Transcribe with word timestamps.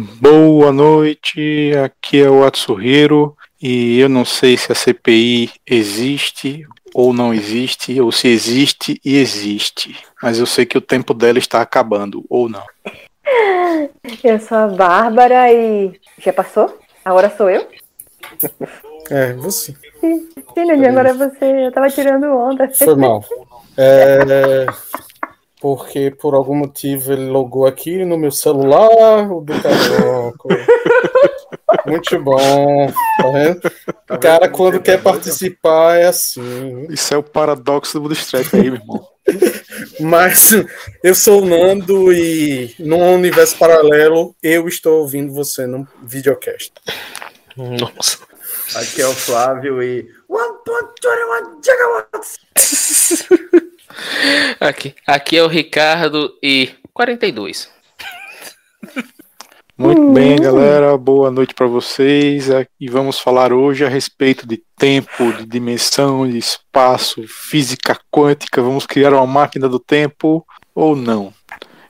Boa 0.00 0.72
noite, 0.72 1.72
aqui 1.84 2.22
é 2.22 2.30
o 2.30 2.42
Atsuhiro 2.42 3.36
e 3.60 3.98
eu 3.98 4.08
não 4.08 4.24
sei 4.24 4.56
se 4.56 4.72
a 4.72 4.74
CPI 4.74 5.50
existe 5.66 6.66
ou 6.94 7.12
não 7.12 7.34
existe, 7.34 8.00
ou 8.00 8.10
se 8.10 8.26
existe 8.28 8.98
e 9.04 9.18
existe, 9.18 9.94
mas 10.22 10.38
eu 10.38 10.46
sei 10.46 10.64
que 10.64 10.78
o 10.78 10.80
tempo 10.80 11.12
dela 11.12 11.38
está 11.38 11.60
acabando, 11.60 12.24
ou 12.30 12.48
não. 12.48 12.64
Eu 14.24 14.40
sou 14.40 14.56
a 14.56 14.68
Bárbara 14.68 15.52
e. 15.52 15.92
Já 16.18 16.32
passou? 16.32 16.78
Agora 17.04 17.32
sou 17.36 17.50
eu? 17.50 17.66
É, 19.10 19.32
você. 19.32 19.74
Sim, 19.98 20.28
agora 20.86 21.08
é 21.08 21.12
você. 21.12 21.66
Eu 21.66 21.72
tava 21.72 21.90
tirando 21.90 22.26
onda. 22.26 22.70
Foi 22.72 22.94
mal. 22.94 23.24
É, 23.76 24.66
porque 25.60 26.10
por 26.10 26.34
algum 26.34 26.54
motivo 26.54 27.12
ele 27.12 27.26
logou 27.26 27.66
aqui 27.66 28.04
no 28.04 28.16
meu 28.16 28.30
celular, 28.30 29.30
o 29.30 29.42
do 29.42 29.52
Cabroco. 29.60 30.48
Muito 31.86 32.18
bom. 32.22 32.90
Tá 33.18 33.30
vendo? 33.30 33.60
O 34.10 34.18
cara, 34.18 34.48
quando 34.48 34.80
quer 34.80 35.02
participar, 35.02 35.98
é 35.98 36.06
assim. 36.06 36.86
Isso 36.88 37.12
é 37.12 37.16
o 37.16 37.22
paradoxo 37.22 37.98
do 37.98 38.08
Bootstrap 38.08 38.54
aí, 38.54 38.70
meu 38.70 38.74
irmão. 38.74 39.06
Mas 40.00 40.52
eu 41.04 41.14
sou 41.14 41.42
o 41.42 41.46
Nando 41.46 42.12
e 42.12 42.74
num 42.78 43.14
universo 43.14 43.56
paralelo 43.58 44.34
eu 44.42 44.66
estou 44.66 45.00
ouvindo 45.00 45.32
você 45.32 45.66
no 45.66 45.86
videocast. 46.02 46.72
Nossa. 47.56 48.18
Aqui 48.76 49.02
é 49.02 49.06
o 49.06 49.12
Flávio 49.12 49.82
e 49.82 50.08
1.21 50.30 51.64
gigawatts. 51.64 52.38
Aqui, 54.58 54.94
aqui 55.06 55.36
é 55.36 55.42
o 55.42 55.48
Ricardo 55.48 56.32
e 56.42 56.70
42. 56.92 57.70
Muito 59.76 60.12
bem, 60.12 60.36
galera. 60.36 60.96
Boa 60.98 61.30
noite 61.30 61.54
para 61.54 61.66
vocês. 61.66 62.48
E 62.78 62.88
vamos 62.88 63.18
falar 63.18 63.52
hoje 63.52 63.84
a 63.84 63.88
respeito 63.88 64.46
de 64.46 64.62
tempo, 64.76 65.32
de 65.32 65.46
dimensão, 65.46 66.28
de 66.28 66.36
espaço, 66.36 67.24
física 67.26 67.98
quântica. 68.10 68.60
Vamos 68.60 68.84
criar 68.84 69.14
uma 69.14 69.26
máquina 69.26 69.68
do 69.68 69.78
tempo 69.78 70.46
ou 70.74 70.94
não? 70.94 71.32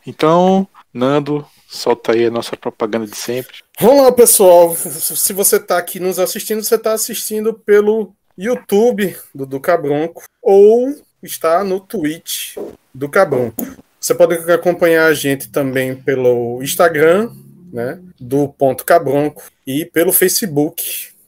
Então, 0.06 0.68
Nando, 0.94 1.44
solta 1.68 2.12
aí 2.12 2.26
a 2.26 2.30
nossa 2.30 2.56
propaganda 2.56 3.06
de 3.06 3.16
sempre. 3.16 3.58
Vamos 3.80 4.04
lá, 4.04 4.12
pessoal. 4.12 4.74
Se 4.76 5.32
você 5.32 5.56
está 5.56 5.76
aqui 5.76 5.98
nos 5.98 6.18
assistindo, 6.18 6.62
você 6.62 6.76
está 6.76 6.92
assistindo 6.92 7.54
pelo 7.54 8.12
YouTube 8.38 9.16
do 9.34 9.44
Duca 9.44 9.76
Bronco 9.76 10.22
ou 10.40 10.94
está 11.22 11.62
no 11.64 11.80
Twitch 11.80 12.56
do 12.94 13.08
Cabronco. 13.08 13.64
Você 14.00 14.14
pode 14.14 14.34
acompanhar 14.50 15.06
a 15.06 15.14
gente 15.14 15.48
também 15.50 15.94
pelo 15.94 16.62
Instagram, 16.62 17.30
né, 17.72 18.00
do 18.18 18.48
Ponto 18.48 18.84
Cabronco, 18.84 19.42
e 19.66 19.84
pelo 19.84 20.12
Facebook 20.12 20.82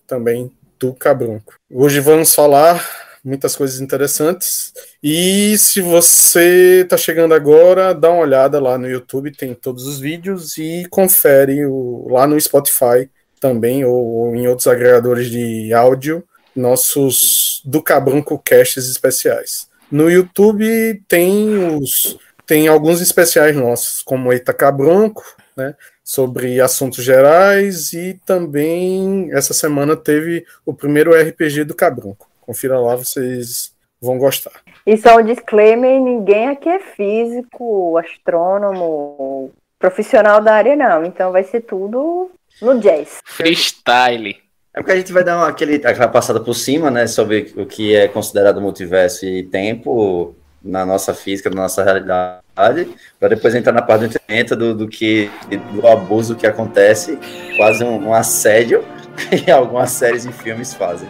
também 0.07 0.51
do 0.81 0.95
Cabronco. 0.95 1.55
Hoje 1.71 2.01
vamos 2.01 2.35
falar 2.35 2.85
muitas 3.25 3.55
coisas 3.55 3.81
interessantes. 3.81 4.73
E 5.03 5.57
se 5.59 5.81
você 5.81 6.81
está 6.83 6.97
chegando 6.97 7.35
agora, 7.35 7.95
dá 7.95 8.11
uma 8.11 8.23
olhada 8.23 8.59
lá 8.61 8.77
no 8.77 8.89
YouTube, 8.89 9.31
tem 9.31 9.55
todos 9.55 9.87
os 9.87 10.01
vídeos 10.01 10.59
e 10.59 10.87
confere 10.91 11.65
o, 11.67 12.09
lá 12.11 12.27
no 12.27 12.41
Spotify 12.41 13.09
também, 13.39 13.85
ou, 13.85 14.05
ou 14.05 14.37
em 14.37 14.49
outros 14.49 14.67
agregadores 14.67 15.31
de 15.31 15.73
áudio, 15.73 16.25
nossos 16.55 17.61
do 17.65 17.83
Cabronco 17.83 18.41
Casts 18.45 18.89
especiais. 18.89 19.69
No 19.93 20.11
YouTube 20.11 21.03
tem 21.07 21.77
os 21.77 22.19
tem 22.47 22.67
alguns 22.67 23.01
especiais 23.01 23.55
nossos, 23.55 24.03
como 24.03 24.33
Eita 24.33 24.53
Cabronco, 24.53 25.23
né, 25.57 25.75
sobre 26.03 26.61
assuntos 26.61 27.05
gerais 27.05 27.93
e 27.93 28.21
também 28.27 29.31
essa 29.33 29.55
semana 29.55 29.95
teve 29.95 30.45
o 30.67 30.75
primeiro 30.75 31.13
RPG 31.15 31.65
do 31.65 31.75
Cabronco. 31.75 32.29
Confira 32.41 32.81
lá, 32.81 32.97
vocês 32.97 33.75
vão 34.01 34.19
gostar. 34.19 34.63
E 34.87 34.97
só 34.97 35.19
um 35.19 35.25
disclaimer, 35.25 36.01
ninguém 36.01 36.49
aqui 36.49 36.69
é 36.69 36.81
físico, 36.81 37.97
astrônomo, 37.99 39.53
profissional 39.79 40.43
da 40.43 40.55
área 40.55 40.75
não, 40.75 41.05
então 41.05 41.31
vai 41.33 41.45
ser 41.45 41.61
tudo 41.61 42.31
no 42.61 42.81
jazz. 42.81 43.21
Freestyle. 43.25 44.37
É 44.75 44.81
porque 44.81 44.93
a 44.93 44.97
gente 44.97 45.13
vai 45.13 45.23
dar 45.23 45.37
uma, 45.37 45.49
aquele, 45.49 45.77
aquela 45.77 46.09
passada 46.09 46.41
por 46.41 46.55
cima, 46.55 46.91
né, 46.91 47.07
sobre 47.07 47.53
o 47.57 47.67
que 47.67 47.95
é 47.95 48.09
considerado 48.09 48.61
multiverso 48.61 49.27
e 49.27 49.43
tempo 49.43 50.35
na 50.65 50.87
nossa 50.87 51.13
física, 51.13 51.51
na 51.51 51.63
nossa 51.63 51.83
realidade, 51.83 52.89
para 53.19 53.29
depois 53.29 53.55
entrar 53.55 53.73
na 53.73 53.83
parte 53.83 54.01
do 54.01 54.07
entendimento 54.07 54.57
do, 54.57 54.75
do, 54.75 54.89
que, 54.89 55.31
do 55.73 55.87
abuso 55.87 56.37
que 56.37 56.47
acontece, 56.47 57.19
quase 57.57 57.85
um, 57.85 58.09
um 58.09 58.15
assédio 58.15 58.85
que 59.45 59.51
algumas 59.51 59.91
séries 59.91 60.25
e 60.25 60.33
filmes 60.33 60.73
fazem. 60.73 61.09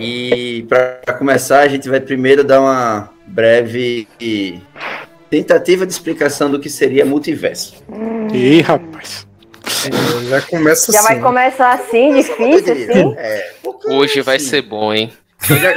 E 0.00 0.66
para 0.68 1.14
começar, 1.18 1.60
a 1.60 1.68
gente 1.68 1.88
vai 1.88 2.00
primeiro 2.00 2.44
dar 2.44 2.60
uma 2.60 3.10
breve 3.26 4.06
tentativa 5.30 5.86
de 5.86 5.92
explicação 5.92 6.50
do 6.50 6.60
que 6.60 6.68
seria 6.68 7.04
multiverso. 7.04 7.82
Ih, 8.32 8.60
rapaz. 8.60 9.26
Já 10.28 10.42
começa 10.42 10.92
Já 10.92 11.00
assim. 11.00 11.08
vai 11.08 11.20
começar 11.20 11.72
assim, 11.72 12.14
difícil, 12.14 12.72
assim? 12.72 13.14
É, 13.18 13.50
Hoje 13.88 14.20
vai 14.22 14.36
assim. 14.36 14.46
ser 14.46 14.62
bom, 14.62 14.92
hein? 14.92 15.12
Já- 15.40 15.74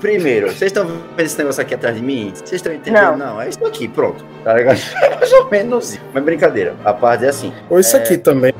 Primeiro, 0.00 0.48
vocês 0.48 0.70
estão 0.70 0.86
vendo 0.86 1.20
esse 1.20 1.38
negócio 1.38 1.62
aqui 1.62 1.74
atrás 1.74 1.96
de 1.96 2.02
mim? 2.02 2.30
Vocês 2.34 2.52
estão 2.52 2.72
entendendo? 2.72 3.16
Não. 3.16 3.16
Não, 3.16 3.40
é 3.42 3.48
isso 3.48 3.64
aqui, 3.66 3.88
pronto. 3.88 4.24
Tá 4.44 4.54
ligado? 4.54 4.78
É 5.02 5.16
mais 5.16 5.32
ou 5.32 5.50
menos. 5.50 5.98
Mas 6.12 6.22
brincadeira, 6.24 6.74
a 6.84 6.92
parte 6.92 7.24
é 7.24 7.28
assim. 7.28 7.52
Ou 7.70 7.80
isso 7.80 7.96
aqui 7.96 8.18
também. 8.18 8.52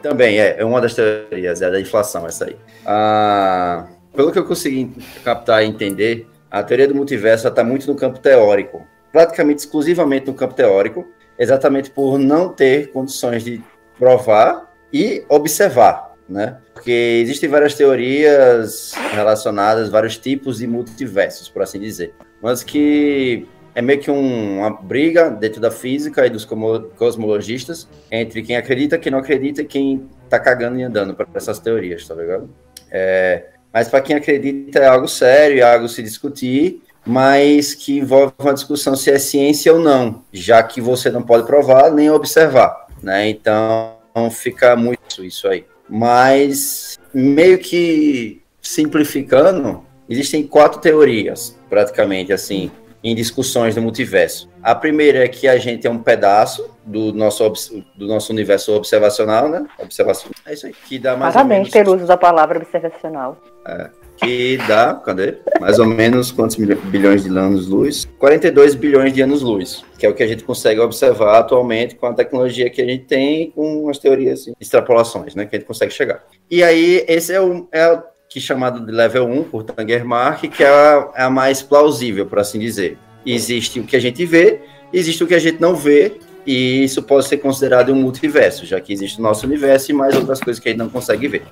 Também 0.00 0.40
é, 0.40 0.56
é 0.58 0.64
uma 0.64 0.80
das 0.80 0.94
teorias, 0.94 1.62
é 1.62 1.70
da 1.70 1.80
inflação, 1.80 2.26
essa 2.26 2.46
aí. 2.46 2.56
Ah, 2.84 3.86
pelo 4.14 4.32
que 4.32 4.38
eu 4.38 4.44
consegui 4.44 4.90
captar 5.24 5.62
e 5.62 5.66
entender, 5.68 6.26
a 6.50 6.62
teoria 6.62 6.88
do 6.88 6.94
multiverso 6.94 7.46
está 7.46 7.62
muito 7.62 7.86
no 7.86 7.94
campo 7.94 8.18
teórico, 8.18 8.84
praticamente 9.12 9.60
exclusivamente 9.60 10.26
no 10.26 10.34
campo 10.34 10.54
teórico, 10.54 11.06
exatamente 11.38 11.88
por 11.90 12.18
não 12.18 12.48
ter 12.48 12.90
condições 12.90 13.44
de 13.44 13.62
provar 13.98 14.70
e 14.92 15.24
observar, 15.28 16.12
né? 16.28 16.58
Porque 16.74 17.20
existem 17.22 17.48
várias 17.48 17.74
teorias 17.74 18.92
relacionadas, 19.12 19.88
vários 19.88 20.16
tipos 20.16 20.58
de 20.58 20.66
multiversos, 20.66 21.48
por 21.48 21.62
assim 21.62 21.78
dizer. 21.78 22.14
Mas 22.42 22.62
que 22.62 23.46
é 23.74 23.80
meio 23.80 24.00
que 24.00 24.10
um- 24.10 24.58
uma 24.58 24.70
briga 24.70 25.30
dentro 25.30 25.60
da 25.60 25.70
física 25.70 26.26
e 26.26 26.30
dos 26.30 26.46
cosmologistas 26.96 27.88
entre 28.10 28.42
quem 28.42 28.56
acredita, 28.56 28.98
quem 28.98 29.12
não 29.12 29.18
acredita 29.18 29.62
e 29.62 29.64
quem 29.64 30.08
tá 30.28 30.38
cagando 30.38 30.78
e 30.78 30.82
andando 30.82 31.14
para 31.14 31.26
essas 31.34 31.58
teorias, 31.58 32.06
tá 32.06 32.14
ligado? 32.14 32.50
É, 32.90 33.46
mas 33.72 33.88
para 33.88 34.02
quem 34.02 34.16
acredita 34.16 34.80
é 34.80 34.86
algo 34.86 35.08
sério, 35.08 35.60
é 35.60 35.62
algo 35.62 35.88
se 35.88 36.02
discutir, 36.02 36.82
mas 37.04 37.74
que 37.74 37.98
envolve 37.98 38.32
uma 38.38 38.54
discussão 38.54 38.94
se 38.94 39.10
é 39.10 39.18
ciência 39.18 39.72
ou 39.72 39.80
não, 39.80 40.22
já 40.32 40.62
que 40.62 40.80
você 40.80 41.10
não 41.10 41.22
pode 41.22 41.46
provar 41.46 41.90
nem 41.90 42.10
observar, 42.10 42.81
né? 43.02 43.28
Então 43.28 43.96
fica 44.30 44.76
muito 44.76 45.24
isso 45.24 45.48
aí. 45.48 45.64
Mas 45.88 46.98
meio 47.12 47.58
que 47.58 48.40
simplificando, 48.60 49.84
existem 50.08 50.46
quatro 50.46 50.80
teorias, 50.80 51.58
praticamente 51.68 52.32
assim, 52.32 52.70
em 53.02 53.14
discussões 53.14 53.74
do 53.74 53.82
multiverso. 53.82 54.48
A 54.62 54.74
primeira 54.74 55.24
é 55.24 55.28
que 55.28 55.48
a 55.48 55.58
gente 55.58 55.86
é 55.86 55.90
um 55.90 55.98
pedaço 55.98 56.70
do 56.84 57.12
nosso, 57.12 57.50
do 57.96 58.06
nosso 58.06 58.32
universo 58.32 58.72
observacional, 58.72 59.48
né? 59.48 59.66
Observação. 59.78 60.30
É 60.46 60.54
isso 60.54 60.66
aí. 60.66 60.72
Que 60.72 60.98
dá 60.98 61.16
mais 61.16 61.34
Parabéns 61.34 61.66
ou 61.66 61.72
pelo 61.72 61.84
menos. 61.86 62.02
uso 62.02 62.08
da 62.08 62.16
palavra 62.16 62.58
observacional. 62.58 63.36
Que 64.16 64.56
dá, 64.68 64.94
cadê? 64.94 65.36
Mais 65.60 65.78
ou 65.78 65.86
menos 65.86 66.30
quantos 66.30 66.56
bilhões 66.56 67.24
de 67.24 67.30
anos-luz? 67.30 68.08
42 68.18 68.74
bilhões 68.74 69.12
de 69.12 69.22
anos-luz, 69.22 69.84
que 69.98 70.06
é 70.06 70.08
o 70.08 70.14
que 70.14 70.22
a 70.22 70.26
gente 70.26 70.44
consegue 70.44 70.80
observar 70.80 71.38
atualmente 71.38 71.96
com 71.96 72.06
a 72.06 72.14
tecnologia 72.14 72.70
que 72.70 72.80
a 72.80 72.84
gente 72.84 73.04
tem, 73.04 73.50
com 73.50 73.88
as 73.88 73.98
teorias, 73.98 74.46
extrapolações, 74.60 75.34
né? 75.34 75.46
Que 75.46 75.56
a 75.56 75.58
gente 75.58 75.66
consegue 75.66 75.92
chegar. 75.92 76.24
E 76.50 76.62
aí, 76.62 77.04
esse 77.08 77.32
é 77.32 77.40
o, 77.40 77.68
é 77.72 77.92
o 77.92 78.02
que 78.28 78.38
é 78.38 78.42
chamado 78.42 78.84
de 78.84 78.92
level 78.92 79.26
1 79.26 79.44
por 79.44 79.62
Tangermark, 79.62 80.48
que 80.48 80.62
é 80.62 80.68
a, 80.68 81.10
é 81.16 81.22
a 81.24 81.30
mais 81.30 81.62
plausível, 81.62 82.26
por 82.26 82.38
assim 82.38 82.58
dizer. 82.58 82.96
Existe 83.26 83.80
o 83.80 83.84
que 83.84 83.96
a 83.96 84.00
gente 84.00 84.24
vê, 84.24 84.60
existe 84.92 85.22
o 85.22 85.26
que 85.26 85.34
a 85.34 85.38
gente 85.38 85.60
não 85.60 85.74
vê, 85.74 86.18
e 86.46 86.84
isso 86.84 87.02
pode 87.02 87.26
ser 87.26 87.38
considerado 87.38 87.92
um 87.92 87.96
multiverso, 87.96 88.66
já 88.66 88.80
que 88.80 88.92
existe 88.92 89.18
o 89.18 89.22
nosso 89.22 89.46
universo 89.46 89.90
e 89.90 89.94
mais 89.94 90.16
outras 90.16 90.40
coisas 90.40 90.60
que 90.60 90.68
a 90.68 90.72
gente 90.72 90.78
não 90.78 90.88
consegue 90.88 91.28
ver. 91.28 91.42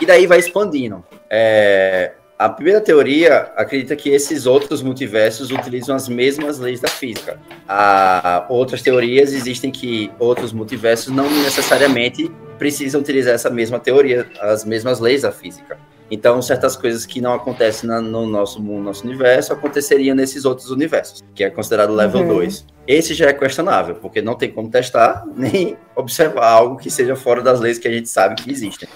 E 0.00 0.06
daí 0.06 0.26
vai 0.26 0.38
expandindo. 0.38 1.04
É, 1.36 2.12
a 2.38 2.48
primeira 2.48 2.80
teoria 2.80 3.50
acredita 3.56 3.96
que 3.96 4.08
esses 4.08 4.46
outros 4.46 4.82
multiversos 4.82 5.50
utilizam 5.50 5.96
as 5.96 6.08
mesmas 6.08 6.60
leis 6.60 6.78
da 6.80 6.86
física. 6.86 7.40
Há 7.68 8.46
outras 8.48 8.82
teorias 8.82 9.32
existem 9.32 9.72
que 9.72 10.12
outros 10.20 10.52
multiversos 10.52 11.12
não 11.12 11.28
necessariamente 11.42 12.30
precisam 12.56 13.00
utilizar 13.00 13.34
essa 13.34 13.50
mesma 13.50 13.80
teoria, 13.80 14.28
as 14.40 14.64
mesmas 14.64 15.00
leis 15.00 15.22
da 15.22 15.32
física. 15.32 15.76
Então, 16.08 16.40
certas 16.40 16.76
coisas 16.76 17.04
que 17.04 17.20
não 17.20 17.32
acontecem 17.34 17.88
na- 17.88 18.00
no 18.00 18.26
nosso 18.28 18.62
mundo, 18.62 18.78
no 18.78 18.84
nosso 18.84 19.04
universo, 19.04 19.52
aconteceriam 19.52 20.14
nesses 20.14 20.44
outros 20.44 20.70
universos, 20.70 21.20
que 21.34 21.42
é 21.42 21.50
considerado 21.50 21.92
level 21.92 22.20
Uhum. 22.20 22.28
2. 22.28 22.64
esse 22.86 23.12
já 23.14 23.26
é 23.30 23.32
questionável, 23.32 23.96
porque 23.96 24.22
não 24.22 24.34
tem 24.36 24.52
como 24.52 24.70
testar 24.70 25.24
nem 25.34 25.76
observar 25.96 26.46
algo 26.46 26.76
que 26.76 26.90
seja 26.90 27.16
fora 27.16 27.42
das 27.42 27.58
leis 27.58 27.76
que 27.78 27.88
a 27.88 27.90
gente 27.92 28.08
sabe 28.08 28.36
que 28.40 28.48
existem. 28.52 28.88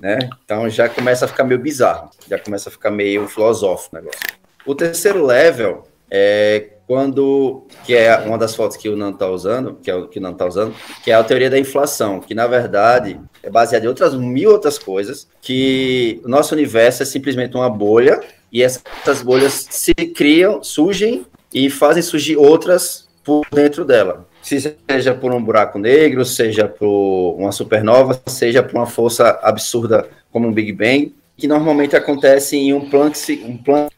Né? 0.00 0.18
Então 0.44 0.68
já 0.68 0.88
começa 0.88 1.24
a 1.24 1.28
ficar 1.28 1.44
meio 1.44 1.60
bizarro, 1.60 2.10
já 2.28 2.38
começa 2.38 2.68
a 2.68 2.72
ficar 2.72 2.90
meio 2.90 3.26
filosófico 3.28 3.96
o 3.96 3.98
negócio. 4.00 4.20
O 4.66 4.74
terceiro 4.74 5.24
level 5.24 5.84
é 6.10 6.70
quando 6.86 7.66
que 7.84 7.94
é 7.94 8.16
uma 8.18 8.36
das 8.36 8.54
fotos 8.54 8.76
que 8.76 8.88
o 8.88 8.96
Nan 8.96 9.10
está 9.10 9.28
usando, 9.28 9.78
que 9.82 9.90
é 9.90 9.94
o 9.94 10.06
que 10.06 10.18
o 10.18 10.22
Nan 10.22 10.32
está 10.32 10.46
usando, 10.46 10.74
que 11.02 11.10
é 11.10 11.14
a 11.14 11.24
teoria 11.24 11.48
da 11.48 11.58
inflação, 11.58 12.20
que 12.20 12.34
na 12.34 12.46
verdade 12.46 13.18
é 13.42 13.48
baseada 13.48 13.84
em 13.84 13.88
outras 13.88 14.14
mil 14.14 14.50
outras 14.50 14.78
coisas, 14.78 15.26
que 15.40 16.20
o 16.24 16.28
nosso 16.28 16.54
universo 16.54 17.02
é 17.02 17.06
simplesmente 17.06 17.56
uma 17.56 17.70
bolha 17.70 18.20
e 18.52 18.62
essas 18.62 19.22
bolhas 19.22 19.66
se 19.70 19.94
criam, 19.94 20.62
surgem 20.62 21.26
e 21.52 21.70
fazem 21.70 22.02
surgir 22.02 22.36
outras 22.36 23.08
por 23.22 23.46
dentro 23.50 23.84
dela. 23.84 24.26
Se 24.44 24.76
seja 24.90 25.14
por 25.14 25.34
um 25.34 25.42
buraco 25.42 25.78
negro, 25.78 26.22
seja 26.22 26.68
por 26.68 27.34
uma 27.38 27.50
supernova, 27.50 28.20
seja 28.26 28.62
por 28.62 28.76
uma 28.76 28.86
força 28.86 29.40
absurda 29.42 30.06
como 30.30 30.46
um 30.46 30.52
Big 30.52 30.70
Bang, 30.70 31.14
que 31.34 31.48
normalmente 31.48 31.96
acontece 31.96 32.54
em 32.54 32.74
um 32.74 32.90
Planck, 32.90 33.42
um 33.42 33.56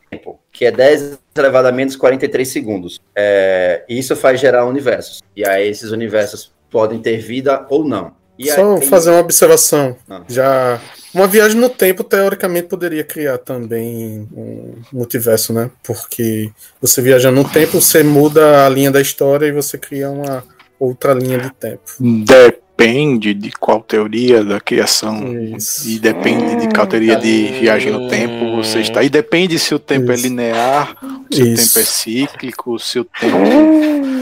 tempo, 0.09 0.39
que 0.53 0.65
é 0.65 0.71
10 0.71 1.19
elevado 1.37 1.67
a 1.67 1.73
menos 1.73 1.97
43 1.97 2.47
segundos. 2.47 3.01
É, 3.15 3.85
isso 3.89 4.15
faz 4.15 4.41
gerar 4.41 4.65
universos. 4.67 5.21
E 5.35 5.45
aí 5.45 5.69
esses 5.69 5.91
universos 5.91 6.53
podem 6.71 7.01
ter 7.01 7.19
vida 7.19 7.67
ou 7.69 7.85
não. 7.85 8.15
E 8.39 8.51
Só 8.51 8.77
aí, 8.77 8.87
fazer 8.87 9.11
uma 9.11 9.21
observação. 9.21 9.97
Ah. 10.09 10.23
Já 10.29 10.81
uma 11.15 11.27
viagem 11.27 11.59
no 11.59 11.71
tempo 11.71 12.05
teoricamente 12.05 12.69
poderia 12.69 13.03
criar 13.03 13.39
também 13.39 14.29
um 14.33 14.75
multiverso, 14.93 15.53
né? 15.53 15.71
Porque 15.83 16.51
você 16.81 17.01
viajando 17.01 17.43
no 17.43 17.49
tempo, 17.49 17.81
você 17.81 18.03
muda 18.03 18.67
a 18.67 18.69
linha 18.69 18.91
da 18.91 19.01
história 19.01 19.47
e 19.47 19.53
você 19.53 19.79
cria 19.79 20.11
uma 20.11 20.45
outra 20.79 21.15
linha 21.15 21.39
de 21.39 21.51
tempo. 21.51 21.81
Depende 22.77 23.33
de 23.33 23.51
qual 23.53 23.81
teoria 23.81 24.45
da 24.45 24.61
criação. 24.61 25.33
Isso. 25.57 25.89
E 25.89 25.99
depende 25.99 26.57
de 26.57 26.75
qual 26.75 26.87
teoria 26.87 27.17
de 27.17 27.47
viagem 27.59 27.91
no 27.91 28.07
tempo 28.09 28.55
você 28.57 28.81
está. 28.81 29.03
E 29.03 29.09
depende 29.09 29.59
se 29.59 29.75
o 29.75 29.79
tempo 29.79 30.13
é 30.13 30.15
Isso. 30.15 30.23
linear, 30.25 30.95
se 31.31 31.43
o 31.43 31.47
Isso. 31.47 31.75
tempo 31.75 31.79
é 31.79 31.83
cíclico, 31.91 32.79
se 32.79 32.99
o 32.99 33.05
tempo. 33.05 33.37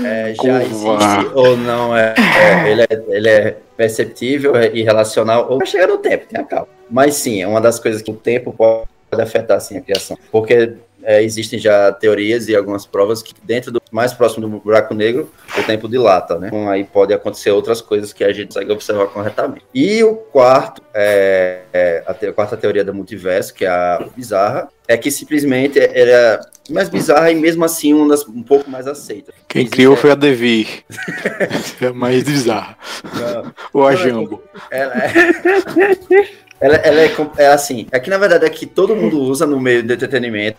é, 0.06 0.34
já 0.34 0.60
Curva. 0.60 1.04
existe 1.04 1.32
ou 1.34 1.56
não 1.56 1.96
é, 1.96 2.14
é, 2.16 2.70
ele 2.70 2.82
é, 2.82 3.02
ele 3.08 3.28
é 3.28 3.56
perceptível 3.76 4.56
é 4.56 4.70
irrelacional 4.72 5.48
ou 5.50 5.58
vai 5.58 5.66
chegar 5.66 5.88
no 5.88 5.98
tempo, 5.98 6.26
tenha 6.28 6.44
calma. 6.44 6.68
Mas 6.88 7.16
sim, 7.16 7.42
é 7.42 7.48
uma 7.48 7.60
das 7.60 7.80
coisas 7.80 8.02
que 8.02 8.10
o 8.10 8.14
tempo 8.14 8.52
pode 8.52 8.86
afetar 9.20 9.60
sim 9.60 9.76
a 9.76 9.80
criação, 9.80 10.16
porque 10.30 10.74
é, 11.04 11.22
existem 11.22 11.58
já 11.58 11.92
teorias 11.92 12.48
e 12.48 12.56
algumas 12.56 12.86
provas 12.86 13.22
que 13.22 13.32
dentro 13.42 13.70
do 13.70 13.80
mais 13.90 14.12
próximo 14.12 14.48
do 14.48 14.58
buraco 14.58 14.92
negro 14.94 15.30
o 15.58 15.62
tempo 15.62 15.88
dilata, 15.88 16.38
né? 16.38 16.48
Então 16.48 16.68
aí 16.68 16.82
pode 16.84 17.12
acontecer 17.14 17.50
outras 17.50 17.80
coisas 17.80 18.12
que 18.12 18.24
a 18.24 18.32
gente 18.32 18.48
consegue 18.48 18.72
observar 18.72 19.06
corretamente. 19.06 19.64
E 19.74 20.02
o 20.02 20.14
quarto, 20.16 20.82
é, 20.92 21.60
é, 21.72 22.02
a, 22.06 22.12
te- 22.14 22.26
a 22.26 22.32
quarta 22.32 22.56
teoria 22.56 22.82
do 22.84 22.92
multiverso, 22.94 23.54
que 23.54 23.64
é 23.64 23.68
a 23.68 24.06
bizarra, 24.16 24.68
é 24.88 24.96
que 24.96 25.10
simplesmente 25.10 25.78
ela 25.78 26.10
é 26.10 26.40
mais 26.70 26.88
bizarra 26.88 27.30
e 27.30 27.34
mesmo 27.34 27.64
assim 27.64 27.92
uma 27.94 28.08
das 28.08 28.26
um 28.26 28.42
pouco 28.42 28.70
mais 28.70 28.86
aceita. 28.86 29.32
Quem 29.48 29.62
Existe- 29.62 29.76
criou 29.76 29.96
foi 29.96 30.10
a 30.10 30.14
Devir. 30.14 30.82
é 31.80 31.90
mais 31.92 32.22
bizarro. 32.24 32.74
Não, 33.14 33.52
Ou 33.72 33.86
a 33.86 33.94
Jambo. 33.94 34.42
Ela 34.70 34.92
é, 34.94 36.28
ela, 36.60 36.76
ela 36.76 37.00
é, 37.00 37.10
é 37.38 37.46
assim, 37.48 37.86
é 37.90 37.98
que 37.98 38.08
na 38.08 38.18
verdade 38.18 38.46
é 38.46 38.50
que 38.50 38.66
todo 38.66 38.96
mundo 38.96 39.20
usa 39.20 39.46
no 39.46 39.60
meio 39.60 39.82
do 39.82 39.92
entretenimento, 39.92 40.58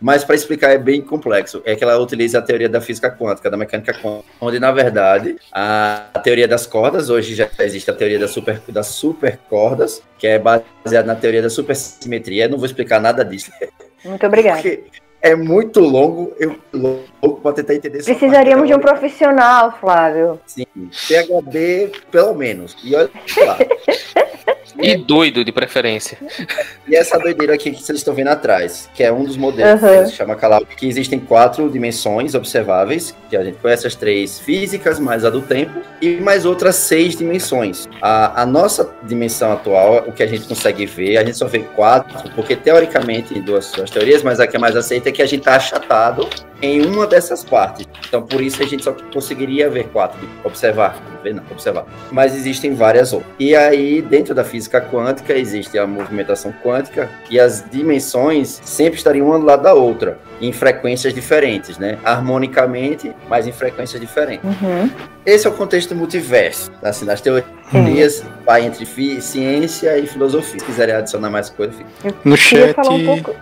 mas 0.00 0.24
para 0.24 0.34
explicar 0.34 0.70
é 0.72 0.78
bem 0.78 1.00
complexo. 1.00 1.62
É 1.64 1.76
que 1.76 1.84
ela 1.84 1.96
utiliza 1.98 2.38
a 2.38 2.42
teoria 2.42 2.68
da 2.68 2.80
física 2.80 3.10
quântica, 3.10 3.50
da 3.50 3.56
mecânica 3.56 3.92
quântica, 3.94 4.24
onde 4.40 4.58
na 4.58 4.72
verdade 4.72 5.36
a, 5.52 6.06
a 6.12 6.18
teoria 6.18 6.48
das 6.48 6.66
cordas, 6.66 7.08
hoje 7.08 7.34
já 7.34 7.48
existe 7.60 7.90
a 7.90 7.94
teoria 7.94 8.18
das 8.18 8.30
super, 8.30 8.60
das 8.68 8.88
supercordas, 8.88 10.02
que 10.18 10.26
é 10.26 10.38
baseada 10.38 11.06
na 11.06 11.14
teoria 11.14 11.42
da 11.42 11.50
supersimetria. 11.50 12.44
Eu 12.44 12.50
não 12.50 12.58
vou 12.58 12.66
explicar 12.66 13.00
nada 13.00 13.24
disso, 13.24 13.50
Muito 14.04 14.26
obrigada. 14.26 14.60
porque 14.60 14.84
é 15.20 15.36
muito 15.36 15.78
longo, 15.78 16.34
eu 16.38 16.58
louco 17.22 17.40
para 17.40 17.52
tentar 17.52 17.74
entender 17.74 18.02
Precisaríamos 18.02 18.66
de 18.66 18.74
um 18.74 18.80
profissional, 18.80 19.76
Flávio. 19.80 20.40
Sim, 20.46 20.66
PHD 21.08 21.92
pelo 22.10 22.34
menos. 22.34 22.76
E 22.82 22.94
olha 22.94 23.10
lá. 23.46 23.58
E 24.80 24.96
doido 24.96 25.44
de 25.44 25.52
preferência. 25.52 26.18
E 26.88 26.96
essa 26.96 27.18
doideira 27.18 27.54
aqui 27.54 27.70
que 27.70 27.82
vocês 27.82 27.98
estão 27.98 28.14
vendo 28.14 28.28
atrás, 28.28 28.88
que 28.94 29.02
é 29.02 29.12
um 29.12 29.22
dos 29.22 29.36
modelos, 29.36 29.82
Aham. 29.82 30.04
que 30.04 30.10
se 30.10 30.16
chama 30.16 30.34
Calau, 30.34 30.64
que 30.64 30.88
existem 30.88 31.20
quatro 31.20 31.68
dimensões 31.68 32.34
observáveis, 32.34 33.14
que 33.28 33.36
a 33.36 33.44
gente 33.44 33.58
conhece 33.58 33.86
as 33.86 33.94
três 33.94 34.40
físicas, 34.40 34.98
mais 34.98 35.24
a 35.24 35.30
do 35.30 35.42
tempo, 35.42 35.80
e 36.00 36.16
mais 36.16 36.46
outras 36.46 36.76
seis 36.76 37.16
dimensões. 37.16 37.88
A, 38.00 38.42
a 38.42 38.46
nossa 38.46 38.94
dimensão 39.02 39.52
atual, 39.52 40.04
o 40.06 40.12
que 40.12 40.22
a 40.22 40.26
gente 40.26 40.48
consegue 40.48 40.86
ver, 40.86 41.18
a 41.18 41.24
gente 41.24 41.36
só 41.36 41.46
vê 41.46 41.60
quatro, 41.60 42.30
porque 42.34 42.56
teoricamente, 42.56 43.38
em 43.38 43.42
duas, 43.42 43.70
duas 43.72 43.90
teorias, 43.90 44.22
mas 44.22 44.40
a 44.40 44.46
que 44.46 44.56
é 44.56 44.58
mais 44.58 44.74
aceita 44.74 45.10
é 45.10 45.12
que 45.12 45.22
a 45.22 45.26
gente 45.26 45.40
está 45.40 45.56
achatado 45.56 46.28
em 46.62 46.86
uma 46.86 47.06
dessas 47.06 47.44
partes. 47.44 47.86
Então, 48.06 48.22
por 48.22 48.40
isso 48.40 48.62
a 48.62 48.66
gente 48.66 48.84
só 48.84 48.94
conseguiria 49.12 49.68
ver 49.68 49.88
quatro, 49.88 50.18
observar, 50.44 50.96
ver 51.22 51.34
não, 51.34 51.42
observar. 51.50 51.84
Mas 52.10 52.36
existem 52.36 52.74
várias 52.74 53.12
outras. 53.12 53.32
E 53.38 53.54
aí, 53.56 54.00
dentro 54.00 54.34
da 54.34 54.44
física 54.44 54.80
quântica, 54.80 55.34
existe 55.34 55.76
a 55.76 55.86
movimentação 55.86 56.54
quântica 56.62 57.10
e 57.28 57.40
as 57.40 57.64
dimensões 57.68 58.60
sempre 58.64 58.96
estariam 58.96 59.26
uma 59.26 59.38
do 59.38 59.44
lado 59.44 59.64
da 59.64 59.74
outra, 59.74 60.18
em 60.40 60.52
frequências 60.52 61.12
diferentes, 61.12 61.78
né? 61.78 61.98
Harmonicamente, 62.04 63.12
mas 63.28 63.46
em 63.46 63.52
frequências 63.52 64.00
diferentes. 64.00 64.44
Uhum. 64.44 64.90
Esse 65.24 65.46
é 65.46 65.50
o 65.50 65.52
contexto 65.52 65.90
do 65.90 65.96
multiverso, 65.96 66.70
assim, 66.82 67.04
das 67.04 67.20
teorias, 67.20 68.24
vai 68.44 68.64
entre 68.64 68.84
ciência 69.20 69.96
e 69.96 70.06
filosofia. 70.06 70.58
Se 70.58 70.66
quiserem 70.66 70.96
adicionar 70.96 71.30
mais 71.30 71.48
coisa, 71.48 71.72
fica. 71.72 72.14
No 72.24 72.36
chat, 72.36 72.76
um 72.88 73.04
pouco. 73.04 73.34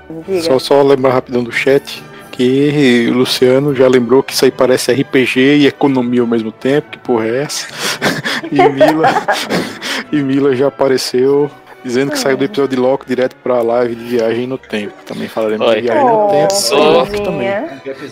Só, 0.42 0.58
só 0.58 0.82
lembrar 0.82 1.12
rapidão 1.12 1.42
do 1.42 1.50
chat, 1.50 2.02
que 2.40 3.06
o 3.10 3.14
Luciano 3.18 3.74
já 3.74 3.86
lembrou 3.86 4.22
que 4.22 4.32
isso 4.32 4.46
aí 4.46 4.50
parece 4.50 4.90
RPG 4.92 5.38
e 5.58 5.66
economia 5.66 6.22
ao 6.22 6.26
mesmo 6.26 6.50
tempo, 6.50 6.88
que 6.92 6.98
porra 6.98 7.26
é 7.26 7.42
essa? 7.42 7.66
e 8.50 8.56
Mila, 8.68 9.08
e 10.10 10.16
Mila 10.22 10.56
já 10.56 10.68
apareceu 10.68 11.50
dizendo 11.84 12.12
que 12.12 12.18
saiu 12.18 12.38
do 12.38 12.44
episódio 12.44 12.76
de 12.76 12.82
Loki 12.82 13.06
direto 13.06 13.36
pra 13.42 13.60
live 13.60 13.94
de 13.94 14.04
viagem 14.04 14.46
no 14.46 14.56
tempo. 14.56 14.92
Também 15.04 15.28
falaremos 15.28 15.66
Olha. 15.66 15.76
de 15.76 15.82
viagem 15.88 16.02
no 16.04 16.26
Oh, 16.26 16.30
tempo. 16.30 16.52
Só- 16.54 16.90
Loki 16.90 17.22
também. 17.22 17.50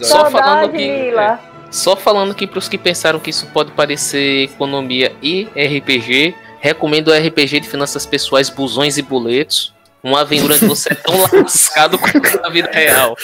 Só 0.02 0.30
falando 0.30 0.70
que- 0.72 0.76
Mila. 0.76 1.40
Só 1.70 1.96
falando 1.96 2.30
aqui 2.32 2.46
pros 2.46 2.68
que 2.68 2.76
pensaram 2.78 3.18
que 3.18 3.30
isso 3.30 3.46
pode 3.46 3.72
parecer 3.72 4.44
economia 4.44 5.12
e 5.22 5.48
RPG, 5.54 6.34
recomendo 6.60 7.08
o 7.08 7.12
RPG 7.14 7.60
de 7.60 7.68
finanças 7.68 8.04
pessoais, 8.06 8.48
busões 8.50 8.96
e 8.98 9.02
boletos. 9.02 9.74
Uma 10.08 10.22
aventura 10.22 10.54
onde 10.54 10.66
você 10.66 10.92
é 10.92 10.94
tão 10.94 11.14
lascado 11.20 11.98
quanto 11.98 12.40
na 12.40 12.48
vida 12.48 12.70
real. 12.72 13.16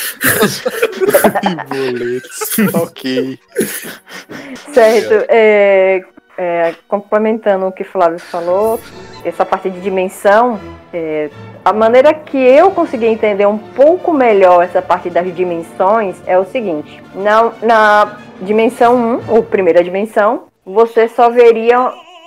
Boletos. 1.68 2.56
ok. 2.74 3.38
Certo. 4.72 5.24
É, 5.28 6.04
é, 6.36 6.74
complementando 6.88 7.66
o 7.66 7.72
que 7.72 7.82
o 7.82 7.86
Flávio 7.86 8.18
falou, 8.18 8.80
essa 9.24 9.44
parte 9.44 9.70
de 9.70 9.80
dimensão, 9.80 10.60
é, 10.92 11.30
a 11.64 11.72
maneira 11.72 12.12
que 12.12 12.36
eu 12.36 12.70
consegui 12.70 13.06
entender 13.06 13.46
um 13.46 13.58
pouco 13.58 14.12
melhor 14.12 14.62
essa 14.62 14.82
parte 14.82 15.08
das 15.08 15.34
dimensões 15.34 16.16
é 16.26 16.38
o 16.38 16.44
seguinte: 16.44 17.02
na, 17.14 17.52
na 17.62 18.18
dimensão 18.42 19.20
1, 19.26 19.30
ou 19.30 19.42
primeira 19.42 19.82
dimensão, 19.82 20.44
você 20.64 21.08
só 21.08 21.30
veria 21.30 21.80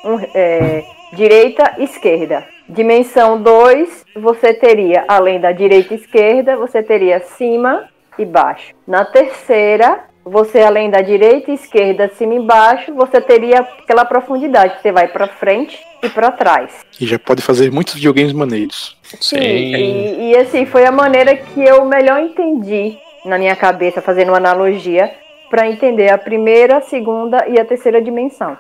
um, 0.04 0.20
é, 0.34 0.84
direita 1.14 1.76
e 1.78 1.84
esquerda. 1.84 2.57
Dimensão 2.70 3.42
2, 3.42 4.06
você 4.16 4.54
teria, 4.54 5.06
além 5.08 5.40
da 5.40 5.52
direita 5.52 5.94
e 5.94 5.98
esquerda, 5.98 6.58
você 6.58 6.84
teria 6.84 7.20
cima 7.20 7.88
e 8.20 8.26
baixo. 8.26 8.74
Na 8.86 9.06
terceira, 9.06 10.04
você 10.26 10.60
além 10.60 10.90
da 10.90 11.02
direita 11.02 11.52
e 11.52 11.54
esquerda, 11.54 12.12
cima 12.16 12.36
e 12.36 12.40
baixo, 12.42 12.94
você 12.94 13.22
teria 13.22 13.60
aquela 13.60 14.04
profundidade, 14.04 14.76
que 14.76 14.82
você 14.82 14.92
vai 14.92 15.08
para 15.08 15.28
frente 15.28 15.80
e 16.04 16.10
para 16.10 16.32
trás. 16.32 16.86
E 17.00 17.06
já 17.06 17.18
pode 17.18 17.42
fazer 17.42 17.72
muitos 17.72 17.94
videogames 17.94 18.34
maneiros. 18.34 18.98
Sim, 19.04 19.38
e, 19.40 20.32
e 20.32 20.38
assim, 20.38 20.66
foi 20.66 20.86
a 20.86 20.92
maneira 20.92 21.36
que 21.36 21.62
eu 21.64 21.86
melhor 21.86 22.20
entendi 22.20 22.98
na 23.26 23.38
minha 23.38 23.56
cabeça, 23.56 24.02
fazendo 24.02 24.30
uma 24.30 24.38
analogia, 24.38 25.12
para 25.50 25.70
entender 25.70 26.10
a 26.10 26.18
primeira, 26.18 26.78
a 26.78 26.82
segunda 26.82 27.48
e 27.48 27.58
a 27.60 27.64
terceira 27.64 28.02
dimensão. 28.02 28.58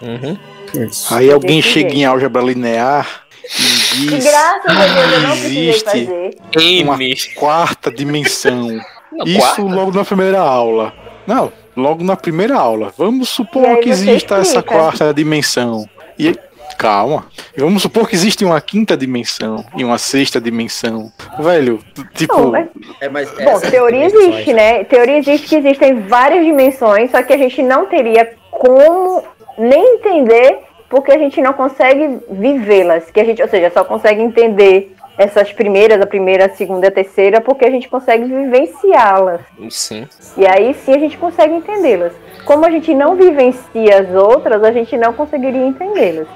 Uhum. 0.00 0.36
Isso. 0.74 1.14
Aí 1.14 1.30
alguém 1.32 1.56
Desse 1.58 1.68
chega 1.70 1.88
jeito. 1.90 2.00
em 2.00 2.04
álgebra 2.04 2.42
linear 2.42 3.22
e 3.44 4.06
diz 4.06 4.24
graças 4.24 4.76
a 4.76 4.86
Deus 4.86 5.12
eu 5.12 5.20
não 5.20 5.30
precisei 5.30 5.68
existe 5.70 5.84
fazer. 5.84 6.82
uma 6.84 6.98
quarta 7.38 7.90
dimensão. 7.90 8.78
Não, 9.10 9.26
Isso 9.26 9.40
quarta? 9.40 9.62
logo 9.62 9.92
na 9.92 10.04
primeira 10.04 10.38
aula. 10.38 10.92
Não, 11.26 11.50
logo 11.74 12.04
na 12.04 12.14
primeira 12.14 12.56
aula. 12.56 12.92
Vamos 12.96 13.28
E 13.30 13.32
supor 13.32 13.78
que 13.78 13.86
você 13.94 14.10
exista 14.10 14.34
essa 14.36 14.58
explica. 14.58 14.74
quarta 14.74 15.14
dimensão. 15.14 15.88
E 16.18 16.36
calma. 16.76 17.26
Vamos 17.56 17.82
supor 17.82 18.06
que 18.06 18.14
existe 18.14 18.44
uma 18.44 18.60
quinta 18.60 18.96
dimensão 18.96 19.64
e 19.76 19.82
uma 19.82 19.96
sexta 19.98 20.38
dimensão. 20.40 21.10
Velho, 21.40 21.80
tipo. 22.14 22.36
Não, 22.38 22.50
mas- 22.52 22.68
É, 23.00 23.08
mas 23.08 23.30
Bom, 23.30 23.40
essas 23.40 23.70
teoria 23.70 24.06
dimensões- 24.08 24.34
existe, 24.34 24.52
né? 24.52 24.84
Teoria 24.84 25.18
existe 25.18 25.48
que 25.48 25.56
existem 25.56 26.00
várias 26.02 26.44
dimensões, 26.44 27.10
só 27.10 27.20
que 27.22 27.32
a 27.32 27.38
gente 27.38 27.60
não 27.62 27.86
teria 27.86 28.30
como 28.52 29.24
nem 29.58 29.96
entender 29.96 30.58
porque 30.88 31.12
a 31.12 31.18
gente 31.18 31.40
não 31.42 31.52
consegue 31.52 32.18
vivê-las. 32.30 33.10
Que 33.10 33.20
a 33.20 33.24
gente, 33.24 33.42
ou 33.42 33.48
seja, 33.48 33.70
só 33.70 33.84
consegue 33.84 34.22
entender 34.22 34.94
essas 35.18 35.52
primeiras, 35.52 36.00
a 36.00 36.06
primeira, 36.06 36.46
a 36.46 36.48
segunda 36.50 36.86
e 36.86 36.88
a 36.88 36.92
terceira, 36.92 37.40
porque 37.40 37.64
a 37.66 37.70
gente 37.70 37.88
consegue 37.88 38.24
vivenciá-las. 38.24 39.40
Sim. 39.68 40.06
E 40.36 40.46
aí 40.46 40.72
sim 40.74 40.94
a 40.94 40.98
gente 40.98 41.18
consegue 41.18 41.54
entendê-las. 41.54 42.12
Como 42.44 42.64
a 42.64 42.70
gente 42.70 42.94
não 42.94 43.16
vivencia 43.16 44.00
as 44.00 44.14
outras, 44.14 44.62
a 44.62 44.70
gente 44.70 44.96
não 44.96 45.12
conseguiria 45.12 45.66
entendê-las. 45.66 46.28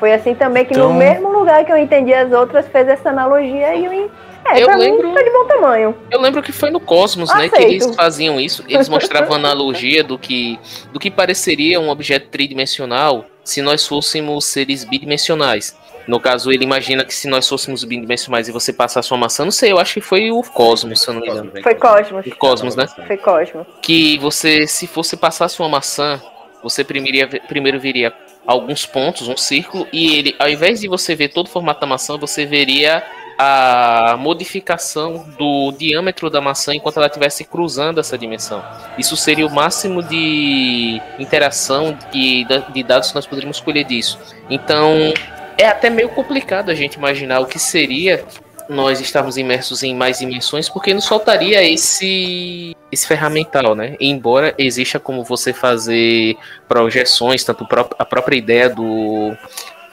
Foi 0.00 0.12
assim 0.12 0.34
também 0.34 0.64
que 0.64 0.72
Então- 0.72 0.88
no 0.88 0.98
mesmo 0.98 1.28
lugar 1.30 1.64
que 1.64 1.70
eu 1.72 1.76
entendi 1.76 2.12
as 2.14 2.32
outras, 2.32 2.66
fez 2.68 2.88
essa 2.88 3.10
analogia 3.10 3.74
e 3.74 3.84
eu. 3.84 4.10
É, 4.46 4.62
Eu 4.62 4.66
pra 4.66 4.76
lembro- 4.76 5.08
mim 5.08 5.14
tá 5.14 5.22
de 5.22 5.30
bom 5.30 5.44
tamanho. 5.46 5.96
Eu 6.10 6.20
lembro 6.20 6.42
que 6.42 6.52
foi 6.52 6.70
no 6.70 6.78
Cosmos, 6.80 7.30
né, 7.34 7.48
que 7.48 7.56
Aceito. 7.56 7.70
eles 7.84 7.94
faziam 7.96 8.38
isso. 8.40 8.64
Eles 8.68 8.88
mostravam 8.90 9.32
a 9.32 9.36
analogia 9.36 10.04
do 10.04 10.18
que, 10.18 10.58
do 10.92 11.00
que 11.00 11.10
pareceria 11.10 11.80
um 11.80 11.88
objeto 11.88 12.28
tridimensional 12.28 13.24
se 13.42 13.60
nós 13.62 13.86
fôssemos 13.86 14.44
seres 14.46 14.84
bidimensionais. 14.84 15.76
No 16.06 16.20
caso, 16.20 16.52
ele 16.52 16.64
imagina 16.64 17.02
que 17.04 17.14
se 17.14 17.26
nós 17.26 17.48
fôssemos 17.48 17.82
bidimensionais 17.82 18.46
e 18.46 18.52
você 18.52 18.72
passasse 18.74 19.10
uma 19.10 19.18
maçã, 19.20 19.42
não 19.44 19.50
sei, 19.50 19.72
eu 19.72 19.78
acho 19.78 19.94
que 19.94 20.00
foi 20.02 20.30
o 20.30 20.42
Cosmos, 20.42 21.00
se 21.00 21.08
eu 21.08 21.14
não 21.14 21.20
me 21.22 21.28
engano. 21.30 21.50
Foi 21.62 21.74
Cosmos. 21.74 22.26
O 22.26 22.36
Cosmos, 22.36 22.76
né? 22.76 22.86
Foi 23.06 23.16
Cosmos. 23.16 23.66
Que 23.80 24.18
você, 24.18 24.66
se 24.66 24.86
você 24.86 25.16
passasse 25.16 25.58
uma 25.60 25.68
maçã, 25.70 26.20
você 26.62 26.84
primeiro, 26.84 27.40
primeiro 27.48 27.80
veria 27.80 28.12
alguns 28.46 28.84
pontos, 28.84 29.28
um 29.28 29.36
círculo, 29.38 29.86
e 29.90 30.14
ele, 30.18 30.36
ao 30.38 30.48
invés 30.50 30.80
de 30.80 30.88
você 30.88 31.14
ver 31.14 31.28
todo 31.28 31.46
o 31.46 31.50
formato 31.50 31.80
da 31.80 31.86
maçã, 31.86 32.18
você 32.18 32.44
veria 32.44 33.02
a 33.38 34.16
modificação 34.18 35.26
do 35.38 35.72
diâmetro 35.72 36.30
da 36.30 36.40
maçã 36.40 36.74
enquanto 36.74 36.98
ela 36.98 37.06
estivesse 37.06 37.44
cruzando 37.44 38.00
essa 38.00 38.16
dimensão. 38.16 38.64
Isso 38.98 39.16
seria 39.16 39.46
o 39.46 39.50
máximo 39.50 40.02
de 40.02 41.00
interação 41.18 41.96
e 42.12 42.46
de 42.72 42.82
dados 42.82 43.08
que 43.08 43.14
nós 43.14 43.26
poderíamos 43.26 43.60
colher 43.60 43.84
disso. 43.84 44.18
Então, 44.48 45.12
é 45.58 45.66
até 45.66 45.90
meio 45.90 46.08
complicado 46.10 46.70
a 46.70 46.74
gente 46.74 46.94
imaginar 46.94 47.40
o 47.40 47.46
que 47.46 47.58
seria 47.58 48.24
nós 48.68 49.00
estarmos 49.00 49.36
imersos 49.36 49.82
em 49.82 49.94
mais 49.94 50.18
dimensões, 50.18 50.68
porque 50.68 50.94
nos 50.94 51.06
faltaria 51.06 51.62
esse 51.62 52.74
esse 52.90 53.06
ferramental, 53.08 53.74
né? 53.74 53.96
Embora 53.98 54.54
exista 54.56 55.00
como 55.00 55.24
você 55.24 55.52
fazer 55.52 56.36
projeções, 56.68 57.42
tanto 57.42 57.66
a 57.98 58.04
própria 58.04 58.36
ideia 58.36 58.70
do 58.70 59.36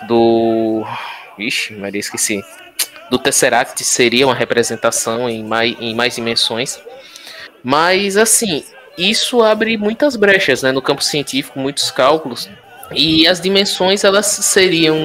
do 0.07 0.85
Ixi, 1.37 1.75
Maria, 1.75 1.99
esqueci. 1.99 2.41
Do 3.11 3.19
Tesseract 3.19 3.83
seria 3.83 4.25
uma 4.25 4.33
representação 4.33 5.29
em 5.29 5.43
mais, 5.43 5.75
em 5.81 5.93
mais 5.93 6.15
dimensões. 6.15 6.79
Mas 7.61 8.15
assim, 8.15 8.63
isso 8.97 9.43
abre 9.43 9.75
muitas 9.77 10.15
brechas 10.15 10.63
né, 10.63 10.71
no 10.71 10.81
campo 10.81 11.03
científico, 11.03 11.59
muitos 11.59 11.91
cálculos. 11.91 12.49
E 12.93 13.27
as 13.27 13.41
dimensões 13.41 14.05
elas 14.05 14.25
seriam 14.25 14.95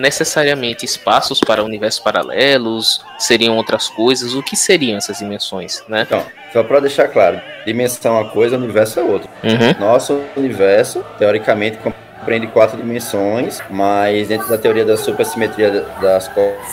necessariamente 0.00 0.84
espaços 0.84 1.38
para 1.40 1.62
universos 1.62 2.00
paralelos, 2.00 3.00
seriam 3.16 3.56
outras 3.56 3.88
coisas. 3.88 4.34
O 4.34 4.42
que 4.42 4.56
seriam 4.56 4.98
essas 4.98 5.18
dimensões, 5.18 5.84
né? 5.88 6.02
Então, 6.02 6.26
só 6.52 6.64
para 6.64 6.80
deixar 6.80 7.06
claro, 7.06 7.40
dimensão 7.64 8.16
é 8.16 8.20
uma 8.22 8.30
coisa, 8.30 8.56
universo 8.56 8.98
é 8.98 9.04
outra. 9.04 9.30
Uhum. 9.44 9.80
Nosso 9.80 10.20
universo, 10.36 11.04
teoricamente, 11.16 11.78
compreende 12.22 12.46
quatro 12.46 12.76
dimensões, 12.76 13.60
mas 13.68 14.28
dentro 14.28 14.48
da 14.48 14.56
teoria 14.56 14.84
da 14.84 14.96
supersimetria 14.96 15.84
das 16.00 16.30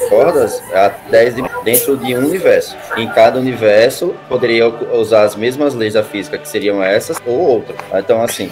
cordas, 0.08 0.62
há 0.74 0.92
dez 1.10 1.34
dentro 1.64 1.98
de 1.98 2.16
um 2.16 2.20
universo. 2.20 2.78
Em 2.96 3.08
cada 3.10 3.40
universo, 3.40 4.16
poderia 4.30 4.68
usar 4.68 5.24
as 5.24 5.36
mesmas 5.36 5.74
leis 5.74 5.96
da 5.96 6.04
física, 6.04 6.38
que 6.38 6.48
seriam 6.48 6.84
essas 6.84 7.18
ou 7.26 7.38
outras. 7.38 7.78
Então, 7.94 8.22
assim, 8.22 8.52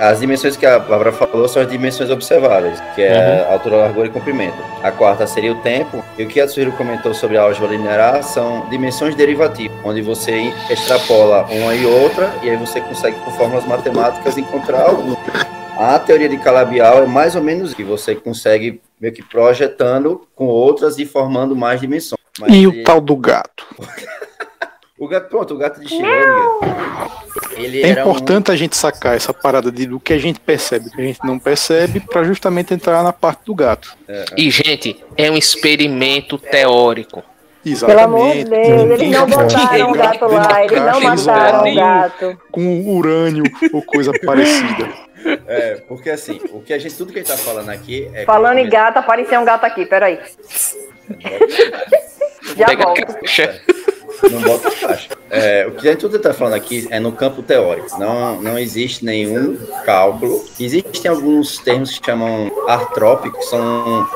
as 0.00 0.20
dimensões 0.20 0.56
que 0.56 0.64
a 0.64 0.78
Bárbara 0.78 1.12
falou 1.12 1.46
são 1.48 1.62
as 1.62 1.68
dimensões 1.68 2.10
observáveis, 2.10 2.82
que 2.94 3.02
é 3.02 3.46
altura, 3.50 3.76
largura 3.76 4.08
e 4.08 4.10
comprimento. 4.10 4.56
A 4.82 4.90
quarta 4.90 5.26
seria 5.26 5.52
o 5.52 5.56
tempo, 5.56 6.02
e 6.18 6.24
o 6.24 6.28
que 6.28 6.40
a 6.40 6.46
Tsuhiro 6.46 6.72
comentou 6.72 7.12
sobre 7.12 7.36
a 7.36 7.42
álgebra 7.42 7.68
linear 7.68 8.22
são 8.22 8.66
dimensões 8.70 9.14
derivativas, 9.14 9.76
onde 9.84 10.00
você 10.00 10.52
extrapola 10.70 11.46
uma 11.50 11.74
e 11.74 11.84
outra, 11.84 12.32
e 12.42 12.50
aí 12.50 12.56
você 12.56 12.80
consegue, 12.80 13.16
por 13.20 13.32
fórmulas 13.34 13.66
matemáticas, 13.66 14.38
encontrar 14.38 14.82
algum. 14.82 15.14
A 15.78 15.98
teoria 15.98 16.28
de 16.28 16.38
Calabial 16.38 17.02
é 17.02 17.06
mais 17.06 17.34
ou 17.36 17.42
menos 17.42 17.74
que 17.74 17.82
você 17.84 18.14
consegue 18.14 18.80
meio 19.00 19.12
que 19.12 19.22
projetando 19.22 20.26
com 20.34 20.46
outras 20.46 20.98
e 20.98 21.04
formando 21.04 21.54
mais 21.54 21.80
dimensões. 21.80 22.18
Mas 22.38 22.52
E 22.52 22.64
ele- 22.64 22.80
o 22.80 22.84
tal 22.84 23.00
do 23.00 23.16
gato? 23.16 23.66
o 24.98 25.06
gato, 25.08 25.28
pronto, 25.28 25.54
o 25.54 25.58
gato 25.58 25.80
de 25.80 25.86
Schrödinger. 25.86 27.16
Ele 27.56 27.82
É 27.82 27.88
era 27.90 28.06
um- 28.06 28.10
importante 28.10 28.50
a 28.50 28.56
gente 28.56 28.76
sacar 28.76 29.16
essa 29.16 29.32
parada 29.32 29.70
de, 29.70 29.86
do 29.86 30.00
que 30.00 30.12
a 30.12 30.18
gente 30.18 30.40
percebe, 30.40 30.86
do 30.86 30.90
que 30.92 31.00
a 31.02 31.04
gente 31.04 31.20
não 31.24 31.38
percebe, 31.38 32.00
para 32.00 32.24
justamente 32.24 32.72
entrar 32.74 33.02
na 33.02 33.12
parte 33.12 33.40
do 33.44 33.54
gato. 33.54 33.96
E, 34.36 34.50
gente, 34.50 35.02
é 35.16 35.30
um 35.30 35.36
experimento 35.36 36.38
teórico. 36.38 37.22
Pelo 37.74 38.00
amor 38.00 38.32
de 38.32 38.38
Exatamente. 38.38 38.68
Deus, 38.68 39.00
eles 39.00 39.10
não 39.10 39.26
botaram 39.26 39.90
o 39.90 39.94
gato 39.94 40.26
lá, 40.26 40.64
eles 40.64 40.80
não 40.80 41.00
mataram 41.00 41.72
o 41.72 41.74
gato. 41.74 42.40
Com 42.52 42.96
urânio 42.96 43.42
ou 43.72 43.82
coisa 43.82 44.12
parecida. 44.24 44.88
É, 45.48 45.82
porque 45.88 46.10
assim, 46.10 46.40
o 46.52 46.60
que 46.60 46.72
a 46.72 46.78
gente, 46.78 46.94
tudo 46.94 47.12
que 47.12 47.18
a 47.18 47.22
gente 47.22 47.32
tá 47.32 47.36
falando 47.36 47.70
aqui 47.70 48.08
é. 48.14 48.24
Falando 48.24 48.58
em 48.58 48.68
gato, 48.68 48.98
apareceu 48.98 49.40
um 49.40 49.44
gato 49.44 49.64
aqui, 49.64 49.84
peraí. 49.84 50.20
Já 52.56 52.66
volto. 52.76 53.16
Não 54.30 54.40
bota 54.40 54.70
caixa. 54.70 55.08
É, 55.28 55.66
o 55.66 55.72
que 55.72 55.88
a 55.88 55.92
gente 55.92 56.06
está 56.06 56.32
falando 56.32 56.54
aqui 56.54 56.86
é 56.90 57.00
no 57.00 57.10
campo 57.12 57.42
teórico. 57.42 57.98
Não, 57.98 58.40
não 58.40 58.58
existe 58.58 59.04
nenhum 59.04 59.56
cálculo. 59.84 60.44
Existem 60.58 61.10
alguns 61.10 61.58
termos 61.58 61.98
que 61.98 62.06
chamam 62.06 62.50
artrópicos, 62.68 63.40
que 63.40 63.50
são, 63.50 64.06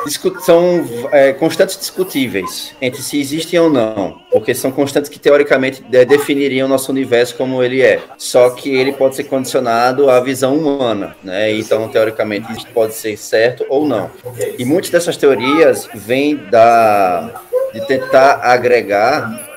são 0.41 0.89
é, 1.11 1.33
constantes 1.33 1.77
discutíveis 1.77 2.73
entre 2.81 3.03
se 3.03 3.21
existem 3.21 3.59
ou 3.59 3.69
não. 3.69 4.21
Porque 4.31 4.55
são 4.55 4.71
constantes 4.71 5.11
que 5.11 5.19
teoricamente 5.19 5.83
de- 5.83 6.05
definiriam 6.05 6.67
o 6.67 6.69
nosso 6.69 6.93
universo 6.93 7.35
como 7.35 7.63
ele 7.63 7.83
é. 7.83 8.01
Só 8.17 8.51
que 8.51 8.73
ele 8.73 8.93
pode 8.93 9.17
ser 9.17 9.25
condicionado 9.25 10.09
à 10.09 10.21
visão 10.21 10.57
humana. 10.57 11.17
Né? 11.23 11.53
Então, 11.53 11.89
teoricamente, 11.89 12.53
isso 12.53 12.67
pode 12.73 12.95
ser 12.95 13.17
certo 13.17 13.67
ou 13.69 13.87
não. 13.87 14.11
E 14.59 14.65
muitas 14.65 14.91
dessas 14.91 15.17
teorias 15.17 15.89
vêm 15.93 16.37
da, 16.37 17.43
de 17.75 17.85
tentar 17.87 18.41
agregar 18.43 19.50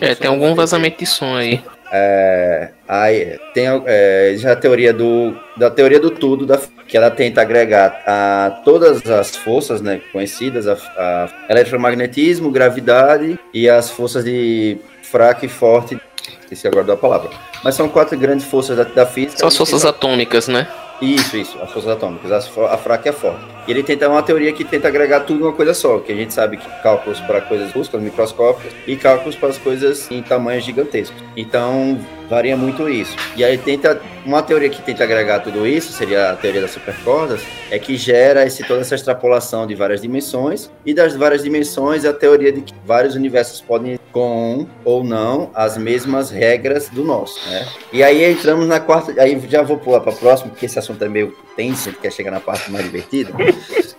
É, 0.00 0.14
tem 0.14 0.28
algum 0.28 0.54
vazamento 0.54 0.98
de 0.98 1.06
som 1.06 1.34
aí. 1.34 1.62
é, 1.92 2.70
aí 2.88 3.38
tem 3.52 3.66
é, 3.86 4.34
já 4.36 4.52
a 4.52 4.56
teoria 4.56 4.92
do 4.92 5.34
da 5.56 5.70
teoria 5.70 5.98
do 5.98 6.10
tudo 6.10 6.46
da 6.46 6.58
que 6.86 6.96
ela 6.96 7.10
tenta 7.10 7.40
agregar 7.40 8.02
a 8.06 8.60
todas 8.64 9.08
as 9.08 9.34
forças 9.36 9.80
né, 9.80 10.00
conhecidas 10.12 10.68
a, 10.68 10.74
a 10.96 11.28
eletromagnetismo 11.48 12.50
gravidade 12.50 13.38
e 13.52 13.68
as 13.68 13.90
forças 13.90 14.24
de 14.24 14.78
fraco 15.02 15.44
e 15.44 15.48
forte 15.48 15.98
esqueci 16.40 16.66
agora 16.68 16.84
da 16.84 16.96
palavra 16.96 17.30
mas 17.62 17.74
são 17.74 17.88
quatro 17.88 18.16
grandes 18.18 18.46
forças 18.46 18.76
da, 18.76 18.84
da 18.84 19.06
física 19.06 19.38
São 19.38 19.48
as 19.48 19.56
forças 19.56 19.84
atômicas, 19.84 20.48
né? 20.48 20.68
isso, 21.00 21.36
isso, 21.36 21.58
as 21.60 21.70
forças 21.70 21.90
atômicas, 21.90 22.30
as 22.30 22.58
a 22.58 22.76
fraca 22.76 23.08
e 23.08 23.10
a 23.10 23.12
forte. 23.12 23.40
E 23.70 23.72
ele 23.72 23.84
tenta 23.84 24.08
uma 24.08 24.20
teoria 24.20 24.52
que 24.52 24.64
tenta 24.64 24.88
agregar 24.88 25.20
tudo 25.20 25.38
numa 25.38 25.52
coisa 25.52 25.72
só, 25.72 26.00
que 26.00 26.10
a 26.10 26.14
gente 26.16 26.34
sabe 26.34 26.56
que 26.56 26.68
cálculos 26.82 27.20
para 27.20 27.40
coisas 27.40 27.72
minúsculas, 27.72 28.04
microscópicas, 28.04 28.72
e 28.84 28.96
cálculos 28.96 29.36
para 29.36 29.50
as 29.50 29.58
coisas 29.58 30.10
em 30.10 30.20
tamanhos 30.24 30.64
gigantescos. 30.64 31.22
Então, 31.36 31.96
varia 32.28 32.56
muito 32.56 32.88
isso. 32.88 33.16
E 33.36 33.44
aí 33.44 33.56
tenta, 33.56 34.00
uma 34.26 34.42
teoria 34.42 34.68
que 34.68 34.82
tenta 34.82 35.04
agregar 35.04 35.38
tudo 35.38 35.64
isso, 35.68 35.92
seria 35.92 36.30
a 36.30 36.36
teoria 36.36 36.62
das 36.62 36.72
supercordas, 36.72 37.42
é 37.70 37.78
que 37.78 37.96
gera 37.96 38.44
esse, 38.44 38.64
toda 38.64 38.80
essa 38.80 38.96
extrapolação 38.96 39.68
de 39.68 39.76
várias 39.76 40.00
dimensões, 40.00 40.68
e 40.84 40.92
das 40.92 41.14
várias 41.14 41.44
dimensões 41.44 42.04
a 42.04 42.12
teoria 42.12 42.50
de 42.50 42.62
que 42.62 42.74
vários 42.84 43.14
universos 43.14 43.60
podem 43.60 44.00
com 44.10 44.66
ou 44.84 45.04
não 45.04 45.50
as 45.54 45.78
mesmas 45.78 46.30
regras 46.30 46.88
do 46.88 47.04
nosso, 47.04 47.48
né? 47.48 47.64
E 47.92 48.02
aí 48.02 48.24
entramos 48.24 48.66
na 48.66 48.80
quarta, 48.80 49.14
aí 49.22 49.40
já 49.48 49.62
vou 49.62 49.78
pular 49.78 50.00
para 50.00 50.12
a 50.12 50.16
próxima, 50.16 50.50
porque 50.50 50.66
esse 50.66 50.78
assunto 50.78 51.04
é 51.04 51.08
meio 51.08 51.36
tenso, 51.60 51.90
gente 51.90 52.00
quer 52.00 52.10
chegar 52.10 52.30
na 52.30 52.40
parte 52.40 52.70
mais 52.70 52.84
divertida. 52.86 53.32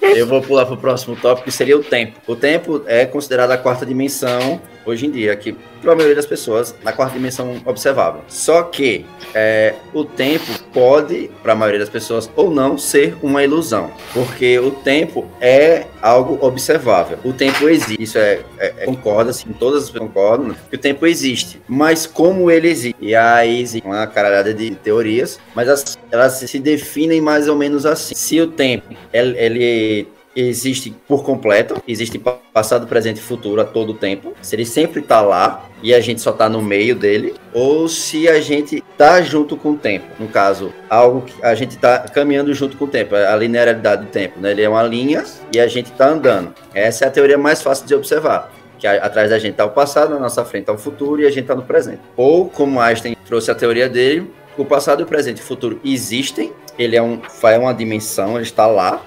Eu 0.02 0.26
vou 0.26 0.42
pular 0.42 0.66
para 0.66 0.74
o 0.74 0.78
próximo 0.78 1.16
tópico, 1.16 1.46
que 1.46 1.52
seria 1.52 1.78
o 1.78 1.84
tempo. 1.84 2.20
O 2.26 2.36
tempo 2.36 2.84
é 2.88 3.06
considerado 3.06 3.52
a 3.52 3.58
quarta 3.58 3.86
dimensão 3.86 4.60
hoje 4.86 5.06
em 5.06 5.12
dia, 5.12 5.36
que 5.36 5.56
para 5.82 5.94
a 5.94 5.96
maioria 5.96 6.16
das 6.16 6.26
pessoas, 6.26 6.76
na 6.84 6.94
quarta 6.94 7.16
dimensão 7.16 7.60
observável. 7.66 8.22
Só 8.28 8.64
que 8.64 9.06
é, 9.34 9.74
o 9.94 10.06
tempo 10.06 10.46
pode, 10.72 11.30
para 11.42 11.54
a 11.54 11.56
maioria 11.56 11.80
das 11.80 11.90
pessoas, 11.90 12.30
ou 12.36 12.52
não, 12.52 12.78
ser 12.78 13.16
uma 13.22 13.44
ilusão. 13.44 13.92
Porque 14.14 14.60
o 14.60 14.72
tempo 14.72 15.28
é 15.42 15.88
algo 16.02 16.38
observável. 16.46 17.18
O 17.24 17.34
tempo 17.34 17.68
existe. 17.68 18.02
Isso 18.02 18.18
é, 18.18 18.42
é, 18.60 18.74
é 18.78 18.86
concorda, 18.86 19.32
assim, 19.32 19.52
todas 19.54 19.84
as 19.84 19.90
pessoas 19.90 20.08
concordam, 20.08 20.56
que 20.70 20.76
o 20.76 20.80
tempo 20.80 21.06
existe. 21.08 21.60
Mas 21.68 22.06
como 22.06 22.52
ele 22.52 22.70
existe? 22.70 22.98
E 23.02 23.16
aí 23.16 23.62
existe 23.62 23.86
uma 23.86 24.06
caralhada 24.06 24.54
de 24.54 24.72
teorias, 24.76 25.40
mas 25.56 25.68
elas, 25.68 25.98
elas 26.12 26.34
se 26.34 26.60
definem 26.60 27.22
mais 27.22 27.48
ou 27.48 27.56
menos 27.56 27.86
assim. 27.86 28.14
Se 28.14 28.40
o 28.40 28.48
tempo 28.48 28.94
ele, 29.12 29.38
ele 29.38 30.08
existe 30.36 30.96
por 31.08 31.24
completo, 31.24 31.82
existe 31.88 32.22
passado, 32.54 32.88
presente 32.88 33.18
e 33.18 33.22
futuro 33.22 33.62
a 33.62 33.66
todo 33.66 33.94
tempo. 33.94 34.34
Se 34.42 34.56
ele 34.56 34.66
sempre 34.66 35.02
está 35.02 35.22
lá 35.22 35.70
e 35.84 35.94
a 35.94 36.00
gente 36.00 36.22
só 36.22 36.32
está 36.32 36.48
no 36.48 36.62
meio 36.62 36.96
dele, 36.96 37.34
ou 37.54 37.88
se 37.88 38.28
a 38.28 38.40
gente 38.40 38.84
está 38.92 39.22
junto 39.22 39.58
com 39.58 39.72
o 39.72 39.78
tempo. 39.78 40.06
No 40.20 40.28
caso, 40.28 40.74
algo 40.90 41.22
que 41.22 41.34
a 41.44 41.56
gente 41.56 41.72
está 41.72 42.00
caminhando 42.00 42.54
junto 42.54 42.78
com 42.78 42.86
o 42.86 42.88
tempo, 42.88 43.16
a 43.16 43.36
linearidade 43.36 44.06
do 44.06 44.12
tempo, 44.12 44.40
né? 44.40 44.52
Ele 44.52 44.62
é 44.62 44.70
uma 44.70 44.84
linha 44.84 45.24
e 45.54 45.60
a 45.60 45.68
gente 45.68 45.92
está 45.92 46.10
andando. 46.10 46.54
Essa 46.74 47.06
é 47.06 47.08
a 47.08 47.12
teoria 47.12 47.38
mais 47.38 47.62
fácil 47.62 47.86
de 47.86 47.96
observar. 47.96 48.52
Que 48.78 48.88
atrás 48.88 49.30
da 49.30 49.38
gente 49.38 49.52
está 49.52 49.66
o 49.66 49.70
passado, 49.70 50.12
na 50.12 50.20
nossa 50.20 50.44
frente 50.44 50.64
está 50.64 50.74
o 50.74 50.78
futuro 50.78 51.22
e 51.22 51.26
a 51.26 51.30
gente 51.30 51.42
está 51.42 51.56
no 51.56 51.64
presente. 51.64 52.02
Ou, 52.18 52.50
como 52.50 52.80
Einstein 52.80 53.16
trouxe 53.26 53.52
a 53.52 53.56
teoria 53.56 53.88
dele, 53.88 54.32
o 54.58 54.66
passado, 54.66 55.04
o 55.04 55.06
presente 55.06 55.38
e 55.38 55.42
o 55.42 55.46
futuro 55.46 55.80
existem, 55.86 56.52
ele 56.78 56.96
é, 56.96 57.02
um, 57.02 57.22
é 57.44 57.58
uma 57.58 57.74
dimensão, 57.74 58.36
ele 58.36 58.44
está 58.44 58.66
lá, 58.66 59.02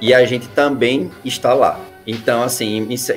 e 0.00 0.14
a 0.14 0.24
gente 0.24 0.48
também 0.48 1.10
está 1.24 1.54
lá. 1.54 1.80
Então, 2.06 2.42
assim, 2.42 2.96
se 2.96 3.12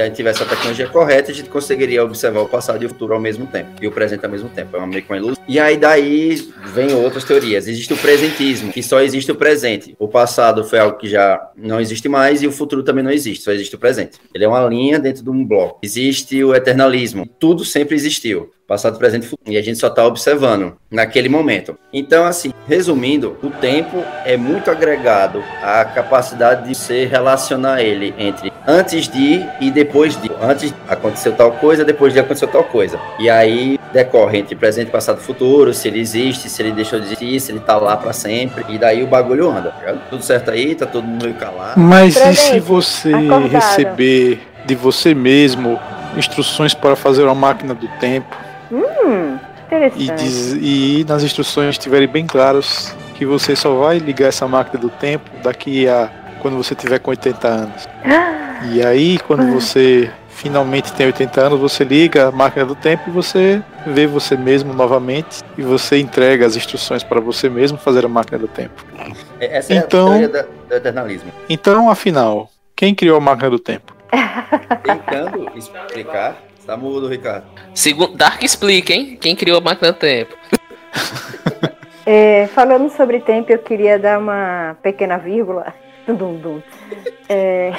a 0.00 0.04
gente 0.04 0.14
tivesse 0.14 0.42
a 0.42 0.46
tecnologia 0.46 0.86
correta, 0.86 1.32
a 1.32 1.34
gente 1.34 1.50
conseguiria 1.50 2.04
observar 2.04 2.40
o 2.40 2.48
passado 2.48 2.80
e 2.82 2.86
o 2.86 2.88
futuro 2.88 3.14
ao 3.14 3.20
mesmo 3.20 3.46
tempo, 3.46 3.70
e 3.82 3.88
o 3.88 3.90
presente 3.90 4.24
ao 4.24 4.30
mesmo 4.30 4.48
tempo. 4.48 4.76
É 4.76 4.78
uma 4.78 4.86
meio 4.86 5.02
que 5.02 5.10
uma 5.10 5.18
ilusão. 5.18 5.42
E 5.48 5.58
aí 5.58 5.76
daí 5.76 6.36
vem 6.72 6.94
outras 6.94 7.24
teorias. 7.24 7.66
Existe 7.66 7.92
o 7.92 7.96
presentismo, 7.96 8.72
que 8.72 8.82
só 8.82 9.00
existe 9.00 9.32
o 9.32 9.34
presente. 9.34 9.96
O 9.98 10.06
passado 10.06 10.62
foi 10.62 10.78
algo 10.78 10.96
que 10.96 11.08
já 11.08 11.40
não 11.56 11.80
existe 11.80 12.08
mais 12.08 12.40
e 12.40 12.46
o 12.46 12.52
futuro 12.52 12.84
também 12.84 13.02
não 13.02 13.10
existe, 13.10 13.42
só 13.42 13.50
existe 13.50 13.74
o 13.74 13.78
presente. 13.78 14.18
Ele 14.32 14.44
é 14.44 14.48
uma 14.48 14.64
linha 14.68 15.00
dentro 15.00 15.24
de 15.24 15.30
um 15.30 15.44
bloco. 15.44 15.80
Existe 15.82 16.44
o 16.44 16.54
eternalismo. 16.54 17.26
Tudo 17.26 17.64
sempre 17.64 17.96
existiu 17.96 18.52
passado, 18.70 18.96
presente 18.98 19.24
e 19.24 19.28
futuro. 19.28 19.52
E 19.52 19.58
a 19.58 19.62
gente 19.62 19.80
só 19.80 19.88
está 19.88 20.06
observando 20.06 20.76
naquele 20.88 21.28
momento. 21.28 21.76
Então, 21.92 22.24
assim, 22.24 22.52
resumindo, 22.68 23.36
o 23.42 23.50
tempo 23.50 24.04
é 24.24 24.36
muito 24.36 24.70
agregado 24.70 25.42
à 25.60 25.84
capacidade 25.84 26.68
de 26.68 26.74
se 26.76 27.04
relacionar 27.04 27.82
ele 27.82 28.14
entre 28.16 28.52
antes 28.64 29.08
de 29.08 29.44
e 29.60 29.72
depois 29.72 30.16
de. 30.22 30.30
Antes 30.40 30.72
aconteceu 30.88 31.32
tal 31.32 31.50
coisa, 31.52 31.84
depois 31.84 32.12
de 32.12 32.20
aconteceu 32.20 32.46
tal 32.46 32.62
coisa. 32.62 33.00
E 33.18 33.28
aí 33.28 33.76
decorre 33.92 34.38
entre 34.38 34.54
presente, 34.54 34.88
passado 34.88 35.18
e 35.18 35.24
futuro, 35.24 35.74
se 35.74 35.88
ele 35.88 35.98
existe, 35.98 36.48
se 36.48 36.62
ele 36.62 36.70
deixou 36.70 37.00
de 37.00 37.06
existir, 37.06 37.40
se 37.40 37.50
ele 37.50 37.58
tá 37.58 37.76
lá 37.76 37.96
para 37.96 38.12
sempre. 38.12 38.64
E 38.68 38.78
daí 38.78 39.02
o 39.02 39.08
bagulho 39.08 39.50
anda. 39.50 39.72
Tá 39.72 39.94
tudo 40.08 40.22
certo 40.22 40.52
aí, 40.52 40.76
tá 40.76 40.86
todo 40.86 41.04
mundo 41.04 41.24
meio 41.24 41.34
calado. 41.34 41.80
Mas 41.80 42.14
e 42.14 42.36
se 42.36 42.60
você 42.60 43.12
acordado. 43.12 43.48
receber 43.48 44.40
de 44.64 44.76
você 44.76 45.12
mesmo 45.12 45.76
instruções 46.16 46.72
para 46.72 46.94
fazer 46.94 47.24
uma 47.24 47.34
máquina 47.34 47.74
do 47.74 47.88
tempo? 47.98 48.49
Hum, 48.72 49.38
interessante. 49.66 50.02
E, 50.02 50.10
diz, 50.16 50.52
e 50.60 51.06
nas 51.08 51.22
instruções 51.22 51.70
estiverem 51.70 52.08
bem 52.08 52.26
claros 52.26 52.94
que 53.14 53.26
você 53.26 53.54
só 53.54 53.74
vai 53.74 53.98
ligar 53.98 54.28
essa 54.28 54.46
máquina 54.46 54.80
do 54.80 54.88
tempo 54.88 55.30
daqui 55.42 55.88
a 55.88 56.10
quando 56.40 56.56
você 56.56 56.74
tiver 56.74 56.98
com 56.98 57.10
80 57.10 57.48
anos. 57.48 57.88
E 58.74 58.84
aí, 58.84 59.18
quando 59.20 59.50
você 59.54 60.10
finalmente 60.28 60.92
tem 60.92 61.06
80 61.06 61.40
anos, 61.40 61.60
você 61.60 61.82
liga 61.82 62.28
a 62.28 62.30
máquina 62.30 62.66
do 62.66 62.74
tempo 62.74 63.04
e 63.08 63.10
você 63.10 63.62
vê 63.86 64.06
você 64.06 64.36
mesmo 64.36 64.74
novamente 64.74 65.42
e 65.56 65.62
você 65.62 65.98
entrega 65.98 66.44
as 66.44 66.56
instruções 66.56 67.02
para 67.02 67.20
você 67.20 67.48
mesmo 67.48 67.78
fazer 67.78 68.04
a 68.04 68.08
máquina 68.08 68.38
do 68.38 68.48
tempo. 68.48 68.84
É, 69.38 69.56
essa 69.56 69.72
então, 69.72 70.12
é 70.12 70.24
a 70.24 70.28
teoria 70.28 70.48
do 70.68 70.74
eternalismo. 70.74 71.32
Então, 71.48 71.88
afinal, 71.88 72.50
quem 72.76 72.94
criou 72.94 73.16
a 73.16 73.20
máquina 73.20 73.48
do 73.48 73.58
tempo? 73.58 73.94
Tentando 74.82 75.50
explicar 75.56 76.36
Tá 76.70 76.76
mudo, 76.76 77.08
Ricardo. 77.08 77.46
Segundo, 77.74 78.16
Dark 78.16 78.44
explica, 78.44 78.92
hein? 78.92 79.18
Quem 79.20 79.34
criou 79.34 79.58
a 79.58 79.60
máquina 79.60 79.90
do 79.90 79.98
tempo. 79.98 80.36
É, 82.06 82.48
falando 82.48 82.90
sobre 82.90 83.20
tempo, 83.20 83.52
eu 83.52 83.58
queria 83.58 83.96
dar 83.96 84.18
uma 84.18 84.76
pequena 84.82 85.16
vírgula. 85.16 85.72
Dum, 86.08 86.38
dum. 86.38 86.62
É, 87.28 87.72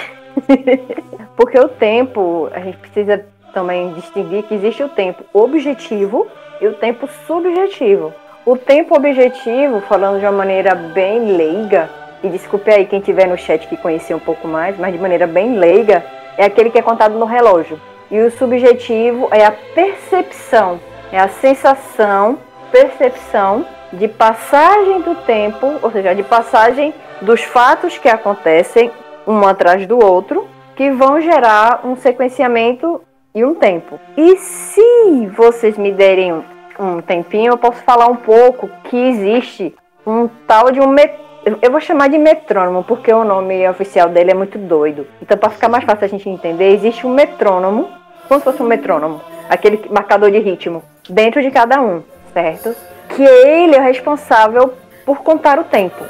porque 1.35 1.59
o 1.59 1.67
tempo, 1.67 2.47
a 2.53 2.59
gente 2.59 2.77
precisa 2.77 3.25
também 3.53 3.93
distinguir 3.93 4.43
que 4.43 4.53
existe 4.53 4.83
o 4.83 4.89
tempo 4.89 5.25
objetivo 5.33 6.27
e 6.61 6.67
o 6.67 6.73
tempo 6.75 7.09
subjetivo. 7.27 8.13
O 8.45 8.55
tempo 8.55 8.95
objetivo, 8.95 9.81
falando 9.81 10.19
de 10.19 10.25
uma 10.25 10.31
maneira 10.31 10.75
bem 10.75 11.35
leiga, 11.35 11.89
e 12.23 12.29
desculpe 12.29 12.71
aí 12.71 12.85
quem 12.85 13.01
tiver 13.01 13.27
no 13.27 13.37
chat 13.37 13.67
que 13.67 13.75
conhecer 13.75 14.13
um 14.13 14.19
pouco 14.19 14.47
mais, 14.47 14.77
mas 14.77 14.93
de 14.93 14.99
maneira 14.99 15.27
bem 15.27 15.57
leiga, 15.57 16.05
é 16.37 16.45
aquele 16.45 16.69
que 16.69 16.77
é 16.77 16.81
contado 16.81 17.17
no 17.19 17.25
relógio. 17.25 17.77
E 18.11 18.19
o 18.19 18.29
subjetivo 18.29 19.29
é 19.31 19.45
a 19.45 19.51
percepção, 19.51 20.81
é 21.13 21.17
a 21.17 21.29
sensação, 21.29 22.37
percepção 22.69 23.65
de 23.93 24.07
passagem 24.09 24.99
do 24.99 25.15
tempo, 25.15 25.79
ou 25.81 25.89
seja, 25.89 26.13
de 26.13 26.21
passagem 26.21 26.93
dos 27.21 27.41
fatos 27.41 27.97
que 27.97 28.09
acontecem 28.09 28.91
um 29.25 29.47
atrás 29.47 29.87
do 29.87 29.97
outro, 29.97 30.45
que 30.75 30.91
vão 30.91 31.21
gerar 31.21 31.85
um 31.85 31.95
sequenciamento 31.95 33.01
e 33.33 33.45
um 33.45 33.55
tempo. 33.55 33.97
E 34.17 34.35
se 34.35 35.27
vocês 35.27 35.77
me 35.77 35.93
derem 35.93 36.43
um 36.77 37.01
tempinho, 37.01 37.53
eu 37.53 37.57
posso 37.57 37.81
falar 37.83 38.07
um 38.07 38.17
pouco 38.17 38.69
que 38.85 38.97
existe 38.97 39.73
um 40.05 40.27
tal 40.45 40.69
de 40.69 40.81
um 40.81 40.93
eu 41.61 41.71
vou 41.71 41.79
chamar 41.79 42.07
de 42.07 42.19
metrônomo, 42.19 42.83
porque 42.83 43.11
o 43.11 43.23
nome 43.23 43.67
oficial 43.67 44.09
dele 44.09 44.29
é 44.31 44.33
muito 44.33 44.59
doido. 44.59 45.07
Então, 45.19 45.35
para 45.35 45.49
ficar 45.49 45.69
mais 45.69 45.83
fácil 45.83 46.05
a 46.05 46.07
gente 46.07 46.29
entender, 46.29 46.71
existe 46.71 47.07
um 47.07 47.13
metrônomo 47.13 47.89
como 48.31 48.39
se 48.39 48.45
fosse 48.45 48.63
um 48.63 48.65
metrônomo, 48.65 49.19
aquele 49.49 49.89
marcador 49.89 50.31
de 50.31 50.39
ritmo, 50.39 50.81
dentro 51.09 51.41
de 51.41 51.51
cada 51.51 51.81
um, 51.81 52.01
certo? 52.33 52.73
Que 53.09 53.23
ele 53.23 53.75
é 53.75 53.79
o 53.79 53.83
responsável 53.83 54.73
por 55.05 55.17
contar 55.21 55.59
o 55.59 55.65
tempo. 55.65 56.01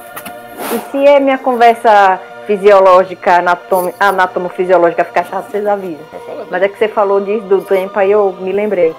E 0.71 0.91
se 0.91 1.03
é 1.03 1.19
minha 1.19 1.39
conversa 1.39 2.19
fisiológica, 2.45 3.39
anatom, 3.39 3.91
anatomo-fisiológica 3.99 5.03
ficar 5.03 5.25
chata, 5.25 5.49
vocês 5.49 5.65
avisam. 5.65 6.05
Mas 6.51 6.62
é 6.62 6.69
que 6.69 6.77
você 6.77 6.88
falou 6.88 7.19
disso 7.21 7.47
do 7.47 7.63
tempo, 7.63 7.97
aí 7.97 8.12
eu 8.12 8.31
me 8.39 8.51
lembrei. 8.51 8.95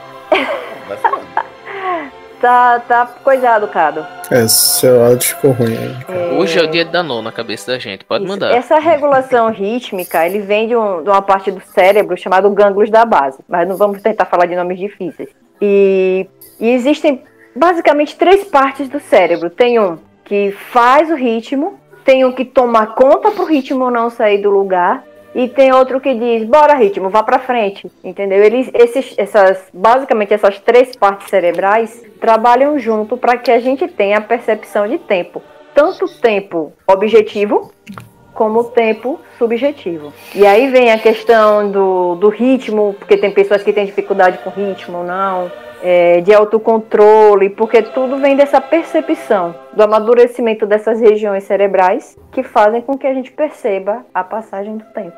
Tá, 2.42 2.80
tá 2.80 3.06
coisado, 3.22 3.68
Cado. 3.68 4.04
É, 4.28 4.46
seu 4.48 5.02
áudio 5.02 5.28
ficou 5.28 5.52
ruim. 5.52 5.76
É... 6.08 6.34
Hoje 6.34 6.58
é 6.58 6.62
o 6.62 6.66
dia 6.66 6.84
da 6.84 7.02
na 7.02 7.32
cabeça 7.32 7.72
da 7.72 7.78
gente, 7.78 8.04
pode 8.04 8.24
Isso. 8.24 8.32
mandar. 8.32 8.52
Essa 8.52 8.78
regulação 8.78 9.50
rítmica, 9.50 10.26
ele 10.26 10.40
vem 10.40 10.66
de, 10.66 10.76
um, 10.76 11.02
de 11.02 11.08
uma 11.08 11.22
parte 11.22 11.50
do 11.50 11.60
cérebro 11.60 12.16
chamado 12.16 12.50
gânglios 12.50 12.90
da 12.90 13.04
base, 13.04 13.38
mas 13.48 13.66
não 13.68 13.76
vamos 13.76 14.02
tentar 14.02 14.26
falar 14.26 14.46
de 14.46 14.56
nomes 14.56 14.78
difíceis. 14.78 15.28
E, 15.60 16.26
e 16.58 16.70
existem 16.70 17.22
basicamente 17.54 18.16
três 18.16 18.44
partes 18.44 18.88
do 18.88 18.98
cérebro. 18.98 19.48
Tem 19.48 19.78
um 19.78 19.98
que 20.24 20.50
faz 20.72 21.10
o 21.10 21.14
ritmo, 21.14 21.78
tem 22.04 22.24
um 22.24 22.32
que 22.32 22.44
toma 22.44 22.86
conta 22.86 23.30
para 23.30 23.42
o 23.42 23.46
ritmo 23.46 23.90
não 23.90 24.10
sair 24.10 24.38
do 24.38 24.50
lugar 24.50 25.04
e 25.34 25.48
tem 25.48 25.72
outro 25.72 26.00
que 26.00 26.14
diz, 26.14 26.44
bora 26.44 26.74
ritmo, 26.74 27.08
vá 27.08 27.22
para 27.22 27.38
frente, 27.38 27.90
entendeu? 28.04 28.42
Eles, 28.42 28.70
esses, 28.74 29.14
essas, 29.16 29.64
basicamente 29.72 30.34
essas 30.34 30.58
três 30.60 30.94
partes 30.94 31.28
cerebrais 31.28 32.02
trabalham 32.20 32.78
junto 32.78 33.16
para 33.16 33.36
que 33.36 33.50
a 33.50 33.58
gente 33.58 33.88
tenha 33.88 34.18
a 34.18 34.20
percepção 34.20 34.86
de 34.86 34.98
tempo, 34.98 35.42
tanto 35.74 36.06
tempo 36.20 36.72
objetivo 36.86 37.72
como 38.34 38.64
tempo 38.64 39.20
subjetivo. 39.38 40.12
E 40.34 40.46
aí 40.46 40.70
vem 40.70 40.90
a 40.90 40.98
questão 40.98 41.70
do, 41.70 42.14
do 42.16 42.28
ritmo, 42.28 42.94
porque 42.98 43.16
tem 43.16 43.30
pessoas 43.30 43.62
que 43.62 43.72
têm 43.72 43.86
dificuldade 43.86 44.38
com 44.38 44.50
ritmo, 44.50 45.02
não 45.04 45.50
é, 45.82 46.20
de 46.20 46.32
autocontrole, 46.32 47.50
porque 47.50 47.82
tudo 47.82 48.16
vem 48.18 48.36
dessa 48.36 48.60
percepção, 48.60 49.54
do 49.72 49.82
amadurecimento 49.82 50.64
dessas 50.66 51.00
regiões 51.00 51.44
cerebrais 51.44 52.16
que 52.30 52.42
fazem 52.42 52.80
com 52.80 52.96
que 52.96 53.06
a 53.06 53.12
gente 53.12 53.32
perceba 53.32 54.06
a 54.14 54.22
passagem 54.22 54.76
do 54.76 54.84
tempo. 54.84 55.16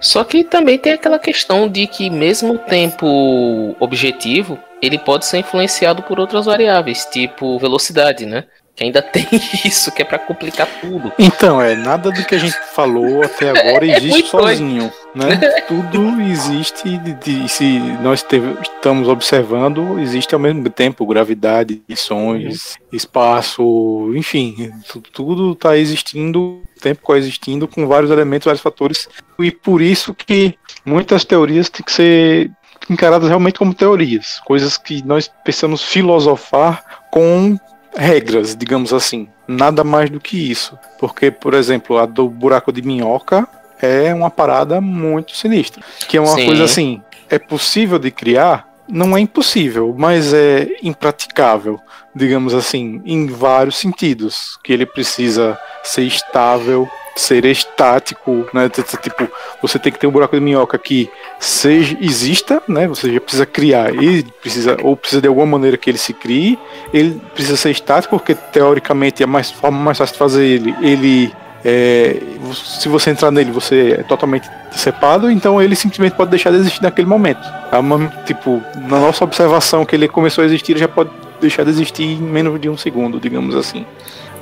Só 0.00 0.24
que 0.24 0.42
também 0.42 0.78
tem 0.78 0.94
aquela 0.94 1.18
questão 1.18 1.68
de 1.68 1.86
que 1.86 2.08
mesmo 2.08 2.54
o 2.54 2.58
tempo 2.58 3.76
objetivo, 3.78 4.58
ele 4.80 4.98
pode 4.98 5.26
ser 5.26 5.38
influenciado 5.38 6.02
por 6.02 6.18
outras 6.18 6.46
variáveis, 6.46 7.04
tipo 7.04 7.58
velocidade, 7.58 8.26
né? 8.26 8.44
Que 8.74 8.84
ainda 8.84 9.02
tem 9.02 9.26
isso, 9.64 9.92
que 9.92 10.02
é 10.02 10.04
para 10.04 10.18
complicar 10.18 10.66
tudo. 10.80 11.12
Então, 11.18 11.60
é, 11.60 11.74
nada 11.74 12.10
do 12.10 12.24
que 12.24 12.34
a 12.34 12.38
gente 12.38 12.56
falou 12.74 13.22
até 13.22 13.50
agora 13.50 13.86
é 13.86 13.96
existe 13.96 14.28
sozinho. 14.28 14.92
Né? 15.14 15.36
tudo 15.68 16.20
existe, 16.22 17.00
e 17.26 17.48
se 17.48 17.78
nós 18.02 18.24
estamos 18.62 19.08
observando, 19.08 19.98
existe 19.98 20.34
ao 20.34 20.40
mesmo 20.40 20.68
tempo 20.70 21.06
gravidade, 21.06 21.82
sons, 21.94 22.76
uhum. 22.76 22.96
espaço, 22.96 24.12
enfim, 24.14 24.72
tudo 25.12 25.52
está 25.52 25.76
existindo, 25.76 26.62
tempo 26.80 27.02
coexistindo 27.02 27.68
com 27.68 27.86
vários 27.86 28.10
elementos, 28.10 28.46
vários 28.46 28.62
fatores, 28.62 29.06
e 29.38 29.50
por 29.50 29.82
isso 29.82 30.14
que 30.14 30.54
muitas 30.84 31.24
teorias 31.26 31.68
têm 31.68 31.84
que 31.84 31.92
ser 31.92 32.50
encaradas 32.88 33.28
realmente 33.28 33.58
como 33.58 33.74
teorias, 33.74 34.40
coisas 34.44 34.76
que 34.76 35.04
nós 35.04 35.30
pensamos 35.44 35.82
filosofar 35.82 36.82
com 37.10 37.58
regras, 37.94 38.56
digamos 38.56 38.92
assim. 38.92 39.28
Nada 39.46 39.84
mais 39.84 40.10
do 40.10 40.20
que 40.20 40.50
isso. 40.50 40.78
Porque, 40.98 41.30
por 41.30 41.54
exemplo, 41.54 41.98
a 41.98 42.06
do 42.06 42.28
buraco 42.28 42.72
de 42.72 42.82
minhoca 42.82 43.46
é 43.80 44.14
uma 44.14 44.30
parada 44.30 44.80
muito 44.80 45.36
sinistra. 45.36 45.82
Que 46.08 46.16
é 46.16 46.20
uma 46.20 46.34
Sim. 46.34 46.46
coisa 46.46 46.64
assim, 46.64 47.02
é 47.28 47.38
possível 47.38 47.98
de 47.98 48.10
criar? 48.10 48.71
Não 48.92 49.16
é 49.16 49.20
impossível, 49.20 49.94
mas 49.96 50.34
é 50.34 50.68
impraticável, 50.82 51.80
digamos 52.14 52.52
assim, 52.52 53.00
em 53.06 53.26
vários 53.26 53.76
sentidos. 53.76 54.58
Que 54.62 54.70
ele 54.70 54.84
precisa 54.84 55.58
ser 55.82 56.02
estável, 56.02 56.86
ser 57.16 57.46
estático, 57.46 58.46
né? 58.52 58.68
Tipo, 58.68 59.26
você 59.62 59.78
tem 59.78 59.90
que 59.90 59.98
ter 59.98 60.06
um 60.06 60.10
buraco 60.10 60.36
de 60.36 60.42
minhoca 60.42 60.76
que 60.76 61.10
seja 61.40 61.96
exista, 62.02 62.62
né? 62.68 62.86
Você 62.86 63.14
já 63.14 63.18
precisa 63.18 63.46
criar, 63.46 63.94
ele 63.94 64.24
precisa 64.42 64.76
ou 64.82 64.94
precisa 64.94 65.22
de 65.22 65.28
alguma 65.28 65.46
maneira 65.46 65.78
que 65.78 65.88
ele 65.88 65.98
se 65.98 66.12
crie. 66.12 66.58
Ele 66.92 67.18
precisa 67.32 67.56
ser 67.56 67.70
estático 67.70 68.18
porque 68.18 68.34
teoricamente 68.34 69.22
é 69.22 69.26
mais 69.26 69.50
forma 69.50 69.78
mais 69.78 69.96
fácil 69.96 70.12
de 70.12 70.18
fazer 70.18 70.44
ele. 70.44 70.74
Ele 70.82 71.32
é, 71.64 72.20
se 72.54 72.88
você 72.88 73.10
entrar 73.10 73.30
nele, 73.30 73.50
você 73.50 73.96
é 74.00 74.02
totalmente 74.02 74.48
decepado, 74.70 75.30
então 75.30 75.62
ele 75.62 75.76
simplesmente 75.76 76.14
pode 76.14 76.30
deixar 76.30 76.50
de 76.50 76.56
existir 76.56 76.82
naquele 76.82 77.06
momento. 77.06 77.46
É 77.70 77.78
uma, 77.78 78.08
tipo, 78.26 78.62
na 78.88 78.98
nossa 78.98 79.22
observação 79.24 79.84
que 79.84 79.94
ele 79.94 80.08
começou 80.08 80.42
a 80.42 80.46
existir, 80.46 80.76
já 80.76 80.88
pode 80.88 81.10
deixar 81.40 81.64
de 81.64 81.70
existir 81.70 82.04
em 82.04 82.16
menos 82.16 82.60
de 82.60 82.68
um 82.68 82.76
segundo, 82.76 83.20
digamos 83.20 83.54
assim. 83.54 83.86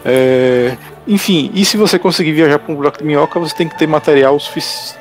É, 0.05 0.77
enfim, 1.07 1.51
e 1.55 1.65
se 1.65 1.77
você 1.77 1.99
conseguir 1.99 2.33
viajar 2.33 2.59
para 2.59 2.73
um 2.73 2.77
buraco 2.77 2.99
de 2.99 3.05
minhoca, 3.05 3.39
você 3.39 3.55
tem 3.55 3.69
que 3.69 3.77
ter 3.77 3.87
material 3.87 4.39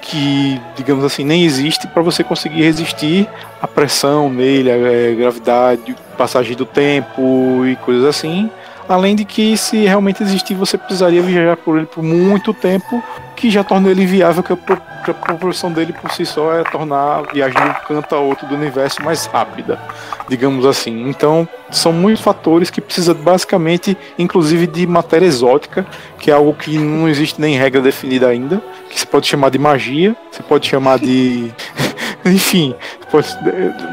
que, 0.02 0.60
digamos 0.76 1.06
assim, 1.06 1.24
nem 1.24 1.46
existe 1.46 1.88
para 1.88 2.02
você 2.02 2.24
conseguir 2.24 2.64
resistir 2.64 3.28
à 3.62 3.68
pressão 3.68 4.30
nele, 4.30 4.70
à 4.70 4.76
é, 4.76 5.16
gravidade, 5.16 5.96
passagem 6.18 6.56
do 6.56 6.66
tempo 6.66 7.66
e 7.66 7.78
coisas 7.78 8.04
assim. 8.06 8.50
Além 8.90 9.16
de 9.16 9.24
que, 9.24 9.56
se 9.56 9.86
realmente 9.86 10.24
existir, 10.24 10.56
você 10.56 10.76
precisaria 10.76 11.22
viajar 11.22 11.56
por 11.56 11.78
ele 11.78 11.86
por 11.86 12.04
muito 12.04 12.56
tempo, 12.56 13.04
que 13.40 13.50
já 13.50 13.64
torna 13.64 13.90
ele 13.90 14.04
inviável, 14.04 14.44
que 14.44 14.52
a, 14.52 14.58
pro- 14.58 14.82
que 15.06 15.12
a 15.12 15.14
proporção 15.14 15.72
dele 15.72 15.94
por 15.94 16.12
si 16.12 16.26
só 16.26 16.54
é 16.54 16.64
tornar 16.64 17.20
a 17.20 17.22
viagem 17.34 17.56
de 17.58 17.70
um 17.70 17.74
canto 17.88 18.14
a 18.14 18.20
outro 18.20 18.46
do 18.48 18.54
universo 18.54 19.02
mais 19.02 19.26
rápida, 19.28 19.80
digamos 20.28 20.66
assim. 20.66 21.08
Então, 21.10 21.48
são 21.72 21.94
muitos 21.94 22.22
fatores 22.22 22.70
que 22.70 22.82
precisa 22.82 23.14
basicamente, 23.14 23.98
inclusive, 24.18 24.68
de 24.68 24.86
matéria 24.86 25.26
exótica, 25.26 25.86
que 26.20 26.30
é 26.30 26.34
algo 26.34 26.54
que 26.54 26.78
não 26.78 27.08
existe 27.08 27.40
nem 27.40 27.58
regra 27.58 27.80
definida 27.82 28.28
ainda, 28.28 28.62
que 28.90 29.00
você 29.00 29.06
pode 29.06 29.26
chamar 29.28 29.50
de 29.52 29.58
magia, 29.58 30.16
você 30.30 30.44
pode 30.44 30.68
chamar 30.68 31.00
de. 31.00 31.50
Enfim, 32.26 32.76
pode- 33.10 33.28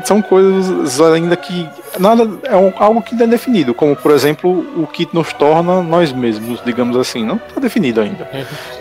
são 0.04 0.20
coisas 0.20 1.00
ainda 1.00 1.36
que 1.36 1.66
nada 1.98 2.28
é 2.42 2.56
um- 2.56 2.72
algo 2.76 3.00
que 3.00 3.14
não 3.14 3.24
é 3.24 3.26
definido, 3.28 3.72
como 3.72 3.94
por 3.94 4.10
exemplo 4.10 4.66
o 4.76 4.84
que 4.86 5.08
nos 5.12 5.32
torna 5.32 5.80
nós 5.80 6.12
mesmos, 6.12 6.60
digamos 6.64 6.96
assim, 6.96 7.24
não 7.24 7.36
está 7.36 7.60
definido 7.60 8.00
ainda. 8.00 8.28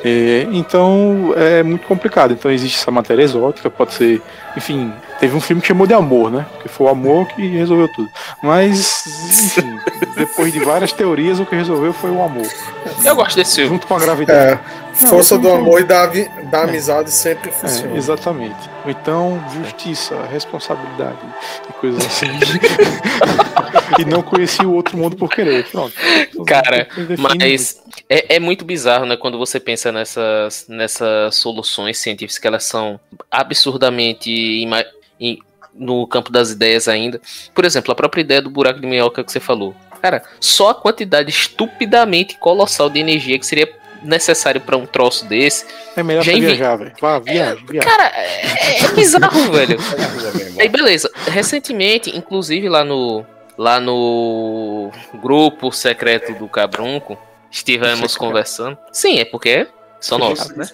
É, 0.04 0.48
então 0.58 1.34
é 1.36 1.64
muito 1.64 1.88
complicado. 1.88 2.34
Então 2.34 2.52
existe 2.52 2.80
essa 2.80 2.92
matéria 2.92 3.24
exótica, 3.24 3.70
pode 3.70 3.94
ser, 3.94 4.22
enfim, 4.56 4.94
teve 5.20 5.36
um 5.36 5.42
filme 5.42 5.62
que 5.62 5.68
chamou 5.68 5.86
de 5.86 5.94
amor, 5.94 6.32
né? 6.32 6.46
Que 6.62 6.68
foi 6.70 6.88
o 6.88 6.90
amor 6.90 7.28
que 7.28 7.48
resolveu 7.48 7.88
tudo. 7.90 8.10
Mas, 8.42 9.06
enfim, 9.58 9.80
depois 10.16 10.52
de 10.54 10.60
várias 10.60 10.92
teorias, 10.94 11.40
o 11.40 11.46
que 11.46 11.56
resolveu 11.56 11.94
foi 11.94 12.10
o 12.12 12.22
amor, 12.22 12.48
Eu 13.04 13.16
gosto 13.16 13.36
desse 13.36 13.56
filme. 13.56 13.70
junto 13.70 13.88
com 13.88 13.96
a 13.96 14.00
gravidade. 14.00 14.60
É, 14.94 15.08
força 15.10 15.38
do 15.38 15.52
amor 15.52 15.82
e 15.82 15.84
da, 15.84 16.06
da 16.06 16.62
amizade 16.64 17.12
sempre 17.12 17.50
É, 17.50 17.52
funciona. 17.54 17.98
exatamente. 17.98 18.70
Ou 18.86 18.92
então, 18.92 19.44
justiça, 19.54 20.16
responsabilidade 20.32 21.18
e 21.70 21.74
coisas 21.74 22.06
assim. 22.06 22.28
e 24.00 24.06
não 24.06 24.22
conheci 24.22 24.66
o 24.66 24.74
outro 24.74 24.98
mundo 24.98 25.16
por 25.18 25.30
querer. 25.30 25.66
Pronto. 25.70 25.94
Cara, 26.48 26.88
Mas 27.18 27.82
é, 28.10 28.36
é 28.36 28.40
muito 28.40 28.64
bizarro, 28.64 29.06
né? 29.06 29.18
Quando 29.18 29.38
você 29.38 29.60
pensa 29.60 29.92
nessas, 29.92 30.66
nessas 30.70 31.36
soluções 31.36 31.98
científicas 31.98 32.38
que 32.38 32.48
elas 32.48 32.64
são 32.64 33.00
absurdamente 33.30 34.30
no 35.74 36.08
campo 36.08 36.32
das 36.32 36.52
ideias 36.52 36.88
ainda. 36.88 37.22
Por 37.54 37.66
exemplo, 37.66 37.92
a 37.92 37.96
própria 37.96 38.22
ideia 38.22 38.42
do 38.42 38.50
buraco 38.50 38.80
de 38.80 38.88
minhoca 38.88 39.24
que 39.24 39.32
você 39.32 39.40
falou. 39.40 39.76
Cara, 40.02 40.24
só 40.40 40.70
a 40.70 40.76
quantidade 40.76 41.30
estupidamente 41.30 42.38
colossal 42.38 42.90
de 42.90 43.00
energia 43.00 43.38
que 43.40 43.46
seria 43.46 43.72
necessário 44.04 44.62
para 44.62 44.78
um 44.78 44.86
troço 44.86 45.26
desse. 45.26 45.66
É 45.96 46.04
melhor 46.04 46.24
já 46.24 46.34
viajar, 46.34 46.76
velho. 46.76 46.94
Vá, 47.02 47.20
viaja, 47.20 47.60
viaja. 47.68 47.90
Cara, 47.90 48.12
é, 48.16 48.84
é 48.84 48.88
bizarro, 48.90 49.52
velho. 49.52 49.78
Aí, 50.60 50.70
beleza. 50.70 51.10
Recentemente, 51.28 52.16
inclusive 52.16 52.70
lá 52.70 52.84
no 52.84 53.26
lá 53.58 53.80
no 53.80 54.92
grupo 55.14 55.72
secreto 55.72 56.34
do 56.34 56.48
Cabrunco, 56.48 57.18
estivemos 57.50 58.18
conversando. 58.18 58.78
Sim, 58.92 59.20
é 59.20 59.26
porque 59.26 59.68
são 60.06 60.18
nossos, 60.20 60.56
né? 60.56 60.66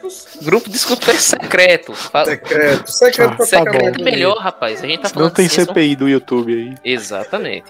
Grupo 0.42 0.66
de 0.68 0.74
discussão 0.74 1.14
secreto. 1.16 1.94
Secreto, 2.26 2.92
secreto 2.92 3.32
Ah, 3.32 3.36
pra 3.36 3.46
tá 3.46 3.58
É 3.58 3.80
bonito. 3.80 4.04
melhor, 4.04 4.38
rapaz. 4.38 4.84
A 4.84 4.88
gente 4.88 5.02
tá 5.02 5.10
falando 5.10 5.30
Não 5.30 5.34
tem 5.34 5.48
de 5.48 5.54
ciência, 5.54 5.74
CPI 5.74 5.96
do 5.96 6.10
YouTube 6.10 6.54
aí. 6.54 6.76
Exatamente. 6.84 7.66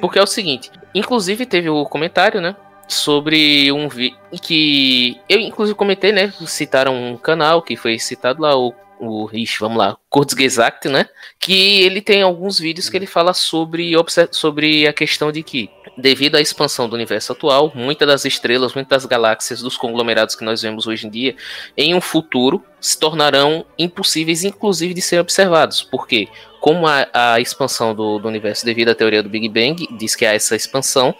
Porque 0.00 0.18
é 0.18 0.22
o 0.22 0.26
seguinte, 0.26 0.70
inclusive 0.94 1.44
teve 1.46 1.68
o 1.68 1.84
comentário, 1.84 2.40
né? 2.40 2.54
Sobre 2.86 3.70
um 3.72 3.88
vídeo 3.88 4.16
que 4.42 5.20
eu 5.28 5.38
inclusive 5.38 5.76
comentei, 5.76 6.10
né? 6.12 6.32
Citaram 6.46 6.94
um 6.94 7.16
canal 7.16 7.62
que 7.62 7.76
foi 7.76 7.98
citado 7.98 8.42
lá, 8.42 8.56
o, 8.56 8.74
o 9.00 9.28
ixi, 9.32 9.58
vamos 9.58 9.78
lá, 9.78 9.96
Kurzgesagt, 10.08 10.88
né? 10.88 11.08
Que 11.38 11.82
ele 11.82 12.00
tem 12.00 12.22
alguns 12.22 12.58
vídeos 12.58 12.88
que 12.88 12.96
ele 12.96 13.06
fala 13.06 13.32
sobre, 13.32 13.92
sobre 14.30 14.86
a 14.86 14.92
questão 14.92 15.32
de 15.32 15.42
que, 15.42 15.70
devido 15.96 16.36
à 16.36 16.40
expansão 16.40 16.88
do 16.88 16.94
universo 16.94 17.32
atual, 17.32 17.72
muitas 17.74 18.06
das 18.06 18.24
estrelas, 18.24 18.74
muitas 18.74 19.02
das 19.02 19.10
galáxias, 19.10 19.62
dos 19.62 19.76
conglomerados 19.76 20.34
que 20.34 20.44
nós 20.44 20.62
vemos 20.62 20.86
hoje 20.86 21.06
em 21.06 21.10
dia, 21.10 21.34
em 21.76 21.94
um 21.94 22.00
futuro 22.00 22.62
se 22.80 22.98
tornarão 22.98 23.64
impossíveis, 23.78 24.44
inclusive, 24.44 24.94
de 24.94 25.02
serem 25.02 25.20
observados. 25.20 25.82
Por 25.82 26.06
quê? 26.06 26.28
como 26.60 26.86
a, 26.86 27.08
a 27.12 27.40
expansão 27.40 27.94
do, 27.94 28.18
do 28.18 28.28
universo 28.28 28.64
devido 28.64 28.90
à 28.90 28.94
teoria 28.94 29.22
do 29.22 29.28
Big 29.28 29.48
Bang 29.48 29.88
diz 29.96 30.14
que 30.14 30.26
há 30.26 30.34
essa 30.34 30.54
expansão, 30.54 31.14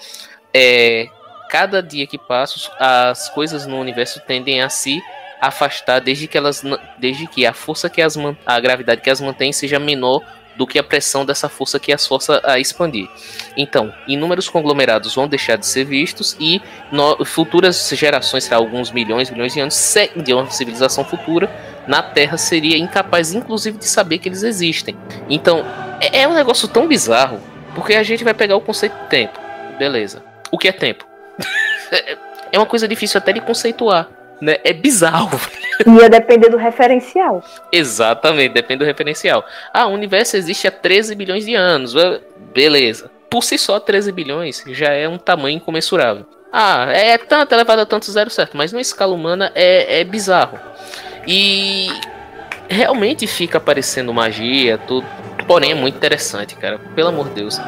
é, 0.54 1.08
cada 1.48 1.82
dia 1.82 2.06
que 2.06 2.18
passa 2.18 2.70
as 2.78 3.30
coisas 3.30 3.66
no 3.66 3.80
universo 3.80 4.20
tendem 4.26 4.62
a 4.62 4.68
se 4.68 5.02
afastar 5.40 6.00
desde 6.00 6.26
que 6.26 6.36
elas 6.36 6.62
desde 6.98 7.26
que 7.26 7.46
a 7.46 7.52
força 7.52 7.88
que 7.88 8.02
as 8.02 8.16
a 8.46 8.60
gravidade 8.60 9.00
que 9.00 9.10
as 9.10 9.20
mantém 9.20 9.52
seja 9.52 9.78
menor 9.78 10.22
do 10.56 10.66
que 10.66 10.78
a 10.78 10.82
pressão 10.82 11.24
dessa 11.24 11.48
força 11.48 11.78
que 11.80 11.90
as 11.92 12.06
força 12.06 12.40
a 12.44 12.58
expandir. 12.58 13.08
Então, 13.56 13.94
inúmeros 14.06 14.48
conglomerados 14.48 15.14
vão 15.14 15.26
deixar 15.26 15.56
de 15.56 15.64
ser 15.66 15.84
vistos 15.84 16.36
e 16.38 16.60
no- 16.92 17.24
futuras 17.24 17.88
gerações, 17.94 18.44
será 18.44 18.56
alguns 18.56 18.90
milhões, 18.90 19.30
milhões 19.30 19.54
de 19.54 19.60
anos, 19.60 19.94
de 20.16 20.34
uma 20.34 20.50
civilização 20.50 21.04
futura 21.04 21.48
na 21.86 22.02
Terra 22.02 22.36
seria 22.36 22.76
incapaz, 22.76 23.32
inclusive, 23.32 23.78
de 23.78 23.86
saber 23.86 24.18
que 24.18 24.28
eles 24.28 24.42
existem. 24.42 24.94
Então, 25.30 25.64
é, 26.00 26.22
é 26.22 26.28
um 26.28 26.34
negócio 26.34 26.68
tão 26.68 26.86
bizarro, 26.86 27.40
porque 27.74 27.94
a 27.94 28.02
gente 28.02 28.22
vai 28.22 28.34
pegar 28.34 28.56
o 28.56 28.60
conceito 28.60 28.94
de 29.04 29.08
tempo. 29.08 29.40
Beleza. 29.78 30.22
O 30.50 30.58
que 30.58 30.68
é 30.68 30.72
tempo? 30.72 31.06
É- 31.92 32.16
é 32.52 32.58
uma 32.58 32.66
coisa 32.66 32.86
difícil 32.86 33.18
até 33.18 33.32
de 33.32 33.40
conceituar. 33.40 34.08
Né? 34.40 34.56
É 34.64 34.72
bizarro. 34.72 35.38
Ia 35.86 36.08
depender 36.08 36.48
do 36.48 36.56
referencial. 36.56 37.42
Exatamente, 37.70 38.54
depende 38.54 38.78
do 38.80 38.84
referencial. 38.84 39.44
Ah, 39.72 39.86
o 39.86 39.92
universo 39.92 40.36
existe 40.36 40.66
há 40.66 40.70
13 40.70 41.14
bilhões 41.14 41.44
de 41.44 41.54
anos. 41.54 41.96
Ah, 41.96 42.20
Beleza. 42.54 43.10
Por 43.30 43.44
si 43.44 43.56
só, 43.56 43.78
13 43.78 44.10
bilhões 44.10 44.64
já 44.68 44.88
é 44.88 45.08
um 45.08 45.16
tamanho 45.16 45.56
incomensurável. 45.56 46.26
Ah, 46.52 46.86
é 46.90 47.16
tanto, 47.16 47.52
é 47.52 47.54
elevado 47.54 47.82
a 47.82 47.86
tanto 47.86 48.10
zero 48.10 48.28
certo, 48.28 48.56
mas 48.56 48.72
numa 48.72 48.80
escala 48.80 49.14
humana 49.14 49.52
é, 49.54 50.00
é 50.00 50.04
bizarro. 50.04 50.58
E 51.26 51.86
realmente 52.68 53.26
fica 53.26 53.60
parecendo 53.60 54.12
magia, 54.12 54.78
tudo. 54.78 55.06
Porém, 55.46 55.72
é 55.72 55.74
muito 55.74 55.96
interessante, 55.96 56.56
cara. 56.56 56.78
Pelo 56.94 57.08
amor 57.08 57.28
de 57.28 57.36
Deus. 57.36 57.60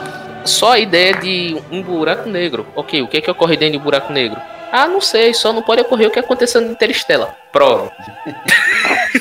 Só 0.44 0.72
a 0.72 0.78
ideia 0.80 1.14
de 1.14 1.56
um 1.70 1.80
buraco 1.80 2.28
negro. 2.28 2.66
Ok, 2.74 3.00
o 3.00 3.06
que 3.06 3.18
é 3.18 3.20
que 3.20 3.30
ocorre 3.30 3.56
dentro 3.56 3.72
de 3.72 3.78
um 3.78 3.82
buraco 3.82 4.12
negro? 4.12 4.40
Ah, 4.72 4.88
não 4.88 5.00
sei, 5.02 5.34
só 5.34 5.52
não 5.52 5.60
pode 5.62 5.82
ocorrer 5.82 6.08
o 6.08 6.10
que 6.10 6.18
aconteceu 6.18 6.60
no 6.62 6.72
Interstellar. 6.72 7.36
Prova. 7.52 7.92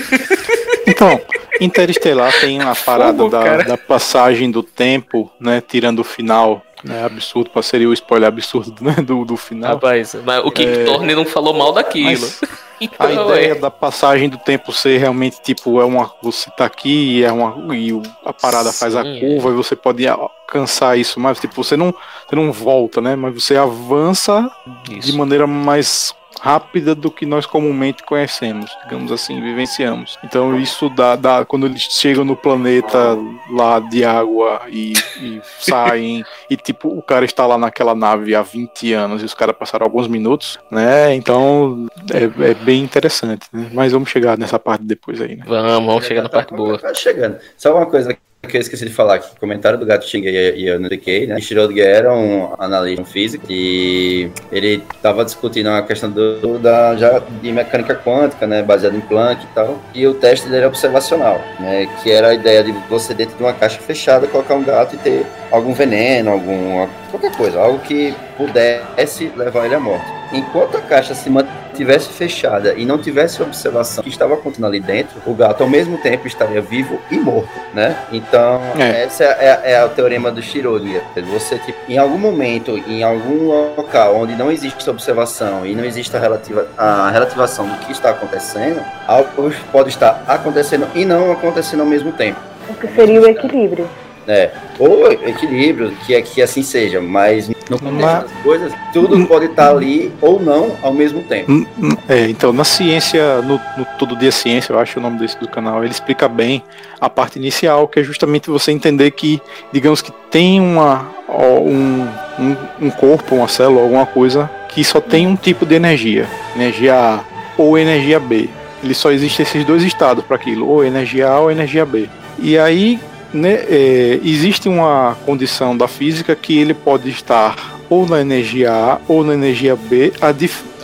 Então, 0.87 1.21
Interestelar 1.59 2.33
tem 2.39 2.59
a 2.61 2.73
parada 2.75 3.17
Fogo, 3.17 3.29
da, 3.29 3.57
da 3.57 3.77
passagem 3.77 4.49
do 4.49 4.63
tempo, 4.63 5.31
né? 5.39 5.61
Tirando 5.65 5.99
o 5.99 6.03
final. 6.03 6.61
Né, 6.83 7.05
absurdo, 7.05 7.51
pra- 7.51 7.61
seria 7.61 7.87
o 7.87 7.93
spoiler 7.93 8.27
absurdo 8.27 8.83
né, 8.83 8.95
do, 9.03 9.23
do 9.23 9.37
final. 9.37 9.75
Rapaz, 9.75 10.15
mas 10.25 10.43
o 10.43 10.49
que 10.49 10.63
É. 10.65 10.83
Thorne 10.83 11.13
não 11.13 11.25
falou 11.25 11.53
mal 11.53 11.71
daquilo. 11.71 12.27
Então, 12.83 13.05
a 13.05 13.11
ideia 13.35 13.53
da 13.53 13.69
passagem 13.69 14.27
do 14.27 14.39
tempo 14.39 14.73
ser 14.73 14.97
realmente 14.97 15.39
tipo 15.39 15.79
é 15.79 15.85
uma 15.85 16.11
você 16.19 16.49
tá 16.49 16.65
aqui 16.65 17.19
e 17.19 17.23
é 17.23 17.31
uma 17.31 17.75
e 17.75 17.91
a 18.25 18.33
parada 18.33 18.73
faz 18.73 18.95
a 18.95 19.03
Sim, 19.03 19.17
é. 19.17 19.19
curva 19.19 19.49
e 19.49 19.53
você 19.53 19.75
pode 19.75 20.03
alcançar 20.51 20.97
isso 20.97 21.19
mas 21.19 21.39
tipo 21.39 21.63
você 21.63 21.77
não 21.77 21.93
você 22.27 22.35
não 22.35 22.51
volta 22.51 22.99
né 22.99 23.15
mas 23.15 23.33
você 23.33 23.55
avança 23.55 24.51
é, 24.89 24.93
de 24.93 24.99
isso. 24.99 25.17
maneira 25.17 25.47
mais 25.47 26.13
rápida 26.39 26.95
do 26.95 27.11
que 27.11 27.23
nós 27.23 27.45
comumente 27.45 28.03
conhecemos, 28.03 28.71
digamos 28.83 29.11
assim, 29.11 29.39
vivenciamos. 29.39 30.17
Então 30.23 30.57
isso 30.59 30.89
dá, 30.89 31.15
dá 31.15 31.45
quando 31.45 31.67
eles 31.67 31.83
chegam 31.83 32.25
no 32.25 32.35
planeta 32.35 33.15
lá 33.51 33.79
de 33.79 34.03
água 34.03 34.61
e, 34.67 34.93
e 35.19 35.41
saem 35.59 36.23
e 36.49 36.57
tipo 36.57 36.87
o 36.87 37.01
cara 37.01 37.25
está 37.25 37.45
lá 37.45 37.59
naquela 37.59 37.93
nave 37.93 38.33
há 38.33 38.41
20 38.41 38.93
anos 38.93 39.21
e 39.21 39.25
os 39.25 39.35
caras 39.35 39.55
passaram 39.55 39.85
alguns 39.85 40.07
minutos, 40.07 40.57
né? 40.71 41.13
Então 41.13 41.87
é, 42.11 42.49
é 42.49 42.53
bem 42.55 42.81
interessante, 42.81 43.45
né? 43.53 43.69
Mas 43.71 43.91
vamos 43.91 44.09
chegar 44.09 44.35
nessa 44.35 44.57
parte 44.57 44.83
depois 44.83 45.21
aí, 45.21 45.35
né? 45.35 45.43
Vamos, 45.45 45.85
vamos 45.85 46.05
chegar 46.05 46.23
na 46.23 46.29
parte 46.29 46.55
boa. 46.55 46.79
Tá 46.79 46.93
chegando. 46.93 47.37
Só 47.55 47.75
uma 47.75 47.85
coisa 47.85 48.17
que 48.47 48.57
eu 48.57 48.61
esqueci 48.61 48.85
de 48.85 48.91
falar 48.91 49.15
aqui, 49.15 49.29
comentário 49.39 49.77
do 49.77 49.85
Gato 49.85 50.05
Xinga 50.05 50.29
e 50.29 50.67
eu 50.67 50.79
não 50.79 50.89
cliquei, 50.89 51.27
né? 51.27 51.39
Schrödinger 51.39 51.85
era 51.85 52.13
um 52.13 52.53
analista 52.57 53.05
físico 53.05 53.45
e 53.49 54.31
ele 54.51 54.83
estava 54.93 55.23
discutindo 55.23 55.69
a 55.69 55.81
questão 55.83 56.09
do, 56.09 56.57
da, 56.57 56.95
já 56.95 57.19
de 57.19 57.51
mecânica 57.51 57.95
quântica, 57.95 58.47
né? 58.47 58.63
Baseado 58.63 58.95
em 58.95 59.01
Planck 59.01 59.43
e 59.43 59.47
tal. 59.53 59.79
E 59.93 60.07
o 60.07 60.15
teste 60.15 60.45
dele 60.45 60.57
era 60.57 60.67
observacional, 60.67 61.39
né? 61.59 61.87
Que 62.01 62.11
era 62.11 62.29
a 62.29 62.33
ideia 62.33 62.63
de 62.63 62.71
você 62.89 63.13
dentro 63.13 63.37
de 63.37 63.43
uma 63.43 63.53
caixa 63.53 63.79
fechada 63.79 64.27
colocar 64.27 64.55
um 64.55 64.63
gato 64.63 64.95
e 64.95 64.97
ter 64.97 65.25
algum 65.51 65.73
veneno, 65.73 66.31
algum 66.31 66.87
qualquer 67.11 67.35
coisa, 67.35 67.59
algo 67.59 67.79
que 67.79 68.13
pudesse 68.37 69.31
levar 69.35 69.65
ele 69.65 69.75
à 69.75 69.79
morte. 69.79 70.05
Enquanto 70.33 70.77
a 70.77 70.81
caixa 70.81 71.13
se 71.13 71.29
mantivesse 71.71 72.09
fechada 72.09 72.73
e 72.75 72.85
não 72.85 72.97
tivesse 72.97 73.41
observação 73.41 74.03
que 74.03 74.09
estava 74.09 74.33
acontecendo 74.33 74.67
ali 74.67 74.79
dentro, 74.79 75.21
o 75.25 75.33
gato 75.33 75.63
ao 75.63 75.69
mesmo 75.69 75.97
tempo 75.97 76.27
estaria 76.27 76.61
vivo 76.61 76.99
e 77.09 77.17
morto, 77.17 77.49
né? 77.73 77.97
Então, 78.11 78.61
é. 78.77 79.03
essa 79.03 79.23
é, 79.23 79.73
é, 79.73 79.85
o 79.85 79.89
teorema 79.89 80.31
do 80.31 80.41
Schrödinger. 80.41 81.01
Você, 81.31 81.57
tipo, 81.57 81.79
em 81.87 81.97
algum 81.97 82.17
momento, 82.17 82.77
em 82.87 83.03
algum 83.03 83.75
local 83.75 84.17
onde 84.17 84.35
não 84.35 84.51
existe 84.51 84.87
observação 84.89 85.65
e 85.65 85.73
não 85.73 85.85
existe 85.85 86.15
a, 86.15 86.19
relativa, 86.19 86.67
a 86.77 87.09
relativação 87.09 87.67
do 87.67 87.77
que 87.79 87.91
está 87.91 88.09
acontecendo, 88.09 88.81
algo 89.07 89.51
pode 89.71 89.89
estar 89.89 90.23
acontecendo 90.27 90.87
e 90.93 91.05
não 91.05 91.31
acontecendo 91.31 91.81
ao 91.81 91.85
mesmo 91.85 92.11
tempo. 92.11 92.39
O 92.69 92.73
que 92.73 92.87
seria 92.87 93.21
o 93.21 93.27
equilíbrio. 93.27 93.87
É, 94.27 94.51
ou 94.77 95.11
equilíbrio, 95.11 95.91
que, 96.05 96.13
é, 96.13 96.21
que 96.21 96.41
assim 96.41 96.61
seja, 96.61 97.01
mas 97.01 97.49
no 97.69 97.79
contexto 97.79 98.21
das 98.21 98.31
coisas, 98.43 98.73
tudo 98.93 99.15
hum. 99.15 99.25
pode 99.25 99.45
estar 99.45 99.71
ali 99.71 100.11
ou 100.21 100.39
não 100.39 100.75
ao 100.83 100.93
mesmo 100.93 101.23
tempo. 101.23 101.51
Hum, 101.51 101.65
hum, 101.81 101.97
é, 102.07 102.29
então, 102.29 102.53
na 102.53 102.63
ciência, 102.63 103.41
no, 103.41 103.59
no 103.77 103.85
Todo 103.97 104.15
Dia 104.15 104.31
Ciência, 104.31 104.73
eu 104.73 104.79
acho 104.79 104.99
o 104.99 105.01
nome 105.01 105.17
desse 105.17 105.39
do 105.39 105.47
canal, 105.47 105.83
ele 105.83 105.91
explica 105.91 106.27
bem 106.27 106.63
a 106.99 107.09
parte 107.09 107.39
inicial, 107.39 107.87
que 107.87 107.99
é 107.99 108.03
justamente 108.03 108.49
você 108.49 108.71
entender 108.71 109.09
que, 109.11 109.41
digamos 109.71 110.01
que 110.01 110.11
tem 110.29 110.61
uma, 110.61 111.09
um, 111.27 112.07
um, 112.39 112.57
um 112.87 112.89
corpo, 112.91 113.35
uma 113.35 113.47
célula, 113.47 113.81
alguma 113.81 114.05
coisa 114.05 114.49
que 114.69 114.83
só 114.83 115.01
tem 115.01 115.27
um 115.27 115.35
tipo 115.35 115.65
de 115.65 115.75
energia, 115.75 116.27
energia 116.55 116.95
A 116.95 117.19
ou 117.57 117.77
energia 117.77 118.19
B. 118.19 118.49
Ele 118.83 118.93
só 118.93 119.11
existe 119.11 119.41
esses 119.41 119.63
dois 119.65 119.83
estados 119.83 120.23
para 120.23 120.35
aquilo, 120.35 120.67
ou 120.67 120.83
energia 120.83 121.27
A 121.27 121.39
ou 121.39 121.51
energia 121.51 121.85
B. 121.85 122.09
E 122.39 122.57
aí, 122.57 122.99
né, 123.33 123.53
é, 123.67 124.19
existe 124.23 124.67
uma 124.67 125.17
condição 125.25 125.75
da 125.75 125.87
física 125.87 126.35
que 126.35 126.57
ele 126.57 126.73
pode 126.73 127.09
estar 127.09 127.79
ou 127.89 128.07
na 128.07 128.21
energia 128.21 128.71
A 128.71 128.99
ou 129.07 129.23
na 129.23 129.33
energia 129.33 129.75
B, 129.75 130.13
a, 130.21 130.33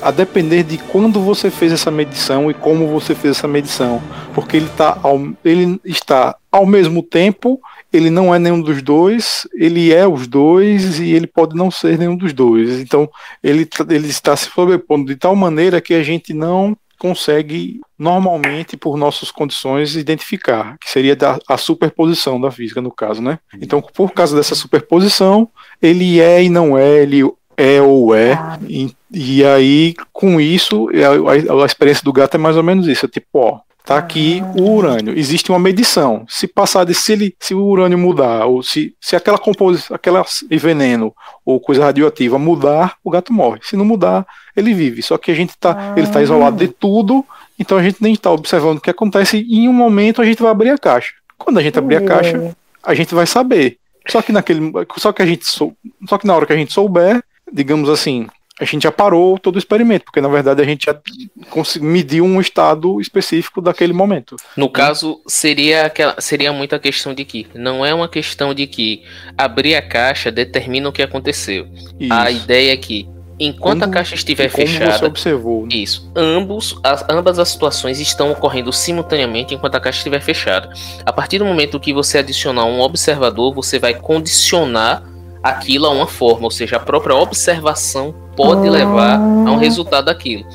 a 0.08 0.12
depender 0.12 0.64
de 0.64 0.78
quando 0.78 1.22
você 1.22 1.50
fez 1.50 1.72
essa 1.72 1.90
medição 1.90 2.52
e 2.52 2.54
como 2.54 2.88
você 2.88 3.16
fez 3.16 3.38
essa 3.38 3.48
medição, 3.48 4.02
porque 4.34 4.58
ele, 4.58 4.70
tá 4.76 5.00
ao, 5.02 5.20
ele 5.44 5.80
está 5.86 6.36
ao 6.52 6.66
mesmo 6.66 7.02
tempo, 7.02 7.62
ele 7.92 8.10
não 8.10 8.36
é 8.36 8.40
nenhum 8.40 8.62
dos 8.62 8.82
dois, 8.82 9.48
ele 9.54 9.94
é 9.94 10.06
os 10.06 10.28
dois 10.28 11.00
e 11.00 11.12
ele 11.12 11.28
pode 11.28 11.56
não 11.56 11.72
ser 11.72 11.98
nenhum 11.98 12.16
dos 12.16 12.34
dois. 12.34 12.82
Então 12.82 13.10
ele, 13.42 13.66
tá, 13.66 13.86
ele 13.90 14.08
está 14.08 14.36
se 14.36 14.50
sobrepondo 14.50 15.06
de 15.06 15.16
tal 15.16 15.36
maneira 15.36 15.80
que 15.80 15.94
a 15.94 16.04
gente 16.04 16.34
não 16.34 16.76
consegue 16.98 17.80
normalmente 17.98 18.76
por 18.78 18.98
nossas 18.98 19.32
condições 19.32 19.96
identificar, 19.96 20.78
que 20.80 20.90
seria 20.90 21.16
da, 21.16 21.40
a 21.48 21.58
superposição 21.58 22.40
da 22.40 22.52
física 22.52 22.82
no 22.82 22.92
caso, 22.92 23.22
né? 23.22 23.40
Então, 23.62 23.82
por 23.82 24.12
causa 24.12 24.36
dessa 24.36 24.56
superposição, 24.56 25.50
ele 25.82 26.20
é 26.20 26.44
e 26.44 26.50
não 26.50 26.78
é, 26.78 27.02
ele 27.02 27.24
é 27.56 27.82
ou 27.82 28.14
é, 28.14 28.34
ah. 28.34 28.60
e, 28.68 28.96
e, 29.12 29.44
aí 29.44 29.96
com 30.14 30.40
isso 30.40 30.88
a, 30.90 31.54
a, 31.60 31.64
a, 31.64 31.66
experiência 31.66 32.04
do 32.04 32.14
gato 32.14 32.36
é 32.36 32.38
mais 32.38 32.56
ou 32.56 32.62
menos 32.62 32.88
isso, 32.88 33.08
é 33.08 33.10
tipo, 33.10 33.28
ó, 33.40 33.60
tá 33.88 33.98
aqui 33.98 34.44
o 34.58 34.70
urânio, 34.70 35.18
existe 35.18 35.50
uma 35.50 35.58
medição, 35.58 36.26
se 36.28 36.46
passar 36.46 36.84
de 36.84 36.94
se 36.94 37.14
ele, 37.14 37.34
se 37.40 37.56
o 37.56 37.64
urânio 37.64 37.98
mudar 37.98 38.46
ou 38.46 38.62
se, 38.62 38.94
se 39.00 39.16
aquela 39.16 39.38
composição, 39.38 39.96
aquela 39.96 40.26
veneno 40.52 41.16
ou 41.46 41.58
coisa 41.58 41.86
radioativa 41.86 42.38
mudar, 42.38 42.98
o 43.02 43.10
gato 43.10 43.32
morre. 43.32 43.62
Se 43.64 43.78
não 43.78 43.86
mudar, 43.86 44.28
ele 44.58 44.74
vive. 44.74 45.02
Só 45.02 45.18
que 45.18 45.32
a 45.32 45.34
gente 45.34 45.58
tá, 45.58 45.94
ele 45.96 46.06
está 46.06 46.22
isolado 46.22 46.58
de 46.58 46.68
tudo, 46.68 47.26
então 47.58 47.78
a 47.78 47.84
gente 47.84 48.04
nem 48.04 48.12
está 48.12 48.30
observando 48.30 48.80
o 48.80 48.82
que 48.82 48.90
acontece 48.90 49.38
e 49.38 49.60
em 49.60 49.70
um 49.70 49.74
momento 49.74 50.22
a 50.22 50.26
gente 50.26 50.42
vai 50.42 50.52
abrir 50.52 50.72
a 50.72 50.78
caixa. 50.78 51.14
Quando 51.38 51.58
a 51.58 51.64
gente 51.64 51.80
abrir 51.80 51.96
a 51.96 52.02
caixa, 52.02 52.54
a 52.84 52.94
gente 52.94 53.16
vai 53.16 53.26
saber. 53.26 53.78
Só 54.10 54.22
que 54.22 54.34
naquele, 54.34 54.70
só 54.98 55.14
que 55.14 55.22
a 55.22 55.26
gente 55.26 55.46
sou, 55.46 55.74
só 56.10 56.18
que 56.18 56.28
na 56.28 56.36
hora 56.36 56.46
que 56.46 56.52
a 56.52 56.58
gente 56.58 56.74
souber, 56.74 57.24
digamos 57.52 57.90
assim, 57.90 58.28
a 58.60 58.66
gente 58.66 58.84
já 58.84 58.92
parou 58.92 59.38
todo 59.38 59.56
o 59.56 59.60
experimento, 59.60 60.06
porque 60.06 60.20
na 60.20 60.28
verdade 60.28 60.62
a 60.62 60.66
gente 60.66 60.86
já 60.86 61.00
mediu 61.80 62.26
um 62.26 62.42
estado 62.42 63.00
específico 63.00 63.62
daquele 63.62 63.94
momento. 63.94 64.36
No 64.56 64.70
caso, 64.70 65.22
seria, 65.28 65.86
aquela, 65.86 66.20
seria 66.20 66.52
muito 66.52 66.76
a 66.76 66.80
questão 66.80 67.14
de 67.14 67.24
que 67.24 67.48
não 67.54 67.86
é 67.86 67.94
uma 67.94 68.10
questão 68.10 68.54
de 68.54 68.66
que 68.66 69.04
abrir 69.38 69.76
a 69.76 69.82
caixa 69.82 70.32
determina 70.32 70.90
o 70.90 70.92
que 70.92 71.04
aconteceu. 71.04 71.68
Isso. 72.00 72.14
A 72.14 72.32
ideia 72.32 72.74
é 72.74 72.78
que 72.78 73.08
Enquanto 73.40 73.82
como, 73.82 73.92
a 73.92 73.94
caixa 73.94 74.16
estiver 74.16 74.50
fechada, 74.50 74.98
você 74.98 75.06
observou, 75.06 75.62
né? 75.62 75.76
isso, 75.76 76.12
ambos, 76.16 76.76
as, 76.84 77.06
ambas 77.08 77.38
as 77.38 77.50
situações 77.50 78.00
estão 78.00 78.32
ocorrendo 78.32 78.74
simultaneamente 78.74 79.54
enquanto 79.54 79.76
a 79.76 79.80
caixa 79.80 80.00
estiver 80.00 80.22
fechada. 80.22 80.74
A 81.06 81.14
partir 81.14 81.38
do 81.38 81.46
momento 81.46 81.80
que 81.80 81.94
você 81.94 82.18
adicionar 82.18 82.66
um 82.66 82.82
observador, 82.82 83.54
você 83.54 83.78
vai 83.78 83.94
condicionar 83.94 85.04
aquilo 85.42 85.86
a 85.86 85.90
uma 85.90 86.08
forma, 86.08 86.46
ou 86.46 86.52
seja, 86.52 86.78
a 86.78 86.80
própria 86.80 87.16
observação 87.16 88.14
pode 88.36 88.70
levar 88.70 89.16
a 89.16 89.20
um 89.20 89.56
ah. 89.56 89.60
resultado 89.60 90.06
daquilo. 90.06 90.46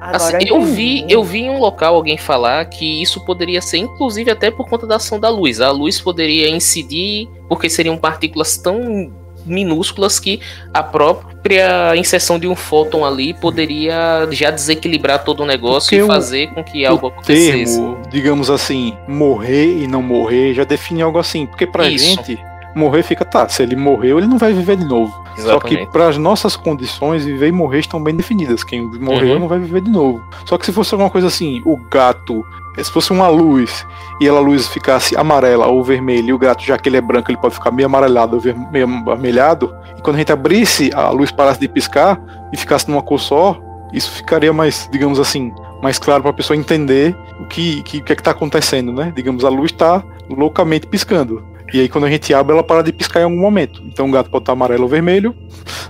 Assim, 0.00 0.38
eu 0.46 0.62
vi, 0.62 1.04
eu 1.08 1.22
vi 1.22 1.40
em 1.40 1.50
um 1.50 1.58
local 1.58 1.94
alguém 1.94 2.16
falar 2.16 2.64
que 2.64 3.02
isso 3.02 3.22
poderia 3.24 3.60
ser, 3.60 3.78
inclusive, 3.78 4.30
até 4.30 4.50
por 4.50 4.66
conta 4.66 4.86
da 4.86 4.96
ação 4.96 5.20
da 5.20 5.28
luz. 5.28 5.60
A 5.60 5.70
luz 5.70 6.00
poderia 6.00 6.48
incidir, 6.48 7.28
porque 7.48 7.68
seriam 7.68 7.98
partículas 7.98 8.56
tão 8.56 9.12
minúsculas 9.44 10.18
que 10.18 10.40
a 10.72 10.82
própria 10.82 11.94
inserção 11.96 12.38
de 12.38 12.46
um 12.46 12.56
fóton 12.56 13.04
ali 13.04 13.34
poderia 13.34 14.26
já 14.30 14.50
desequilibrar 14.50 15.24
todo 15.24 15.42
o 15.42 15.46
negócio 15.46 15.90
Porque 15.90 16.04
e 16.04 16.06
fazer 16.06 16.46
com 16.48 16.62
que 16.62 16.84
algo 16.84 17.08
acontecesse. 17.08 17.78
Termo, 17.78 17.98
digamos 18.10 18.50
assim, 18.50 18.96
morrer 19.06 19.82
e 19.82 19.86
não 19.86 20.02
morrer 20.02 20.54
já 20.54 20.64
define 20.64 21.02
algo 21.02 21.18
assim. 21.18 21.46
Porque 21.46 21.66
pra 21.66 21.88
Isso. 21.88 22.04
gente, 22.04 22.38
morrer 22.74 23.02
fica, 23.02 23.24
tá, 23.24 23.48
se 23.48 23.62
ele 23.62 23.76
morreu, 23.76 24.18
ele 24.18 24.26
não 24.26 24.38
vai 24.38 24.52
viver 24.52 24.76
de 24.76 24.84
novo. 24.84 25.12
Exatamente. 25.36 25.44
Só 25.44 25.60
que 25.60 25.86
para 25.92 26.08
as 26.08 26.16
nossas 26.16 26.56
condições, 26.56 27.24
viver 27.24 27.48
e 27.48 27.52
morrer 27.52 27.80
estão 27.80 28.02
bem 28.02 28.14
definidas. 28.14 28.62
Quem 28.62 28.82
morreu 28.82 29.34
uhum. 29.34 29.40
não 29.40 29.48
vai 29.48 29.58
viver 29.58 29.80
de 29.80 29.90
novo. 29.90 30.22
Só 30.44 30.56
que 30.58 30.66
se 30.66 30.72
fosse 30.72 30.94
alguma 30.94 31.10
coisa 31.10 31.26
assim, 31.26 31.62
o 31.64 31.76
gato, 31.76 32.44
se 32.76 32.90
fosse 32.90 33.10
uma 33.10 33.28
luz 33.28 33.86
e 34.20 34.28
ela 34.28 34.40
luz 34.40 34.68
ficasse 34.68 35.16
amarela 35.16 35.66
ou 35.66 35.82
vermelha, 35.82 36.30
e 36.30 36.32
o 36.32 36.38
gato, 36.38 36.62
já 36.62 36.78
que 36.78 36.88
ele 36.88 36.96
é 36.96 37.00
branco, 37.00 37.30
ele 37.30 37.38
pode 37.38 37.54
ficar 37.54 37.70
meio 37.70 37.86
amarelado 37.86 38.36
ou 38.36 38.70
meio 38.70 38.86
avermelhado, 39.08 39.74
e 39.98 40.02
quando 40.02 40.16
a 40.16 40.18
gente 40.18 40.32
abrisse, 40.32 40.90
a 40.94 41.10
luz 41.10 41.30
parasse 41.30 41.60
de 41.60 41.68
piscar 41.68 42.20
e 42.52 42.56
ficasse 42.56 42.88
numa 42.88 43.02
cor 43.02 43.18
só, 43.18 43.60
isso 43.92 44.10
ficaria 44.10 44.52
mais, 44.52 44.88
digamos 44.92 45.18
assim, 45.18 45.52
mais 45.82 45.98
claro 45.98 46.22
para 46.22 46.30
a 46.30 46.34
pessoa 46.34 46.56
entender 46.56 47.16
o 47.40 47.46
que, 47.46 47.82
que, 47.82 48.00
que 48.00 48.12
é 48.12 48.14
que 48.14 48.20
está 48.20 48.30
acontecendo, 48.30 48.92
né? 48.92 49.12
Digamos, 49.14 49.44
a 49.44 49.48
luz 49.48 49.72
está 49.72 50.02
loucamente 50.28 50.86
piscando. 50.86 51.42
E 51.72 51.80
aí 51.80 51.88
quando 51.88 52.04
a 52.04 52.10
gente 52.10 52.32
abre, 52.34 52.52
ela 52.52 52.62
para 52.62 52.82
de 52.82 52.92
piscar 52.92 53.20
em 53.20 53.24
algum 53.24 53.38
momento. 53.38 53.82
Então 53.86 54.08
o 54.08 54.10
gato 54.10 54.30
pode 54.30 54.42
estar 54.42 54.52
amarelo 54.52 54.84
ou 54.84 54.88
vermelho. 54.88 55.34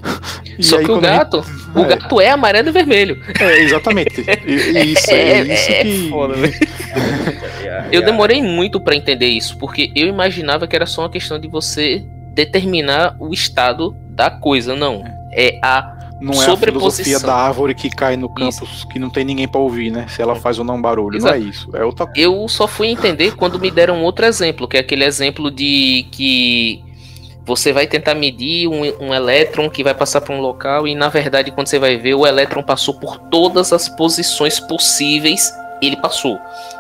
Só 0.61 0.79
aí, 0.79 0.85
que 0.85 0.90
o 0.90 1.01
gato, 1.01 1.43
gente... 1.43 1.79
o 1.79 1.85
é. 1.85 1.88
gato 1.88 2.21
é 2.21 2.31
amarelo 2.31 2.69
e 2.69 2.73
vermelho. 2.73 3.23
É, 3.40 3.61
exatamente. 3.61 4.21
Isso, 4.47 5.11
é, 5.11 5.14
é 5.14 5.43
isso 5.43 5.73
é, 5.73 5.83
que... 5.83 6.09
Foda, 6.11 6.35
eu 7.90 8.05
demorei 8.05 8.43
muito 8.43 8.79
para 8.81 8.95
entender 8.95 9.29
isso, 9.29 9.57
porque 9.57 9.90
eu 9.95 10.07
imaginava 10.07 10.66
que 10.66 10.77
era 10.77 10.85
só 10.85 11.03
uma 11.03 11.11
questão 11.11 11.38
de 11.38 11.49
você 11.49 12.05
determinar 12.35 13.16
o 13.19 13.33
estado 13.33 13.97
da 14.11 14.31
coisa. 14.31 14.77
Não. 14.77 15.03
É 15.33 15.59
a 15.62 15.99
não 16.20 16.42
é 16.42 16.46
a 16.46 16.56
filosofia 16.56 17.18
da 17.18 17.35
árvore 17.35 17.74
que 17.74 17.88
cai 17.88 18.16
no 18.16 18.28
campo 18.28 18.64
isso. 18.64 18.87
que 18.88 18.98
não 18.98 19.09
tem 19.09 19.24
ninguém 19.24 19.48
para 19.48 19.61
ouvir, 19.61 19.90
né? 19.90 20.06
Se 20.09 20.20
ela 20.20 20.37
faz 20.37 20.59
ou 20.59 20.64
não 20.64 20.80
barulho. 20.80 21.16
Exato. 21.16 21.38
Não 21.38 21.46
é 21.46 21.48
isso. 21.48 21.70
É 21.74 21.85
outra 21.85 22.06
coisa. 22.06 22.20
Eu 22.20 22.46
só 22.48 22.66
fui 22.66 22.88
entender 22.88 23.35
quando 23.37 23.59
me 23.59 23.70
deram 23.70 24.02
outro 24.02 24.26
exemplo, 24.26 24.68
que 24.68 24.76
é 24.76 24.80
aquele 24.80 25.04
exemplo 25.04 25.50
de 25.50 26.06
que 26.11 26.85
você 27.44 27.72
vai 27.72 27.87
tentar 27.87 28.14
medir 28.14 28.68
um, 28.68 28.83
um 29.00 29.14
elétron 29.14 29.68
que 29.70 29.83
vai 29.83 29.94
passar 29.94 30.20
por 30.20 30.35
um 30.35 30.40
local 30.40 30.87
e 30.87 30.94
na 30.94 31.09
verdade 31.09 31.50
quando 31.50 31.66
você 31.66 31.78
vai 31.78 31.96
ver 31.96 32.14
o 32.14 32.26
elétron 32.26 32.62
passou 32.62 32.94
por 32.94 33.18
todas 33.18 33.72
as 33.72 33.88
posições 33.88 34.61
possíveis, 34.61 35.52
ele 35.80 35.96
passou, 35.96 36.38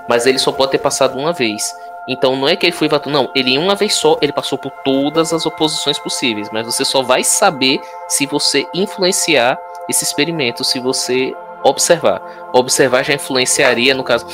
mas 0.08 0.26
ele 0.26 0.38
só 0.38 0.52
pode 0.52 0.72
ter 0.72 0.78
passado 0.78 1.18
uma 1.18 1.32
vez. 1.32 1.74
Então 2.10 2.34
não 2.34 2.48
é 2.48 2.56
que 2.56 2.66
ele 2.66 2.72
foi 2.72 2.88
vato, 2.88 3.08
não. 3.08 3.30
Ele 3.36 3.56
uma 3.56 3.76
vez 3.76 3.94
só, 3.94 4.18
ele 4.20 4.32
passou 4.32 4.58
por 4.58 4.72
todas 4.84 5.32
as 5.32 5.46
oposições 5.46 5.96
possíveis, 5.96 6.50
mas 6.52 6.66
você 6.66 6.84
só 6.84 7.02
vai 7.02 7.22
saber 7.22 7.80
se 8.08 8.26
você 8.26 8.66
influenciar 8.74 9.56
esse 9.88 10.02
experimento, 10.02 10.64
se 10.64 10.80
você 10.80 11.32
observar. 11.62 12.20
Observar 12.52 13.04
já 13.04 13.14
influenciaria, 13.14 13.94
no 13.94 14.02
caso. 14.02 14.26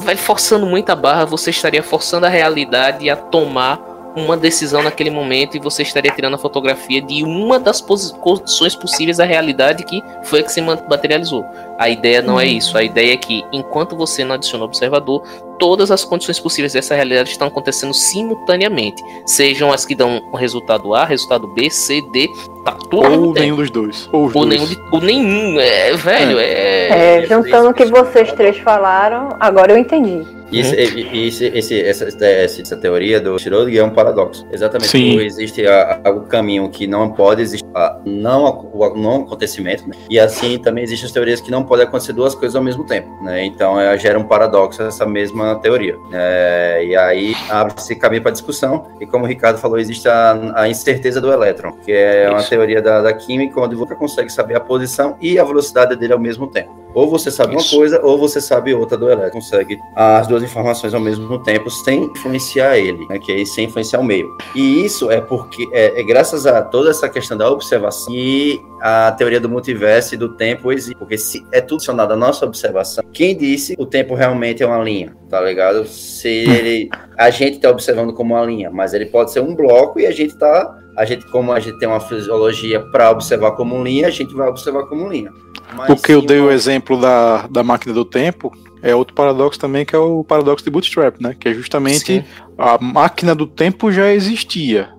Vai 0.00 0.16
forçando 0.16 0.66
muita 0.66 0.96
barra, 0.96 1.24
você 1.24 1.50
estaria 1.50 1.84
forçando 1.84 2.26
a 2.26 2.28
realidade 2.28 3.08
a 3.08 3.14
tomar 3.14 3.78
uma 4.16 4.36
decisão 4.36 4.82
naquele 4.82 5.10
momento 5.10 5.56
e 5.56 5.60
você 5.60 5.82
estaria 5.82 6.10
tirando 6.12 6.34
a 6.34 6.38
fotografia 6.38 7.00
de 7.00 7.22
uma 7.22 7.58
das 7.58 7.80
condições 7.80 8.74
possíveis 8.74 9.16
da 9.16 9.24
realidade 9.24 9.84
que 9.84 10.02
foi 10.24 10.40
a 10.40 10.42
que 10.42 10.52
se 10.52 10.60
materializou. 10.60 11.44
A 11.78 11.88
ideia 11.88 12.22
não 12.22 12.38
é 12.38 12.46
isso. 12.46 12.76
A 12.76 12.82
ideia 12.82 13.14
é 13.14 13.16
que, 13.16 13.44
enquanto 13.52 13.96
você 13.96 14.24
não 14.24 14.34
adiciona 14.34 14.64
observador, 14.64 15.22
todas 15.58 15.90
as 15.90 16.04
condições 16.04 16.38
possíveis 16.38 16.72
dessa 16.72 16.94
realidade 16.94 17.30
estão 17.30 17.48
acontecendo 17.48 17.94
simultaneamente. 17.94 19.02
Sejam 19.26 19.72
as 19.72 19.84
que 19.84 19.94
dão 19.94 20.20
o 20.32 20.36
resultado 20.36 20.94
A, 20.94 21.04
resultado 21.04 21.46
B, 21.48 21.70
C, 21.70 22.00
D, 22.12 22.28
tá 22.64 22.72
tudo 22.90 23.26
Ou 23.26 23.32
nenhum 23.32 23.56
dos 23.56 23.70
dois. 23.70 24.08
Ou, 24.12 24.24
ou 24.24 24.30
dois. 24.30 24.48
nenhum, 24.48 24.66
de, 24.66 24.78
ou 24.92 25.00
nenhum. 25.00 25.60
É, 25.60 25.92
velho, 25.94 26.38
é. 26.38 26.44
É, 26.44 27.18
é 27.18 27.26
juntando 27.26 27.70
o 27.70 27.74
que 27.74 27.84
vocês 27.86 28.32
três 28.32 28.58
falaram, 28.58 29.30
agora 29.40 29.72
eu 29.72 29.78
entendi. 29.78 30.41
Isso, 30.52 30.74
uhum. 30.74 31.26
esse, 31.26 31.46
esse, 31.46 31.80
essa, 31.80 32.26
essa, 32.26 32.76
teoria 32.76 33.20
do 33.20 33.34
Schrödinger 33.36 33.80
é 33.80 33.84
um 33.84 33.90
paradoxo. 33.90 34.46
Exatamente. 34.52 34.90
Sim. 34.90 35.18
Existe 35.20 35.62
o 36.06 36.20
caminho 36.22 36.68
que 36.68 36.86
não 36.86 37.10
pode 37.10 37.42
existir, 37.42 37.66
não, 38.04 38.70
o 38.72 38.94
não 38.94 39.22
acontecimento, 39.22 39.88
né? 39.88 39.94
e 40.10 40.18
assim 40.18 40.58
também 40.58 40.84
existem 40.84 41.06
as 41.06 41.12
teorias 41.12 41.40
que 41.40 41.50
não 41.50 41.64
podem 41.64 41.86
acontecer 41.86 42.12
duas 42.12 42.34
coisas 42.34 42.54
ao 42.54 42.62
mesmo 42.62 42.84
tempo. 42.84 43.08
Né? 43.22 43.44
Então 43.44 43.80
é, 43.80 43.96
gera 43.98 44.18
um 44.18 44.24
paradoxo 44.24 44.82
essa 44.82 45.06
mesma 45.06 45.56
teoria. 45.56 45.96
É, 46.12 46.84
e 46.84 46.96
aí 46.96 47.34
abre-se 47.48 47.96
caminho 47.96 48.22
para 48.22 48.32
discussão. 48.32 48.86
E 49.00 49.06
como 49.06 49.24
o 49.24 49.28
Ricardo 49.28 49.58
falou, 49.58 49.78
existe 49.78 50.08
a, 50.08 50.52
a 50.54 50.68
incerteza 50.68 51.20
do 51.20 51.32
elétron, 51.32 51.72
que 51.72 51.92
é 51.92 52.24
Isso. 52.24 52.32
uma 52.32 52.42
teoria 52.42 52.82
da, 52.82 53.00
da 53.00 53.12
química 53.12 53.60
onde 53.60 53.74
você 53.74 53.94
consegue 53.94 54.30
saber 54.30 54.56
a 54.56 54.60
posição 54.60 55.16
e 55.20 55.38
a 55.38 55.44
velocidade 55.44 55.96
dele 55.96 56.12
ao 56.12 56.18
mesmo 56.18 56.46
tempo. 56.46 56.81
Ou 56.94 57.08
você 57.08 57.30
sabe 57.30 57.56
Isso. 57.56 57.74
uma 57.74 57.78
coisa, 57.78 58.00
ou 58.02 58.18
você 58.18 58.40
sabe 58.40 58.74
outra 58.74 58.96
do 58.96 59.10
elétron. 59.10 59.40
Consegue 59.40 59.78
as 59.96 60.26
duas 60.26 60.42
informações 60.42 60.94
ao 60.94 61.00
mesmo 61.00 61.42
tempo 61.42 61.70
sem 61.70 62.04
influenciar 62.04 62.78
ele, 62.78 63.06
né, 63.08 63.18
que 63.18 63.32
é 63.32 63.44
sem 63.44 63.64
influenciar 63.64 64.00
o 64.00 64.04
meio. 64.04 64.28
E 64.54 64.84
isso 64.84 65.10
é 65.10 65.20
porque 65.20 65.68
é, 65.72 66.00
é 66.00 66.02
graças 66.02 66.46
a 66.46 66.62
toda 66.62 66.90
essa 66.90 67.08
questão 67.08 67.36
da 67.36 67.50
observação 67.50 68.12
que 68.12 68.60
a 68.80 69.12
teoria 69.12 69.40
do 69.40 69.48
multiverso 69.48 70.14
e 70.14 70.18
do 70.18 70.36
tempo 70.36 70.72
existe. 70.72 70.98
Porque 70.98 71.16
se 71.16 71.44
é 71.52 71.60
tudo 71.60 71.76
adicionado 71.76 72.12
à 72.12 72.16
nossa 72.16 72.44
observação, 72.44 73.04
quem 73.12 73.36
disse 73.36 73.74
o 73.78 73.86
tempo 73.86 74.14
realmente 74.14 74.62
é 74.62 74.66
uma 74.66 74.82
linha, 74.82 75.14
tá 75.28 75.40
ligado? 75.40 75.86
Se 75.86 76.28
ele, 76.28 76.90
a 77.16 77.30
gente 77.30 77.56
está 77.56 77.70
observando 77.70 78.12
como 78.12 78.34
uma 78.34 78.44
linha, 78.44 78.70
mas 78.70 78.92
ele 78.94 79.06
pode 79.06 79.32
ser 79.32 79.40
um 79.40 79.54
bloco 79.54 79.98
e 79.98 80.06
a 80.06 80.10
gente 80.10 80.30
está 80.30 80.81
a 80.96 81.04
gente, 81.04 81.26
como 81.26 81.52
a 81.52 81.60
gente 81.60 81.78
tem 81.78 81.88
uma 81.88 82.00
fisiologia 82.00 82.80
para 82.80 83.10
observar 83.10 83.52
como 83.52 83.82
linha, 83.82 84.08
a 84.08 84.10
gente 84.10 84.34
vai 84.34 84.48
observar 84.48 84.84
como 84.84 85.08
linha. 85.08 85.32
Mas 85.74 85.86
Porque 85.86 86.12
eu 86.12 86.20
dei 86.20 86.40
o 86.40 86.50
exemplo 86.50 87.00
da, 87.00 87.46
da 87.46 87.62
máquina 87.62 87.94
do 87.94 88.04
tempo, 88.04 88.52
é 88.82 88.94
outro 88.94 89.14
paradoxo 89.14 89.58
também, 89.58 89.84
que 89.84 89.94
é 89.94 89.98
o 89.98 90.24
paradoxo 90.24 90.64
de 90.64 90.70
Bootstrap, 90.70 91.20
né? 91.20 91.34
Que 91.38 91.48
é 91.48 91.54
justamente 91.54 92.04
sim. 92.04 92.24
a 92.58 92.76
máquina 92.78 93.34
do 93.34 93.46
tempo 93.46 93.90
já 93.92 94.12
existia. 94.12 94.90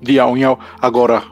De 0.00 0.18
agora, 0.80 1.22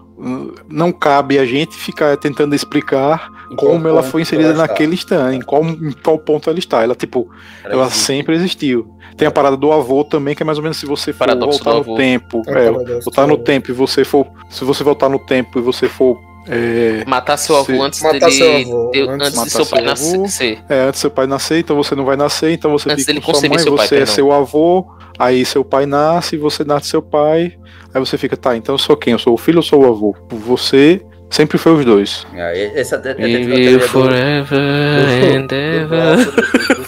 não 0.69 0.91
cabe 0.91 1.39
a 1.39 1.45
gente 1.45 1.77
ficar 1.77 2.17
tentando 2.17 2.55
explicar 2.55 3.31
em 3.53 3.57
como 3.57 3.87
ela 3.87 4.03
foi 4.03 4.23
inserida 4.23 4.51
ela 4.51 4.59
naquele 4.59 4.95
instante, 4.95 5.37
em 5.37 5.41
qual, 5.41 5.63
em 5.65 5.93
qual 5.93 6.19
ponto 6.19 6.49
ela 6.49 6.59
está. 6.59 6.83
Ela, 6.83 6.95
tipo, 6.95 7.29
ela, 7.65 7.75
ela 7.75 7.91
sempre 7.91 8.35
existiu. 8.35 8.97
Tem 9.17 9.29
a 9.29 9.31
parada 9.31 9.57
do 9.57 9.73
avô 9.73 10.05
também, 10.05 10.35
que 10.35 10.43
é 10.43 10.47
mais 10.47 10.59
ou 10.59 10.63
menos 10.63 10.79
se 10.79 10.87
você 10.87 11.13
for 11.13 11.21
Paradoxo 11.21 11.63
voltar 11.63 11.91
no 11.91 11.97
tempo. 11.97 12.43
É, 12.47 12.67
é 12.67 12.71
voltar 13.01 13.27
no 13.27 13.39
tempo 13.39 13.71
e 13.71 13.75
você 13.75 14.05
for. 14.05 14.27
Se 14.51 14.65
você 14.65 14.83
voltar 14.83 15.09
no 15.09 15.19
tempo 15.19 15.59
e 15.59 15.63
você 15.63 15.89
for 15.89 16.19
é, 16.49 17.05
matar 17.07 17.37
seu 17.37 17.57
avô 17.57 17.73
se, 17.73 17.81
antes 17.81 18.03
matar 18.03 18.19
dele, 18.19 18.33
seu 18.33 18.57
avô, 18.57 18.91
de, 18.91 19.01
antes, 19.03 19.29
antes 19.29 19.45
de 19.45 19.51
seu 19.51 19.67
pai 19.67 19.83
nascer. 19.83 20.65
É, 20.69 20.81
antes 20.81 21.01
do 21.01 21.03
seu 21.03 21.11
pai 21.11 21.27
nascer, 21.27 21.59
então 21.59 21.77
você 21.77 21.95
não 21.95 22.05
vai 22.05 22.17
nascer, 22.17 22.53
então 22.53 22.71
você 22.73 22.91
antes 22.91 23.05
fica 23.05 23.21
com 23.21 23.35
sua 23.35 23.49
mãe, 23.49 23.59
seu 23.59 23.77
pai, 23.77 23.87
você 23.87 23.97
é 23.99 24.07
seu 24.07 24.33
avô, 24.33 24.87
aí 25.19 25.45
seu 25.45 25.65
pai 25.65 25.87
nasce, 25.87 26.37
você 26.37 26.65
nasce 26.65 26.89
seu 26.89 27.01
pai, 27.01 27.57
aí 27.95 28.01
você 28.01 28.19
fica, 28.19 28.37
tá, 28.37 28.57
então 28.57 28.75
eu 28.75 28.79
sou 28.79 28.97
quem? 28.97 29.13
Eu 29.13 29.21
sou 29.21 29.35
o 29.35 29.39
filho 29.39 29.59
ou 29.59 29.63
sou 29.63 29.83
o 29.83 29.87
avô? 29.87 30.17
Você 30.31 31.01
Sempre 31.33 31.57
foi 31.57 31.73
os 31.73 31.85
dois. 31.87 32.27
É, 32.35 32.79
essa 32.79 32.97
é, 32.97 33.75
é, 33.75 33.79
forever 33.79 34.61
and 34.61 35.49
ever. 35.51 36.27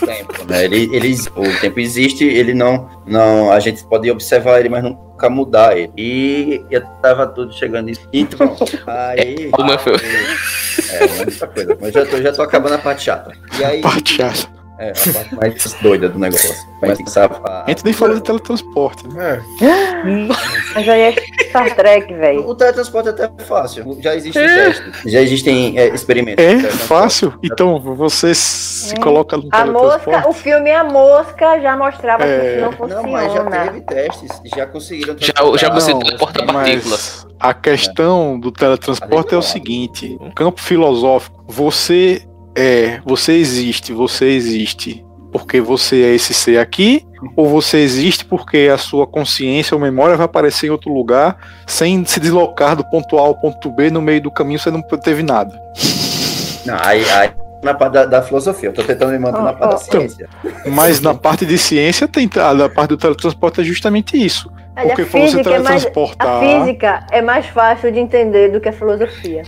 tempo, 0.05 0.45
né? 0.47 0.65
Ele, 0.67 0.95
ele, 0.95 1.17
o 1.35 1.61
tempo 1.63 1.81
existe, 1.81 2.25
ele 2.25 2.53
não, 2.53 2.91
não. 3.07 3.51
A 3.51 3.59
gente 3.59 3.83
pode 3.85 4.11
observar 4.11 4.61
ele, 4.61 4.69
mas 4.69 4.85
nunca 4.85 5.31
mudar 5.31 5.79
ele. 5.79 5.91
E 5.97 6.63
eu 6.71 6.83
tava 7.01 7.27
tudo 7.27 7.55
chegando 7.55 7.87
nisso. 7.87 8.07
Então, 8.13 8.55
aí. 8.87 9.49
Como 9.51 9.73
é, 9.73 9.79
foi? 9.79 9.95
É, 9.95 11.25
muita 11.25 11.47
coisa. 11.47 11.79
Mas 11.81 11.95
já 11.95 12.05
tô, 12.05 12.21
já 12.21 12.33
tô 12.35 12.43
acabando 12.43 12.75
a 12.75 12.79
parte 12.79 13.05
chata. 13.05 13.33
E 13.59 13.65
aí. 13.65 13.81
Parte 13.81 14.17
chata. 14.17 14.55
É, 14.79 14.91
a 14.91 15.15
parte 15.15 15.35
mais 15.37 15.77
doida 15.81 16.09
do 16.11 16.19
negócio. 16.19 16.55
Mas. 16.83 16.99
A 17.17 17.65
gente 17.69 17.83
nem 17.83 17.95
falou 17.95 18.17
de 18.17 18.23
teletransporte. 18.23 19.09
Né? 19.09 19.43
É. 19.63 20.03
Mas 20.75 20.89
aí 20.89 21.01
é 21.01 21.13
Star 21.55 21.77
Trek, 21.77 22.12
velho. 22.12 22.49
O 22.49 22.55
teletransporte 22.55 23.09
é 23.09 23.12
até 23.12 23.45
fácil. 23.45 23.97
Já 24.01 24.17
existem 24.17 24.43
é. 24.43 24.64
testes. 24.64 25.12
Já 25.12 25.21
existem 25.21 25.79
é, 25.79 25.88
experimentos. 25.95 26.45
É 26.45 26.59
fácil? 26.59 27.38
Então 27.43 27.79
você 27.79 28.35
se 28.35 28.95
é. 28.95 28.99
coloca 28.99 29.37
no 29.37 29.49
a 29.53 29.64
mosca, 29.64 30.29
O 30.29 30.33
filme 30.33 30.71
A 30.71 30.85
Mosca 30.85 31.61
já 31.61 31.77
mostrava 31.77 32.25
é. 32.25 32.38
que 32.38 32.47
isso 32.47 32.61
não 32.61 32.73
funciona. 32.73 33.03
Não, 33.03 33.11
mas 33.11 33.33
já 33.33 33.45
teve 33.45 33.81
testes. 33.83 34.40
Já 34.57 34.67
conseguiram. 34.67 35.17
Já, 35.19 35.33
já 35.57 35.71
conseguiram 35.71 36.01
teleportar 36.01 36.47
partículas. 36.47 37.27
A 37.38 37.55
questão 37.55 38.38
do 38.40 38.51
teletransporte 38.51 39.35
é 39.35 39.38
o 39.38 39.43
seguinte: 39.43 40.19
campo 40.35 40.61
filosófico. 40.61 41.45
Você 41.49 42.23
é, 42.57 43.01
você 43.05 43.33
existe, 43.35 43.93
você 43.93 44.27
existe 44.27 45.05
porque 45.35 45.61
você 45.61 46.03
é 46.03 46.14
esse 46.14 46.33
ser 46.33 46.59
aqui, 46.59 47.05
ou 47.37 47.49
você 47.49 47.79
existe 47.79 48.25
porque 48.25 48.71
a 48.73 48.79
sua 48.79 49.07
consciência 49.07 49.75
ou 49.75 49.81
memória 49.81 50.17
vai 50.17 50.27
aparecer 50.27 50.67
em 50.67 50.71
outro 50.71 50.93
lugar 50.93 51.37
sem 51.67 52.05
se 52.05 52.21
deslocar 52.21 52.77
do 52.77 52.85
ponto 52.85 53.19
A 53.19 53.23
ao 53.23 53.35
ponto 53.35 53.71
B 53.71 53.91
no 53.91 54.03
meio 54.03 54.21
do 54.21 54.31
caminho 54.31 54.59
você 54.59 54.71
não 54.71 54.83
teve 54.83 55.23
nada. 55.23 55.61
Não, 56.65 56.77
aí, 56.81 57.09
aí 57.11 57.31
na 57.63 57.73
parte 57.73 57.95
da, 57.95 58.05
da, 58.05 58.23
filosofia, 58.23 58.69
eu 58.69 58.73
tô 58.75 58.83
tentando 58.83 59.13
me 59.13 59.19
manter 59.19 59.41
oh, 59.41 59.45
na 59.45 59.53
parte 59.55 59.73
oh, 59.73 59.77
da 59.77 59.79
ciência. 59.79 60.29
Mas 60.67 61.01
na 61.01 61.15
parte 61.15 61.47
de 61.47 61.57
ciência, 61.57 62.07
tem, 62.07 62.29
na 62.55 62.69
parte 62.69 62.91
do 62.91 62.97
teletransporte 62.99 63.63
é 63.63 63.65
justamente 63.65 64.23
isso. 64.23 64.53
Olha, 64.77 64.89
porque 64.89 65.05
você 65.05 65.43
teletransportar. 65.43 66.27
É 66.27 66.31
mais, 66.31 66.45
a 66.45 66.65
física 66.65 67.07
é 67.11 67.23
mais 67.23 67.47
fácil 67.47 67.91
de 67.91 67.99
entender 67.99 68.51
do 68.51 68.61
que 68.61 68.69
a 68.69 68.73
filosofia. 68.73 69.43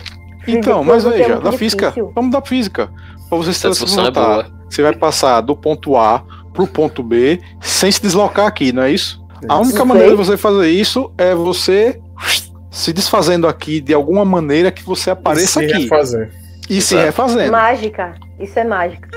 Então, 0.49 0.83
mas 0.83 1.05
veja, 1.05 1.35
é 1.35 1.41
da 1.41 1.53
física, 1.53 1.93
vamos 2.15 2.31
da 2.31 2.41
física. 2.41 2.89
Pra 3.29 3.37
você 3.37 3.53
se 3.53 3.61
transportar, 3.61 4.47
é 4.47 4.57
você 4.69 4.83
vai 4.83 4.95
passar 4.95 5.41
do 5.41 5.57
ponto 5.57 5.97
A 5.97 6.23
pro 6.57 6.67
ponto 6.67 7.03
B 7.03 7.41
sem 7.61 7.93
se 7.93 8.01
deslocar 8.01 8.47
aqui, 8.47 8.73
não 8.73 8.83
é 8.83 8.91
isso? 8.91 9.25
A 9.49 9.59
única 9.59 9.85
maneira 9.85 10.11
de 10.11 10.17
você 10.17 10.37
fazer 10.37 10.69
isso 10.71 11.13
é 11.19 11.35
você 11.35 12.01
se 12.71 12.93
desfazendo 12.93 13.47
aqui 13.47 13.81
de 13.81 13.95
alguma 13.95 14.25
maneira 14.25 14.73
que 14.73 14.83
você 14.83 15.11
apareça 15.11 15.63
e 15.63 15.69
se 15.69 15.75
aqui. 15.75 15.83
Refazer. 15.85 16.33
E 16.69 16.81
se 16.81 16.97
refazendo. 16.97 17.53
Mágica. 17.53 18.15
Isso 18.41 18.59
é 18.59 18.65
mágica. 18.65 19.09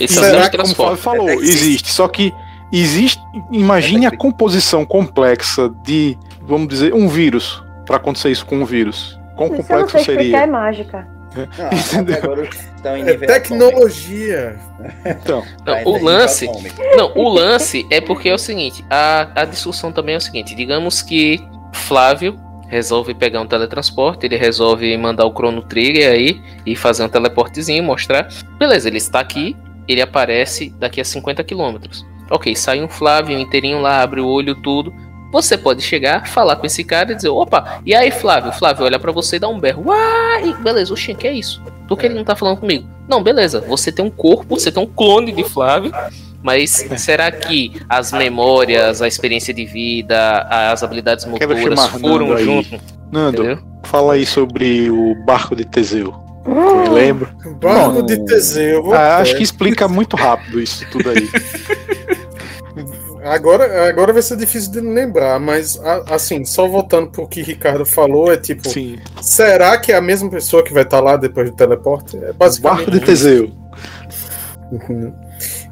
Isso 0.00 0.24
é 0.24 0.50
como 0.50 0.72
o 0.72 0.74
Flávio 0.74 0.96
falou, 0.96 1.30
existe. 1.30 1.90
Só 1.92 2.08
que 2.08 2.32
existe. 2.72 3.20
Imagine 3.52 4.06
a 4.06 4.10
composição 4.10 4.84
complexa 4.84 5.70
de, 5.84 6.18
vamos 6.42 6.68
dizer, 6.68 6.92
um 6.94 7.08
vírus. 7.08 7.62
Para 7.86 7.96
acontecer 7.96 8.30
isso 8.30 8.44
com 8.44 8.56
um 8.56 8.64
vírus. 8.64 9.18
Quão 9.36 9.46
Isso 9.54 9.56
complexo 9.62 9.98
seria? 10.00 10.38
é 10.38 10.46
mágica. 10.46 11.06
Não, 12.98 13.08
é 13.08 13.16
tecnologia. 13.16 14.56
Então, 15.04 15.44
não, 15.66 15.84
o 15.84 16.02
lance, 16.02 16.48
não, 16.96 17.12
o 17.16 17.28
lance 17.28 17.84
é 17.90 18.00
porque 18.00 18.28
é 18.28 18.34
o 18.34 18.38
seguinte, 18.38 18.84
a, 18.88 19.28
a 19.34 19.44
discussão 19.44 19.90
também 19.90 20.14
é 20.14 20.18
o 20.18 20.20
seguinte, 20.20 20.54
digamos 20.54 21.02
que 21.02 21.40
Flávio 21.72 22.38
resolve 22.68 23.14
pegar 23.14 23.40
um 23.40 23.46
teletransporte, 23.46 24.26
ele 24.26 24.36
resolve 24.36 24.96
mandar 24.96 25.26
o 25.26 25.32
Chrono 25.32 25.62
Trigger 25.62 26.12
aí 26.12 26.40
e 26.64 26.76
fazer 26.76 27.02
um 27.02 27.08
teleportezinho, 27.08 27.82
mostrar. 27.82 28.28
Beleza, 28.58 28.88
ele 28.88 28.98
está 28.98 29.20
aqui, 29.20 29.56
ele 29.88 30.02
aparece 30.02 30.70
daqui 30.78 31.00
a 31.00 31.04
50 31.04 31.42
quilômetros. 31.42 32.06
Ok, 32.30 32.54
sai 32.54 32.82
um 32.82 32.88
Flávio 32.88 33.38
inteirinho 33.38 33.80
lá, 33.80 34.02
abre 34.02 34.20
o 34.20 34.26
olho, 34.26 34.54
tudo. 34.54 34.92
Você 35.32 35.56
pode 35.56 35.82
chegar, 35.82 36.26
falar 36.26 36.56
com 36.56 36.66
esse 36.66 36.84
cara 36.84 37.12
e 37.12 37.14
dizer: 37.14 37.28
opa, 37.28 37.80
e 37.84 37.94
aí, 37.94 38.10
Flávio? 38.10 38.52
Flávio 38.52 38.84
olha 38.84 38.98
para 38.98 39.12
você 39.12 39.36
e 39.36 39.38
dá 39.38 39.48
um 39.48 39.58
berro. 39.58 39.84
Uai! 39.86 40.54
Beleza, 40.60 40.92
oxi, 40.92 41.14
que 41.14 41.26
é 41.26 41.32
isso? 41.32 41.62
Por 41.88 41.98
que 41.98 42.06
ele 42.06 42.14
não 42.14 42.24
tá 42.24 42.36
falando 42.36 42.58
comigo? 42.58 42.86
Não, 43.08 43.22
beleza, 43.22 43.60
você 43.62 43.90
tem 43.90 44.04
um 44.04 44.10
corpo, 44.10 44.56
você 44.56 44.70
tem 44.70 44.82
um 44.82 44.86
clone 44.86 45.32
de 45.32 45.42
Flávio. 45.42 45.90
Mas 46.40 46.86
será 46.98 47.32
que 47.32 47.72
as 47.88 48.12
memórias, 48.12 49.02
a 49.02 49.08
experiência 49.08 49.52
de 49.52 49.64
vida, 49.64 50.42
as 50.48 50.82
habilidades 50.84 51.24
motoras 51.24 51.86
foram 51.88 52.36
junto? 52.38 52.78
Nando, 53.10 53.42
Entendeu? 53.42 53.58
fala 53.84 54.12
aí 54.12 54.26
sobre 54.26 54.90
o 54.90 55.14
barco 55.24 55.56
de 55.56 55.64
Teseu. 55.64 56.14
Uh, 56.46 56.92
lembro. 56.92 57.28
Barco 57.60 57.92
Bom, 57.94 58.02
de 58.06 58.24
Teseu. 58.24 58.92
Ah, 58.94 59.16
acho 59.16 59.34
que 59.36 59.42
explica 59.42 59.88
muito 59.88 60.16
rápido 60.16 60.60
isso 60.60 60.86
tudo 60.90 61.10
aí. 61.10 61.28
Agora, 63.24 63.88
agora 63.88 64.12
vai 64.12 64.22
ser 64.22 64.36
difícil 64.36 64.70
de 64.72 64.80
lembrar, 64.80 65.38
mas 65.40 65.78
a- 65.80 66.14
assim, 66.14 66.44
só 66.44 66.66
voltando 66.68 67.10
pro 67.10 67.26
que 67.26 67.42
Ricardo 67.42 67.84
falou, 67.84 68.32
é 68.32 68.36
tipo, 68.36 68.68
Sim. 68.68 68.98
será 69.20 69.76
que 69.78 69.92
é 69.92 69.96
a 69.96 70.00
mesma 70.00 70.30
pessoa 70.30 70.62
que 70.62 70.72
vai 70.72 70.82
estar 70.84 71.00
lá 71.00 71.16
depois 71.16 71.50
do 71.50 71.56
teleporte? 71.56 72.16
É 72.16 72.32
basicamente 72.32 72.84
Barco 72.86 72.90
de. 72.92 73.00
Teseu. 73.00 73.50
Uhum. 74.70 75.12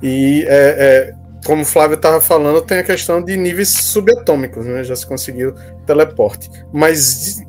E 0.03 0.45
é, 0.49 1.11
é, 1.13 1.15
como 1.45 1.63
o 1.63 1.67
Flávio 1.67 1.97
estava 1.97 2.21
falando, 2.21 2.63
tem 2.63 2.79
a 2.79 2.85
questão 2.85 3.23
de 3.23 3.37
níveis 3.37 3.69
subatômicos, 3.69 4.65
né? 4.67 4.83
Já 4.85 4.97
se 4.97 5.07
conseguiu 5.07 5.55
teleporte. 5.87 6.51
Mas 6.73 7.43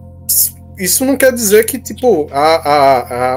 isso 0.78 1.03
não 1.05 1.17
quer 1.17 1.34
dizer 1.34 1.65
que, 1.65 1.80
tipo, 1.80 2.28
a, 2.32 2.39
a, 2.39 2.99
a, 2.99 3.36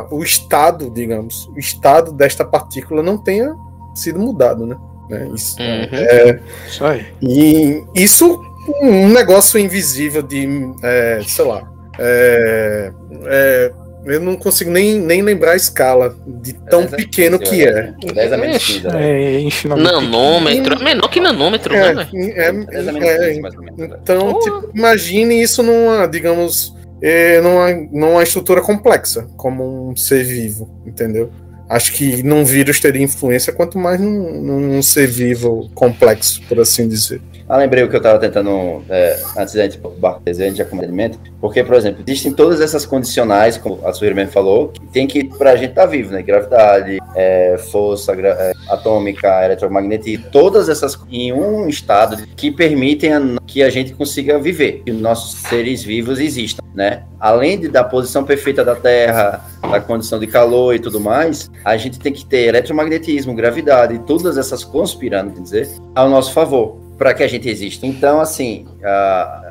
a- 0.00 0.06
o 0.10 0.22
estado, 0.22 0.90
digamos, 0.90 1.46
o 1.48 1.58
estado 1.58 2.12
desta 2.12 2.44
partícula 2.44 3.02
não 3.02 3.18
tenha 3.18 3.54
sido 3.94 4.18
mudado, 4.20 4.66
né? 4.66 4.76
É, 5.10 5.26
isso, 5.34 5.56
Uhum. 5.60 6.40
Isso 6.68 6.84
aí. 6.84 7.06
e 7.22 7.84
isso, 7.94 8.40
um 8.82 9.08
negócio 9.08 9.58
invisível 9.58 10.22
de, 10.22 10.48
é, 10.82 11.20
sei 11.26 11.44
lá, 11.44 11.62
é, 11.98 12.90
é, 13.26 13.72
eu 14.04 14.20
não 14.20 14.36
consigo 14.36 14.70
nem, 14.70 15.00
nem 15.00 15.20
lembrar 15.22 15.52
a 15.52 15.56
escala 15.56 16.16
de 16.26 16.52
tão 16.52 16.86
pequeno 16.86 17.38
que 17.38 17.64
é. 17.66 17.72
né? 17.72 17.94
10 18.14 18.32
a 18.32 18.36
menos 18.36 18.64
15, 18.66 18.86
né? 18.86 19.10
É, 19.10 19.40
ensinamento. 19.40 19.92
Nanômetro. 19.92 20.74
É 20.80 20.84
menor 20.84 21.08
que 21.08 21.20
nanômetro, 21.20 21.74
É, 21.74 21.92
né, 21.94 22.08
é, 22.12 22.52
10 22.52 22.88
a 22.88 22.92
menos 22.92 23.08
é, 23.08 23.28
15, 23.28 23.40
mais 23.40 23.54
ou 23.56 23.62
menos. 23.62 23.78
né? 23.78 23.96
então, 24.00 24.32
Porra. 24.32 24.40
tipo, 24.40 24.70
imagine 24.76 25.42
isso 25.42 25.62
numa, 25.62 26.06
digamos, 26.06 26.72
é, 27.02 27.40
numa, 27.40 27.72
numa 27.92 28.22
estrutura 28.22 28.60
complexa, 28.60 29.26
como 29.36 29.90
um 29.90 29.96
ser 29.96 30.22
vivo, 30.24 30.70
entendeu? 30.86 31.30
Acho 31.68 31.92
que 31.92 32.22
num 32.22 32.44
vírus 32.44 32.78
teria 32.78 33.02
influência, 33.02 33.52
quanto 33.52 33.78
mais 33.78 34.00
num, 34.00 34.40
num 34.40 34.82
ser 34.82 35.08
vivo 35.08 35.68
complexo, 35.74 36.40
por 36.48 36.60
assim 36.60 36.88
dizer. 36.88 37.20
Ah, 37.48 37.58
lembrei 37.58 37.84
o 37.84 37.88
que 37.88 37.94
eu 37.94 37.98
estava 37.98 38.18
tentando, 38.18 38.82
é, 38.88 39.22
antes 39.38 39.54
da 39.54 39.62
gente 39.62 39.78
barco 39.98 40.20
a 40.26 40.32
gente 40.32 40.56
já 40.56 40.64
comentou, 40.64 41.20
porque, 41.40 41.62
por 41.62 41.76
exemplo, 41.76 42.02
existem 42.04 42.32
todas 42.32 42.60
essas 42.60 42.84
condicionais, 42.84 43.56
como 43.56 43.78
a 43.86 43.92
sua 43.92 44.08
irmã 44.08 44.26
falou, 44.26 44.68
que 44.68 44.84
tem 44.88 45.06
que, 45.06 45.24
para 45.24 45.52
a 45.52 45.56
gente 45.56 45.70
estar 45.70 45.86
vivo, 45.86 46.10
né? 46.12 46.22
Gravidade, 46.22 46.98
é, 47.14 47.56
força 47.70 48.16
gra- 48.16 48.36
é, 48.36 48.52
atômica, 48.68 49.44
eletromagnetismo, 49.44 50.24
todas 50.32 50.68
essas 50.68 50.98
em 51.08 51.32
um 51.32 51.68
estado 51.68 52.16
que 52.36 52.50
permitem 52.50 53.12
a- 53.12 53.22
que 53.46 53.62
a 53.62 53.70
gente 53.70 53.94
consiga 53.94 54.40
viver, 54.40 54.82
que 54.84 54.90
nossos 54.90 55.40
seres 55.42 55.84
vivos 55.84 56.18
existam, 56.18 56.62
né? 56.74 57.04
Além 57.20 57.60
de, 57.60 57.68
da 57.68 57.84
posição 57.84 58.24
perfeita 58.24 58.64
da 58.64 58.74
Terra, 58.74 59.40
da 59.70 59.80
condição 59.80 60.18
de 60.18 60.26
calor 60.26 60.74
e 60.74 60.80
tudo 60.80 60.98
mais, 60.98 61.48
a 61.64 61.76
gente 61.76 61.98
tem 62.00 62.12
que 62.12 62.26
ter 62.26 62.48
eletromagnetismo, 62.48 63.34
gravidade, 63.34 64.00
todas 64.00 64.36
essas 64.36 64.64
conspirando, 64.64 65.30
quer 65.32 65.40
dizer, 65.42 65.68
ao 65.94 66.08
nosso 66.10 66.32
favor 66.32 66.84
para 66.96 67.12
que 67.12 67.22
a 67.22 67.28
gente 67.28 67.48
exista. 67.48 67.86
Então, 67.86 68.20
assim, 68.20 68.66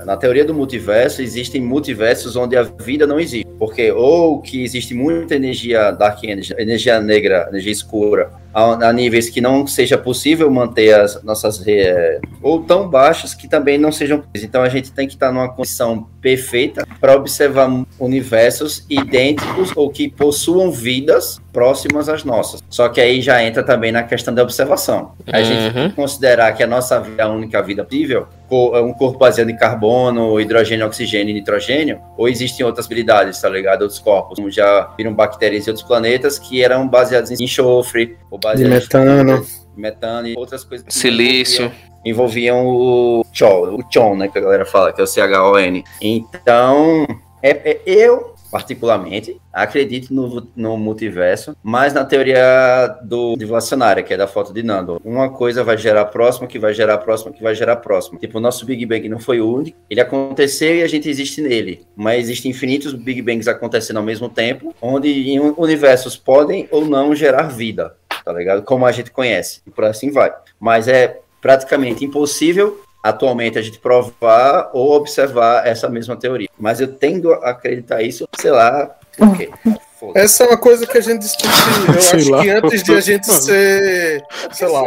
na 0.05 0.17
teoria 0.17 0.43
do 0.43 0.53
multiverso, 0.53 1.21
existem 1.21 1.61
multiversos 1.61 2.35
onde 2.35 2.57
a 2.57 2.63
vida 2.63 3.05
não 3.05 3.19
existe. 3.19 3.45
Porque 3.57 3.91
ou 3.91 4.41
que 4.41 4.63
existe 4.63 4.93
muita 4.93 5.35
energia 5.35 5.91
dark 5.91 6.23
energy, 6.23 6.53
energia 6.57 6.99
negra, 6.99 7.47
energia 7.49 7.71
escura, 7.71 8.31
a, 8.55 8.87
a 8.87 8.93
níveis 8.93 9.29
que 9.29 9.41
não 9.41 9.67
seja 9.67 9.97
possível 9.97 10.49
manter 10.49 10.93
as 10.97 11.21
nossas 11.23 11.59
re- 11.59 12.21
ou 12.41 12.61
tão 12.63 12.87
baixas 12.89 13.33
que 13.33 13.49
também 13.49 13.77
não 13.77 13.91
sejam. 13.91 14.23
Então 14.33 14.63
a 14.63 14.69
gente 14.69 14.91
tem 14.93 15.05
que 15.07 15.13
estar 15.15 15.29
numa 15.31 15.49
condição 15.49 16.07
perfeita 16.21 16.87
para 17.01 17.15
observar 17.15 17.69
universos 17.99 18.85
idênticos 18.89 19.71
ou 19.75 19.89
que 19.89 20.09
possuam 20.09 20.71
vidas 20.71 21.39
próximas 21.51 22.09
às 22.09 22.23
nossas. 22.23 22.63
Só 22.69 22.89
que 22.89 22.99
aí 22.99 23.21
já 23.21 23.43
entra 23.43 23.63
também 23.63 23.91
na 23.91 24.03
questão 24.03 24.33
da 24.33 24.41
observação. 24.43 25.11
A 25.31 25.41
gente 25.41 25.65
Uhum. 25.75 25.89
que 25.89 25.95
considerar 25.95 26.51
que 26.53 26.61
a 26.63 26.67
nossa 26.67 26.99
vida 26.99 27.23
é 27.23 27.25
a 27.25 27.29
única 27.29 27.61
vida 27.61 27.83
possível, 27.83 28.27
é 28.51 28.79
um 28.81 28.93
corpo 28.93 29.17
baseado 29.17 29.49
em 29.49 29.55
carbono, 29.55 30.39
hidrogênio, 30.39 30.85
oxigênio 30.85 31.31
e 31.31 31.33
nitrogênio, 31.33 31.99
ou 32.17 32.27
existem 32.29 32.65
outras 32.65 32.85
habilidades, 32.85 33.41
tá 33.41 33.49
ligado? 33.49 33.81
Outros 33.81 33.99
corpos, 33.99 34.35
como 34.35 34.51
já 34.51 34.91
viram 34.97 35.13
bactérias 35.13 35.63
de 35.63 35.69
outros 35.71 35.87
planetas 35.87 36.37
que 36.37 36.63
eram 36.63 36.87
baseados 36.87 37.31
em 37.31 37.43
enxofre, 37.43 38.17
ou 38.29 38.37
De 38.53 38.65
metano. 38.65 39.45
em 39.77 39.81
metano 39.81 40.27
e 40.27 40.35
outras 40.37 40.63
coisas. 40.63 40.85
que 40.85 40.93
Silício. 40.93 41.71
envolviam 42.05 42.65
o 42.65 43.25
CHON, 43.33 43.75
o 43.75 43.83
CHON, 43.91 44.15
né, 44.15 44.27
que 44.27 44.37
a 44.37 44.41
galera 44.41 44.65
fala, 44.65 44.93
que 44.93 45.01
é 45.01 45.03
o 45.03 45.07
C-H-O-N. 45.07 45.83
Então, 46.01 47.07
é, 47.41 47.71
é- 47.71 47.81
eu, 47.85 48.35
particularmente, 48.51 49.39
acredito 49.51 50.13
no, 50.13 50.47
no 50.55 50.77
multiverso, 50.77 51.55
mas 51.63 51.93
na 51.93 52.05
teoria 52.05 52.87
do 53.03 53.35
divulacionária, 53.35 54.03
que 54.03 54.13
é 54.13 54.17
da 54.17 54.27
foto 54.27 54.53
de 54.53 54.61
Nando. 54.63 55.01
Uma 55.03 55.29
coisa 55.29 55.63
vai 55.63 55.77
gerar 55.77 56.01
a 56.01 56.05
próxima, 56.05 56.47
que 56.47 56.59
vai 56.59 56.73
gerar 56.73 56.93
a 56.95 56.97
próxima, 56.97 57.31
que 57.31 57.41
vai 57.43 57.55
gerar 57.55 57.73
a 57.73 57.77
próxima. 57.77 58.19
Tipo, 58.19 58.37
o 58.37 58.41
nosso 58.41 58.65
Big 58.65 58.85
Bang 58.85 59.07
não 59.09 59.19
foi 59.19 59.41
o 59.41 59.53
único, 59.53 59.77
ele 59.89 59.99
aconteceu 60.01 60.75
e 60.75 60.83
a 60.83 60.87
gente 60.87 61.09
existe 61.09 61.41
nele, 61.41 61.85
mas 61.95 62.25
existem 62.25 62.51
infinitos 62.51 62.93
Big 62.93 63.21
Bangs 63.21 63.47
acontecendo 63.47 63.97
ao 63.97 64.03
mesmo 64.03 64.29
tempo, 64.29 64.73
onde 64.81 65.39
universos 65.57 66.15
podem 66.15 66.67
ou 66.71 66.85
não 66.85 67.15
gerar 67.15 67.43
vida, 67.43 67.95
tá 68.25 68.33
ligado? 68.33 68.63
Como 68.63 68.85
a 68.85 68.91
gente 68.91 69.11
conhece, 69.11 69.61
e 69.65 69.69
por 69.71 69.85
assim 69.85 70.11
vai. 70.11 70.33
Mas 70.59 70.87
é 70.87 71.19
praticamente 71.39 72.03
impossível 72.03 72.81
atualmente 73.03 73.59
a 73.59 73.61
gente 73.61 73.77
provar 73.77 74.71
ou 74.73 74.93
observar 74.95 75.67
essa 75.67 75.87
mesma 75.87 76.15
teoria. 76.17 76.49
Mas 76.59 76.81
eu 76.81 76.87
tendo 76.91 77.31
a 77.33 77.51
acreditar 77.51 78.01
isso, 78.01 78.27
sei 78.39 78.49
lá, 78.49 78.89
por 79.15 79.37
quê? 79.37 79.51
Foda-se. 79.99 80.25
Essa 80.25 80.43
é 80.43 80.47
uma 80.47 80.57
coisa 80.57 80.87
que 80.87 80.97
a 80.97 81.01
gente 81.01 81.19
discute. 81.19 81.47
Eu 81.95 82.01
Sei 82.01 82.19
acho 82.19 82.31
lá. 82.31 82.41
que 82.41 82.49
antes 82.49 82.83
de 82.83 82.93
a 82.95 82.99
gente 82.99 83.27
ser, 83.31 84.23
sei 84.51 84.67
lá, 84.67 84.81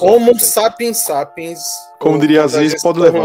Homo 0.00 0.38
sapiens 0.38 0.98
sapiens. 1.04 1.60
Como 2.00 2.18
diria 2.18 2.42
Aziz, 2.42 2.72
gente 2.72 2.82
pode 2.82 2.98
levar. 2.98 3.20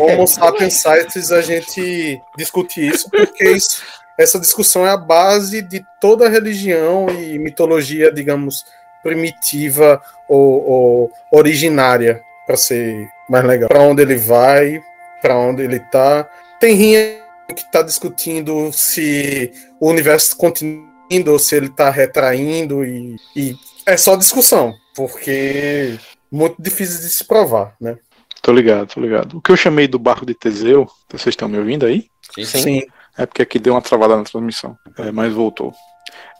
Homo 0.00 0.26
sapiens 0.26 0.74
sapiens, 0.74 1.32
a 1.32 1.40
gente 1.40 2.20
discute 2.36 2.86
isso, 2.86 3.10
porque 3.10 3.50
isso- 3.50 3.82
essa 4.18 4.38
discussão 4.40 4.86
é 4.86 4.90
a 4.90 4.96
base 4.96 5.62
de 5.62 5.84
toda 6.00 6.26
a 6.26 6.30
religião 6.30 7.08
e 7.10 7.38
mitologia, 7.38 8.12
digamos, 8.12 8.64
primitiva 9.02 10.00
ou, 10.28 10.68
ou 10.68 11.12
originária, 11.32 12.22
para 12.46 12.56
ser 12.56 13.08
mais 13.28 13.44
legal. 13.44 13.68
Para 13.68 13.82
onde 13.82 14.02
ele 14.02 14.16
vai, 14.16 14.80
para 15.20 15.38
onde 15.38 15.62
ele 15.62 15.80
tá. 15.80 16.28
Tem 16.58 16.74
rinha 16.74 17.18
que 17.54 17.62
está 17.62 17.82
discutindo 17.82 18.72
se 18.72 19.52
o 19.80 19.88
universo 19.88 20.36
continua 20.36 20.84
indo 21.10 21.32
ou 21.32 21.38
se 21.38 21.54
ele 21.54 21.66
está 21.66 21.90
retraindo 21.90 22.84
e, 22.84 23.16
e 23.34 23.56
é 23.84 23.96
só 23.96 24.16
discussão, 24.16 24.74
porque 24.94 25.96
muito 26.30 26.60
difícil 26.60 27.00
de 27.00 27.08
se 27.08 27.24
provar, 27.24 27.74
né? 27.80 27.96
Tô 28.42 28.52
ligado, 28.52 28.92
tô 28.94 29.00
ligado. 29.00 29.38
O 29.38 29.40
que 29.40 29.50
eu 29.50 29.56
chamei 29.56 29.86
do 29.86 29.98
barco 29.98 30.26
de 30.26 30.34
Teseu, 30.34 30.86
vocês 31.10 31.32
estão 31.32 31.48
me 31.48 31.58
ouvindo 31.58 31.86
aí? 31.86 32.06
Sim, 32.34 32.44
Sim. 32.44 32.82
É 33.18 33.26
porque 33.26 33.42
aqui 33.42 33.58
deu 33.58 33.74
uma 33.74 33.82
travada 33.82 34.16
na 34.16 34.24
transmissão, 34.24 34.76
é, 34.98 35.10
mas 35.10 35.32
voltou. 35.32 35.72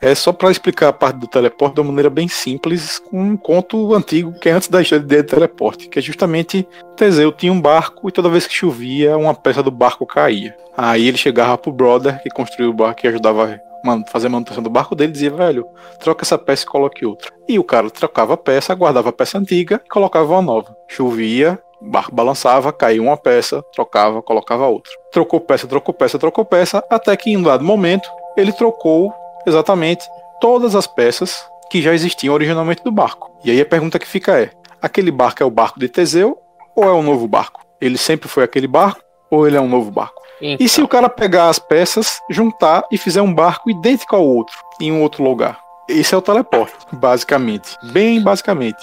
É 0.00 0.14
só 0.14 0.32
para 0.32 0.50
explicar 0.50 0.88
a 0.88 0.92
parte 0.92 1.18
do 1.18 1.26
teleporte 1.26 1.74
de 1.74 1.80
uma 1.80 1.88
maneira 1.88 2.10
bem 2.10 2.28
simples, 2.28 2.98
com 2.98 3.18
um 3.18 3.36
conto 3.36 3.94
antigo 3.94 4.32
que 4.38 4.48
é 4.48 4.52
antes 4.52 4.68
da 4.68 4.82
história 4.82 5.04
de 5.04 5.22
teleporte, 5.22 5.88
que 5.88 5.98
é 5.98 6.02
justamente 6.02 6.68
Teseu 6.96 7.32
tinha 7.32 7.52
um 7.52 7.60
barco 7.60 8.08
e 8.08 8.12
toda 8.12 8.28
vez 8.28 8.46
que 8.46 8.54
chovia, 8.54 9.16
uma 9.16 9.34
peça 9.34 9.62
do 9.62 9.70
barco 9.70 10.06
caía. 10.06 10.54
Aí 10.76 11.08
ele 11.08 11.16
chegava 11.16 11.56
pro 11.56 11.72
brother 11.72 12.22
que 12.22 12.28
construiu 12.28 12.70
o 12.70 12.74
barco 12.74 13.04
e 13.04 13.08
ajudava 13.08 13.58
a 13.84 14.10
fazer 14.10 14.26
a 14.26 14.30
manutenção 14.30 14.62
do 14.62 14.68
barco 14.68 14.94
dele 14.94 15.10
e 15.10 15.12
dizia, 15.12 15.30
velho, 15.30 15.66
troca 16.00 16.24
essa 16.24 16.36
peça 16.36 16.64
e 16.64 16.66
coloque 16.66 17.06
outra. 17.06 17.32
E 17.48 17.58
o 17.58 17.64
cara 17.64 17.88
trocava 17.90 18.34
a 18.34 18.36
peça, 18.36 18.74
guardava 18.74 19.08
a 19.08 19.12
peça 19.12 19.38
antiga 19.38 19.80
e 19.84 19.88
colocava 19.88 20.32
uma 20.32 20.42
nova. 20.42 20.76
Chovia, 20.88 21.58
o 21.80 21.90
barco 21.90 22.14
balançava, 22.14 22.72
caiu 22.72 23.04
uma 23.04 23.16
peça, 23.16 23.62
trocava, 23.74 24.22
colocava 24.22 24.66
outra. 24.66 24.92
Trocou 25.12 25.40
peça, 25.40 25.66
trocou 25.66 25.94
peça, 25.94 26.18
trocou 26.18 26.44
peça, 26.44 26.84
até 26.90 27.16
que 27.16 27.30
em 27.30 27.36
um 27.36 27.42
dado 27.42 27.64
momento 27.64 28.08
ele 28.36 28.52
trocou 28.52 29.12
exatamente 29.46 30.06
todas 30.40 30.74
as 30.74 30.86
peças 30.86 31.46
que 31.70 31.82
já 31.82 31.92
existiam 31.94 32.34
originalmente 32.34 32.82
do 32.82 32.90
barco. 32.90 33.30
E 33.44 33.50
aí 33.50 33.60
a 33.60 33.66
pergunta 33.66 33.98
que 33.98 34.06
fica 34.06 34.38
é: 34.40 34.50
aquele 34.80 35.10
barco 35.10 35.42
é 35.42 35.46
o 35.46 35.50
barco 35.50 35.78
de 35.78 35.88
Teseu 35.88 36.38
ou 36.74 36.84
é 36.84 36.92
um 36.92 37.02
novo 37.02 37.26
barco? 37.28 37.64
Ele 37.80 37.98
sempre 37.98 38.28
foi 38.28 38.42
aquele 38.42 38.66
barco 38.66 39.00
ou 39.30 39.46
ele 39.46 39.56
é 39.56 39.60
um 39.60 39.68
novo 39.68 39.90
barco? 39.90 40.22
Então, 40.40 40.64
E 40.64 40.68
se 40.68 40.82
o 40.82 40.88
cara 40.88 41.08
pegar 41.08 41.48
as 41.48 41.58
peças, 41.58 42.20
juntar 42.28 42.84
e 42.92 42.98
fizer 42.98 43.22
um 43.22 43.32
barco 43.32 43.70
idêntico 43.70 44.14
ao 44.14 44.24
outro, 44.24 44.56
em 44.80 44.92
um 44.92 45.02
outro 45.02 45.24
lugar? 45.24 45.58
Esse 45.88 46.14
é 46.14 46.18
o 46.18 46.22
teleporte, 46.22 46.74
basicamente. 46.92 47.76
Bem 47.92 48.20
basicamente. 48.20 48.78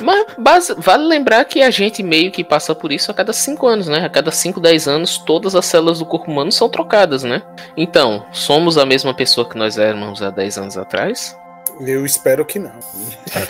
Mas 0.00 0.26
base- 0.38 0.74
vale 0.78 1.04
lembrar 1.04 1.44
que 1.44 1.62
a 1.62 1.70
gente 1.70 2.02
meio 2.02 2.30
que 2.30 2.42
passa 2.42 2.74
por 2.74 2.90
isso 2.90 3.10
a 3.10 3.14
cada 3.14 3.32
5 3.34 3.66
anos, 3.66 3.86
né? 3.86 4.04
A 4.04 4.08
cada 4.08 4.30
5, 4.30 4.58
10 4.58 4.88
anos, 4.88 5.18
todas 5.18 5.54
as 5.54 5.66
células 5.66 5.98
do 5.98 6.06
corpo 6.06 6.30
humano 6.30 6.50
são 6.50 6.68
trocadas, 6.68 7.22
né? 7.22 7.42
Então, 7.76 8.24
somos 8.32 8.78
a 8.78 8.86
mesma 8.86 9.12
pessoa 9.12 9.46
que 9.48 9.58
nós 9.58 9.76
éramos 9.76 10.22
há 10.22 10.30
10 10.30 10.56
anos 10.58 10.78
atrás? 10.78 11.36
Eu 11.80 12.04
espero 12.06 12.44
que 12.44 12.58
não. 12.58 12.72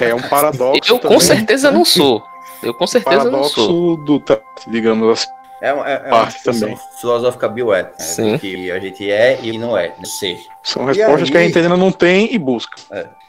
É 0.01 0.13
um 0.15 0.21
paradoxo. 0.23 0.81
Eu 0.93 0.99
com 0.99 1.03
também. 1.09 1.21
certeza 1.21 1.71
não 1.71 1.85
sou. 1.85 2.23
Eu 2.63 2.75
com 2.75 2.87
certeza 2.87 3.31
não 3.31 3.45
sou. 3.45 3.97
Paradoxo 3.97 4.05
do 4.05 4.71
digamos 4.73 5.09
assim. 5.21 5.29
É, 5.63 5.73
uma- 5.73 5.89
é, 5.89 5.93
é 5.95 5.99
uma 6.09 6.11
Parte 6.25 6.43
também. 6.45 6.79
filosófica 7.01 7.49
bioética, 7.49 7.97
né? 7.99 8.05
Sim. 8.05 8.39
que 8.39 8.71
a 8.71 8.79
gente 8.79 9.11
é 9.11 9.39
e 9.43 9.57
não 9.57 9.77
é, 9.79 9.93
ser. 10.05 10.39
São 10.69 10.85
respostas 10.85 11.23
aí? 11.23 11.31
que 11.31 11.39
a 11.39 11.41
gente 11.41 11.59
ainda 11.59 11.77
não 11.79 11.91
tem 11.91 12.35
e 12.35 12.39
busca. 12.39 12.77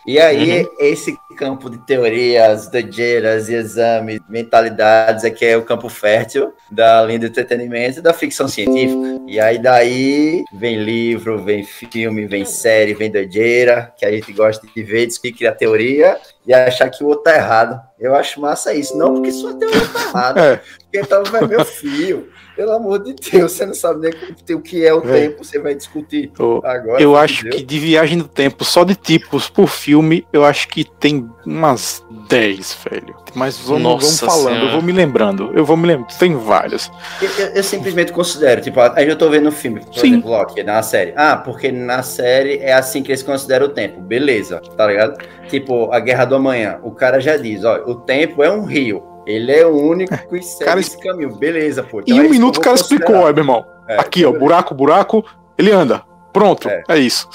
E 0.05 0.19
aí, 0.19 0.67
esse 0.77 1.17
campo 1.37 1.69
de 1.69 1.77
teorias, 1.77 2.67
doideiras 2.67 3.47
e 3.47 3.53
exames, 3.53 4.19
mentalidades, 4.27 5.23
é 5.23 5.29
que 5.29 5.45
é 5.45 5.55
o 5.55 5.63
campo 5.63 5.87
fértil 5.87 6.51
da 6.69 7.01
linha 7.03 7.19
do 7.19 7.27
entretenimento 7.27 7.99
e 7.99 8.01
da 8.01 8.11
ficção 8.11 8.45
científica. 8.47 9.21
E 9.25 9.39
aí, 9.39 9.57
daí, 9.57 10.43
vem 10.51 10.83
livro, 10.83 11.41
vem 11.41 11.63
filme, 11.63 12.27
vem 12.27 12.43
série, 12.43 12.93
vem 12.93 13.09
doideira, 13.09 13.93
que 13.97 14.05
a 14.05 14.11
gente 14.11 14.33
gosta 14.33 14.67
de 14.67 14.83
ver, 14.83 15.05
discutir, 15.05 15.37
criar 15.37 15.53
teoria 15.53 16.17
e 16.45 16.53
achar 16.53 16.89
que 16.89 17.03
o 17.03 17.07
outro 17.07 17.23
tá 17.23 17.35
errado. 17.35 17.79
Eu 17.97 18.15
acho 18.15 18.41
massa 18.41 18.73
isso. 18.73 18.97
Não 18.97 19.13
porque 19.13 19.31
sua 19.31 19.53
teoria 19.53 19.87
tá 19.87 20.01
errada, 20.01 20.41
É, 20.41 20.55
porque 20.57 20.99
então 20.99 21.23
vai 21.23 21.47
meu 21.47 21.63
filho. 21.63 22.29
Pelo 22.59 22.73
amor 22.73 22.99
de 23.01 23.13
Deus, 23.13 23.53
você 23.53 23.65
não 23.65 23.73
sabe 23.73 24.01
nem 24.01 24.57
o 24.57 24.59
que 24.61 24.85
é 24.85 24.93
o 24.93 24.99
É. 25.07 25.21
tempo, 25.21 25.45
você 25.45 25.57
vai 25.59 25.73
discutir 25.73 26.29
eu, 26.37 26.61
agora. 26.65 27.01
eu 27.01 27.15
acho 27.15 27.43
Deus. 27.45 27.55
que 27.55 27.63
de 27.63 27.79
viagem 27.79 28.17
no 28.17 28.27
tempo, 28.27 28.65
só 28.65 28.83
de 28.83 28.95
tipos 28.95 29.49
por 29.49 29.67
filme, 29.69 30.27
eu 30.33 30.43
acho 30.43 30.67
que 30.67 30.83
tem 30.83 31.25
umas 31.45 32.03
10, 32.27 32.77
velho. 32.91 33.15
Mas 33.33 33.57
vamos, 33.59 33.83
vamos 33.83 34.19
falando, 34.19 34.65
eu 34.65 34.71
vou 34.73 34.81
me 34.81 34.91
lembrando. 34.91 35.51
Eu 35.55 35.63
vou 35.63 35.77
me 35.77 35.87
lembrando, 35.87 36.11
tem 36.19 36.35
vários. 36.35 36.91
Eu, 37.21 37.29
eu- 37.45 37.53
eu 37.55 37.63
simplesmente 37.63 38.11
considero, 38.11 38.59
tipo, 38.59 38.81
aí 38.81 39.07
eu 39.07 39.15
tô 39.15 39.29
vendo 39.29 39.47
o 39.47 39.51
filme, 39.53 39.79
por 39.79 39.93
Sim. 39.97 40.07
exemplo, 40.09 40.31
Loki, 40.31 40.61
na 40.61 40.81
série. 40.83 41.13
Ah, 41.15 41.37
porque 41.37 41.71
na 41.71 42.03
série 42.03 42.57
é 42.57 42.73
assim 42.73 43.01
que 43.01 43.09
eles 43.11 43.23
consideram 43.23 43.67
o 43.67 43.69
tempo. 43.69 44.01
Beleza, 44.01 44.61
tá 44.75 44.85
ligado? 44.85 45.17
Tipo, 45.47 45.89
a 45.93 45.99
Guerra 46.01 46.25
do 46.25 46.35
Amanhã, 46.35 46.77
o 46.83 46.91
cara 46.91 47.21
já 47.21 47.37
diz, 47.37 47.63
ó, 47.63 47.75
o 47.85 47.95
tempo 47.95 48.43
é 48.43 48.51
um 48.51 48.65
rio. 48.65 49.01
Ele 49.29 49.51
é 49.51 49.65
o 49.65 49.75
único 49.75 50.35
e 50.35 50.41
segue 50.41 50.65
Cara, 50.65 50.79
esse 50.79 50.97
caminho. 50.99 51.35
Beleza, 51.35 51.83
pô. 51.83 52.01
Então 52.01 52.15
Em 52.15 52.19
é 52.19 52.21
um 52.21 52.25
que 52.25 52.31
minuto 52.31 52.57
o 52.57 52.61
cara 52.61 52.75
vou 52.75 52.81
explicou, 52.81 53.05
considerar. 53.15 53.29
ó, 53.29 53.33
meu 53.33 53.43
irmão. 53.43 53.65
É, 53.87 53.99
Aqui, 53.99 54.25
ó, 54.25 54.31
buraco, 54.31 54.73
buraco, 54.73 55.23
ele 55.57 55.71
anda. 55.71 56.01
Pronto, 56.31 56.69
É. 56.69 56.83
é, 56.89 56.97
isso. 56.97 57.27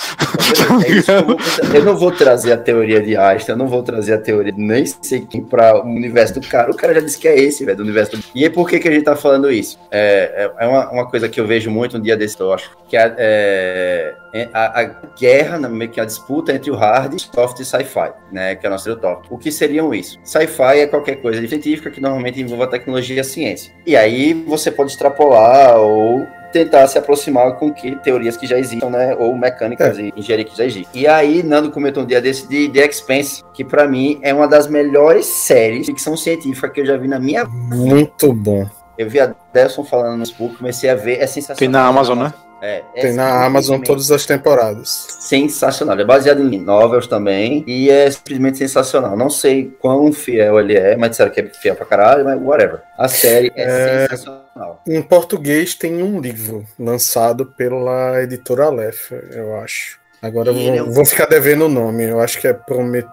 Então, 0.51 0.80
é 0.80 0.88
isso 0.90 1.11
eu, 1.74 1.84
não 1.84 1.97
vou 1.97 2.11
trazer 2.11 2.53
a 2.53 2.57
teoria 2.57 3.01
de 3.01 3.16
Einstein, 3.16 3.55
eu 3.55 3.59
não 3.59 3.66
vou 3.66 3.82
trazer 3.82 4.14
a 4.14 4.18
teoria 4.18 4.53
nem 4.57 4.84
sei 4.86 5.20
quem 5.20 5.42
para 5.42 5.76
o 5.76 5.82
universo 5.84 6.34
do 6.40 6.47
cara. 6.47 6.70
O 6.70 6.76
cara 6.76 6.95
já 6.95 7.01
disse 7.01 7.18
que 7.18 7.28
é 7.28 7.38
esse, 7.38 7.64
velho, 7.64 7.78
do 7.78 7.82
universo 7.82 8.16
do... 8.16 8.24
E 8.34 8.45
aí, 8.45 8.51
por 8.51 8.68
que, 8.68 8.78
que 8.78 8.88
a 8.88 8.92
gente 8.92 9.05
tá 9.05 9.16
falando 9.16 9.51
isso? 9.51 9.78
É, 9.90 10.51
é 10.59 10.64
é 10.64 10.66
uma, 10.66 10.90
uma 10.90 11.07
coisa 11.07 11.28
que 11.28 11.40
eu 11.40 11.47
vejo 11.47 11.70
muito 11.70 11.97
um 11.97 12.01
dia 12.01 12.16
desse, 12.16 12.38
eu 12.40 12.53
acho, 12.53 12.70
que 12.88 12.97
é, 12.97 13.14
é, 13.18 14.14
é 14.32 14.49
a, 14.53 14.80
a 14.80 14.84
guerra, 15.18 15.59
meio 15.68 15.90
que 15.90 16.01
a 16.01 16.05
disputa 16.05 16.53
entre 16.53 16.70
o 16.70 16.74
hard, 16.74 17.18
soft 17.18 17.61
e 17.61 17.64
sci-fi, 17.64 18.12
né, 18.32 18.55
que 18.55 18.66
é 18.66 18.68
o 18.68 18.72
nosso 18.72 18.95
tópico. 18.97 19.34
O 19.34 19.38
que 19.38 19.53
seriam 19.53 19.95
isso? 19.95 20.18
Sci-fi 20.24 20.80
é 20.80 20.86
qualquer 20.86 21.16
coisa 21.16 21.47
científica 21.47 21.90
que 21.90 22.01
normalmente 22.01 22.40
envolva 22.40 22.66
tecnologia 22.66 23.16
e 23.16 23.20
a 23.20 23.24
ciência. 23.24 23.72
E 23.86 23.97
aí 23.97 24.32
você 24.32 24.70
pode 24.70 24.90
extrapolar 24.92 25.76
ou 25.78 26.26
tentar 26.55 26.86
se 26.86 26.96
aproximar 26.96 27.57
com 27.57 27.72
que 27.72 27.96
teorias 27.96 28.36
que 28.36 28.46
já 28.46 28.59
existam, 28.59 28.88
né, 28.88 29.14
ou 29.18 29.36
mecânicas 29.36 29.98
e 29.98 30.12
engenharia 30.16 30.44
que 30.44 30.57
já 30.57 30.64
existem. 30.64 30.86
E 30.94 31.07
aí 31.07 31.42
Nando 31.42 31.70
comentou 31.70 32.02
um 32.02 32.07
dia 32.07 32.20
desse 32.20 32.48
de 32.48 32.68
The 32.68 32.86
Expanse, 32.86 33.42
que 33.52 33.64
pra 33.64 33.86
mim 33.86 34.18
é 34.22 34.32
uma 34.32 34.46
das 34.48 34.66
melhores 34.68 35.26
séries 35.26 35.80
de 35.86 35.92
ficção 35.92 36.16
científica 36.16 36.68
que 36.70 36.80
eu 36.80 36.86
já 36.86 36.96
vi 36.96 37.09
na 37.09 37.18
minha 37.18 37.44
Muito 37.44 38.32
bom. 38.32 38.66
eu 38.96 39.11
vi 39.11 39.18
a 39.20 39.34
Delson 39.52 39.84
falando 39.84 40.12
no 40.12 40.18
Facebook, 40.24 40.57
comecei 40.57 40.88
a 40.88 40.94
ver, 40.94 41.18
é 41.20 41.26
sensacional. 41.26 41.59
Tem 41.59 41.68
na 41.68 41.84
Amazon, 41.86 42.18
né? 42.18 42.32
É, 42.62 42.82
é 42.94 43.00
Tem 43.02 43.12
na 43.12 43.44
Amazon 43.44 43.78
todas 43.80 44.11
as 44.11 44.24
temporadas. 44.24 44.88
Sensacional. 45.20 45.98
É 46.00 46.05
baseado 46.05 46.40
em 46.40 46.59
novels 46.59 47.07
também. 47.07 47.62
E 47.66 47.90
é 47.90 48.11
simplesmente 48.11 48.57
sensacional. 48.57 49.14
Não 49.18 49.28
sei 49.28 49.70
quão 49.80 50.11
fiel 50.12 50.59
ele 50.59 50.74
é, 50.74 50.96
mas 50.96 51.11
disseram 51.11 51.30
que 51.30 51.40
é 51.42 51.44
fiel 51.50 51.74
pra 51.74 51.84
caralho, 51.84 52.24
mas 52.24 52.40
whatever. 52.40 52.80
A 52.96 53.07
série 53.07 53.52
é, 53.55 53.64
É. 53.64 54.09
sensacional. 54.09 54.43
Em 54.86 55.02
português 55.02 55.74
tem 55.74 56.02
um 56.02 56.20
livro 56.20 56.64
lançado 56.78 57.46
pela 57.46 58.22
editora 58.22 58.66
Aleph, 58.66 59.11
eu 59.32 59.57
acho. 59.57 59.98
Agora 60.22 60.50
eu 60.50 60.55
ele 60.55 60.68
é 60.78 60.80
vou, 60.82 60.90
um- 60.90 60.94
vou 60.94 61.05
ficar 61.05 61.26
devendo 61.26 61.66
o 61.66 61.68
nome. 61.68 62.05
Eu 62.05 62.20
acho 62.20 62.40
que 62.40 62.46
é 62.46 62.52
Promet... 62.52 63.07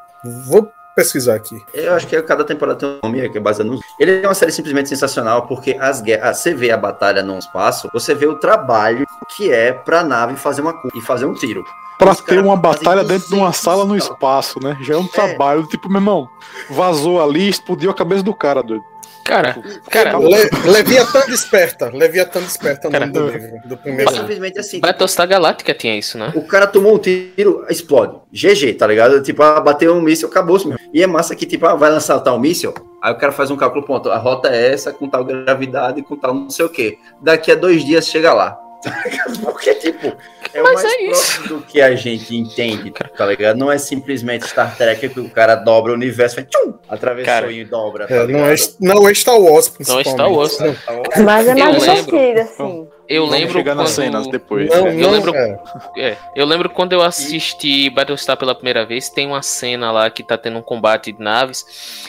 Vou 0.47 0.71
pesquisar 0.95 1.35
aqui. 1.35 1.55
Eu 1.73 1.93
acho 1.93 2.05
que 2.05 2.21
cada 2.21 2.43
temporada 2.43 2.77
tem 2.77 2.89
um 2.89 2.99
nome 3.03 3.29
que 3.29 3.37
é 3.37 3.41
baseado 3.41 3.67
no. 3.69 3.79
Ele 3.99 4.21
é 4.21 4.27
uma 4.27 4.33
série 4.35 4.51
simplesmente 4.51 4.89
sensacional, 4.89 5.47
porque 5.47 5.77
as 5.79 6.01
guerras. 6.01 6.37
Você 6.37 6.53
vê 6.53 6.69
a 6.71 6.77
batalha 6.77 7.23
no 7.23 7.37
espaço, 7.39 7.89
você 7.93 8.13
vê 8.13 8.27
o 8.27 8.35
trabalho 8.35 9.05
que 9.35 9.51
é 9.51 9.73
pra 9.73 10.03
nave 10.03 10.35
fazer 10.35 10.61
uma 10.61 10.75
e 10.93 11.01
fazer 11.01 11.25
um 11.25 11.33
tiro. 11.33 11.63
Pra 11.97 12.11
Os 12.11 12.21
ter 12.21 12.39
uma 12.43 12.55
batalha 12.57 13.03
dentro 13.03 13.27
de 13.27 13.33
uma 13.35 13.47
200 13.47 13.57
sala 13.61 13.85
no 13.85 13.95
espaço, 13.95 14.59
né? 14.61 14.75
Já 14.81 14.95
é 14.95 14.97
um 14.97 15.07
trabalho, 15.07 15.67
tipo, 15.67 15.87
meu 15.87 15.97
irmão, 15.99 16.27
vazou 16.69 17.21
ali, 17.21 17.47
explodiu 17.47 17.91
a 17.91 17.93
cabeça 17.93 18.23
do 18.23 18.33
cara, 18.33 18.61
doido. 18.63 18.83
Cara, 19.23 19.55
cara, 19.89 20.17
Le, 20.17 20.49
Leviatã 20.71 21.21
Desperta. 21.27 21.89
Leviatã 21.93 22.41
Desperta 22.41 22.87
o 22.87 22.91
nome 22.91 23.11
Cara, 23.11 23.11
do 23.11 23.31
livro, 23.31 23.67
do 23.67 23.77
primeiro. 23.77 24.11
Simplesmente 24.11 24.59
assim. 24.59 24.79
Battlestar 24.79 25.27
Galáctica 25.27 25.73
tinha 25.73 25.97
isso, 25.97 26.17
né? 26.17 26.31
O 26.35 26.41
cara 26.41 26.67
tomou 26.67 26.95
um 26.95 26.97
tiro, 26.97 27.65
explode. 27.69 28.17
GG, 28.31 28.73
tá 28.73 28.87
ligado? 28.87 29.21
Tipo, 29.21 29.43
ah, 29.43 29.59
bateu 29.61 29.93
um 29.93 30.01
míssil, 30.01 30.27
acabou-se 30.27 30.67
mesmo. 30.67 30.81
E 30.93 31.01
é 31.01 31.07
massa 31.07 31.35
que, 31.35 31.45
tipo, 31.45 31.65
ah, 31.65 31.75
vai 31.75 31.91
lançar 31.91 32.19
tal 32.19 32.39
míssil, 32.39 32.73
aí 33.01 33.13
o 33.13 33.17
cara 33.17 33.31
faz 33.31 33.51
um 33.51 33.57
cálculo, 33.57 33.85
ponto, 33.85 34.09
a 34.09 34.17
rota 34.17 34.49
é 34.49 34.73
essa, 34.73 34.91
com 34.91 35.07
tal 35.07 35.23
gravidade, 35.23 36.01
com 36.01 36.17
tal 36.17 36.33
não 36.33 36.49
sei 36.49 36.65
o 36.65 36.69
quê. 36.69 36.97
Daqui 37.21 37.51
a 37.51 37.55
dois 37.55 37.85
dias 37.85 38.07
chega 38.07 38.33
lá. 38.33 38.60
Tá 38.83 39.01
ligado? 39.05 39.39
Porque, 39.39 39.73
tipo, 39.75 40.07
é 40.53 40.61
o 40.61 40.63
Mas 40.63 40.73
mais 40.83 40.85
é 40.85 41.01
isso. 41.03 41.11
próximo 41.41 41.47
do 41.59 41.61
que 41.65 41.81
a 41.81 41.95
gente 41.95 42.35
entende, 42.35 42.91
tá 42.91 43.25
ligado? 43.25 43.57
Não 43.57 43.71
é 43.71 43.77
simplesmente 43.77 44.47
Star 44.47 44.75
Trek 44.75 45.09
que 45.09 45.19
o 45.19 45.29
cara 45.29 45.55
dobra 45.55 45.91
o 45.91 45.95
universo, 45.95 46.35
faz 46.35 46.47
tchum, 46.47 46.73
atravessou 46.89 47.25
Cara, 47.33 47.51
e 47.51 47.63
dobra, 47.63 48.07
tá 48.07 48.15
É, 48.15 48.27
não, 48.27 48.39
é, 48.45 48.55
não 48.79 49.09
é 49.09 49.13
Star 49.13 49.39
Wars, 49.39 49.67
Não 49.87 49.99
é 49.99 50.03
principalmente. 50.03 50.09
Star 50.11 50.31
Wars. 50.31 50.59
né? 50.59 50.75
Mas 51.23 51.47
é 51.47 51.51
Eu 51.51 51.57
mais 51.57 51.83
divertido, 52.05 52.39
assim. 52.41 52.87
Eu 53.09 53.23
Vamos 53.25 53.39
lembro 53.39 53.53
chegar 53.53 53.75
nas 53.75 53.89
quando... 53.93 53.95
cenas 54.05 54.27
depois. 54.27 54.69
Não, 54.69 54.85
né? 54.85 54.93
não, 54.93 55.11
lembro- 55.11 55.35
é. 55.35 55.59
É, 55.97 56.17
eu 56.33 56.45
lembro 56.45 56.69
quando 56.69 56.93
eu 56.93 57.01
assisti 57.01 57.89
Battlestar 57.89 58.37
pela 58.37 58.55
primeira 58.55 58.85
vez, 58.85 59.09
tem 59.09 59.27
uma 59.27 59.41
cena 59.41 59.91
lá 59.91 60.09
que 60.09 60.23
tá 60.23 60.37
tendo 60.37 60.57
um 60.57 60.61
combate 60.61 61.11
de 61.11 61.21
naves 61.21 61.65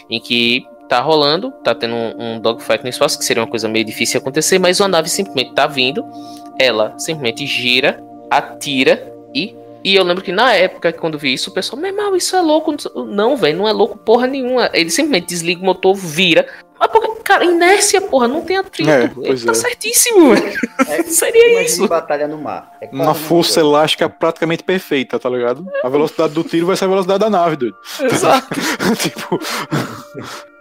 em 0.09 0.21
que 0.21 0.65
tá 0.89 1.01
rolando, 1.01 1.51
tá 1.65 1.75
tendo 1.75 1.95
um, 1.95 2.35
um 2.35 2.39
dogfight 2.41 2.85
no 2.85 2.91
espaço, 2.91 3.19
que 3.19 3.25
seria 3.25 3.43
uma 3.43 3.49
coisa 3.49 3.67
meio 3.69 3.85
difícil 3.85 4.21
de 4.21 4.23
acontecer, 4.23 4.59
mas 4.61 4.79
uma 4.79 4.89
nave 4.89 5.09
simplesmente 5.09 5.55
tá 5.55 5.67
vindo, 5.67 6.05
ela 6.59 6.99
simplesmente 6.99 7.47
gira, 7.47 8.03
atira 8.31 9.13
e. 9.35 9.57
E 9.85 9.97
eu 9.97 10.05
lembro 10.05 10.23
que 10.23 10.31
na 10.31 10.55
época, 10.55 10.93
quando 10.93 11.19
vi 11.19 11.33
isso, 11.35 11.51
o 11.51 11.53
pessoal, 11.53 11.81
meu 11.81 11.91
irmão, 11.91 12.15
isso 12.15 12.37
é 12.37 12.41
louco. 12.41 12.73
Não, 13.09 13.37
velho, 13.37 13.59
não 13.59 13.67
é 13.69 13.73
louco 13.73 13.99
porra 13.99 14.29
nenhuma. 14.29 14.71
Ele 14.73 14.91
simplesmente 14.91 15.27
desliga 15.27 15.61
o 15.61 15.65
motor, 15.65 15.93
vira. 15.95 16.47
Mas, 16.79 16.89
porque, 16.89 17.09
cara, 17.25 17.45
inércia, 17.45 18.01
porra, 18.01 18.29
não 18.29 18.43
tem 18.43 18.57
atrito. 18.59 18.89
É, 18.89 19.05
Ele 19.05 19.13
pois 19.27 19.45
tá 19.45 19.51
é. 19.51 19.55
certíssimo, 19.55 20.35
velho. 20.37 20.57
É, 20.89 21.03
Seria 21.11 21.63
isso. 21.65 21.89
batalha 21.89 22.29
no 22.29 22.39
mar. 22.39 22.71
É 22.81 22.89
Uma 22.93 23.13
força 23.13 23.55
coisa. 23.61 23.69
elástica 23.69 24.09
praticamente 24.09 24.63
perfeita, 24.63 25.19
tá 25.19 25.29
ligado? 25.29 25.67
A 25.83 25.89
velocidade 25.89 26.33
do 26.33 26.45
tiro 26.45 26.67
vai 26.67 26.77
ser 26.77 26.85
a 26.85 26.89
velocidade 26.89 27.19
da 27.19 27.29
nave, 27.31 27.57
doido. 27.57 27.77
Exato. 28.03 28.49
tipo, 29.03 29.41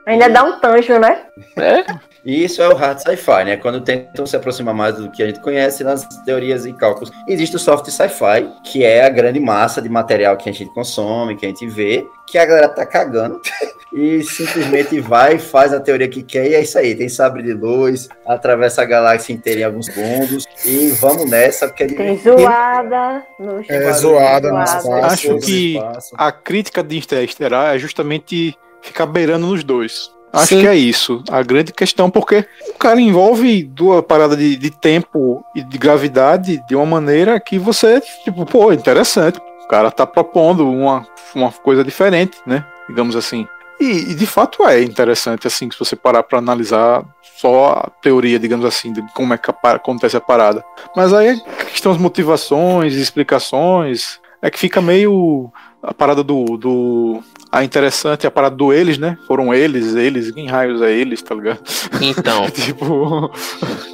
Ainda 0.07 0.27
dá 0.29 0.43
um 0.43 0.59
tanjo, 0.59 0.97
né? 0.97 1.25
É, 1.57 1.85
E 2.23 2.43
isso 2.43 2.61
é 2.61 2.69
o 2.69 2.75
hard 2.75 2.99
sci-fi, 2.99 3.43
né? 3.45 3.57
Quando 3.57 3.81
tentam 3.81 4.25
se 4.27 4.35
aproximar 4.35 4.75
mais 4.75 4.95
do 4.95 5.09
que 5.09 5.23
a 5.23 5.27
gente 5.27 5.39
conhece 5.39 5.83
nas 5.83 6.05
teorias 6.23 6.65
e 6.67 6.73
cálculos. 6.73 7.11
Existe 7.27 7.55
o 7.55 7.59
soft 7.59 7.87
sci-fi, 7.89 8.47
que 8.63 8.83
é 8.83 9.03
a 9.03 9.09
grande 9.09 9.39
massa 9.39 9.81
de 9.81 9.89
material 9.89 10.37
que 10.37 10.47
a 10.49 10.53
gente 10.53 10.71
consome, 10.73 11.35
que 11.35 11.45
a 11.45 11.49
gente 11.49 11.65
vê, 11.67 12.05
que 12.27 12.37
a 12.37 12.45
galera 12.45 12.69
tá 12.69 12.85
cagando 12.85 13.41
e 13.91 14.21
simplesmente 14.23 14.99
vai, 14.99 15.39
faz 15.39 15.73
a 15.73 15.79
teoria 15.79 16.07
que 16.07 16.21
quer 16.21 16.47
e 16.49 16.53
é 16.53 16.61
isso 16.61 16.77
aí. 16.77 16.93
Tem 16.93 17.09
sabre 17.09 17.41
de 17.41 17.53
luz, 17.53 18.07
atravessa 18.27 18.83
a 18.83 18.85
galáxia 18.85 19.33
inteira 19.33 19.61
em 19.61 19.63
alguns 19.63 19.87
segundos 19.87 20.45
e 20.63 20.89
vamos 20.99 21.27
nessa, 21.29 21.67
porque 21.67 21.83
é 21.85 21.87
Tem 21.87 22.17
zoada 22.19 23.23
no 23.39 23.65
É, 23.67 23.91
zoada 23.93 24.51
no 24.51 24.65
Zoada. 24.65 24.77
espaço. 24.77 24.91
Acho 24.93 25.39
que- 25.39 25.73
Espaço. 25.75 26.15
a 26.17 26.31
crítica 26.31 26.83
de 26.83 26.97
Interestelar 26.99 27.75
é 27.75 27.79
justamente 27.79 28.55
ficar 28.81 29.07
beirando 29.07 29.47
nos 29.47 29.63
dois. 29.63 30.11
Acho 30.33 30.55
Sim. 30.55 30.61
que 30.61 30.67
é 30.67 30.75
isso. 30.75 31.23
A 31.29 31.43
grande 31.43 31.73
questão, 31.73 32.09
porque 32.09 32.45
o 32.69 32.77
cara 32.77 33.01
envolve 33.01 33.63
duas 33.63 34.03
paradas 34.05 34.37
de, 34.37 34.55
de 34.55 34.71
tempo 34.71 35.43
e 35.55 35.61
de 35.61 35.77
gravidade 35.77 36.63
de 36.67 36.75
uma 36.75 36.85
maneira 36.85 37.39
que 37.39 37.59
você, 37.59 38.01
tipo, 38.23 38.45
pô, 38.45 38.71
interessante. 38.71 39.39
O 39.63 39.67
cara 39.67 39.91
tá 39.91 40.05
propondo 40.05 40.69
uma, 40.69 41.05
uma 41.35 41.51
coisa 41.51 41.83
diferente, 41.83 42.37
né? 42.45 42.65
Digamos 42.87 43.15
assim. 43.15 43.45
E, 43.79 44.11
e, 44.11 44.15
de 44.15 44.27
fato 44.27 44.63
é 44.67 44.81
interessante, 44.83 45.47
assim, 45.47 45.69
se 45.71 45.79
você 45.79 45.95
parar 45.95 46.21
pra 46.21 46.37
analisar 46.37 47.03
só 47.37 47.73
a 47.73 47.89
teoria, 47.89 48.37
digamos 48.37 48.63
assim, 48.63 48.93
de 48.93 49.01
como 49.13 49.33
é 49.33 49.37
que 49.39 49.49
acontece 49.63 50.15
a 50.15 50.21
parada. 50.21 50.63
Mas 50.95 51.11
aí 51.11 51.41
a 51.59 51.65
questão 51.65 51.91
das 51.91 51.99
motivações, 51.99 52.93
explicações, 52.93 54.19
é 54.39 54.51
que 54.51 54.59
fica 54.59 54.79
meio 54.81 55.51
a 55.81 55.93
parada 55.95 56.23
do, 56.23 56.57
do 56.57 57.23
a 57.51 57.63
interessante, 57.63 58.25
a 58.25 58.31
parada 58.31 58.55
do 58.55 58.71
eles, 58.71 58.97
né? 58.97 59.17
Foram 59.27 59.53
eles, 59.53 59.93
eles, 59.95 60.31
quem 60.31 60.47
raios 60.47 60.81
é 60.81 60.91
eles, 60.91 61.21
tá 61.21 61.35
ligado? 61.35 61.59
então. 62.01 62.49
tipo, 62.51 63.29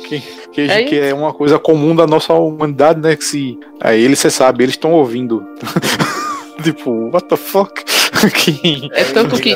que, 0.08 0.22
que, 0.52 0.62
É 0.62 0.84
que 0.84 1.00
é 1.00 1.14
uma 1.14 1.34
coisa 1.34 1.58
comum 1.58 1.96
da 1.96 2.06
nossa 2.06 2.34
humanidade, 2.34 3.00
né? 3.00 3.16
Que 3.16 3.24
se 3.24 3.60
aí 3.82 4.04
eles, 4.04 4.20
você 4.20 4.30
sabe, 4.30 4.64
eles 4.64 4.76
estão 4.76 4.92
ouvindo. 4.92 5.44
tipo, 6.62 7.10
what 7.12 7.28
the 7.28 7.36
fuck? 7.36 7.84
que, 8.36 8.90
É 8.94 9.06
tanto 9.06 9.42
que 9.42 9.56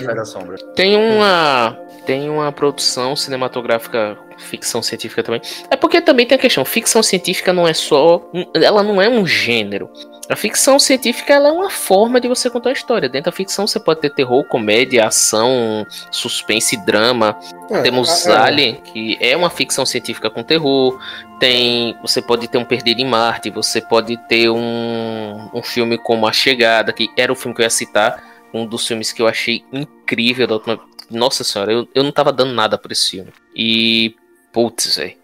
tem 0.76 0.96
uma 0.96 1.78
tem 2.06 2.30
uma 2.30 2.52
produção 2.52 3.16
cinematográfica 3.16 4.18
ficção 4.38 4.82
científica 4.82 5.22
também. 5.22 5.42
É 5.70 5.76
porque 5.76 6.02
também 6.02 6.26
tem 6.26 6.36
a 6.36 6.42
questão, 6.42 6.66
ficção 6.66 7.04
científica 7.04 7.54
não 7.54 7.68
é 7.68 7.74
só, 7.74 8.28
ela 8.56 8.82
não 8.82 9.00
é 9.00 9.08
um 9.08 9.26
gênero. 9.26 9.90
A 10.32 10.36
ficção 10.38 10.80
científica 10.80 11.34
é 11.34 11.52
uma 11.52 11.70
forma 11.70 12.22
de 12.22 12.26
você 12.26 12.50
contar 12.50 12.70
a 12.70 12.74
história. 12.74 13.10
Dentro 13.10 13.30
da 13.30 13.36
ficção 13.36 13.68
você 13.68 13.78
pode 13.78 14.00
ter 14.00 14.12
terror, 14.12 14.46
comédia, 14.46 15.06
ação, 15.06 15.86
suspense, 16.10 16.78
drama. 16.86 17.38
É, 17.70 17.82
Temos 17.82 18.26
é, 18.26 18.32
é. 18.32 18.36
Alien, 18.38 18.76
que 18.76 19.18
é 19.20 19.36
uma 19.36 19.50
ficção 19.50 19.86
científica 19.86 20.30
com 20.30 20.42
terror. 20.42 20.98
Tem, 21.38 21.98
você 22.02 22.22
pode 22.22 22.48
ter 22.48 22.58
um 22.58 22.64
Perdido 22.64 23.02
em 23.02 23.06
Marte, 23.06 23.50
você 23.50 23.82
pode 23.82 24.16
ter 24.30 24.50
um, 24.50 25.50
um 25.54 25.62
filme 25.62 25.98
como 25.98 26.26
A 26.26 26.32
Chegada, 26.32 26.94
que 26.94 27.10
era 27.18 27.30
o 27.30 27.36
filme 27.36 27.54
que 27.54 27.62
eu 27.62 27.66
ia 27.66 27.70
citar, 27.70 28.24
um 28.54 28.66
dos 28.66 28.88
filmes 28.88 29.12
que 29.12 29.22
eu 29.22 29.28
achei 29.28 29.66
incrível 29.74 30.48
da 30.48 30.54
última. 30.54 30.80
Nossa 31.10 31.44
senhora, 31.44 31.74
eu, 31.74 31.90
eu 31.94 32.04
não 32.04 32.12
tava 32.14 32.32
dando 32.32 32.54
nada 32.54 32.78
por 32.78 32.90
esse 32.94 33.12
filme. 33.12 33.34
E. 33.54 34.16
Putz, 34.54 34.96
velho. 34.96 35.16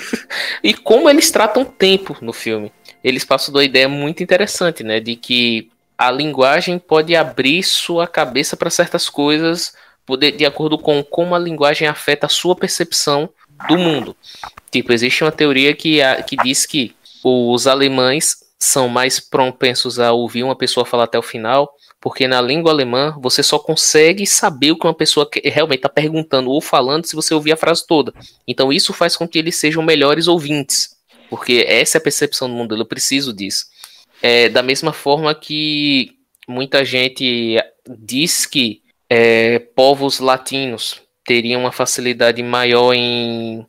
e 0.64 0.72
como 0.72 1.08
eles 1.08 1.30
tratam 1.30 1.66
tempo 1.66 2.16
no 2.22 2.32
filme. 2.32 2.72
Eles 3.02 3.24
passam 3.24 3.54
uma 3.54 3.64
ideia 3.64 3.88
muito 3.88 4.22
interessante, 4.22 4.82
né? 4.82 5.00
De 5.00 5.16
que 5.16 5.70
a 5.96 6.10
linguagem 6.10 6.78
pode 6.78 7.14
abrir 7.16 7.62
sua 7.62 8.06
cabeça 8.06 8.56
para 8.56 8.70
certas 8.70 9.08
coisas 9.08 9.72
poder- 10.06 10.32
de 10.32 10.46
acordo 10.46 10.78
com 10.78 11.02
como 11.02 11.34
a 11.34 11.38
linguagem 11.38 11.86
afeta 11.88 12.26
a 12.26 12.30
sua 12.30 12.54
percepção 12.56 13.28
do 13.68 13.76
mundo. 13.76 14.16
Tipo, 14.70 14.92
existe 14.92 15.24
uma 15.24 15.32
teoria 15.32 15.74
que, 15.74 16.00
a- 16.00 16.22
que 16.22 16.36
diz 16.36 16.64
que 16.64 16.94
os 17.24 17.66
alemães 17.66 18.36
são 18.58 18.88
mais 18.88 19.20
propensos 19.20 19.98
a 19.98 20.12
ouvir 20.12 20.42
uma 20.44 20.56
pessoa 20.56 20.86
falar 20.86 21.04
até 21.04 21.18
o 21.18 21.22
final, 21.22 21.72
porque 22.00 22.28
na 22.28 22.40
língua 22.40 22.70
alemã 22.72 23.16
você 23.20 23.42
só 23.42 23.58
consegue 23.58 24.26
saber 24.26 24.72
o 24.72 24.78
que 24.78 24.86
uma 24.86 24.94
pessoa 24.94 25.28
realmente 25.44 25.78
está 25.78 25.88
perguntando 25.88 26.50
ou 26.50 26.60
falando 26.60 27.06
se 27.06 27.16
você 27.16 27.34
ouvir 27.34 27.52
a 27.52 27.56
frase 27.56 27.84
toda. 27.86 28.12
Então 28.46 28.72
isso 28.72 28.92
faz 28.92 29.16
com 29.16 29.26
que 29.26 29.38
eles 29.38 29.56
sejam 29.56 29.82
melhores 29.82 30.28
ouvintes, 30.28 30.96
porque 31.28 31.64
essa 31.66 31.98
é 31.98 32.00
a 32.00 32.02
percepção 32.02 32.48
do 32.48 32.54
mundo, 32.54 32.76
eu 32.76 32.86
preciso 32.86 33.32
disso. 33.32 33.66
É, 34.22 34.48
da 34.48 34.62
mesma 34.62 34.92
forma 34.92 35.34
que 35.34 36.16
muita 36.48 36.84
gente 36.84 37.56
diz 37.98 38.46
que 38.46 38.82
é, 39.08 39.58
povos 39.58 40.18
latinos 40.18 41.00
teriam 41.24 41.60
uma 41.60 41.72
facilidade 41.72 42.42
maior 42.42 42.94
em, 42.94 43.66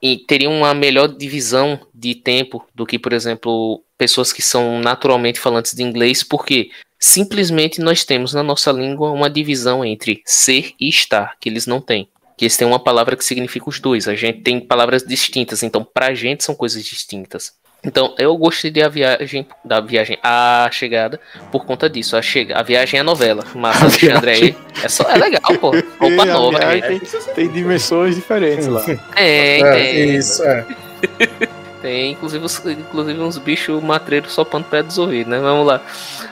em 0.00 0.18
teriam 0.18 0.52
uma 0.52 0.74
melhor 0.74 1.08
divisão 1.08 1.78
de 1.94 2.14
tempo 2.14 2.66
do 2.74 2.86
que, 2.86 2.98
por 2.98 3.12
exemplo, 3.12 3.84
pessoas 3.96 4.32
que 4.32 4.42
são 4.42 4.80
naturalmente 4.80 5.38
falantes 5.38 5.74
de 5.74 5.82
inglês, 5.82 6.22
porque 6.22 6.70
simplesmente 6.98 7.80
nós 7.80 8.04
temos 8.04 8.32
na 8.32 8.42
nossa 8.42 8.72
língua 8.72 9.10
uma 9.10 9.30
divisão 9.30 9.84
entre 9.84 10.22
ser 10.24 10.72
e 10.80 10.88
estar, 10.88 11.36
que 11.38 11.48
eles 11.48 11.66
não 11.66 11.80
têm. 11.80 12.08
Que 12.36 12.44
eles 12.46 12.56
têm 12.56 12.66
uma 12.66 12.78
palavra 12.78 13.16
que 13.16 13.24
significa 13.24 13.68
os 13.68 13.78
dois. 13.80 14.08
A 14.08 14.14
gente 14.14 14.40
tem 14.40 14.58
palavras 14.60 15.02
distintas, 15.04 15.62
então 15.62 15.84
pra 15.84 16.14
gente 16.14 16.42
são 16.44 16.54
coisas 16.54 16.82
distintas. 16.84 17.52
Então, 17.84 18.14
eu 18.16 18.36
gostei 18.36 18.70
de 18.70 18.80
a 18.80 18.88
viagem, 18.88 19.44
da 19.64 19.80
viagem 19.80 20.16
à 20.22 20.68
chegada 20.72 21.20
por 21.50 21.64
conta 21.66 21.90
disso. 21.90 22.16
A, 22.16 22.22
chega, 22.22 22.56
a 22.56 22.62
viagem 22.62 22.98
é 22.98 23.00
a 23.00 23.04
novela. 23.04 23.44
Mas 23.56 23.82
Alexandre 23.82 24.30
aí 24.30 24.56
é, 24.84 24.88
só, 24.88 25.02
é 25.10 25.16
legal, 25.16 25.40
pô. 25.60 25.70
Roupa 25.72 26.06
E 26.08 26.20
a 26.20 26.24
nova, 26.26 26.60
gente. 26.80 27.00
tem, 27.10 27.34
tem 27.34 27.48
dimensões 27.48 28.14
diferentes 28.14 28.68
lá. 28.68 28.84
É, 29.16 29.58
É, 29.60 29.72
tem. 29.72 30.14
isso, 30.16 30.44
é. 30.44 30.64
Tem, 31.82 32.12
inclusive, 32.12 32.44
os- 32.44 32.64
inclusive 32.64 33.18
uns 33.20 33.38
bichos 33.38 33.82
matreiros 33.82 34.32
sopando 34.32 34.66
perto 34.66 34.86
dos 34.86 34.98
ouvidos, 34.98 35.26
né? 35.26 35.40
Vamos 35.40 35.66
lá. 35.66 35.82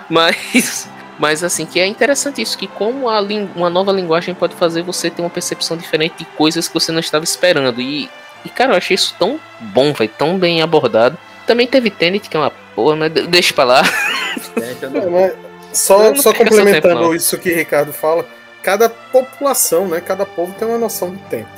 Mas, 0.09 0.89
mas 1.21 1.45
assim, 1.45 1.67
que 1.67 1.79
é 1.79 1.87
interessante 1.87 2.41
isso, 2.41 2.57
que 2.57 2.67
como 2.67 3.07
uma 3.55 3.69
nova 3.69 3.93
linguagem 3.93 4.35
pode 4.35 4.55
fazer 4.57 4.81
você 4.81 5.11
ter 5.11 5.21
uma 5.21 5.29
percepção 5.29 5.77
diferente 5.77 6.15
de 6.17 6.25
coisas 6.25 6.67
que 6.67 6.73
você 6.73 6.91
não 6.91 6.99
estava 7.01 7.23
esperando. 7.25 7.79
E, 7.79 8.09
e 8.43 8.49
cara, 8.49 8.73
eu 8.73 8.77
achei 8.79 8.95
isso 8.95 9.15
tão 9.19 9.39
bom, 9.61 9.93
velho, 9.93 10.11
tão 10.17 10.39
bem 10.39 10.63
abordado. 10.63 11.19
Também 11.47 11.67
teve 11.67 11.91
Tenet, 11.91 12.27
que 12.29 12.35
é 12.37 12.41
uma 12.41 12.51
porra, 12.75 12.97
mas 12.97 13.13
de- 13.13 13.27
deixa 13.27 13.53
pra 13.53 13.65
lá. 13.65 13.83
É, 14.63 14.73
então, 14.73 15.19
É, 15.19 15.35
só, 15.75 15.99
não 16.05 16.17
só 16.17 16.23
seu 16.23 16.35
complementando 16.35 17.01
tempo, 17.03 17.15
isso 17.15 17.37
que 17.37 17.53
o 17.53 17.55
Ricardo 17.55 17.93
fala, 17.93 18.25
cada 18.63 18.89
população, 18.89 19.87
né, 19.89 20.01
cada 20.01 20.25
povo 20.25 20.55
tem 20.59 20.67
uma 20.67 20.79
noção 20.79 21.11
de 21.15 21.19
tempo 21.25 21.51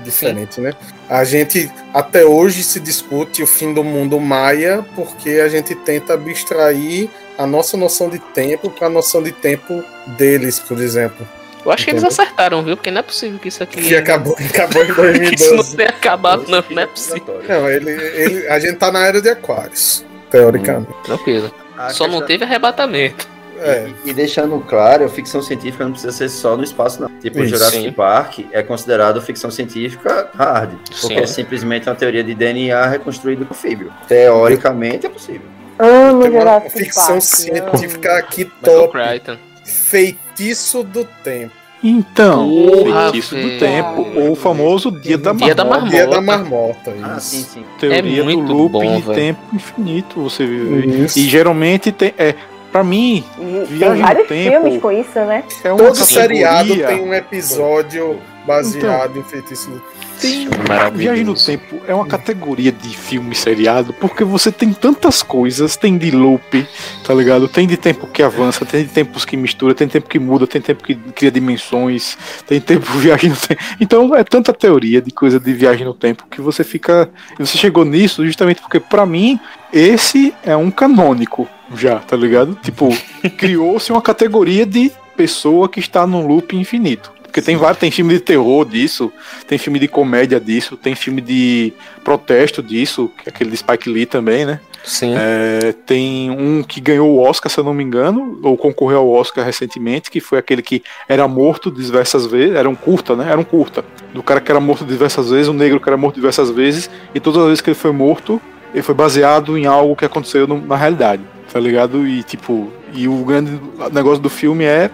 diferente, 0.00 0.60
né? 0.60 0.72
A 1.08 1.24
gente 1.24 1.70
até 1.94 2.24
hoje 2.24 2.62
se 2.62 2.80
discute 2.80 3.42
o 3.42 3.46
fim 3.46 3.72
do 3.74 3.82
mundo 3.84 4.18
maia 4.20 4.84
porque 4.94 5.30
a 5.44 5.48
gente 5.48 5.74
tenta 5.74 6.14
abstrair 6.14 7.08
a 7.38 7.46
nossa 7.46 7.76
noção 7.76 8.08
de 8.10 8.18
tempo 8.18 8.70
para 8.70 8.86
a 8.86 8.90
noção 8.90 9.22
de 9.22 9.32
tempo 9.32 9.82
deles, 10.18 10.58
por 10.58 10.78
exemplo, 10.78 11.26
Eu 11.64 11.70
acho 11.72 11.84
que 11.84 11.90
eles 11.90 12.02
Entendeu? 12.02 12.22
acertaram, 12.24 12.62
viu? 12.62 12.76
Porque 12.76 12.90
não 12.90 13.00
é 13.00 13.02
possível 13.02 13.38
que 13.38 13.48
isso 13.48 13.62
aqui. 13.62 13.80
que 13.82 13.94
acabou, 13.94 14.34
acabou 14.40 14.82
em 14.82 15.20
que 15.28 15.34
isso 15.34 15.44
não 15.50 15.56
2012. 15.56 15.76
tenha 15.76 15.88
acabado, 15.90 16.44
não, 16.48 16.64
não 16.70 16.82
é 16.82 16.86
possível. 16.86 17.42
Não, 17.48 17.70
ele, 17.70 17.90
ele, 17.90 18.48
a 18.48 18.58
gente 18.58 18.76
tá 18.76 18.90
na 18.92 19.06
era 19.06 19.20
de 19.20 19.28
Aquários, 19.28 20.04
teoricamente. 20.30 20.92
Tranquilo. 21.04 21.52
a 21.76 21.90
Só 21.90 22.06
não 22.08 22.24
teve 22.24 22.44
arrebatamento. 22.44 23.28
É, 23.60 23.90
E, 24.04 24.10
e 24.10 24.14
deixando 24.14 24.58
claro, 24.60 25.04
a 25.04 25.08
ficção 25.08 25.42
científica 25.42 25.84
não 25.84 25.92
precisa 25.92 26.12
ser 26.12 26.28
só 26.28 26.56
no 26.56 26.64
espaço, 26.64 27.00
não. 27.00 27.08
Tipo, 27.20 27.40
Isso. 27.40 27.56
Jurassic 27.56 27.82
Sim. 27.82 27.92
Park 27.92 28.38
é 28.52 28.62
considerado 28.62 29.20
ficção 29.20 29.50
científica 29.50 30.30
hard, 30.34 30.70
porque 31.00 31.14
Sim. 31.14 31.16
é 31.16 31.26
simplesmente 31.26 31.88
uma 31.88 31.94
teoria 31.94 32.24
de 32.24 32.34
DNA 32.34 32.86
reconstruído 32.86 33.44
com 33.44 33.54
fibra. 33.54 33.88
Teoricamente 34.08 35.06
é 35.06 35.08
possível. 35.08 35.48
Amo 35.78 36.22
tem 36.22 36.30
uma 36.30 36.40
Jurassic 36.40 36.78
ficção 36.78 37.06
Park, 37.06 37.22
científica 37.22 38.18
aqui 38.18 38.44
Michael 38.62 38.88
top. 38.88 39.38
Feitiço 39.64 40.82
do 40.82 41.04
tempo. 41.22 41.60
Então, 41.82 42.46
Porra, 42.46 43.10
feitiço 43.10 43.34
do 43.34 43.58
tempo, 43.58 44.06
ou 44.14 44.32
o 44.32 44.36
famoso 44.36 44.90
Dia 44.90 45.16
da 45.16 45.32
Dia 45.32 45.54
da 45.54 45.64
Marmota. 45.64 45.90
Dia 45.90 46.06
da 46.06 46.20
Marmota. 46.20 46.94
Ah, 47.02 47.16
isso. 47.16 47.30
sim, 47.30 47.42
sim. 47.42 47.64
Teoria 47.78 48.20
É 48.20 48.22
muito 48.22 48.44
do 48.44 48.52
loop 48.52 48.72
bom, 48.72 49.00
de 49.00 49.14
tempo 49.14 49.40
infinito, 49.54 50.20
você 50.20 50.44
vive. 50.44 51.04
Isso. 51.04 51.18
E 51.18 51.22
geralmente 51.22 51.90
tem. 51.90 52.12
É, 52.18 52.34
pra 52.70 52.82
mim, 52.84 53.24
E 53.38 53.64
Viagem 53.66 53.78
tem 53.78 53.88
no 53.90 54.02
vários 54.06 54.28
tempo. 54.28 54.50
filmes 54.50 54.82
com 54.82 54.92
isso, 54.92 55.18
né? 55.20 55.44
é 55.64 55.68
Todo 55.70 55.78
categoria. 55.78 56.04
seriado 56.06 56.68
tem 56.86 57.00
um 57.02 57.14
episódio 57.14 58.18
baseado 58.46 59.18
em 59.18 59.22
feitiço 59.24 59.70
do 59.70 59.82
tem. 60.20 60.48
Viagem 60.94 61.24
no 61.24 61.34
Tempo 61.34 61.80
é 61.86 61.94
uma 61.94 62.06
categoria 62.06 62.70
de 62.70 62.96
filme 62.96 63.34
seriado, 63.34 63.92
porque 63.94 64.22
você 64.22 64.52
tem 64.52 64.72
tantas 64.72 65.22
coisas, 65.22 65.76
tem 65.76 65.96
de 65.96 66.10
loop, 66.10 66.66
tá 67.04 67.14
ligado? 67.14 67.48
Tem 67.48 67.66
de 67.66 67.76
tempo 67.76 68.06
que 68.06 68.22
avança, 68.22 68.64
tem 68.64 68.84
de 68.84 68.90
tempos 68.90 69.24
que 69.24 69.36
mistura, 69.36 69.74
tem 69.74 69.88
tempo 69.88 70.08
que 70.08 70.18
muda, 70.18 70.46
tem 70.46 70.60
tempo 70.60 70.84
que 70.84 70.94
cria 70.94 71.30
dimensões, 71.30 72.16
tem 72.46 72.60
tempo 72.60 72.86
viagem 72.98 73.30
no 73.30 73.36
tempo. 73.36 73.60
Então 73.80 74.14
é 74.14 74.22
tanta 74.22 74.52
teoria 74.52 75.00
de 75.00 75.10
coisa 75.10 75.40
de 75.40 75.52
viagem 75.52 75.84
no 75.84 75.94
tempo 75.94 76.26
que 76.30 76.40
você 76.40 76.62
fica. 76.62 77.10
Você 77.38 77.56
chegou 77.56 77.84
nisso 77.84 78.24
justamente 78.24 78.60
porque, 78.60 78.78
pra 78.78 79.06
mim, 79.06 79.40
esse 79.72 80.34
é 80.44 80.56
um 80.56 80.70
canônico 80.70 81.48
já, 81.74 81.96
tá 81.98 82.16
ligado? 82.16 82.56
Tipo, 82.62 82.88
criou-se 83.36 83.90
uma 83.90 84.02
categoria 84.02 84.66
de 84.66 84.92
pessoa 85.16 85.68
que 85.68 85.80
está 85.80 86.06
num 86.06 86.26
loop 86.26 86.56
infinito. 86.56 87.12
Porque 87.30 87.40
tem 87.40 87.56
vários, 87.56 87.78
tem 87.78 87.92
filme 87.92 88.12
de 88.14 88.18
terror 88.20 88.64
disso, 88.64 89.12
tem 89.46 89.56
filme 89.56 89.78
de 89.78 89.86
comédia 89.86 90.40
disso, 90.40 90.76
tem 90.76 90.96
filme 90.96 91.20
de 91.20 91.72
protesto 92.02 92.60
disso, 92.60 93.08
que 93.22 93.28
é 93.28 93.30
aquele 93.30 93.50
de 93.50 93.56
Spike 93.56 93.88
Lee 93.88 94.04
também, 94.04 94.44
né? 94.44 94.58
Sim. 94.82 95.14
É, 95.16 95.72
tem 95.86 96.28
um 96.30 96.60
que 96.64 96.80
ganhou 96.80 97.08
o 97.08 97.20
Oscar, 97.20 97.48
se 97.48 97.60
eu 97.60 97.62
não 97.62 97.72
me 97.72 97.84
engano, 97.84 98.40
ou 98.42 98.56
concorreu 98.56 98.98
ao 98.98 99.08
Oscar 99.10 99.44
recentemente, 99.44 100.10
que 100.10 100.18
foi 100.18 100.38
aquele 100.38 100.60
que 100.60 100.82
era 101.08 101.28
morto 101.28 101.70
diversas 101.70 102.26
vezes, 102.26 102.56
era 102.56 102.68
um 102.68 102.74
curta, 102.74 103.14
né? 103.14 103.30
Era 103.30 103.38
um 103.38 103.44
curta. 103.44 103.84
Do 104.12 104.24
cara 104.24 104.40
que 104.40 104.50
era 104.50 104.58
morto 104.58 104.84
diversas 104.84 105.30
vezes, 105.30 105.46
o 105.46 105.52
negro 105.52 105.78
que 105.78 105.88
era 105.88 105.96
morto 105.96 106.16
diversas 106.16 106.50
vezes, 106.50 106.90
e 107.14 107.20
todas 107.20 107.42
as 107.42 107.46
vezes 107.46 107.60
que 107.60 107.70
ele 107.70 107.76
foi 107.76 107.92
morto, 107.92 108.40
ele 108.74 108.82
foi 108.82 108.94
baseado 108.94 109.56
em 109.56 109.66
algo 109.66 109.94
que 109.94 110.04
aconteceu 110.04 110.48
no- 110.48 110.60
na 110.66 110.74
realidade, 110.74 111.22
tá 111.52 111.60
ligado? 111.60 112.04
E 112.08 112.24
tipo, 112.24 112.72
e 112.92 113.06
o 113.06 113.16
grande 113.24 113.52
negócio 113.92 114.20
do 114.20 114.28
filme 114.30 114.64
é 114.64 114.90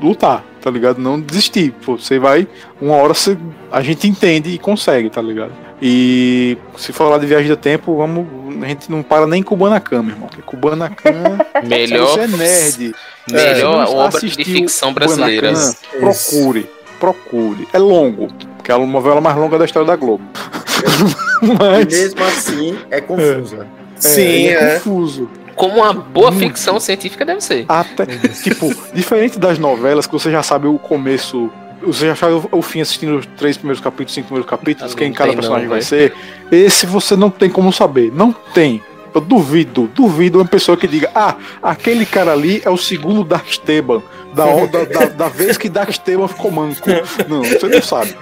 lutar, 0.00 0.44
tá 0.60 0.70
ligado? 0.70 0.98
Não 0.98 1.20
desistir. 1.20 1.72
Pô, 1.84 1.96
você 1.96 2.18
vai, 2.18 2.46
uma 2.80 2.94
hora 2.96 3.14
você, 3.14 3.36
a 3.70 3.82
gente 3.82 4.06
entende 4.06 4.50
e 4.50 4.58
consegue, 4.58 5.10
tá 5.10 5.20
ligado? 5.20 5.52
E 5.82 6.58
se 6.76 6.92
falar 6.92 7.18
de 7.18 7.26
viagem 7.26 7.48
do 7.48 7.56
tempo, 7.56 7.96
vamos, 7.96 8.26
a 8.62 8.68
gente 8.68 8.90
não 8.90 9.02
para 9.02 9.26
nem 9.26 9.40
em 9.40 9.42
Kubanacan, 9.42 10.02
meu 10.02 10.14
irmão. 10.14 10.28
Porque 10.28 10.42
Kubanacan, 10.42 11.38
Melhor, 11.64 12.06
você 12.06 12.20
é 12.20 12.26
nerd. 12.26 12.94
melhor 13.30 13.86
Se 13.86 13.92
não 13.92 14.00
obra 14.00 14.20
de 14.20 14.44
ficção 14.44 14.92
brasileira. 14.92 15.52
Procure, 15.98 16.68
procure. 16.98 17.66
É 17.72 17.78
longo, 17.78 18.28
porque 18.56 18.70
é 18.70 18.74
a 18.74 18.78
novela 18.78 19.20
mais 19.20 19.36
longa 19.36 19.58
da 19.58 19.64
história 19.64 19.86
da 19.86 19.96
Globo. 19.96 20.24
E 21.42 21.46
Mas 21.46 21.86
mesmo 21.86 22.22
assim, 22.22 22.78
é 22.90 23.00
confusa. 23.00 23.66
Sim, 23.96 24.20
ele 24.20 24.48
é. 24.48 24.74
confuso. 24.74 25.30
Como 25.60 25.74
uma 25.76 25.92
boa 25.92 26.30
Muito. 26.30 26.46
ficção 26.46 26.80
científica 26.80 27.22
deve 27.22 27.42
ser. 27.42 27.66
Até, 27.68 28.06
tipo, 28.42 28.74
diferente 28.94 29.38
das 29.38 29.58
novelas 29.58 30.06
que 30.06 30.12
você 30.14 30.30
já 30.30 30.42
sabe 30.42 30.66
o 30.66 30.78
começo, 30.78 31.52
você 31.82 32.06
já 32.06 32.16
sabe 32.16 32.40
o, 32.50 32.62
fim 32.62 32.80
assistindo 32.80 33.18
os 33.18 33.26
três 33.36 33.58
primeiros 33.58 33.78
capítulos, 33.78 34.14
cinco 34.14 34.28
primeiros 34.28 34.48
capítulos, 34.48 34.94
Ah, 34.94 34.96
quem 34.96 35.08
não 35.08 35.14
cada 35.14 35.34
personagem 35.34 35.68
não, 35.68 35.70
vai 35.76 35.82
velho. 35.82 36.14
ser. 36.14 36.14
Esse 36.50 36.86
você 36.86 37.14
não 37.14 37.28
tem 37.28 37.50
como 37.50 37.70
saber. 37.74 38.10
Não 38.10 38.32
tem. 38.32 38.82
Eu 39.14 39.20
duvido, 39.20 39.90
duvido 39.94 40.38
uma 40.38 40.46
pessoa 40.46 40.78
que 40.78 40.88
diga, 40.88 41.10
ah, 41.14 41.36
aquele 41.62 42.06
cara 42.06 42.32
ali 42.32 42.62
é 42.64 42.70
o 42.70 42.78
segundo 42.78 43.22
Dark 43.22 43.46
Esteban. 43.46 44.02
Da, 44.32 44.46
da, 44.64 44.84
da, 44.84 45.04
da 45.06 45.28
vez 45.28 45.58
que 45.58 45.68
Dark 45.68 45.90
Esteban 45.90 46.26
ficou 46.26 46.50
manco. 46.50 46.88
Não, 47.28 47.42
você 47.44 47.66
não 47.68 47.82
sabe. 47.82 48.16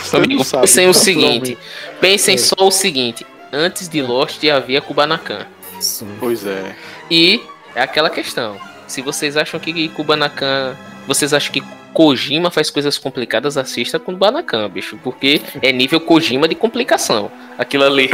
Você 0.00 0.16
Amigo, 0.16 0.34
não 0.34 0.44
sabe. 0.44 0.62
pensem 0.62 0.88
o 0.88 0.94
seguinte. 0.94 1.58
Pensem 2.00 2.38
só 2.38 2.54
o 2.60 2.70
seguinte. 2.70 3.26
Antes 3.52 3.88
de 3.88 4.00
Lost 4.00 4.44
havia 4.44 4.80
Kubanacan. 4.80 5.44
Sim. 5.80 6.08
Pois 6.18 6.46
é. 6.46 6.74
E 7.10 7.40
é 7.74 7.82
aquela 7.82 8.10
questão. 8.10 8.56
Se 8.86 9.02
vocês 9.02 9.36
acham 9.36 9.60
que 9.60 9.88
Kubanakan. 9.90 10.76
Vocês 11.06 11.32
acham 11.32 11.52
que 11.52 11.62
Kojima 11.92 12.50
faz 12.50 12.70
coisas 12.70 12.98
complicadas, 12.98 13.56
assista 13.56 13.98
com 13.98 14.12
Kubanakan, 14.12 14.68
bicho. 14.68 14.98
Porque 15.02 15.40
é 15.62 15.72
nível 15.72 16.00
Kojima 16.00 16.46
de 16.48 16.54
complicação. 16.54 17.30
Aquilo 17.56 17.84
ali. 17.84 18.10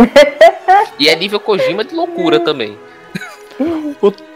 e 0.99 1.09
é 1.09 1.17
nível 1.17 1.41
Kojima 1.41 1.85
de 1.85 1.95
loucura 1.95 2.41
também. 2.41 2.77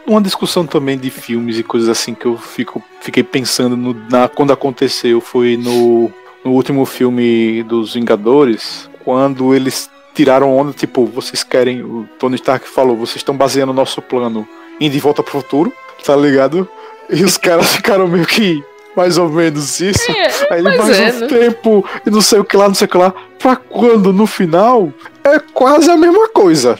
Uma 0.06 0.22
discussão 0.22 0.66
também 0.66 0.96
de 0.96 1.10
filmes 1.10 1.58
e 1.58 1.62
coisas 1.62 1.88
assim 1.88 2.14
que 2.14 2.26
eu 2.26 2.36
fico, 2.36 2.82
fiquei 3.00 3.22
pensando 3.22 3.76
no, 3.76 3.94
na, 4.08 4.28
quando 4.28 4.52
aconteceu 4.52 5.20
foi 5.20 5.56
no, 5.56 6.10
no 6.44 6.52
último 6.52 6.86
filme 6.86 7.62
dos 7.64 7.94
Vingadores, 7.94 8.88
quando 9.04 9.54
eles 9.54 9.90
tiraram 10.18 10.56
onda, 10.58 10.72
tipo, 10.72 11.06
vocês 11.06 11.44
querem, 11.44 11.80
o 11.80 12.08
Tony 12.18 12.34
Stark 12.34 12.68
falou, 12.68 12.96
vocês 12.96 13.18
estão 13.18 13.36
baseando 13.36 13.70
o 13.70 13.74
nosso 13.74 14.02
plano 14.02 14.48
em 14.80 14.90
De 14.90 14.98
Volta 14.98 15.22
pro 15.22 15.30
Futuro, 15.30 15.72
tá 16.04 16.16
ligado? 16.16 16.68
E 17.08 17.22
os 17.22 17.36
caras 17.36 17.70
ficaram 17.76 18.08
meio 18.08 18.26
que 18.26 18.60
mais 18.96 19.16
ou 19.16 19.28
menos 19.28 19.78
isso. 19.78 20.10
É, 20.10 20.54
Aí 20.54 20.58
ele 20.58 20.76
mais 20.76 20.98
é, 20.98 21.12
um 21.12 21.20
né? 21.20 21.26
tempo 21.28 21.84
e 22.04 22.10
não 22.10 22.20
sei 22.20 22.40
o 22.40 22.44
que 22.44 22.56
lá, 22.56 22.66
não 22.66 22.74
sei 22.74 22.86
o 22.86 22.90
que 22.90 22.98
lá. 22.98 23.14
Pra 23.38 23.54
quando 23.54 24.12
no 24.12 24.26
final 24.26 24.92
é 25.22 25.38
quase 25.38 25.88
a 25.88 25.96
mesma 25.96 26.28
coisa. 26.30 26.76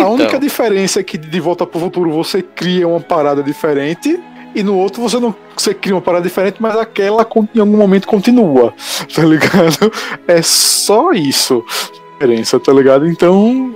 A 0.00 0.06
única 0.08 0.28
Então, 0.28 0.38
diferença 0.38 1.00
é 1.00 1.02
que 1.02 1.18
de 1.18 1.40
volta 1.40 1.66
pro 1.66 1.80
futuro 1.80 2.12
você 2.12 2.40
cria 2.40 2.86
uma 2.86 3.00
parada 3.00 3.42
diferente 3.42 4.16
e 4.54 4.62
no 4.62 4.76
outro 4.76 5.02
você 5.02 5.18
não 5.18 5.34
você 5.56 5.74
cria 5.74 5.96
uma 5.96 6.00
parada 6.00 6.22
diferente, 6.22 6.58
mas 6.60 6.76
aquela 6.76 7.26
em 7.52 7.58
algum 7.58 7.76
momento 7.76 8.06
continua, 8.06 8.72
tá 9.12 9.24
ligado? 9.24 9.90
É 10.28 10.40
só 10.40 11.12
isso. 11.12 11.64
Diferença, 12.18 12.58
tá 12.58 12.72
ligado? 12.72 13.06
Então 13.06 13.74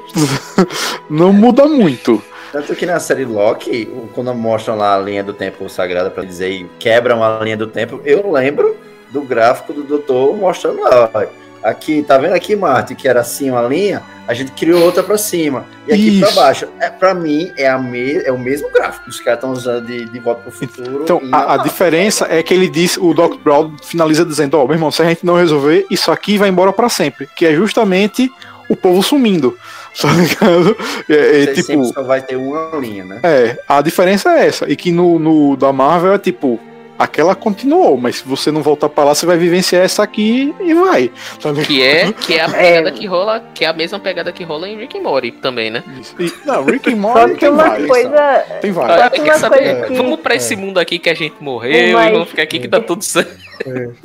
não 1.10 1.32
muda 1.32 1.66
muito. 1.66 2.22
Tanto 2.50 2.74
que 2.74 2.86
na 2.86 2.98
série 2.98 3.24
Loki, 3.24 3.88
quando 4.12 4.34
mostram 4.34 4.76
lá 4.76 4.96
a 4.96 5.00
linha 5.00 5.22
do 5.22 5.32
tempo 5.32 5.68
sagrada 5.68 6.10
pra 6.10 6.24
dizer 6.24 6.50
e 6.50 6.64
quebram 6.78 7.22
a 7.22 7.38
linha 7.44 7.56
do 7.56 7.66
tempo, 7.66 8.00
eu 8.04 8.32
lembro 8.32 8.76
do 9.10 9.20
gráfico 9.22 9.72
do 9.72 9.84
doutor 9.84 10.36
mostrando 10.36 10.80
lá. 10.80 11.10
ó, 11.12 11.26
Aqui, 11.62 12.02
tá 12.02 12.16
vendo 12.16 12.32
aqui, 12.32 12.56
Marte, 12.56 12.94
que 12.94 13.06
era 13.06 13.20
assim 13.20 13.50
uma 13.50 13.62
linha? 13.62 14.02
A 14.26 14.32
gente 14.32 14.52
criou 14.52 14.82
outra 14.82 15.02
pra 15.02 15.18
cima. 15.18 15.64
E 15.86 15.92
aqui 15.92 16.20
pra 16.20 16.28
Isso. 16.28 16.36
baixo. 16.36 16.68
É, 16.78 16.88
pra 16.88 17.12
mim, 17.12 17.52
é, 17.56 17.68
a 17.68 17.76
me, 17.76 18.16
é 18.16 18.32
o 18.32 18.38
mesmo 18.38 18.70
gráfico. 18.70 19.10
Os 19.10 19.20
caras 19.20 19.38
estão 19.38 19.52
usando 19.52 19.86
de, 19.86 20.06
de 20.06 20.18
volta 20.18 20.42
pro 20.42 20.52
futuro. 20.52 21.02
Então 21.02 21.20
a, 21.32 21.54
a 21.54 21.56
diferença 21.58 22.26
é 22.30 22.42
que 22.42 22.54
ele 22.54 22.68
diz, 22.68 22.96
o 22.96 23.12
Doc 23.12 23.36
Brown 23.42 23.76
finaliza 23.82 24.24
dizendo, 24.24 24.58
ó, 24.58 24.64
meu 24.64 24.74
irmão, 24.74 24.90
se 24.90 25.02
a 25.02 25.04
gente 25.04 25.26
não 25.26 25.34
resolver, 25.34 25.86
isso 25.90 26.10
aqui 26.10 26.38
vai 26.38 26.48
embora 26.48 26.72
pra 26.72 26.88
sempre, 26.88 27.28
que 27.36 27.44
é 27.44 27.52
justamente 27.54 28.32
o 28.68 28.76
povo 28.76 29.02
sumindo, 29.02 29.58
tá 30.00 30.08
ligado? 30.12 30.76
É, 31.08 31.42
é, 31.42 31.46
tipo, 31.48 31.84
só 31.86 32.02
vai 32.02 32.22
ter 32.22 32.36
uma 32.36 32.70
linha, 32.78 33.04
né? 33.04 33.20
É, 33.22 33.58
a 33.68 33.82
diferença 33.82 34.30
é 34.30 34.46
essa. 34.46 34.70
E 34.70 34.76
que 34.76 34.92
no, 34.92 35.18
no 35.18 35.56
da 35.56 35.72
Marvel 35.72 36.14
é 36.14 36.18
tipo, 36.18 36.58
aquela 37.00 37.34
continuou, 37.34 37.96
mas 37.96 38.16
se 38.16 38.24
você 38.28 38.50
não 38.52 38.62
voltar 38.62 38.88
pra 38.88 39.04
lá, 39.04 39.14
você 39.14 39.24
vai 39.26 39.36
vivenciar 39.38 39.82
essa 39.82 40.02
aqui 40.02 40.54
e 40.60 40.74
vai. 40.74 41.10
Tá 41.42 41.52
que 41.54 41.82
é, 41.82 42.12
que 42.20 42.34
é 42.34 42.42
a 42.44 42.48
pegada 42.48 42.92
que 42.92 43.06
rola, 43.06 43.42
que 43.54 43.64
é 43.64 43.68
a 43.68 43.72
mesma 43.72 43.98
pegada 43.98 44.30
que 44.32 44.44
rola 44.44 44.68
em 44.68 44.76
Rick 44.76 44.98
and 44.98 45.02
Morty 45.02 45.32
também, 45.32 45.70
né? 45.70 45.82
E, 46.18 46.32
não, 46.46 46.64
Rick 46.64 46.92
and 46.92 46.96
Morty 46.96 47.32
que 47.34 47.40
tem 47.40 47.48
uma 47.48 47.64
vários. 47.68 47.88
coisa. 47.88 48.44
Tem 48.60 48.72
que 48.72 49.20
quer 49.20 49.32
uma 49.32 49.38
saber? 49.38 49.86
que- 49.86 49.94
Vamos 49.94 50.20
pra 50.20 50.34
esse 50.34 50.54
mundo 50.54 50.78
aqui 50.78 50.98
que 50.98 51.08
a 51.10 51.14
gente 51.14 51.34
morreu 51.40 51.96
Mas- 51.96 52.08
e 52.08 52.12
vamos 52.12 52.28
ficar 52.28 52.42
aqui 52.42 52.58
que 52.58 52.68
tá 52.68 52.80
tudo 52.80 53.02
certo. 53.02 53.30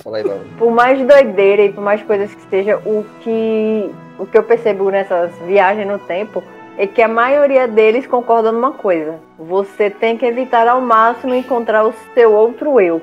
Val. 0.04 0.41
por 0.58 0.72
mais 0.72 1.00
doideira 1.08 1.64
e 1.64 1.72
por 1.72 1.82
mais 1.84 2.02
coisas 2.04 2.34
que 2.34 2.41
seja, 2.50 2.78
o 2.86 3.06
que, 3.22 3.89
o 4.20 4.26
que 4.26 4.38
eu 4.38 4.43
percebo 4.43 4.89
nessas 4.89 5.32
viagens 5.48 5.88
no 5.88 5.98
tempo 6.00 6.43
é 6.78 6.86
que 6.88 7.01
a 7.01 7.07
maioria 7.07 7.67
deles 7.67 8.05
concordam 8.07 8.51
numa 8.51 8.71
coisa. 8.71 9.15
Você 9.39 9.89
tem 9.89 10.17
que 10.17 10.26
evitar 10.26 10.67
ao 10.67 10.82
máximo 10.82 11.34
encontrar 11.34 11.86
o 11.86 11.93
seu 12.13 12.34
outro 12.34 12.80
eu. 12.82 13.01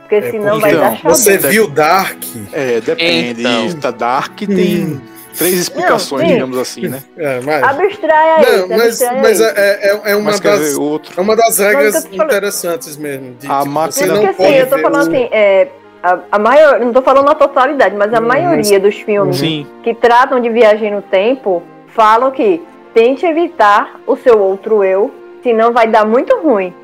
Porque 0.00 0.16
É, 0.16 0.30
senão 0.30 0.58
vai 0.58 0.70
então, 0.70 0.80
dar 0.82 0.96
chabu. 0.96 1.14
Você 1.14 1.36
viu 1.38 1.68
Dark? 1.68 2.22
É, 2.52 2.80
depende. 2.80 3.40
Então. 3.42 3.66
Isso, 3.66 3.76
tá 3.78 3.90
Dark 3.90 4.36
tem 4.38 5.00
três 5.36 5.54
explicações, 5.60 6.26
sim. 6.26 6.32
digamos 6.34 6.56
assim, 6.58 6.88
né? 6.88 7.02
É, 7.16 7.40
mas, 7.42 7.62
Abstrai 7.62 8.30
aí. 8.30 8.58
não, 8.60 8.68
mas, 8.68 8.80
abstrai 9.02 9.20
mas 9.20 9.40
aí. 9.40 9.52
é, 9.54 9.90
é, 9.90 10.00
é 10.12 10.16
uma 10.16 10.30
Mas 10.30 10.40
das, 10.40 10.74
outro. 10.78 11.12
é 11.16 11.20
uma 11.20 11.36
das 11.36 11.58
regras 11.58 11.94
Mas 11.94 12.04
interessantes 12.12 12.96
mesmo. 12.96 13.34
De, 13.38 13.46
A 13.46 13.58
tipo, 13.60 13.70
máquina- 13.70 13.92
você 13.92 14.06
Não, 14.06 14.14
não 14.16 14.26
porque 14.26 14.42
assim, 14.42 14.52
pode 14.52 14.58
eu 14.58 14.66
tô 14.66 14.78
falando 14.78 15.06
o- 15.12 15.14
assim, 15.16 15.28
é, 15.30 15.68
a, 16.02 16.18
a 16.32 16.38
maior, 16.38 16.80
não 16.80 16.92
tô 16.92 17.02
falando 17.02 17.28
a 17.28 17.34
totalidade, 17.34 17.94
mas 17.94 18.12
a 18.14 18.18
Uhum. 18.18 18.26
maioria 18.26 18.80
dos 18.80 18.96
filmes 18.96 19.36
Sim. 19.36 19.66
que 19.82 19.92
tratam 19.94 20.40
de 20.40 20.48
viagem 20.48 20.90
no 20.90 21.02
tempo 21.02 21.62
falam 21.88 22.30
que 22.30 22.62
tente 22.98 23.24
evitar 23.24 24.00
o 24.08 24.16
seu 24.16 24.40
outro 24.40 24.82
eu, 24.82 25.14
senão 25.40 25.72
vai 25.72 25.86
dar 25.86 26.04
muito 26.04 26.36
ruim. 26.40 26.74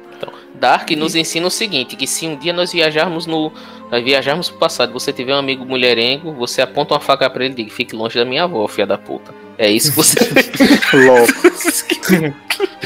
Dark 0.54 0.88
nos 0.92 1.16
ensina 1.16 1.48
o 1.48 1.50
seguinte, 1.50 1.96
que 1.96 2.06
se 2.06 2.24
um 2.24 2.36
dia 2.36 2.52
nós 2.52 2.72
viajarmos 2.72 3.26
no 3.26 3.50
nós 3.94 4.02
viajarmos 4.04 4.50
pro 4.50 4.58
passado, 4.58 4.92
você 4.92 5.12
tiver 5.12 5.32
um 5.34 5.38
amigo 5.38 5.64
mulherengo, 5.64 6.32
você 6.32 6.60
aponta 6.60 6.94
uma 6.94 7.00
faca 7.00 7.30
pra 7.30 7.44
ele 7.44 7.52
e 7.54 7.56
diga, 7.58 7.70
fique 7.70 7.94
longe 7.94 8.18
da 8.18 8.24
minha 8.24 8.42
avó, 8.42 8.66
filha 8.66 8.86
da 8.88 8.98
puta. 8.98 9.32
É 9.56 9.70
isso 9.70 9.90
que 9.92 9.96
você 9.96 10.16
LOL. 11.06 11.26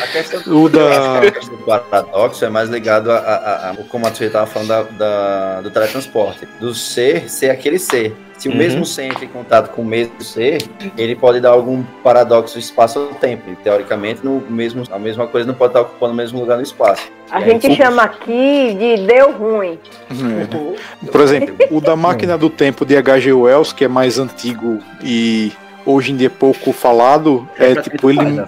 A 0.01 0.07
questão 0.13 0.41
O 0.65 0.69
da. 0.69 1.21
do 1.21 1.83
paradoxo 1.89 2.45
é 2.45 2.51
mais 2.51 2.69
ligado 2.69 3.11
a, 3.11 3.17
a, 3.17 3.71
a- 3.71 3.77
como 3.89 4.07
a 4.07 4.11
Tsuya 4.11 4.27
estava 4.29 4.47
falando 4.47 4.69
da, 4.69 4.83
da- 4.83 5.61
do 5.63 5.71
teletransporte, 5.71 6.47
do 6.61 6.75
ser 6.75 7.29
ser 7.31 7.49
aquele 7.51 7.79
ser. 7.79 8.15
Se 8.37 8.49
o 8.49 8.53
Uhum. 8.53 8.59
mesmo 8.59 8.85
ser 8.87 9.05
entra 9.07 9.25
em 9.25 9.29
contato 9.29 9.71
com 9.75 9.83
o 9.83 9.85
mesmo 9.85 10.23
ser, 10.23 10.59
ele 10.97 11.17
pode 11.17 11.41
dar 11.41 11.51
algum 11.51 11.83
paradoxo 12.05 12.57
espaço-tempo. 12.57 13.57
Teoricamente, 13.65 14.25
no 14.25 14.41
mesmo, 14.49 14.85
a 14.93 14.99
mesma 14.99 15.27
coisa 15.27 15.45
não 15.45 15.55
pode 15.55 15.71
estar 15.71 15.81
ocupando 15.81 16.13
o 16.13 16.17
mesmo 16.17 16.39
lugar 16.39 16.57
no 16.57 16.63
espaço. 16.63 17.11
A 17.33 17.41
É, 17.43 17.47
gente 17.47 17.67
então- 17.67 17.77
chama 17.87 18.03
aqui 18.05 18.77
de 18.79 18.97
deu 19.07 19.33
ruim. 19.33 19.77
É. 20.09 20.77
Por 21.11 21.21
exemplo, 21.21 21.57
o 21.71 21.81
da 21.81 21.95
máquina 21.95 22.37
do 22.37 22.51
tempo 22.51 22.85
de 22.85 22.97
H.G. 22.97 23.33
Wells, 23.33 23.73
que 23.73 23.85
é 23.85 23.89
mais 23.89 24.19
antigo 24.19 24.79
e 25.03 25.53
hoje 25.87 26.13
em 26.13 26.17
dia 26.17 26.29
pouco 26.29 26.73
falado, 26.73 27.49
é 27.57 27.75
praticamente 27.75 27.91
tipo 27.91 28.11
ele. 28.11 28.43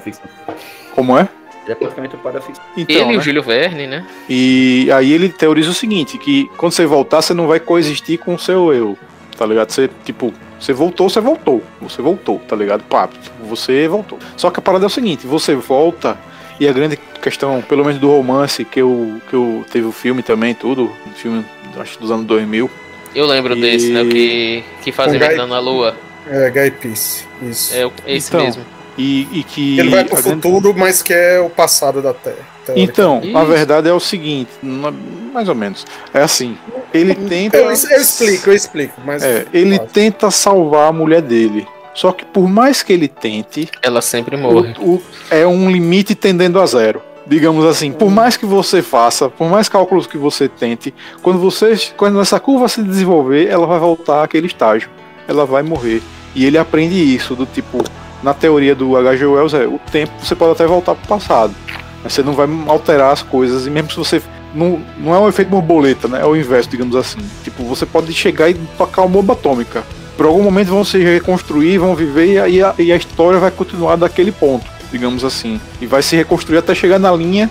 Como 0.94 1.16
é? 1.16 1.28
Ele 1.64 1.72
é 1.72 1.74
praticamente 1.74 2.16
o 2.16 2.18
pai 2.18 2.32
da 2.32 2.40
ficção. 2.40 2.64
Então, 2.76 2.96
Ele 2.96 3.04
e 3.04 3.12
né? 3.12 3.18
o 3.18 3.20
Júlio 3.20 3.42
Verne, 3.42 3.86
né? 3.86 4.06
E 4.28 4.88
aí 4.92 5.12
ele 5.12 5.28
teoriza 5.28 5.70
o 5.70 5.74
seguinte, 5.74 6.18
que 6.18 6.50
quando 6.56 6.72
você 6.72 6.84
voltar, 6.84 7.22
você 7.22 7.32
não 7.32 7.46
vai 7.46 7.60
coexistir 7.60 8.18
com 8.18 8.34
o 8.34 8.38
seu 8.38 8.72
eu, 8.72 8.98
tá 9.36 9.46
ligado? 9.46 9.70
Você, 9.70 9.88
tipo, 10.04 10.32
você 10.58 10.72
voltou, 10.72 11.08
você 11.08 11.20
voltou. 11.20 11.62
Você 11.80 12.02
voltou, 12.02 12.40
tá 12.40 12.56
ligado? 12.56 12.82
Pá, 12.84 13.08
você 13.42 13.86
voltou. 13.86 14.18
Só 14.36 14.50
que 14.50 14.58
a 14.58 14.62
parada 14.62 14.84
é 14.84 14.88
o 14.88 14.90
seguinte, 14.90 15.26
você 15.26 15.54
volta, 15.54 16.18
e 16.58 16.68
a 16.68 16.72
grande 16.72 16.98
questão, 17.22 17.62
pelo 17.62 17.84
menos 17.84 18.00
do 18.00 18.08
romance, 18.08 18.64
que 18.64 18.80
eu, 18.80 19.20
que 19.28 19.34
eu 19.34 19.64
teve 19.70 19.86
o 19.86 19.92
filme 19.92 20.22
também, 20.22 20.54
tudo, 20.54 20.90
um 21.06 21.12
filme, 21.12 21.44
acho 21.78 21.94
que 21.94 22.00
dos 22.02 22.10
anos 22.10 22.26
2000, 22.26 22.70
Eu 23.14 23.26
lembro 23.26 23.56
E- 23.56 23.60
desse, 23.60 23.90
né? 23.92 24.04
Que, 24.04 24.62
que 24.82 24.92
fazia 24.92 25.18
Guy- 25.18 25.38
à 25.40 25.58
Lua. 25.58 25.96
É, 26.28 26.48
Guy 26.50 26.70
Peace. 26.70 27.24
Isso. 27.42 27.74
É 27.76 27.84
o- 27.86 27.92
esse 28.06 28.28
Então, 28.28 28.44
mesmo. 28.44 28.62
e, 28.96 29.26
e 29.32 29.42
que... 29.42 29.78
Ele 29.80 29.88
vai 29.90 30.04
pro 30.04 30.16
a 30.16 30.20
grande- 30.20 30.42
futuro, 30.42 30.74
mas 30.78 31.02
quer 31.02 31.40
o 31.40 31.50
passado 31.50 32.00
da 32.00 32.14
Terra. 32.14 32.36
Então, 32.76 33.20
a 33.34 33.40
Isso. 33.42 33.46
verdade 33.46 33.88
é 33.88 33.92
o 33.92 33.98
seguinte, 33.98 34.50
na- 34.62 34.92
mais 35.32 35.48
ou 35.48 35.56
menos, 35.56 35.84
é 36.14 36.20
assim, 36.20 36.56
ele 36.94 37.14
tenta... 37.16 37.56
Eu, 37.56 37.64
eu 37.66 37.72
explico, 37.72 38.50
eu 38.50 38.54
explico, 38.54 39.00
mas. 39.04 39.24
É, 39.24 39.44
ele 39.52 39.76
tenta 39.78 40.30
salvar 40.30 40.88
a 40.88 40.92
mulher 40.92 41.20
dele. 41.22 41.66
Só 41.92 42.12
que 42.12 42.24
por 42.24 42.48
mais 42.48 42.80
que 42.84 42.92
ele 42.92 43.08
tente, 43.08 43.68
Ela 43.82 44.00
sempre 44.00 44.36
morre. 44.36 44.72
o- 44.78 44.94
o- 44.94 45.02
é 45.28 45.44
um 45.44 45.68
limite 45.68 46.14
tendendo 46.14 46.60
a 46.60 46.66
zero. 46.66 47.02
Digamos 47.30 47.64
assim, 47.64 47.92
por 47.92 48.10
mais 48.10 48.36
que 48.36 48.44
você 48.44 48.82
faça, 48.82 49.28
por 49.30 49.48
mais 49.48 49.68
cálculos 49.68 50.04
que 50.04 50.18
você 50.18 50.48
tente, 50.48 50.92
quando 51.22 51.38
você, 51.38 51.78
quando 51.96 52.20
essa 52.20 52.40
curva 52.40 52.66
se 52.68 52.82
desenvolver, 52.82 53.46
ela 53.46 53.68
vai 53.68 53.78
voltar 53.78 54.24
àquele 54.24 54.48
estágio. 54.48 54.90
Ela 55.28 55.46
vai 55.46 55.62
morrer. 55.62 56.02
E 56.34 56.44
ele 56.44 56.58
aprende 56.58 56.96
isso 56.96 57.36
do 57.36 57.46
tipo, 57.46 57.84
na 58.20 58.34
teoria 58.34 58.74
do 58.74 58.96
H.G. 58.96 59.26
Wells 59.26 59.54
é, 59.54 59.64
o 59.64 59.78
tempo 59.92 60.10
você 60.20 60.34
pode 60.34 60.50
até 60.50 60.66
voltar 60.66 60.96
pro 60.96 61.06
passado, 61.06 61.54
mas 62.02 62.12
você 62.12 62.20
não 62.20 62.32
vai 62.32 62.48
alterar 62.66 63.12
as 63.12 63.22
coisas 63.22 63.64
e 63.64 63.70
mesmo 63.70 63.90
se 63.90 63.96
você 63.96 64.20
não, 64.52 64.80
não 64.98 65.14
é 65.14 65.18
um 65.20 65.28
efeito 65.28 65.50
borboleta, 65.50 66.08
né? 66.08 66.22
É 66.22 66.26
o 66.26 66.34
inverso, 66.34 66.68
digamos 66.68 66.96
assim. 66.96 67.18
Tipo, 67.44 67.62
você 67.62 67.86
pode 67.86 68.12
chegar 68.12 68.50
e 68.50 68.54
tocar 68.76 69.02
uma 69.02 69.08
bomba 69.08 69.34
atômica. 69.34 69.84
Por 70.16 70.26
algum 70.26 70.42
momento 70.42 70.70
vão 70.70 70.84
se 70.84 70.98
reconstruir, 70.98 71.78
vão 71.78 71.94
viver 71.94 72.48
e 72.48 72.60
a- 72.60 72.74
e 72.76 72.90
a 72.90 72.96
história 72.96 73.38
vai 73.38 73.52
continuar 73.52 73.94
daquele 73.94 74.32
ponto, 74.32 74.66
digamos 74.90 75.24
assim. 75.24 75.60
E 75.80 75.86
vai 75.86 76.02
se 76.02 76.16
reconstruir 76.16 76.58
até 76.58 76.74
chegar 76.74 76.98
na 76.98 77.12
linha. 77.12 77.50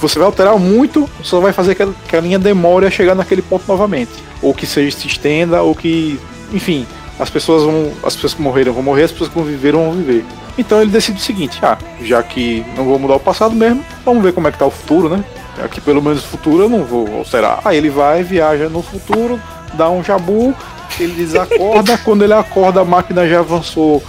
Você 0.00 0.18
vai 0.18 0.26
alterar 0.26 0.58
muito, 0.58 1.08
só 1.22 1.40
vai 1.40 1.52
fazer 1.52 1.74
que 1.74 2.16
a, 2.16 2.20
linha 2.20 2.38
demore 2.38 2.86
a 2.86 2.90
chegar 2.90 3.14
naquele 3.14 3.42
ponto 3.42 3.64
novamente. 3.66 4.12
Ou 4.40 4.54
que 4.54 4.66
seja 4.66 4.96
se 4.96 5.06
estenda, 5.06 5.62
ou 5.62 5.74
que. 5.74 6.18
Enfim, 6.52 6.86
as 7.18 7.30
pessoas 7.30 7.62
vão. 7.64 7.92
As 8.04 8.14
pessoas 8.14 8.34
que 8.34 8.42
morreram 8.42 8.72
vão 8.72 8.82
morrer, 8.82 9.04
as 9.04 9.12
pessoas 9.12 9.30
que 9.30 9.40
viveram 9.42 9.84
vão 9.84 9.92
viver. 9.92 10.24
Então 10.56 10.80
ele 10.80 10.90
decide 10.90 11.18
o 11.18 11.22
seguinte, 11.22 11.58
ah, 11.62 11.76
já 12.02 12.22
que 12.22 12.64
não 12.76 12.84
vou 12.84 12.98
mudar 12.98 13.16
o 13.16 13.20
passado 13.20 13.54
mesmo, 13.54 13.84
vamos 14.04 14.22
ver 14.22 14.32
como 14.32 14.46
é 14.46 14.52
que 14.52 14.58
tá 14.58 14.66
o 14.66 14.70
futuro, 14.70 15.08
né? 15.08 15.24
Aqui 15.62 15.80
pelo 15.80 16.02
menos 16.02 16.24
o 16.24 16.26
futuro 16.26 16.64
eu 16.64 16.68
não 16.68 16.84
vou 16.84 17.18
alterar. 17.18 17.60
Aí 17.64 17.76
ele 17.76 17.90
vai, 17.90 18.22
viaja 18.22 18.68
no 18.68 18.82
futuro, 18.82 19.40
dá 19.74 19.90
um 19.90 20.02
jabu, 20.02 20.54
ele 20.98 21.12
desacorda, 21.24 21.98
quando 21.98 22.22
ele 22.22 22.34
acorda 22.34 22.80
a 22.80 22.84
máquina 22.84 23.28
já 23.28 23.40
avançou 23.40 24.02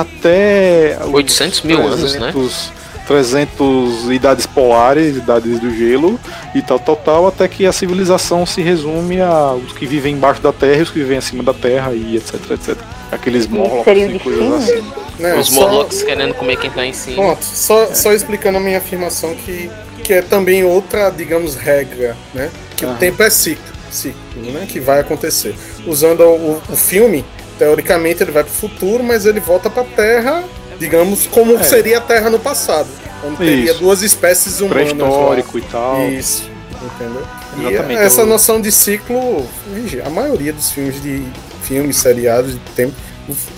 até 0.00 0.98
os 1.04 1.12
800 1.12 1.62
mil 1.62 1.78
anos, 1.86 2.14
né? 2.14 2.32
300 2.32 2.72
300 3.06 4.10
idades 4.10 4.46
polares, 4.46 5.16
idades 5.16 5.58
do 5.60 5.74
gelo 5.76 6.18
e 6.54 6.62
tal, 6.62 6.78
tal, 6.78 6.96
tal, 6.96 7.26
até 7.26 7.48
que 7.48 7.66
a 7.66 7.72
civilização 7.72 8.46
se 8.46 8.62
resume 8.62 9.20
a 9.20 9.52
os 9.54 9.72
que 9.72 9.86
vivem 9.86 10.14
embaixo 10.14 10.40
da 10.40 10.52
terra 10.52 10.78
e 10.78 10.82
os 10.82 10.90
que 10.90 11.00
vivem 11.00 11.18
acima 11.18 11.42
da 11.42 11.52
terra 11.52 11.92
e 11.92 12.16
etc, 12.16 12.34
etc. 12.52 12.76
Aqueles 13.10 13.46
Morlocks 13.48 13.84
seria 13.84 14.06
o 14.06 14.10
e 14.10 14.12
de 14.14 14.18
coisas 14.20 14.52
assim. 14.52 14.84
Né, 15.18 15.34
Os 15.34 15.48
só- 15.48 15.60
Morlocks 15.62 16.02
querendo 16.02 16.32
comer 16.34 16.56
quem 16.56 16.70
tá 16.70 16.86
em 16.86 16.92
cima. 16.92 17.16
Pronto, 17.16 17.44
só, 17.44 17.92
só 17.92 18.12
explicando 18.12 18.58
a 18.58 18.60
minha 18.60 18.78
afirmação 18.78 19.34
que, 19.34 19.70
que 20.02 20.12
é 20.14 20.22
também 20.22 20.64
outra, 20.64 21.10
digamos, 21.10 21.54
regra, 21.54 22.16
né? 22.32 22.50
Que 22.76 22.86
o 22.86 22.88
Aham. 22.88 22.98
tempo 22.98 23.22
é 23.22 23.28
ciclo, 23.30 23.64
ciclo, 23.90 24.16
né? 24.52 24.66
Que 24.66 24.80
vai 24.80 25.00
acontecer. 25.00 25.54
Usando 25.86 26.22
o, 26.22 26.62
o 26.70 26.76
filme, 26.76 27.24
teoricamente 27.62 28.20
ele 28.22 28.32
vai 28.32 28.42
pro 28.42 28.52
futuro, 28.52 29.04
mas 29.04 29.24
ele 29.24 29.38
volta 29.38 29.70
pra 29.70 29.84
Terra, 29.84 30.42
digamos, 30.80 31.28
como 31.28 31.56
É. 31.56 31.62
seria 31.62 31.98
a 31.98 32.00
Terra 32.00 32.28
no 32.28 32.40
passado. 32.40 32.88
Onde 33.24 33.36
teria 33.36 33.70
Isso. 33.70 33.80
duas 33.80 34.02
espécies 34.02 34.60
humanas. 34.60 34.92
Pré-histórico 34.92 35.58
e 35.58 35.62
tal. 35.62 36.08
Isso, 36.08 36.50
entendeu? 36.82 37.22
Exatamente, 37.56 38.00
E 38.00 38.04
essa 38.04 38.26
noção 38.26 38.60
de 38.60 38.72
ciclo, 38.72 39.46
a 40.04 40.10
maioria 40.10 40.52
dos 40.52 40.72
filmes 40.72 41.00
de 41.00 41.22
filmes, 41.62 41.98
seriados 41.98 42.54
de 42.54 42.58
tempo, 42.74 42.94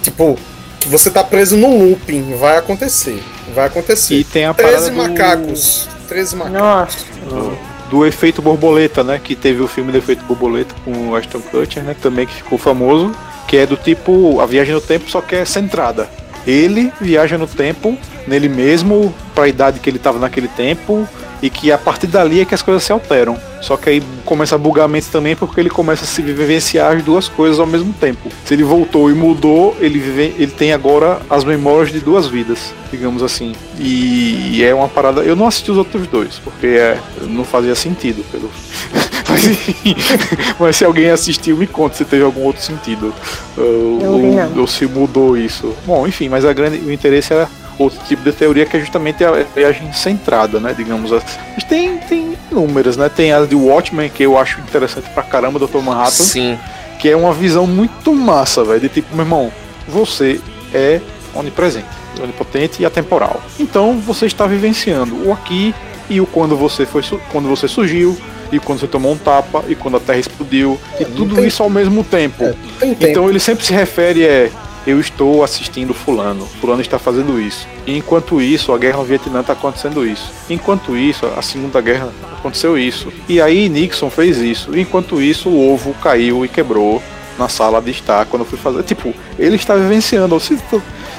tipo, 0.02 0.38
que 0.80 0.88
você 0.88 1.11
tá 1.11 1.24
preso 1.24 1.57
no 1.57 1.78
looping, 1.78 2.36
vai 2.36 2.59
acontecer, 2.59 3.22
vai 3.55 3.66
acontecer. 3.68 4.16
E 4.16 4.24
tem 4.24 4.44
a 4.44 4.52
13 4.52 4.70
parada 4.70 4.90
do- 4.90 4.96
macacos, 4.96 5.88
13 6.09 6.36
macacos. 6.36 6.61
Nossa. 6.61 6.96
do, 7.26 7.59
do 7.88 8.07
efeito 8.07 8.42
borboleta, 8.42 9.02
né? 9.02 9.18
Que 9.22 9.34
teve 9.34 9.62
o 9.62 9.66
filme 9.68 9.90
do 9.92 9.96
efeito 9.96 10.22
borboleta 10.26 10.74
com 10.84 11.09
o 11.09 11.16
Ashton 11.16 11.40
Kutcher, 11.40 11.82
né? 11.82 11.96
Também 12.02 12.26
que 12.26 12.34
ficou 12.34 12.59
famoso, 12.59 13.14
que 13.55 13.59
é 13.59 13.66
do 13.66 13.76
tipo 13.76 14.40
a 14.40 14.46
viagem 14.46 14.74
no 14.74 14.80
tempo, 14.80 15.09
só 15.09 15.20
que 15.20 15.36
é 15.36 15.44
centrada. 15.44 16.11
Ele 16.44 16.92
viaja 17.00 17.38
no 17.38 17.46
tempo, 17.46 17.96
nele 18.26 18.48
mesmo, 18.48 19.14
para 19.32 19.44
a 19.44 19.48
idade 19.48 19.78
que 19.78 19.88
ele 19.88 19.96
estava 19.96 20.18
naquele 20.18 20.48
tempo, 20.48 21.09
e 21.40 21.48
que 21.48 21.70
a 21.70 21.78
partir 21.78 22.09
dali 22.09 22.40
é 22.40 22.44
que 22.44 22.52
as 22.52 22.62
coisas 22.62 22.82
se 22.82 22.90
alteram. 22.90 23.38
Só 23.61 23.76
que 23.76 23.90
aí 23.90 24.02
começa 24.24 24.57
a 24.57 24.59
bugar 24.59 24.86
a 24.86 24.88
mente 24.88 25.07
também 25.07 25.36
porque 25.36 25.61
ele 25.61 25.70
começa 25.70 26.02
a 26.02 26.07
se 26.07 26.20
vivenciar 26.20 26.96
as 26.96 27.05
duas 27.05 27.28
coisas 27.28 27.61
ao 27.61 27.66
mesmo 27.66 27.92
tempo. 27.92 28.28
Se 28.44 28.55
ele 28.55 28.64
voltou 28.64 29.09
e 29.09 29.14
mudou, 29.14 29.76
ele, 29.78 30.00
vive, 30.00 30.34
ele 30.36 30.50
tem 30.50 30.72
agora 30.72 31.20
as 31.30 31.44
memórias 31.44 31.92
de 31.92 32.00
duas 32.00 32.26
vidas, 32.26 32.74
digamos 32.90 33.22
assim. 33.22 33.55
E, 33.78 34.57
e 34.57 34.64
é 34.64 34.74
uma 34.74 34.88
parada. 34.88 35.20
Eu 35.20 35.36
não 35.36 35.46
assisti 35.46 35.70
os 35.70 35.78
outros 35.78 36.09
dois, 36.09 36.40
porque 36.42 36.66
é, 36.66 36.98
não 37.22 37.44
fazia 37.44 37.76
sentido. 37.76 38.24
Pelo... 38.32 38.50
Mas, 39.29 39.45
enfim, 39.45 39.97
mas 40.59 40.77
se 40.77 40.85
alguém 40.85 41.11
assistiu, 41.11 41.57
me 41.57 41.66
conta 41.66 41.97
se 41.97 42.05
teve 42.05 42.22
algum 42.22 42.43
outro 42.43 42.62
sentido. 42.62 43.14
Ou, 43.57 44.61
ou 44.61 44.66
se 44.66 44.87
mudou 44.87 45.37
isso. 45.37 45.75
Bom, 45.87 46.07
enfim, 46.07 46.29
mas 46.29 46.45
a 46.45 46.53
grande, 46.53 46.79
o 46.79 46.93
interesse 46.93 47.33
era 47.33 47.49
outro 47.79 47.99
tipo 48.07 48.22
de 48.22 48.33
teoria 48.33 48.64
que 48.66 48.77
é 48.77 48.81
justamente 48.81 49.25
a 49.25 49.33
viagem 49.55 49.93
centrada, 49.93 50.61
né? 50.61 50.75
Digamos 50.77 51.12
assim. 51.12 51.39
Mas 51.55 51.64
tem, 51.64 51.99
tem 51.99 52.37
inúmeras, 52.51 52.97
né? 52.97 53.09
Tem 53.09 53.33
a 53.33 53.45
de 53.45 53.55
Watchmen, 53.55 54.09
que 54.11 54.22
eu 54.22 54.39
acho 54.39 54.61
interessante 54.61 55.09
pra 55.11 55.22
caramba, 55.22 55.59
Dr. 55.59 55.79
Manhattan, 55.79 56.25
Sim. 56.25 56.59
que 56.99 57.09
é 57.09 57.16
uma 57.16 57.33
visão 57.33 57.66
muito 57.66 58.14
massa, 58.14 58.64
velho. 58.64 58.81
De 58.81 58.89
tipo, 58.89 59.14
meu 59.14 59.25
irmão, 59.25 59.53
você 59.89 60.41
é 60.72 61.01
onipresente, 61.35 61.87
onipotente 62.22 62.83
e 62.83 62.87
atemporal. 62.87 63.41
Então 63.59 63.99
você 63.99 64.27
está 64.27 64.47
vivenciando 64.47 65.29
o 65.29 65.33
aqui 65.33 65.75
e 66.09 66.20
o 66.20 66.27
quando 66.27 66.57
você 66.57 66.87
foi 66.87 67.03
quando 67.33 67.49
você 67.49 67.66
surgiu. 67.66 68.16
E 68.55 68.61
quando 68.61 68.78
você 68.80 68.86
tomou 68.86 69.12
um 69.12 69.16
tapa, 69.18 69.64
e 69.68 69.74
quando 69.74 69.96
a 69.96 70.00
Terra 70.00 70.18
explodiu, 70.20 70.78
e 71.00 71.05
tudo 71.05 71.34
tem- 71.34 71.46
isso 71.46 71.62
ao 71.62 71.68
mesmo 71.70 72.05
tempo. 72.05 72.44
É, 72.44 72.55
Tem 72.78 72.94
tempo. 72.94 73.11
Então 73.11 73.28
ele 73.28 73.40
sempre 73.40 73.64
se 73.64 73.72
refere 73.72 74.24
é 74.24 74.50
eu 74.86 75.00
estou 75.00 75.42
assistindo 75.42 75.94
fulano, 75.94 76.46
fulano 76.61 76.82
está 76.82 76.98
fazendo 76.98 77.40
isso. 77.40 77.66
E 77.86 77.96
enquanto 77.96 78.40
isso, 78.40 78.70
a 78.70 78.76
guerra 78.78 78.98
no 78.98 79.05
Vietnã 79.05 79.40
está 79.40 79.55
acontecendo 79.55 80.07
isso. 80.07 80.30
Enquanto 80.48 80.94
isso, 80.94 81.24
a 81.36 81.40
Segunda 81.40 81.80
Guerra 81.80 82.11
aconteceu 82.38 82.76
isso. 82.78 83.11
E 83.26 83.40
aí 83.40 83.68
Nixon 83.70 84.11
fez 84.11 84.36
isso. 84.38 84.76
Enquanto 84.78 85.22
isso, 85.22 85.48
o 85.48 85.72
ovo 85.72 85.94
caiu 86.02 86.44
e 86.44 86.48
quebrou 86.48 87.02
na 87.38 87.48
sala 87.48 87.80
de 87.80 87.90
estar 87.92 88.26
quando 88.26 88.42
eu 88.42 88.46
fui 88.46 88.59
fazer. 88.59 88.82
Tipo, 88.82 89.14
ele 89.38 89.57
está 89.57 89.74
vivenciando. 89.74 90.38
Se, 90.38 90.59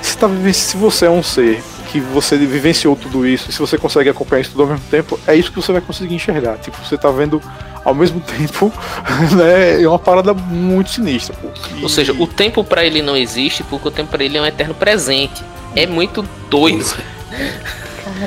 se, 0.01 0.17
tá 0.17 0.29
se 0.53 0.77
você 0.77 1.07
é 1.07 1.09
um 1.09 1.23
ser 1.23 1.63
que 1.95 2.01
você 2.01 2.35
vivenciou 2.37 2.93
tudo 2.93 3.25
isso, 3.25 3.49
e 3.49 3.53
se 3.53 3.59
você 3.59 3.77
consegue 3.77 4.09
acompanhar 4.09 4.41
isso 4.41 4.51
tudo 4.51 4.63
ao 4.63 4.67
mesmo 4.69 4.83
tempo, 4.91 5.17
é 5.25 5.33
isso 5.33 5.49
que 5.49 5.55
você 5.55 5.71
vai 5.71 5.79
conseguir 5.79 6.13
enxergar. 6.13 6.57
Tipo, 6.57 6.75
você 6.85 6.97
tá 6.97 7.09
vendo 7.09 7.41
ao 7.85 7.95
mesmo 7.95 8.19
tempo, 8.37 8.69
né? 9.33 9.81
É 9.81 9.87
uma 9.87 9.97
parada 9.97 10.33
muito 10.33 10.89
sinistra, 10.89 11.33
pô. 11.41 11.47
E- 11.77 11.83
Ou 11.83 11.87
seja, 11.87 12.11
o 12.11 12.27
tempo 12.27 12.65
pra 12.65 12.83
ele 12.83 13.01
não 13.01 13.15
existe 13.15 13.63
porque 13.63 13.87
o 13.87 13.91
tempo 13.91 14.09
pra 14.11 14.21
ele 14.25 14.37
é 14.37 14.41
um 14.41 14.45
eterno 14.45 14.73
presente. 14.73 15.41
É 15.73 15.87
muito 15.87 16.21
doido. 16.49 16.85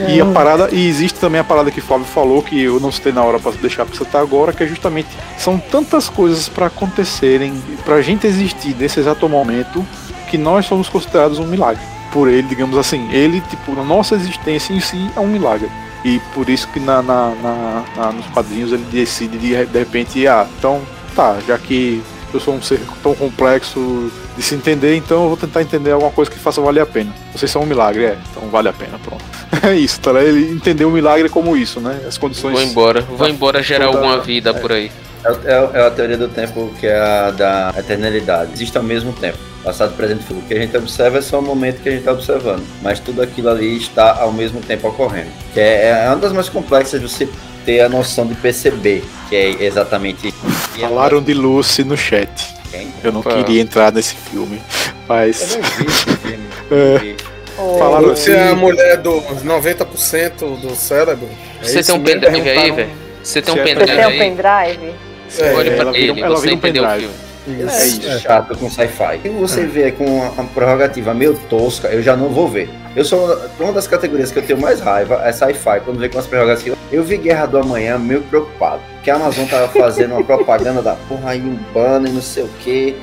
E 0.09 0.19
a 0.21 0.25
parada, 0.27 0.69
e 0.73 0.87
existe 0.89 1.19
também 1.19 1.41
a 1.41 1.45
parada 1.45 1.71
que 1.71 1.81
o 1.81 1.83
Flávio 1.83 2.07
falou, 2.07 2.43
que 2.43 2.63
eu 2.63 2.81
não 2.81 2.91
citei 2.91 3.13
na 3.13 3.23
hora 3.23 3.39
pra 3.39 3.53
deixar 3.53 3.85
pra 3.85 3.95
citar 3.97 4.23
agora, 4.23 4.53
que 4.53 4.63
é 4.63 4.67
justamente 4.67 5.09
são 5.39 5.59
tantas 5.59 6.09
coisas 6.09 6.49
pra 6.49 6.67
acontecerem, 6.67 7.53
pra 7.85 8.01
gente 8.03 8.27
existir 8.27 8.75
nesse 8.79 8.99
exato 9.01 9.29
momento, 9.29 9.85
que 10.31 10.37
nós 10.39 10.65
somos 10.67 10.89
considerados 10.89 11.39
um 11.39 11.47
milagre. 11.47 11.83
Por 12.19 12.29
ele, 12.29 12.43
digamos 12.49 12.77
assim, 12.77 13.09
ele, 13.13 13.41
tipo, 13.43 13.77
na 13.77 13.85
nossa 13.85 14.17
existência 14.17 14.73
em 14.73 14.81
si 14.81 15.09
é 15.17 15.21
um 15.21 15.29
milagre. 15.29 15.71
E 16.05 16.19
por 16.35 16.49
isso 16.51 16.67
que 16.73 16.81
na, 16.81 17.01
na- 17.01 17.33
na- 17.41 17.85
na- 17.97 18.13
nos 18.13 18.27
quadrinhos 18.27 18.73
ele 18.73 18.85
decide 18.91 19.39
de, 19.39 19.65
de 19.67 19.79
repente, 19.79 20.27
ah, 20.27 20.45
então 20.59 20.81
tá, 21.15 21.37
já 21.47 21.57
que 21.57 22.03
eu 22.35 22.41
sou 22.41 22.55
um 22.55 22.61
ser 22.61 22.81
tão 23.05 23.15
complexo 23.15 24.11
de 24.37 24.43
se 24.43 24.57
entender, 24.57 24.97
então 24.97 25.23
eu 25.23 25.29
vou 25.29 25.37
tentar 25.37 25.63
entender 25.63 25.93
alguma 25.93 26.11
coisa 26.11 26.29
que 26.29 26.37
faça 26.41 26.61
valer 26.61 26.81
a 26.81 26.87
pena. 26.87 27.13
Vocês 27.33 27.49
são 27.53 27.63
um 27.63 27.67
milagre, 27.67 28.05
é, 28.05 28.19
então 28.33 28.49
vale 28.51 28.69
a 28.69 28.73
pena, 28.73 28.99
pronto. 28.99 29.25
É 29.63 29.75
isso, 29.75 30.01
tá? 30.01 30.11
Ele 30.21 30.53
entendeu 30.53 30.89
o 30.89 30.91
milagre 30.93 31.29
como 31.29 31.57
isso, 31.57 31.79
né? 31.81 32.01
As 32.07 32.19
condições. 32.19 32.53
Vou 32.55 32.63
embora. 32.63 33.01
Vou 33.03 33.29
embora 33.29 33.63
gerar 33.63 33.87
Toda- 33.87 33.99
alguma 33.99 34.19
vida 34.21 34.53
por 34.55 34.73
aí. 34.73 34.91
É, 35.25 35.53
é- 35.53 35.71
é 35.83 35.87
a 35.87 35.91
teoria 35.93 36.17
do 36.19 36.27
tempo 36.29 36.69
que 36.81 36.87
é 36.89 36.99
a 36.99 37.31
da 37.31 37.75
eternidade. 37.79 38.51
Existe 38.55 38.77
ao 38.77 38.83
mesmo 38.83 39.13
tempo. 39.13 39.39
Passado, 39.65 39.95
presente 39.97 40.21
e 40.21 40.23
futuro. 40.23 40.41
O 40.41 40.49
que 40.49 40.55
a 40.55 40.61
gente 40.61 40.77
observa 40.77 41.19
é 41.19 41.23
só 41.23 41.39
o 41.41 41.43
momento 41.43 41.83
que 41.83 41.89
a 41.89 41.93
gente 41.93 42.01
está 42.01 42.13
observando. 42.13 42.63
Mas 42.83 43.01
tudo 43.01 43.21
aquilo 43.23 43.49
ali 43.51 43.77
está 43.77 44.21
ao 44.21 44.33
mesmo 44.33 44.61
tempo 44.61 44.89
ocorrendo. 44.89 45.29
Que 45.53 45.61
é, 45.61 46.05
é 46.05 46.09
uma 46.09 46.17
das 46.17 46.33
mais 46.33 46.49
complexas 46.49 47.01
de 47.01 47.09
você 47.09 47.29
ter 47.67 47.81
a 47.81 47.89
noção 47.89 48.27
de 48.27 48.35
perceber. 48.37 49.05
Que 49.29 49.37
é 49.37 49.65
exatamente. 49.65 50.33
Falaram 50.81 51.21
de 51.23 51.35
Lucy 51.35 51.85
no 51.85 51.97
chat. 51.97 52.31
Quem? 52.71 52.89
Eu 53.03 53.13
não 53.13 53.21
Opa. 53.21 53.35
queria 53.35 53.61
entrar 53.61 53.93
nesse 53.93 54.15
filme, 54.15 54.57
Eu 54.87 54.93
mas. 55.09 55.57
não 55.57 55.63
vi 55.63 55.87
esse 55.87 56.17
filme. 56.17 56.49
É. 56.71 57.15
Não. 57.57 57.79
Falaram 57.79 58.09
Você 58.11 58.33
é 58.33 58.39
a 58.41 58.47
assim- 58.53 58.55
mulher 58.57 58.99
do 58.99 59.21
90% 59.23 60.61
do 60.61 60.75
cérebro. 60.77 61.29
É 61.63 61.65
Você 61.67 61.83
tem 61.83 61.95
um 61.95 62.03
pendrive 62.03 62.51
aí, 62.51 62.71
velho? 62.71 62.91
Você 63.23 63.43
tem 63.43 63.55
um 63.55 63.59
é 63.59 63.63
Você 63.63 63.75
pendrive 63.75 63.97
tem 63.97 64.07
um 64.07 64.19
pendrive? 64.19 64.95
É, 65.39 65.55
Olha 65.55 65.77
pra 65.77 65.99
ele, 65.99 66.21
ela 66.21 66.37
você 66.37 66.49
um 66.49 66.53
entendeu 66.53 66.85
o 66.85 66.87
pendrive. 66.87 67.09
filme. 67.13 67.28
Isso, 67.53 67.71
É 67.71 67.87
isso, 67.87 68.09
é. 68.09 68.19
chato 68.19 68.57
com 68.59 68.71
sci-fi. 68.71 69.21
E 69.25 69.29
você 69.29 69.65
vê 69.65 69.93
com 69.93 70.05
uma 70.05 70.45
prerrogativa 70.45 71.15
meio 71.15 71.35
tosca, 71.49 71.89
eu 71.89 72.03
já 72.03 72.17
não 72.17 72.29
vou 72.29 72.49
ver. 72.49 72.69
Eu 72.95 73.05
sou 73.05 73.39
uma 73.61 73.73
das 73.73 73.87
categorias 73.87 74.33
que 74.33 74.39
eu 74.39 74.43
tenho 74.43 74.61
mais 74.61 74.81
raiva 74.81 75.23
é 75.25 75.33
sci-fi. 75.33 75.81
Quando 75.85 75.99
vê 75.99 76.09
com 76.09 76.19
as 76.19 76.27
prerrogativas, 76.27 76.79
eu 76.91 77.03
vi 77.05 77.17
Guerra 77.17 77.47
do 77.47 77.59
Amanhã 77.59 77.99
meio 77.99 78.23
preocupado. 78.23 78.83
Que 79.03 79.11
a 79.11 79.17
Amazon 79.17 79.47
tava 79.47 79.69
fazendo 79.69 80.13
uma 80.15 80.25
propaganda 80.25 80.83
da 80.83 80.95
porra 81.09 81.31
aí, 81.31 81.41
um 81.41 81.57
banner, 81.73 82.13
não 82.13 82.23
sei 82.23 82.45
o 82.45 82.49
que. 82.61 82.97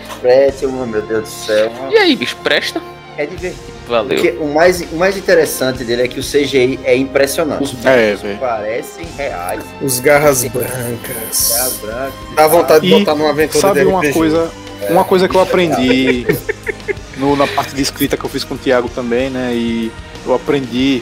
Oh, 0.64 0.86
meu 0.86 1.02
Deus 1.02 1.24
do 1.24 1.28
céu. 1.28 1.72
E 1.92 1.98
aí, 1.98 2.16
bicho, 2.16 2.36
presta? 2.44 2.82
É 3.18 3.26
divertido. 3.26 3.74
Valeu. 3.88 4.16
Porque 4.20 4.32
o 4.40 4.48
mais, 4.54 4.82
o 4.92 4.96
mais 4.96 5.16
interessante 5.18 5.84
dele 5.84 6.02
é 6.04 6.08
que 6.08 6.20
o 6.20 6.24
CGI 6.24 6.80
é 6.84 6.96
impressionante. 6.98 7.64
Os 7.64 7.72
bichos 7.72 7.86
É, 8.26 8.36
parecem 8.40 9.06
reais. 9.18 9.62
Os 9.82 10.00
garras 10.00 10.44
brancas. 10.46 11.80
brancas. 11.82 12.22
e 12.32 12.36
Dá 12.36 12.48
vontade 12.48 12.88
de 12.88 12.94
E 12.94 13.00
botar 13.00 13.16
numa 13.16 13.30
aventura 13.30 13.60
Sabe 13.62 13.80
de 13.82 13.86
uma 13.86 14.02
coisa, 14.12 14.52
uma 14.90 15.04
coisa 15.04 15.28
que 15.30 15.36
eu 15.36 15.42
aprendi 15.42 16.26
no- 17.18 17.36
na 17.36 17.48
parte 17.48 17.74
de 17.76 17.82
escrita 17.82 18.18
que 18.18 18.24
eu 18.26 18.30
fiz 18.30 18.44
com 18.44 18.56
o 18.56 18.58
Thiago 18.58 18.90
também, 18.90 19.30
né? 19.30 19.52
E 19.54 19.92
eu 20.26 20.34
aprendi. 20.34 21.02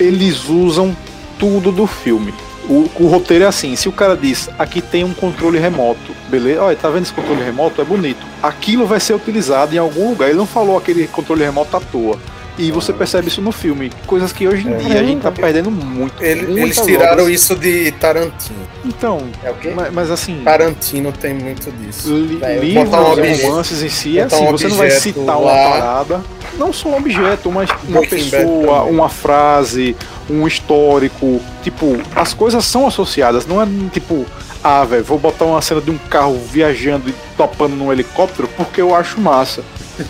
Eles 0.00 0.48
usam 0.48 0.96
tudo 1.38 1.70
do 1.70 1.86
filme. 1.86 2.32
O, 2.68 2.88
o 2.98 3.06
roteiro 3.08 3.44
é 3.44 3.46
assim, 3.46 3.76
se 3.76 3.88
o 3.88 3.92
cara 3.92 4.16
diz, 4.16 4.48
aqui 4.58 4.80
tem 4.80 5.04
um 5.04 5.12
controle 5.12 5.58
remoto, 5.58 6.12
beleza? 6.28 6.62
Olha, 6.62 6.76
tá 6.76 6.88
vendo 6.88 7.02
esse 7.02 7.12
controle 7.12 7.42
remoto? 7.42 7.80
É 7.80 7.84
bonito. 7.84 8.24
Aquilo 8.42 8.86
vai 8.86 8.98
ser 9.00 9.12
utilizado 9.14 9.74
em 9.74 9.78
algum 9.78 10.08
lugar. 10.10 10.28
Ele 10.30 10.38
não 10.38 10.46
falou 10.46 10.78
aquele 10.78 11.06
controle 11.06 11.44
remoto 11.44 11.76
à 11.76 11.80
toa. 11.80 12.18
E 12.56 12.70
você 12.70 12.92
percebe 12.92 13.26
isso 13.26 13.42
no 13.42 13.50
filme. 13.50 13.90
Coisas 14.06 14.32
que 14.32 14.46
hoje 14.46 14.68
em 14.68 14.76
dia 14.76 15.00
a 15.00 15.02
gente 15.02 15.20
tá 15.22 15.32
perdendo 15.32 15.72
muito. 15.72 16.22
Ele- 16.22 16.60
eles 16.62 16.80
tiraram 16.80 17.24
obras. 17.24 17.28
isso 17.40 17.56
de 17.56 17.90
Tarantino. 17.92 18.60
Então, 18.84 19.26
É 19.42 19.50
o 19.50 19.54
quê? 19.54 19.72
mas, 19.74 19.92
mas 19.92 20.10
assim. 20.10 20.40
Tarantino 20.44 21.10
tem 21.10 21.34
muito 21.34 21.68
disso. 21.72 22.14
Li 22.14 22.36
Velho, 22.36 22.62
livros 22.62 22.88
um 22.92 23.12
objeto- 23.12 23.42
romances 23.48 23.82
em 23.82 23.88
si, 23.88 24.18
é 24.20 24.22
assim, 24.22 24.44
um 24.46 24.52
você 24.52 24.68
não 24.68 24.76
vai 24.76 24.90
citar 24.92 25.36
uma 25.36 25.50
lá. 25.50 25.70
parada, 25.70 26.20
não 26.56 26.72
só 26.72 26.90
um 26.90 26.96
objeto, 26.96 27.50
mas 27.50 27.68
uma 27.88 28.00
Breaking 28.00 28.30
pessoa, 28.30 28.84
uma 28.84 29.08
frase, 29.08 29.96
um 30.30 30.46
histórico, 30.46 31.40
tipo, 31.64 31.98
as 32.14 32.32
coisas 32.32 32.64
são 32.64 32.86
associadas, 32.86 33.46
não 33.46 33.60
é 33.60 33.66
tipo, 33.92 34.24
ah, 34.62 34.84
velho, 34.84 35.02
vou 35.02 35.18
botar 35.18 35.44
uma 35.46 35.60
cena 35.60 35.80
de 35.80 35.90
um 35.90 35.98
carro 35.98 36.38
viajando 36.52 37.08
e 37.10 37.14
topando 37.36 37.74
num 37.74 37.90
helicóptero 37.92 38.46
porque 38.56 38.80
eu 38.80 38.94
acho 38.94 39.20
massa. 39.20 39.62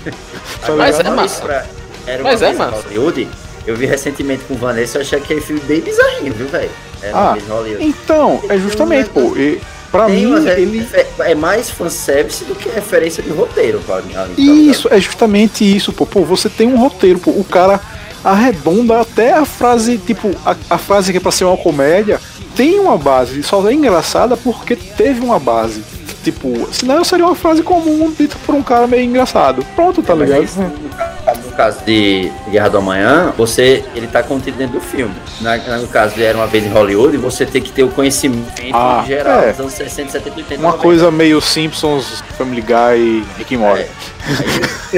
Mas 0.77 1.01
é 1.01 1.11
massa. 1.11 1.43
Pra- 1.43 1.67
Era 2.07 2.23
Mas 2.23 2.41
uma 2.43 2.49
é 2.49 2.53
vez 2.53 2.59
massa. 2.59 2.83
Hollywood 2.89 3.29
Eu 3.67 3.77
vi 3.77 3.87
recentemente 3.87 4.45
com 4.45 4.55
Vanessa, 4.57 4.99
eu 4.99 5.03
achei 5.03 5.19
aquele 5.19 5.41
filme 5.41 5.61
bem 5.63 5.81
bizarrinho, 5.81 6.33
viu, 6.35 6.47
velho? 6.49 6.71
É, 7.03 7.11
Ah. 7.15 7.35
Então, 7.81 8.43
é 8.49 8.59
justamente, 8.59 9.09
pô. 9.11 9.35
E, 9.37 9.59
pra 9.91 10.05
Tem 10.07 10.27
mim, 10.27 10.47
é- 10.47 10.61
ele. 10.61 10.87
é 11.21 11.35
mais 11.35 11.71
fanservice 11.71 12.45
do 12.45 12.55
que 12.55 12.69
referência 12.69 13.23
de 13.23 13.31
roteiro, 13.31 13.81
pra 13.87 14.03
mim. 14.03 14.13
tá 14.13 14.27
Isso, 14.37 14.89
é 14.91 15.01
justamente 15.01 15.65
isso, 15.65 15.93
pô. 15.95 16.05
Pô, 16.05 16.25
você 16.25 16.49
tem 16.51 16.69
um 16.69 16.77
roteiro, 16.79 17.19
pô. 17.19 17.31
O 17.31 17.45
cara 17.45 17.81
arredonda 18.25 19.01
até 19.01 19.33
a 19.33 19.45
frase, 19.45 19.99
tipo, 19.99 20.31
a, 20.45 20.57
a 20.71 20.79
frase 20.79 21.13
que 21.13 21.19
é 21.19 21.21
pra 21.21 21.31
ser 21.31 21.45
uma 21.45 21.57
comédia 21.57 22.21
tem 22.57 22.79
uma 22.81 22.97
base. 22.97 23.43
Só 23.43 23.69
é 23.69 23.73
engraçada 23.75 24.37
porque 24.37 24.75
teve 24.77 25.21
uma 25.21 25.39
base. 25.39 25.83
Tipo, 26.23 26.67
senão 26.73 27.05
seria 27.05 27.27
uma 27.27 27.35
frase 27.35 27.63
comum 27.63 28.11
dita 28.19 28.35
por 28.47 28.55
um 28.55 28.63
cara 28.63 28.87
meio 28.87 29.03
engraçado. 29.05 29.63
Pronto, 29.77 30.03
tá 30.03 30.15
Mas 30.17 30.27
ligado? 30.31 30.45
isso, 30.45 30.59
no 30.59 30.89
ca- 30.97 31.35
no 31.45 31.53
caso 31.53 31.81
de 31.85 32.33
Guerra 32.51 32.71
do 32.71 32.79
Amanhã, 32.79 33.31
você 33.37 33.85
ele 33.95 34.07
tá 34.07 34.23
contido 34.23 34.57
dentro 34.57 34.79
do 34.79 34.81
filme. 34.81 35.15
Na- 35.43 35.59
no 35.79 35.87
caso 35.89 36.15
de 36.15 36.23
Era 36.23 36.39
uma 36.39 36.47
vez 36.47 36.65
em 36.65 36.71
Hollywood, 36.71 37.19
você 37.19 37.45
tem 37.45 37.61
que 37.61 37.71
ter 37.71 37.83
o 37.83 37.91
conhecimento 37.91 38.47
Ah, 38.73 39.05
geral 39.07 39.41
é. 39.41 39.51
dos 39.51 39.61
anos 39.61 39.75
60, 39.75 40.13
70, 40.13 40.37
80. 40.39 40.55
Uma 40.63 40.71
90. 40.71 40.83
coisa 40.83 41.11
meio 41.11 41.43
Simpsons, 41.43 42.25
Family 42.39 42.63
Guy, 42.63 43.23
Rick 43.37 43.55
and 43.55 43.59
Morty. 43.59 43.83
É. 43.83 43.89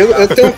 Eu, 0.01 0.11
eu, 0.13 0.29
tenho? 0.29 0.55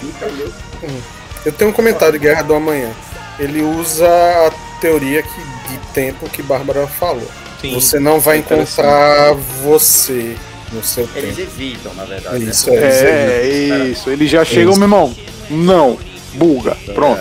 Eu 1.49 1.53
tenho 1.53 1.71
um 1.71 1.73
comentário 1.75 2.13
de 2.13 2.19
Guerra 2.19 2.43
do 2.43 2.55
Amanhã. 2.55 2.91
Ele 3.39 3.63
usa 3.63 4.07
a 4.07 4.51
teoria 4.81 5.23
que, 5.23 5.41
de 5.71 5.79
tempo 5.95 6.29
que 6.29 6.43
Bárbara 6.43 6.87
falou. 6.87 7.27
Sim. 7.61 7.75
Você 7.75 7.99
não 7.99 8.21
vai 8.21 8.37
é 8.37 8.39
encontrar 8.41 9.35
você 9.63 10.37
no 10.73 10.83
seu 10.85 11.09
Eles 11.17 11.37
tempo. 11.37 11.49
evitam, 11.51 11.95
na 11.95 12.05
verdade. 12.05 12.39
né? 12.39 12.51
Isso, 12.51 12.71
é. 12.71 12.75
É, 12.75 13.85
isso. 13.91 14.11
Ele 14.11 14.27
já 14.27 14.45
chega, 14.45 14.71
meu 14.73 14.83
irmão. 14.83 15.15
Não. 15.51 15.99
Buga. 16.35 16.77
Pronto. 16.95 17.21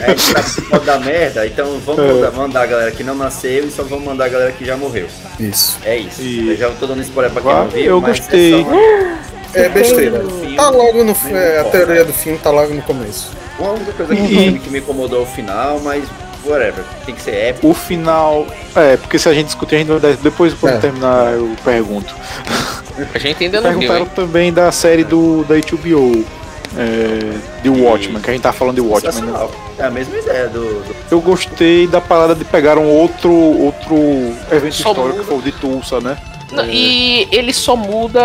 É, 0.00 0.04
a 0.06 0.08
gente 0.08 0.22
sabe 0.22 0.50
que 0.54 0.62
pode 0.62 0.84
dar 0.86 0.98
merda, 0.98 1.46
então 1.46 1.78
vamos 1.84 2.24
É. 2.26 2.30
mandar, 2.30 2.62
a 2.62 2.66
galera 2.66 2.90
que 2.90 3.04
não 3.04 3.14
nasceu 3.14 3.66
e 3.66 3.70
só 3.70 3.82
vamos 3.84 4.04
mandar 4.06 4.24
a 4.24 4.28
galera 4.28 4.50
que 4.52 4.64
já 4.64 4.76
morreu. 4.76 5.06
Isso. 5.38 5.78
É 5.84 5.96
isso. 5.98 6.20
E- 6.22 6.48
Eu 6.50 6.56
já 6.56 6.70
tô 6.70 6.86
dando 6.86 7.02
spoiler 7.02 7.30
pra 7.32 7.42
quem 7.42 7.52
não 7.52 7.68
viu, 7.68 7.84
eu 7.84 8.00
mas 8.00 8.18
gostei. 8.18 8.62
É 8.62 8.64
só 8.64 9.33
É 9.54 9.68
besteira. 9.68 10.22
Tá 10.56 10.70
logo 10.70 11.04
no 11.04 11.16
é, 11.36 11.60
a 11.60 11.64
teoria 11.64 12.04
do 12.04 12.12
filme 12.12 12.38
tá 12.38 12.50
logo 12.50 12.72
no 12.74 12.82
começo. 12.82 13.30
uma 13.58 13.70
única 13.72 13.92
coisa 13.92 14.14
que, 14.14 14.22
E- 14.22 14.58
que 14.58 14.70
me 14.70 14.78
incomodou 14.80 15.22
o 15.22 15.26
final, 15.26 15.80
mas 15.80 16.04
whatever. 16.44 16.84
Tem 17.06 17.14
que 17.14 17.22
ser 17.22 17.34
épico. 17.34 17.68
O 17.70 17.74
final. 17.74 18.46
É, 18.76 18.96
porque 18.96 19.18
se 19.18 19.28
a 19.28 19.32
gente 19.34 19.46
discutir, 19.46 19.76
a 19.76 19.78
gente 19.78 19.88
vai 19.88 20.00
dar. 20.00 20.16
Depois, 20.16 20.52
quando 20.54 20.74
É. 20.74 20.78
terminar, 20.78 21.32
eu 21.32 21.50
pergunto. 21.64 22.14
A 23.14 23.18
gente 23.18 23.42
ainda 23.44 23.60
não 23.60 23.70
viu, 23.70 23.78
Perguntaram 23.80 24.04
hein? 24.06 24.12
também 24.14 24.52
da 24.52 24.70
série 24.70 25.04
do 25.04 25.44
da 25.44 25.54
HBO. 25.56 26.24
É, 26.76 27.62
de 27.62 27.68
Watchmen, 27.70 28.20
que 28.20 28.30
a 28.30 28.32
gente 28.32 28.42
tá 28.42 28.52
falando 28.52 28.74
de 28.74 28.80
Watchmen. 28.80 29.30
Né? 29.30 29.48
É 29.78 29.84
a 29.84 29.90
mesma 29.92 30.16
ideia 30.18 30.48
do, 30.48 30.58
do- 30.82 30.96
Eu 31.08 31.20
gostei 31.20 31.86
da 31.86 32.00
parada 32.00 32.34
de 32.34 32.44
pegar 32.44 32.78
um 32.78 32.88
outro, 32.88 33.30
outro 33.32 33.94
evento 34.50 34.74
Só 34.74 34.90
histórico, 34.90 35.02
muda. 35.10 35.18
que 35.20 35.24
foi 35.24 35.38
o 35.38 35.42
de 35.42 35.52
Tulsa, 35.52 36.00
né? 36.00 36.16
Não, 36.54 36.64
E 36.66 37.28
ele 37.32 37.52
só 37.52 37.74
muda 37.76 38.20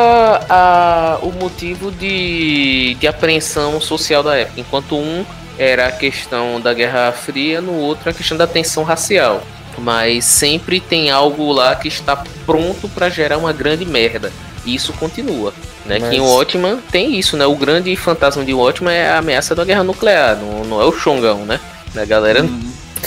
a- 0.49 1.17
o 1.21 1.31
motivo 1.31 1.91
de, 1.91 2.95
de 2.99 3.07
apreensão 3.07 3.79
social 3.81 4.21
da 4.23 4.35
época. 4.37 4.59
Enquanto 4.61 4.95
um 4.95 5.25
era 5.57 5.87
a 5.87 5.91
questão 5.91 6.59
da 6.61 6.73
Guerra 6.73 7.11
Fria, 7.11 7.59
no 7.61 7.73
outro 7.73 8.09
a 8.09 8.13
questão 8.13 8.37
da 8.37 8.47
tensão 8.47 8.83
racial. 8.83 9.41
Mas 9.77 10.25
sempre 10.25 10.79
tem 10.79 11.09
algo 11.09 11.51
lá 11.51 11.75
que 11.75 11.87
está 11.87 12.21
pronto 12.45 12.87
para 12.89 13.09
gerar 13.09 13.37
uma 13.37 13.53
grande 13.53 13.85
merda. 13.85 14.31
E 14.65 14.75
isso 14.75 14.91
continua. 14.93 15.53
Né? 15.85 15.99
Que 15.99 16.17
em 16.17 16.19
Mas- 16.19 16.29
Watchman 16.29 16.77
tem 16.91 17.17
isso, 17.17 17.35
né? 17.37 17.45
O 17.45 17.55
grande 17.55 17.95
fantasma 17.95 18.43
de 18.43 18.53
Watchman 18.53 18.93
é 18.93 19.09
a 19.09 19.17
ameaça 19.19 19.55
da 19.55 19.63
guerra 19.65 19.83
nuclear, 19.83 20.35
não, 20.37 20.63
não 20.65 20.81
é 20.81 20.85
o 20.85 20.91
Xongão, 20.91 21.45
né? 21.45 21.59
A 21.95 22.05
galera 22.05 22.45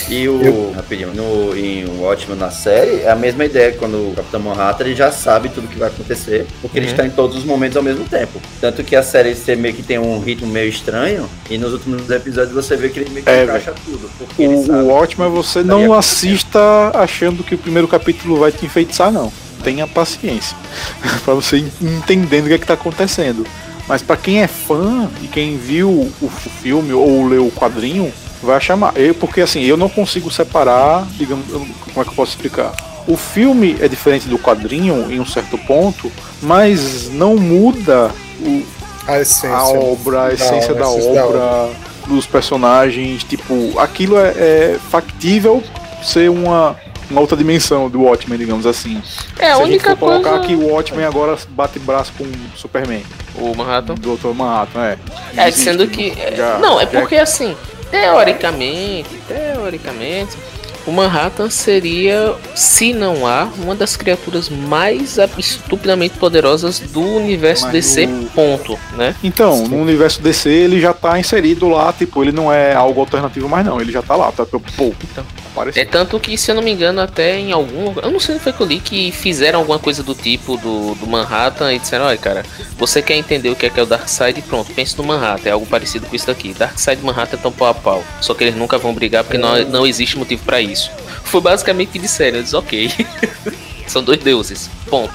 E 0.09 0.29
o. 0.29 0.73
Rapidinho, 0.75 1.13
no, 1.15 1.57
em 1.57 1.85
Watchmen 2.01 2.39
na 2.39 2.51
série, 2.51 3.03
é 3.03 3.11
a 3.11 3.17
mesma 3.17 3.45
ideia. 3.45 3.73
Quando 3.73 3.95
o 4.11 4.13
Capitão 4.15 4.41
Manhattan 4.41 4.85
ele 4.85 4.95
já 4.95 5.11
sabe 5.13 5.49
tudo 5.49 5.69
que 5.69 5.79
vai 5.79 5.89
acontecer, 5.89 6.47
porque 6.61 6.79
ele 6.79 6.87
Uhum. 6.87 6.93
está 6.93 7.07
em 7.07 7.11
todos 7.11 7.37
os 7.37 7.45
momentos 7.45 7.77
ao 7.77 7.83
mesmo 7.83 8.05
tempo. 8.05 8.41
Tanto 8.61 8.83
que 8.83 8.97
a 8.97 9.03
série 9.03 9.35
você 9.35 9.55
meio 9.57 9.75
que 9.75 9.83
tem 9.83 9.99
um 9.99 10.19
ritmo 10.21 10.47
meio 10.49 10.69
estranho, 10.69 11.29
e 11.51 11.59
nos 11.59 11.73
últimos 11.73 12.09
episódios 12.11 12.53
você 12.55 12.77
vê 12.77 12.89
que 12.89 13.01
ele 13.01 13.11
meio 13.11 13.25
que 13.25 13.31
É, 13.31 13.45
encaixa 13.45 13.75
tudo. 13.85 14.11
Porque 14.19 14.43
ele 14.43 14.55
O, 14.55 14.87
Watchmen 14.89 15.31
você 15.31 15.63
não 15.63 15.93
assista 15.93 16.59
achando 16.95 17.43
que 17.45 17.55
o 17.55 17.59
primeiro 17.59 17.87
capítulo 17.89 18.37
vai 18.39 18.51
te 18.53 18.65
enfeitiçar, 18.65 19.11
não. 19.13 19.33
Tenha 19.63 19.87
paciência. 19.87 20.57
pra 21.25 21.35
você 21.35 21.59
ir 21.59 21.73
entendendo 21.81 22.45
o 22.47 22.49
que, 22.49 22.55
é 22.55 22.59
que 22.59 22.67
tá 22.67 22.75
acontecendo. 22.75 23.47
Mas 23.89 24.01
pra 24.01 24.17
quem 24.17 24.43
é 24.43 24.47
fã 24.47 25.09
e 25.23 25.27
quem 25.27 25.57
viu 25.57 26.11
o 26.21 26.29
filme 26.63 26.93
ou 26.93 27.27
leu 27.27 27.47
o 27.47 27.51
quadrinho, 27.51 28.13
vai 28.43 28.61
chamar. 28.61 28.93
Eu, 28.97 29.15
porque 29.15 29.41
assim, 29.41 29.63
eu 29.63 29.77
não 29.77 29.89
consigo 29.89 30.31
separar, 30.31 31.07
digamos, 31.13 31.47
como 31.51 32.01
é 32.01 32.03
que 32.05 32.11
eu 32.11 32.15
posso 32.15 32.33
explicar? 32.33 32.73
O 33.07 33.17
filme 33.17 33.77
é 33.81 33.89
diferente 33.89 34.29
do 34.29 34.39
quadrinho 34.39 35.11
em 35.11 35.19
um 35.21 35.27
certo 35.27 35.59
ponto, 35.59 36.11
mas 36.41 37.09
não 37.11 37.37
muda 37.37 38.11
o, 38.41 38.63
A 39.07 39.21
essência. 39.21 39.57
a 39.57 39.67
obra, 39.69 40.25
a 40.27 40.33
essência 40.33 40.73
da, 40.75 40.85
essência 40.87 41.25
obra, 41.25 41.71
dos 42.07 42.27
personagens, 42.27 43.25
tipo, 43.25 43.79
aquilo 43.79 44.17
é, 44.19 44.29
é 44.31 44.79
factível 44.91 45.63
ser 46.03 46.31
uma, 46.31 46.77
uma 47.11 47.21
outra 47.21 47.37
dimensão 47.37 47.89
do 47.91 48.03
Watchmen, 48.03 48.39
digamos 48.39 48.67
assim. 48.67 49.03
É, 49.39 49.51
a 49.51 49.57
Se 49.57 49.63
a 49.63 49.65
gente 49.65 49.73
única 49.75 49.91
for 49.97 49.99
colocar 50.11 50.31
coisa. 50.39 50.47
que 50.47 50.55
o 50.55 50.69
Watchmen 50.73 51.05
agora 51.05 51.37
bate 51.51 51.79
braço 51.81 52.13
com 52.17 52.23
o 52.25 52.33
Superman, 52.57 53.03
O 53.35 53.53
Manhattan. 53.57 53.95
do 53.95 54.17
Dr. 54.17 54.29
Manhattan, 54.29 54.81
é. 54.85 54.99
É, 55.37 55.49
Existe, 55.49 55.65
sendo 55.65 55.87
que. 55.89 56.11
é, 56.21 56.35
já- 56.37 56.59
não, 56.59 56.81
é 56.81 56.87
porque 56.87 57.17
assim, 57.17 57.57
teoricamente, 57.93 59.11
teoricamente, 59.29 60.37
o 60.85 60.91
Manhattan 60.91 61.49
seria, 61.49 62.35
se 62.57 62.93
não 62.93 63.25
há, 63.25 63.49
uma 63.59 63.75
das 63.75 63.97
criaturas 63.97 64.49
mais 64.49 65.17
estupidamente 65.39 66.19
poderosas 66.19 66.81
do 66.81 67.01
universo 67.01 67.65
Mas 67.65 67.73
DC, 67.73 68.09
ponto, 68.35 68.77
né? 68.97 69.15
Então, 69.23 69.69
no 69.69 69.81
universo 69.81 70.21
DC 70.21 70.49
ele 70.49 70.81
já 70.81 70.93
tá 70.93 71.21
inserido 71.21 71.69
lá, 71.69 71.93
tipo, 71.93 72.23
ele 72.25 72.33
não 72.33 72.53
é 72.53 72.75
algo 72.75 72.99
alternativo 73.01 73.49
mais 73.49 73.65
não, 73.65 73.81
ele 73.81 73.93
já 73.93 74.03
tá 74.03 74.17
lá, 74.17 74.33
tá, 74.33 74.45
pô, 74.45 74.61
Então. 75.05 75.25
Apareceu. 75.53 75.83
É 75.83 75.85
tanto 75.85 76.19
que, 76.19 76.37
se 76.37 76.51
eu 76.51 76.55
não 76.55 76.63
me 76.63 76.73
engano, 76.73 77.01
até 77.01 77.39
em 77.39 77.53
algum 77.53 77.85
lugar. 77.85 78.05
Eu 78.05 78.11
não 78.11 78.19
sei 78.19 78.35
onde 78.35 78.45
foi 78.45 78.53
que 78.53 78.61
eu 78.61 78.67
li 78.67 78.81
que 78.81 79.13
fizeram 79.13 79.61
alguma 79.61 79.79
coisa 79.79 80.03
do 80.03 80.15
tipo 80.15 80.57
do, 80.57 80.95
do 80.97 81.07
Manhattan 81.07 81.73
e 81.73 81.79
disseram: 81.79 82.07
olha, 82.07 82.19
cara, 82.19 82.45
você 82.77 83.01
quer 83.01 83.15
entender 83.17 83.51
o 83.51 83.57
que 83.57 83.67
é, 83.67 83.71
que 83.71 83.79
é 83.79 83.83
o 83.83 83.87
Darkseid? 83.87 84.43
Pronto, 84.43 84.73
pense 84.73 84.97
no 84.99 85.05
Manhattan. 85.05 85.49
É 85.49 85.53
algo 85.53 85.67
parecido 85.67 86.07
com 86.07 86.17
isso 86.17 86.27
daqui. 86.27 86.53
Darkseid 86.53 87.01
e 87.01 87.05
Manhattan 87.05 87.37
estão 87.37 87.53
pau 87.53 87.69
a 87.69 87.75
pau. 87.75 88.05
Só 88.21 88.35
que 88.35 88.45
eles 88.45 88.57
nunca 88.57 88.79
vão 88.79 88.93
brigar 88.93 89.23
porque 89.25 89.39
não, 89.39 89.63
não 89.65 89.87
existe 89.87 90.19
motivo 90.19 90.43
pra 90.45 90.61
isso. 90.61 90.91
Foi 91.25 91.41
basicamente 91.41 91.91
que 91.93 91.99
disseram. 91.99 92.39
Eu 92.39 92.43
disse: 92.43 92.57
ok. 92.57 92.91
São 93.87 94.03
dois 94.03 94.21
deuses. 94.21 94.71
Ponto. 94.89 95.13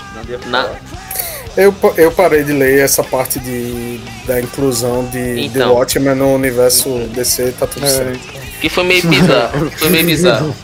Na-. 0.47 0.69
Eu, 1.55 1.73
eu 1.97 2.11
parei 2.11 2.43
de 2.43 2.53
ler 2.53 2.81
essa 2.81 3.03
parte 3.03 3.39
de, 3.39 3.99
da 4.27 4.39
inclusão 4.39 5.03
de, 5.05 5.35
de 5.35 5.45
Então. 5.47 5.73
Watchmen 5.73 6.13
no 6.13 6.35
universo 6.35 6.89
DC, 7.15 7.53
tá 7.53 7.65
tudo 7.65 7.83
É, 7.87 7.89
certo. 7.89 8.46
Que 8.61 8.69
foi 8.69 8.83
meio 8.83 9.07
bizarro. 9.07 9.71
Foi 9.71 9.89
meio 9.89 10.05
bizarro. 10.05 10.55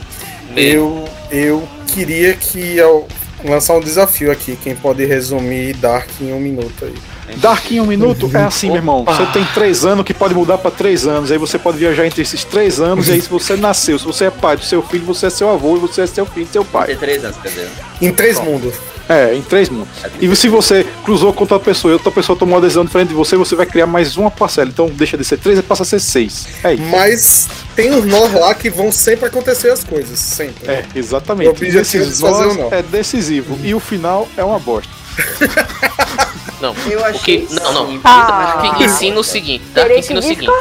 Eu, 0.56 1.08
eu 1.32 1.68
queria 1.94 2.34
que 2.34 2.80
ao 2.80 3.08
lançar 3.44 3.76
um 3.76 3.80
desafio 3.80 4.32
aqui, 4.32 4.58
quem 4.62 4.76
pode 4.76 5.06
resumir 5.06 5.74
Dark 5.76 6.10
em 6.22 6.34
um 6.34 6.40
minuto 6.40 6.86
aí. 6.86 6.96
Dark 7.38 7.72
em 7.72 7.80
um 7.80 7.86
minuto 7.86 8.30
é 8.34 8.44
assim, 8.44 8.68
meu 8.68 8.78
irmão. 8.78 9.02
Opa. 9.02 9.14
Você 9.16 9.26
tem 9.28 9.46
três 9.54 9.86
anos 9.86 10.06
que 10.06 10.14
pode 10.14 10.34
mudar 10.34 10.58
pra 10.58 10.72
três 10.72 11.08
anos. 11.08 11.32
Aí 11.32 11.38
você 11.38 11.58
pode 11.58 11.78
viajar 11.78 12.06
entre 12.06 12.22
esses 12.22 12.44
três 12.44 12.80
anos. 12.80 13.08
e 13.08 13.14
aí, 13.14 13.22
se 13.22 13.30
você 13.30 13.56
nasceu, 13.56 13.98
se 13.98 14.06
você 14.06 14.26
é 14.26 14.30
pai 14.32 14.58
do 14.58 14.64
seu 14.64 14.82
filho, 14.82 15.06
você 15.06 15.28
é 15.28 15.30
seu 15.30 15.50
avô 15.50 15.76
e 15.76 15.80
você 15.80 16.02
é 16.02 16.08
seu 16.08 16.26
filho 16.26 16.48
seu 16.52 16.64
pai. 16.66 16.88
Tem 16.88 16.98
três 16.98 17.24
anos, 17.24 17.38
quer 17.38 17.50
dizer. 17.50 17.70
Em 18.02 18.12
três 18.14 18.40
mundos. 18.40 18.76
É, 19.10 19.36
em 19.36 19.42
três 19.42 19.70
mundos. 19.70 19.90
E 20.22 20.34
se 20.36 20.48
você 20.48 20.86
cruzou 21.04 21.34
com 21.34 21.42
outra 21.44 21.60
pessoa 21.60 21.92
e 21.92 21.94
outra 21.94 22.12
pessoa 22.12 22.38
tomou 22.38 22.56
uma 22.56 22.62
decisão 22.62 22.86
diferente 22.86 23.10
de 23.10 23.14
você, 23.14 23.36
você 23.36 23.56
vai 23.56 23.66
criar 23.66 23.86
mais 23.86 24.16
uma 24.16 24.32
parcela. 24.32 24.70
Então 24.70 24.88
deixa 24.88 25.18
de 25.18 25.26
ser 25.26 25.38
três 25.38 25.60
e 25.60 25.62
passa 25.62 25.84
a 25.84 25.86
ser 25.86 26.00
seis. 26.00 26.48
É 26.64 26.74
isso. 26.74 26.84
Mas 26.84 27.48
tem 27.76 27.92
uns 27.92 28.06
nós 28.06 28.32
lá 28.34 28.54
que 28.56 28.70
vão 28.70 28.92
sempre 28.92 29.26
acontecer 29.26 29.72
as 29.72 29.84
coisas, 29.84 30.18
sempre. 30.20 30.70
É, 30.70 30.86
exatamente. 30.96 31.50
O 31.50 31.52
objetivo 31.52 32.06
de 32.06 32.12
fazer 32.12 32.46
nós 32.46 32.56
o 32.56 32.60
nó. 32.60 32.68
é 32.72 32.82
decisivo. 32.82 33.60
E 33.64 33.74
o 33.74 33.80
final 33.80 34.28
é 34.38 34.44
uma 34.44 34.60
bosta. 34.60 34.90
Não, 36.64 36.76
Eu 36.90 37.04
achei 37.06 37.40
porque. 37.42 37.56
Não, 37.62 37.74
não. 37.74 37.88
sim. 37.88 38.02
Ah. 38.04 38.56
Dark 38.64 38.82
ensina 38.82 39.20
o 39.20 39.24
seguinte. 39.24 39.64
Dark 39.74 39.92
ensina 39.92 40.22
que 40.22 40.26
o 40.26 40.30
seguinte. 40.30 40.52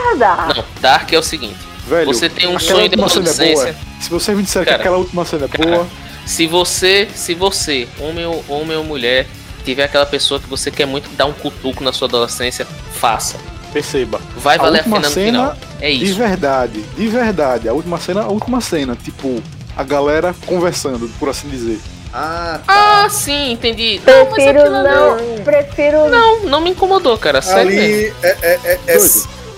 Não, 0.56 0.64
Dark 0.80 1.12
é 1.12 1.18
o 1.18 1.22
seguinte. 1.22 1.56
Velho, 1.86 2.06
Você 2.06 2.28
tem 2.28 2.48
um 2.48 2.58
sonho 2.58 2.88
de 2.88 2.94
é 2.94 2.96
boa. 2.96 3.08
adolescência. 3.10 3.76
Se 4.00 4.10
você 4.10 4.34
me 4.34 4.42
disser 4.42 4.64
Cara, 4.64 4.76
que 4.76 4.82
aquela 4.82 4.96
última 4.98 5.24
cena 5.24 5.44
é 5.44 5.48
cara, 5.48 5.70
boa, 5.70 5.86
Se 6.26 6.46
você, 6.46 7.08
se 7.14 7.34
você, 7.34 7.88
homem 8.00 8.26
ou, 8.26 8.44
homem 8.48 8.76
ou 8.76 8.82
mulher, 8.84 9.26
tiver 9.64 9.84
aquela 9.84 10.06
pessoa 10.06 10.40
que 10.40 10.48
você 10.48 10.70
quer 10.72 10.86
muito 10.86 11.08
dar 11.16 11.26
um 11.26 11.32
cutuco 11.32 11.82
na 11.84 11.92
sua 11.92 12.08
adolescência, 12.08 12.66
faça. 12.94 13.36
perceba. 13.72 14.20
Vai 14.36 14.56
A 14.58 14.62
valer 14.62 14.78
a, 14.78 14.82
última 14.82 14.96
pena 14.96 15.08
no 15.08 15.14
cena 15.14 15.26
final. 15.50 15.56
É 15.80 15.88
De 15.90 16.04
isso. 16.04 16.14
verdade, 16.16 16.80
de 16.96 17.06
verdade. 17.08 17.68
A 17.68 17.72
última 17.72 17.98
cena, 17.98 18.22
a 18.22 18.28
última 18.28 18.60
cena, 18.60 18.96
tipo, 18.96 19.40
a 19.76 19.82
galera 19.84 20.34
conversando, 20.46 21.08
por 21.18 21.28
assim 21.28 21.48
dizer. 21.48 21.80
Ah, 22.12 22.60
tá. 22.66 23.02
Ah, 23.04 23.08
sim, 23.08 23.52
entendi. 23.52 24.00
Não, 24.06 24.24
mas 24.26 24.34
Prefiro 24.34 24.60
aquilo 24.60 24.76
ali- 24.76 24.88
não. 24.88 25.44
Prefiro 25.44 26.08
Não, 26.10 26.40
não 26.44 26.60
me 26.60 26.70
incomodou, 26.70 27.16
cara. 27.16 27.40
Sério. 27.40 27.70
Ali 27.70 28.12
é, 28.22 28.36
é, 28.42 28.60
é, 28.64 28.80
é- 28.86 28.98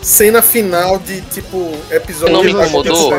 cena 0.02 0.42
final 0.42 0.98
de 0.98 1.20
tipo 1.22 1.72
episódio 1.90 2.34
Não 2.34 2.42
me 2.44 2.52
de- 2.52 2.56
incomodou? 2.60 3.10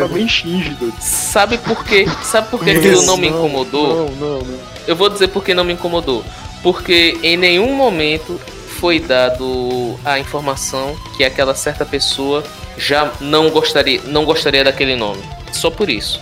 Sabe 1.02 1.58
por 1.58 1.84
quê? 1.84 2.06
Sabe 2.24 2.48
por 2.50 2.64
que 2.64 2.70
aquilo 2.70 3.02
não 3.04 3.18
me 3.18 3.28
incomodou? 3.28 3.88
Não, 3.88 4.10
não, 4.16 4.40
não. 4.40 4.60
Eu 4.88 4.96
vou 4.96 5.10
dizer 5.10 5.28
por 5.30 5.44
que 5.44 5.54
não 5.54 5.64
me 5.64 5.74
incomodou. 5.74 6.24
Porque 6.62 7.18
em 7.24 7.36
nenhum 7.38 7.74
momento 7.74 8.40
foi 8.80 9.00
dado 9.00 10.00
a 10.06 10.18
informação 10.20 10.96
que 11.18 11.24
aquela 11.24 11.56
certa 11.56 11.86
pessoa 11.86 12.44
já 12.78 13.12
não 13.20 13.50
gostaria, 13.50 14.02
não 14.06 14.26
gostaria 14.26 14.64
daquele 14.64 14.96
nome. 14.96 15.22
Só 15.52 15.70
por 15.72 15.90
isso. 15.90 16.20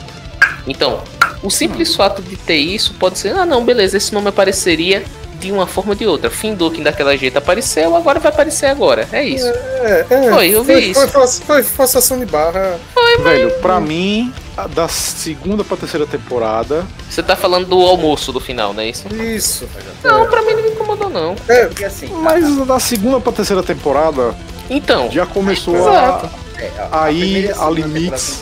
Então, 0.67 1.01
o 1.43 1.51
simples 1.51 1.95
fato 1.95 2.21
de 2.21 2.37
ter 2.37 2.55
isso 2.57 2.93
pode 2.95 3.19
ser, 3.19 3.35
ah 3.35 3.45
não, 3.45 3.63
beleza, 3.63 3.97
esse 3.97 4.13
nome 4.13 4.29
apareceria 4.29 5.03
de 5.39 5.51
uma 5.51 5.67
forma 5.67 5.91
ou 5.91 5.95
de 5.95 6.07
outra. 6.07 6.29
Findukin 6.29 6.81
daquela 6.81 7.17
jeito 7.17 7.37
apareceu, 7.37 7.95
agora 7.95 8.19
vai 8.19 8.31
aparecer 8.31 8.67
agora. 8.67 9.07
É 9.11 9.23
isso. 9.25 9.45
É, 9.45 10.05
é, 10.09 10.31
Foi, 10.31 10.49
eu 10.49 10.63
vi 10.63 10.73
foi, 10.73 10.83
isso. 10.85 11.07
Foi, 11.09 11.27
foi, 11.27 11.27
foi 11.27 11.63
forçação 11.63 12.17
de 12.17 12.25
barra. 12.25 12.79
Velho, 13.21 13.51
pra 13.59 13.79
mim, 13.79 14.33
a 14.55 14.67
da 14.67 14.87
segunda 14.87 15.63
pra 15.63 15.75
terceira 15.75 16.07
temporada, 16.07 16.85
Você 17.09 17.21
tá 17.21 17.35
falando 17.35 17.65
do 17.67 17.79
almoço 17.81 18.31
do 18.31 18.39
final, 18.39 18.73
não 18.73 18.81
é 18.81 18.89
isso? 18.89 19.07
Isso. 19.13 19.67
Não, 20.03 20.25
pra 20.27 20.41
mim 20.41 20.53
não 20.53 20.63
me 20.63 20.69
incomodou 20.69 21.09
não. 21.09 21.35
É, 21.47 21.65
Porque 21.65 21.83
assim, 21.83 22.07
mas 22.07 22.55
da 22.65 22.79
segunda 22.79 23.19
pra 23.19 23.33
terceira 23.33 23.61
temporada 23.61 24.33
Então, 24.69 25.11
já 25.11 25.25
começou 25.25 25.75
Exato. 25.75 26.25
a. 26.27 26.42
é, 26.59 26.71
Aí, 26.91 27.45
e 27.45 27.51
a 27.51 27.65
a 27.65 27.69
limites- 27.69 28.41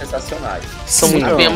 são 0.86 1.10
Sim, 1.10 1.20
não, 1.20 1.36
bem. 1.38 1.48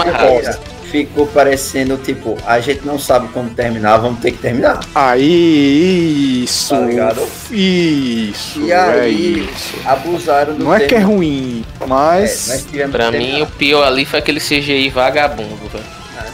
Ficou 0.91 1.27
parecendo, 1.27 1.97
tipo, 1.97 2.37
a 2.45 2.59
gente 2.61 2.85
não 2.85 2.97
sabe 2.97 3.27
como 3.29 3.49
terminar, 3.49 3.97
vamos 3.97 4.19
ter 4.21 4.31
que 4.31 4.37
terminar. 4.37 4.79
Aí, 4.95 6.43
isso. 6.43 6.73
Tá? 6.75 7.13
Isso. 7.51 8.61
E 8.61 8.71
é 8.71 8.75
aí, 9.01 9.49
isso. 9.53 9.73
abusaram 9.85 10.53
do 10.55 10.63
Não 10.63 10.73
é 10.73 10.79
que 10.79 10.85
é 10.95 10.99
termo. 10.99 11.15
ruim, 11.15 11.65
É, 11.81 11.85
mas. 11.85 12.65
Pra 12.91 13.11
que 13.11 13.17
mim, 13.17 13.41
o 13.41 13.47
pior 13.47 13.83
ali 13.85 14.05
foi 14.05 14.19
aquele 14.19 14.39
CGI 14.39 14.89
vagabundo, 14.89 15.57
velho. 15.71 15.83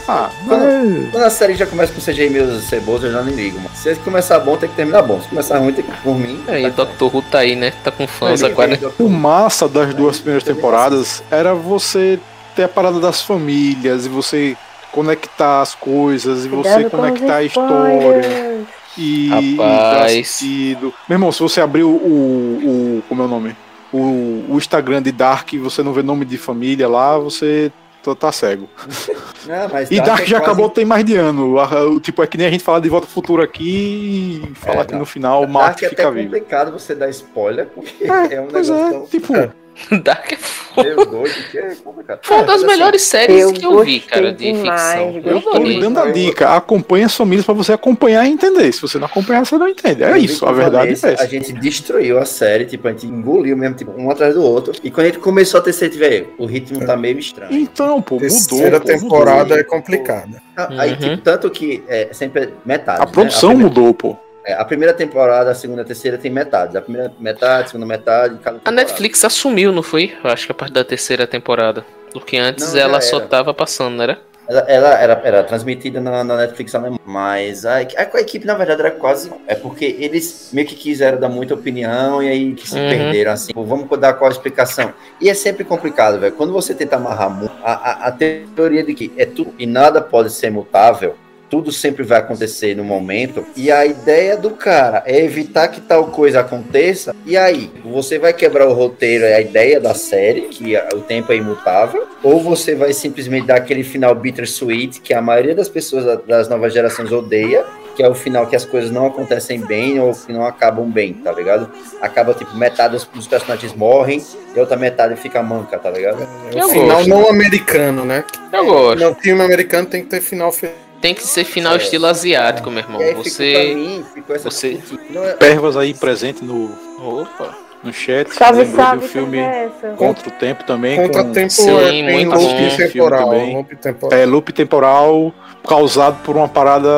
Ah, 0.08 0.30
Quando, 0.48 0.64
mas- 0.64 1.10
quando 1.12 1.24
a 1.24 1.30
série 1.30 1.54
já 1.54 1.66
começa 1.66 1.92
com 1.92 2.00
CGI 2.00 2.28
meio 2.28 2.60
ceboso, 2.60 3.06
eu 3.06 3.12
já 3.12 3.22
nem 3.22 3.34
ligo, 3.34 3.56
mano. 3.58 3.70
Se 3.82 3.96
começar 3.96 4.38
bom, 4.38 4.56
tem 4.56 4.68
que 4.68 4.76
terminar 4.76 5.02
bom. 5.02 5.20
Se 5.20 5.28
começar 5.28 5.58
ruim, 5.58 5.72
tem 5.72 5.84
que 5.84 5.90
por 6.02 6.16
mim. 6.16 6.40
Aí, 6.46 6.64
o 6.66 6.72
tá- 6.72 6.84
Dr. 6.84 7.04
Who 7.16 7.22
tá 7.22 7.38
aí, 7.40 7.56
né? 7.56 7.72
Tá 7.82 7.90
com 7.90 8.06
fãs 8.06 8.42
agora. 8.42 8.76
vem, 8.76 8.90
O 8.98 9.08
massa 9.08 9.68
das 9.68 9.92
duas 9.94 10.18
primeiras 10.18 10.44
temporadas 10.44 11.22
era 11.30 11.52
você 11.54 12.18
ter 12.54 12.64
a 12.64 12.68
parada 12.68 13.00
das 13.00 13.22
famílias 13.22 14.06
e 14.06 14.08
você 14.08 14.56
conectar 14.92 15.62
as 15.62 15.74
coisas 15.74 16.44
e 16.44 16.48
você 16.48 16.70
Cuidado 16.74 16.90
com 16.90 16.96
conectar 16.98 17.36
a 17.36 17.42
história 17.42 18.60
e 18.96 19.56
Rapaz. 19.56 20.12
e 20.12 20.20
assistido. 20.20 20.94
Meu 21.08 21.16
irmão, 21.16 21.32
se 21.32 21.40
você 21.40 21.60
abrir 21.60 21.82
o, 21.82 21.88
o, 21.88 23.00
o- 23.00 23.02
como 23.08 23.22
é 23.22 23.24
o 23.24 23.28
nome? 23.28 23.56
O, 23.92 24.44
o 24.48 24.54
Instagram 24.56 25.02
de 25.02 25.10
Dark 25.12 25.52
e 25.54 25.58
você 25.58 25.82
não 25.82 25.92
vê 25.92 26.02
nome 26.02 26.24
de 26.24 26.38
família 26.38 26.88
lá, 26.88 27.18
você 27.18 27.72
tá, 28.02 28.14
tá 28.14 28.32
cego. 28.32 28.68
Não, 29.46 29.64
E 29.90 29.96
Dark 29.96 30.06
Dark 30.06 30.20
é 30.22 30.26
já 30.26 30.38
quase- 30.38 30.50
acabou 30.52 30.68
tem 30.70 30.84
mais 30.84 31.04
de 31.04 31.16
ano. 31.16 31.54
Tipo, 32.00 32.22
é 32.22 32.26
que 32.26 32.38
nem 32.38 32.46
a 32.46 32.50
gente 32.50 32.62
falar 32.62 32.80
de 32.80 32.88
Volta 32.88 33.06
ao 33.06 33.10
Futuro 33.10 33.42
aqui 33.42 34.42
e 34.50 34.54
falar 34.54 34.82
É, 34.82 34.84
que 34.84 34.92
não. 34.92 35.00
no 35.00 35.06
final 35.06 35.38
o 35.38 35.40
Dark 35.42 35.52
Marte 35.52 35.84
é 35.84 35.88
fica 35.88 36.10
vivo. 36.10 36.24
complicado 36.26 36.72
você 36.72 36.94
dar 36.94 37.08
spoiler, 37.10 37.66
porque 37.66 38.04
É, 38.04 38.34
é, 38.34 38.40
um 38.40 38.46
pois 38.48 38.68
negócio 38.68 38.74
é, 38.88 38.90
tão 38.92 39.06
tipo, 39.06 39.32
Dark 40.02 40.32
é 40.32 40.36
foda. 40.36 40.82
meio 40.94 41.06
doido 41.06 41.34
que 41.50 41.58
é 41.58 41.74
complicado. 41.76 42.18
Foi 42.22 42.36
uma 42.36 42.42
É, 42.42 42.46
das 42.46 42.56
assim, 42.56 42.66
melhores 42.66 43.02
séries 43.02 43.40
eu 43.42 43.52
que 43.52 43.64
eu 43.64 43.84
vi, 43.84 44.00
cara, 44.00 44.32
de 44.32 44.52
demais, 44.52 45.14
ficção. 45.14 45.32
Eu 45.32 45.40
tô 45.42 45.58
lhe 45.58 45.80
dando 45.80 45.98
a 46.00 46.10
dica. 46.10 46.48
Acompanhe 46.56 47.04
as 47.04 47.14
famílias 47.14 47.44
pra 47.44 47.54
você 47.54 47.72
acompanhar 47.72 48.26
e 48.26 48.30
entender. 48.30 48.72
Se 48.72 48.80
você 48.82 48.98
não 48.98 49.06
acompanhar, 49.06 49.44
você 49.44 49.56
não 49.58 49.68
entende. 49.68 50.02
É 50.02 50.10
Eu 50.12 50.16
isso, 50.16 50.46
a 50.46 50.52
verdade 50.52 50.88
é 50.88 50.92
essa. 50.92 51.22
A 51.22 51.26
gente 51.26 51.52
destruiu 51.52 52.18
a 52.18 52.24
série, 52.24 52.64
tipo, 52.64 52.86
a 52.88 52.90
gente 52.92 53.06
engoliu 53.06 53.56
mesmo, 53.56 53.76
tipo, 53.76 53.92
um 54.00 54.10
atrás 54.10 54.34
do 54.34 54.42
outro. 54.42 54.72
E 54.82 54.90
quando 54.90 55.06
a 55.06 55.08
gente 55.10 55.18
começou 55.20 55.60
a 55.60 55.62
terceira, 55.62 55.94
velho, 55.94 56.28
o 56.38 56.46
ritmo 56.46 56.84
tá 56.86 56.96
meio 56.96 57.18
estranho. 57.18 57.52
Então, 57.52 58.00
pô, 58.00 58.14
mudou. 58.16 58.28
terceira 58.28 58.80
temporada 58.80 59.42
mudou. 59.42 59.58
é 59.58 59.64
complicada. 59.64 60.42
Aí, 60.78 60.92
Uhum. 60.92 60.96
tipo, 60.98 61.16
tanto 61.18 61.50
que 61.50 61.82
é 61.88 62.08
sempre 62.12 62.50
metade. 62.64 63.02
A 63.02 63.06
né? 63.06 63.12
produção 63.12 63.50
primeira, 63.50 63.68
mudou, 63.74 63.94
pô. 63.94 64.16
É, 64.44 64.54
a 64.54 64.64
primeira 64.64 64.92
temporada, 64.92 65.50
a 65.50 65.54
segunda, 65.54 65.82
a 65.82 65.84
terceira 65.84 66.18
tem 66.18 66.30
metade. 66.30 66.76
A 66.76 66.82
primeira 66.82 67.12
metade, 67.18 67.64
a 67.64 67.66
segunda 67.68 67.86
metade, 67.86 68.38
A. 68.64 68.70
Netflix 68.70 69.24
assumiu, 69.24 69.72
não 69.72 69.82
foi? 69.82 70.14
Eu 70.22 70.30
acho 70.30 70.46
que 70.46 70.52
a 70.52 70.54
partir 70.54 70.74
da 70.74 70.84
terceira 70.84 71.26
temporada. 71.26 71.84
Porque 72.12 72.36
antes 72.36 72.72
Não, 72.74 72.80
ela 72.80 73.00
só 73.00 73.20
tava 73.20 73.54
passando, 73.54 73.96
não 73.96 74.02
era? 74.04 74.18
Ela, 74.48 74.60
ela 74.68 74.88
era, 75.00 75.20
era 75.24 75.42
transmitida 75.44 76.00
na, 76.00 76.24
na 76.24 76.36
Netflix 76.36 76.74
alemã, 76.74 76.98
mas 77.06 77.64
a, 77.64 77.76
a, 77.76 77.80
a 77.80 78.20
equipe, 78.20 78.44
na 78.44 78.54
verdade, 78.54 78.80
era 78.80 78.90
quase. 78.90 79.32
É 79.46 79.54
porque 79.54 79.96
eles 80.00 80.50
meio 80.52 80.66
que 80.66 80.74
quiseram 80.74 81.18
dar 81.18 81.28
muita 81.28 81.54
opinião 81.54 82.20
e 82.22 82.28
aí 82.28 82.52
que 82.52 82.68
se 82.68 82.76
Uhum. 82.78 82.88
perderam 82.88 83.32
assim. 83.32 83.52
Pô, 83.54 83.62
vamos 83.64 83.88
dar 83.98 84.14
qual 84.14 84.28
a 84.28 84.32
explicação. 84.32 84.92
E 85.20 85.30
é 85.30 85.34
sempre 85.34 85.62
complicado, 85.64 86.18
velho. 86.18 86.34
Quando 86.34 86.52
você 86.52 86.74
tenta 86.74 86.96
amarrar 86.96 87.30
muito, 87.30 87.54
a, 87.62 87.72
a, 87.72 88.08
a 88.08 88.12
teoria 88.12 88.82
de 88.82 88.92
que 88.94 89.12
é 89.16 89.24
tudo 89.24 89.54
e 89.58 89.64
nada 89.66 90.02
pode 90.02 90.30
ser 90.30 90.50
mutável. 90.50 91.14
Tudo 91.52 91.70
sempre 91.70 92.02
vai 92.02 92.18
acontecer 92.18 92.74
no 92.74 92.82
momento. 92.82 93.44
E 93.54 93.70
a 93.70 93.84
ideia 93.84 94.38
do 94.38 94.52
cara 94.52 95.02
é 95.04 95.22
evitar 95.22 95.68
que 95.68 95.82
tal 95.82 96.06
coisa 96.06 96.40
aconteça. 96.40 97.14
E 97.26 97.36
aí, 97.36 97.70
você 97.84 98.18
vai 98.18 98.32
quebrar 98.32 98.66
o 98.66 98.72
roteiro, 98.72 99.26
é 99.26 99.34
a 99.34 99.40
ideia 99.42 99.78
da 99.78 99.92
série, 99.92 100.48
que 100.48 100.74
o 100.94 101.00
tempo 101.02 101.30
é 101.30 101.36
imutável. 101.36 102.06
Ou 102.22 102.40
você 102.40 102.74
vai 102.74 102.94
simplesmente 102.94 103.46
dar 103.48 103.56
aquele 103.56 103.84
final 103.84 104.14
bittersweet, 104.14 105.02
que 105.02 105.12
a 105.12 105.20
maioria 105.20 105.54
das 105.54 105.68
pessoas 105.68 106.06
da- 106.06 106.14
das 106.16 106.48
novas 106.48 106.72
gerações 106.72 107.12
odeia, 107.12 107.62
que 107.94 108.02
é 108.02 108.08
o 108.08 108.14
final 108.14 108.46
que 108.46 108.56
as 108.56 108.64
coisas 108.64 108.90
não 108.90 109.04
acontecem 109.08 109.60
bem 109.60 110.00
ou 110.00 110.14
que 110.14 110.32
não 110.32 110.46
acabam 110.46 110.90
bem, 110.90 111.12
tá 111.12 111.32
ligado? 111.32 111.70
Acaba, 112.00 112.32
tipo, 112.32 112.56
metade 112.56 112.96
dos, 113.12 113.26
personagens 113.26 113.74
morrem 113.74 114.24
e 114.54 114.58
a 114.58 114.62
outra 114.62 114.78
metade 114.78 115.14
fica 115.16 115.42
manca, 115.42 115.78
tá 115.78 115.90
ligado? 115.90 116.26
É 116.56 116.64
o 116.64 116.68
final 116.70 116.96
gosto. 116.96 117.08
não 117.10 117.28
americano, 117.28 118.06
né? 118.06 118.24
Eu 118.50 118.64
gosto. 118.64 119.00
No 119.00 119.14
filme 119.16 119.42
americano 119.42 119.86
tem 119.86 120.02
que 120.02 120.08
ter 120.08 120.22
final 120.22 120.50
feliz. 120.50 120.91
Tem 121.02 121.14
que 121.14 121.26
ser 121.26 121.44
final 121.44 121.76
estilo 121.76 122.06
asiático, 122.06 122.70
meu 122.70 122.78
irmão. 122.84 123.00
Você. 123.16 123.74
mim, 123.74 124.04
você- 124.42 124.80
Não 125.10 125.24
é- 125.24 125.32
Pervas 125.34 125.76
aí 125.76 125.92
presente 125.92 126.44
no, 126.44 126.70
Opa. 127.00 127.54
no 127.82 127.92
chat. 127.92 128.32
Salve, 128.32 128.60
Lembrou 128.62 128.84
salve, 128.86 129.00
do 129.00 129.08
filme 129.08 129.38
conversa. 129.38 129.88
Contra 129.96 130.28
o 130.28 130.30
Tempo 130.30 130.64
também. 130.64 130.96
com- 130.96 131.02
Contratempo 131.08 131.50
Sim, 131.52 131.70
é, 131.76 131.88
tem 131.88 132.02
muito 132.04 132.30
loop 132.40 132.54
bom. 132.54 132.76
temporal. 132.76 133.30
Filme 133.30 133.38
também. 133.40 133.56
Loop 133.56 133.76
temporal. 133.76 134.18
É, 134.20 134.24
loop 134.26 134.52
temporal 134.52 135.34
causado 135.66 136.22
por 136.22 136.36
uma 136.36 136.48
parada 136.48 136.88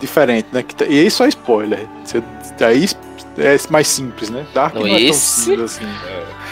diferente, 0.00 0.48
né? 0.50 0.62
Que, 0.62 0.74
tá- 0.74 0.86
e 0.86 1.06
isso 1.06 1.22
é 1.22 1.28
spoiler. 1.28 1.86
Você, 2.02 2.22
aí 2.64 2.88
é 3.36 3.56
mais 3.68 3.86
simples, 3.88 4.30
né? 4.30 4.46
Dark 4.54 4.74
não, 4.74 4.80
Não, 4.82 4.88
é 4.88 4.90
tão 4.98 4.98
esse- 5.00 5.42
simples 5.42 5.76
assim. 5.76 5.84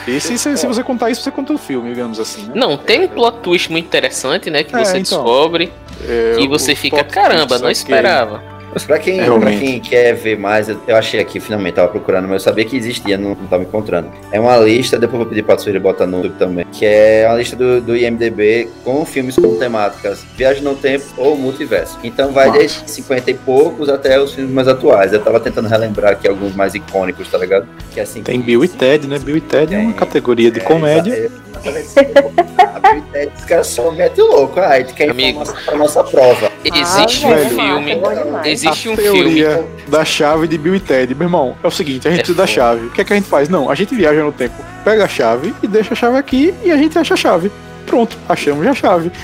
Esse, 0.06 0.36
se, 0.36 0.56
se 0.58 0.66
você 0.66 0.82
contar 0.82 1.10
isso, 1.10 1.22
você 1.22 1.30
conta 1.30 1.52
o 1.52 1.58
filme, 1.58 1.88
digamos 1.90 2.18
assim, 2.20 2.42
né? 2.46 2.52
Não, 2.56 2.76
tem 2.76 3.04
um 3.04 3.08
plot 3.08 3.38
twist 3.38 3.70
muito 3.70 3.86
interessante, 3.86 4.50
né? 4.50 4.62
Que 4.64 4.74
É, 4.74 4.84
você 4.84 4.98
então. 4.98 5.22
descobre 5.22 5.72
É, 6.08 6.40
e 6.40 6.48
você 6.48 6.74
fica, 6.74 7.04
caramba, 7.04 7.58
não 7.58 7.70
esperava. 7.70 8.51
Mas 8.72 8.84
pra 8.84 8.98
quem, 8.98 9.20
É, 9.20 9.24
pra 9.26 9.50
quem 9.50 9.80
quer 9.80 10.14
ver 10.14 10.38
mais, 10.38 10.68
eu, 10.68 10.78
achei 10.96 11.20
aqui, 11.20 11.38
finalmente, 11.40 11.74
tava 11.74 11.88
procurando, 11.88 12.24
mas 12.24 12.34
eu 12.34 12.40
sabia 12.40 12.64
que 12.64 12.76
existia, 12.76 13.18
não, 13.18 13.30
não 13.30 13.46
tava 13.46 13.62
encontrando. 13.62 14.08
É 14.32 14.40
uma 14.40 14.56
lista, 14.56 14.98
depois 14.98 15.18
vou 15.18 15.26
pedir 15.26 15.42
pra 15.42 15.56
Tsuiri 15.56 15.78
botar 15.78 16.06
no 16.06 16.18
YouTube 16.18 16.38
também, 16.38 16.64
que 16.72 16.86
é 16.86 17.24
uma 17.28 17.36
lista 17.36 17.54
do, 17.54 17.80
do 17.80 17.96
IMDB 17.96 18.68
com 18.84 19.04
filmes 19.04 19.36
com 19.36 19.56
temáticas 19.56 20.24
Viagem 20.36 20.62
no 20.62 20.74
Tempo 20.74 21.04
ou 21.18 21.36
Multiverso. 21.36 21.98
Então 22.02 22.32
vai 22.32 22.46
Nossa. 22.46 22.58
desde 22.60 22.90
50 22.90 23.30
e 23.30 23.34
poucos 23.34 23.88
até 23.88 24.18
os 24.20 24.32
filmes 24.34 24.52
mais 24.52 24.66
atuais. 24.68 25.12
Eu 25.12 25.20
tava 25.20 25.38
tentando 25.38 25.68
relembrar 25.68 26.12
aqui 26.12 26.26
alguns 26.26 26.54
mais 26.54 26.74
icônicos, 26.74 27.28
tá 27.28 27.38
ligado? 27.38 27.66
Que 27.92 28.00
assim. 28.00 28.22
Tem 28.22 28.40
Bill 28.40 28.64
e 28.64 28.68
Ted, 28.68 29.06
né? 29.06 29.18
Bill 29.18 29.36
e 29.36 29.40
Ted 29.40 29.74
é 29.74 29.78
uma 29.78 29.86
Tem. 29.88 29.98
categoria 29.98 30.50
de 30.50 30.60
É, 30.60 30.62
comédia. 30.62 31.30
e 31.62 33.00
Ted, 33.12 33.32
Os 33.38 33.44
caras 33.44 33.66
só 33.66 33.90
metem 33.90 34.24
louco. 34.24 34.58
Ah, 34.60 34.68
a 34.68 34.78
gente 34.80 34.94
quer 34.94 35.10
Amigo. 35.10 35.40
informação 35.42 35.56
pra 35.64 35.76
nossa 35.76 36.04
prova. 36.04 36.50
Existe 36.64 37.24
Ah, 37.24 37.28
um 37.28 37.34
velho, 37.34 37.50
filme. 37.50 37.92
é 37.92 38.50
Existe 38.68 38.88
um 38.88 38.92
a 38.92 38.96
filme. 38.96 39.18
teoria 39.20 39.64
da 39.88 40.04
chave 40.04 40.46
de 40.48 40.56
Bill 40.58 40.74
e 40.76 40.80
Ted. 40.80 41.14
Meu 41.14 41.26
irmão, 41.26 41.56
é 41.62 41.66
o 41.66 41.70
seguinte, 41.70 42.06
a 42.06 42.10
gente 42.10 42.20
É 42.20 42.22
precisa 42.24 42.38
da 42.38 42.46
foda. 42.46 42.54
chave. 42.54 42.86
O 42.86 42.90
que 42.90 43.00
é 43.00 43.04
que 43.04 43.12
a 43.12 43.16
gente 43.16 43.28
faz? 43.28 43.48
Não, 43.48 43.70
a 43.70 43.74
gente 43.74 43.94
viaja 43.94 44.22
no 44.22 44.32
tempo, 44.32 44.54
pega 44.84 45.04
a 45.04 45.08
chave 45.08 45.54
e 45.62 45.66
deixa 45.68 45.92
a 45.94 45.96
chave 45.96 46.16
aqui 46.16 46.54
e 46.64 46.70
a 46.70 46.76
gente 46.76 46.98
acha 46.98 47.14
a 47.14 47.16
chave. 47.16 47.50
Pronto, 47.86 48.16
achamos 48.28 48.66
a 48.66 48.74
chave. 48.74 49.10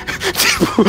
Tipo, 0.59 0.85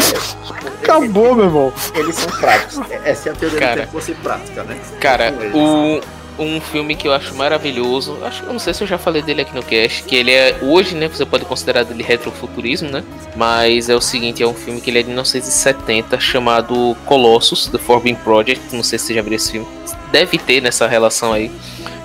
acabou, 0.81 1.35
meu 1.35 1.45
irmão. 1.45 1.73
Eles 1.93 2.15
são 2.15 2.31
práticos. 2.31 2.81
Essa 3.05 3.29
é 3.29 3.31
a 3.31 3.35
teoria 3.35 3.59
Cara. 3.59 3.71
do 3.75 3.79
tempo 3.81 3.91
fosse 3.91 4.13
prática, 4.15 4.63
né? 4.63 4.77
Cara, 4.99 5.31
o, 5.53 6.01
um 6.39 6.61
filme 6.61 6.95
que 6.95 7.07
eu 7.07 7.13
acho 7.13 7.35
maravilhoso, 7.35 8.17
acho, 8.23 8.43
eu 8.43 8.53
não 8.53 8.59
sei 8.59 8.73
se 8.73 8.81
eu 8.81 8.87
já 8.87 8.97
falei 8.97 9.21
dele 9.21 9.41
aqui 9.41 9.53
no 9.53 9.61
cast, 9.61 10.03
que 10.03 10.15
ele 10.15 10.31
é 10.31 10.57
hoje, 10.61 10.95
né, 10.95 11.07
você 11.07 11.25
pode 11.25 11.45
considerar 11.45 11.83
dele 11.83 12.01
retrofuturismo, 12.03 12.89
né? 12.89 13.03
Mas 13.35 13.89
é 13.89 13.95
o 13.95 14.01
seguinte, 14.01 14.41
é 14.41 14.47
um 14.47 14.53
filme 14.53 14.79
que 14.79 14.89
ele 14.89 14.99
é 14.99 15.01
de 15.01 15.09
1970 15.09 16.19
chamado 16.19 16.95
Colossus, 17.05 17.67
The 17.67 17.77
Forbidden 17.77 18.15
Project, 18.23 18.75
não 18.75 18.83
sei 18.83 18.97
se 18.97 19.07
você 19.07 19.13
já 19.15 19.21
viu 19.21 19.33
esse 19.33 19.51
filme. 19.51 19.67
Deve 20.11 20.37
ter 20.37 20.61
nessa 20.61 20.87
relação 20.87 21.33
aí. 21.33 21.51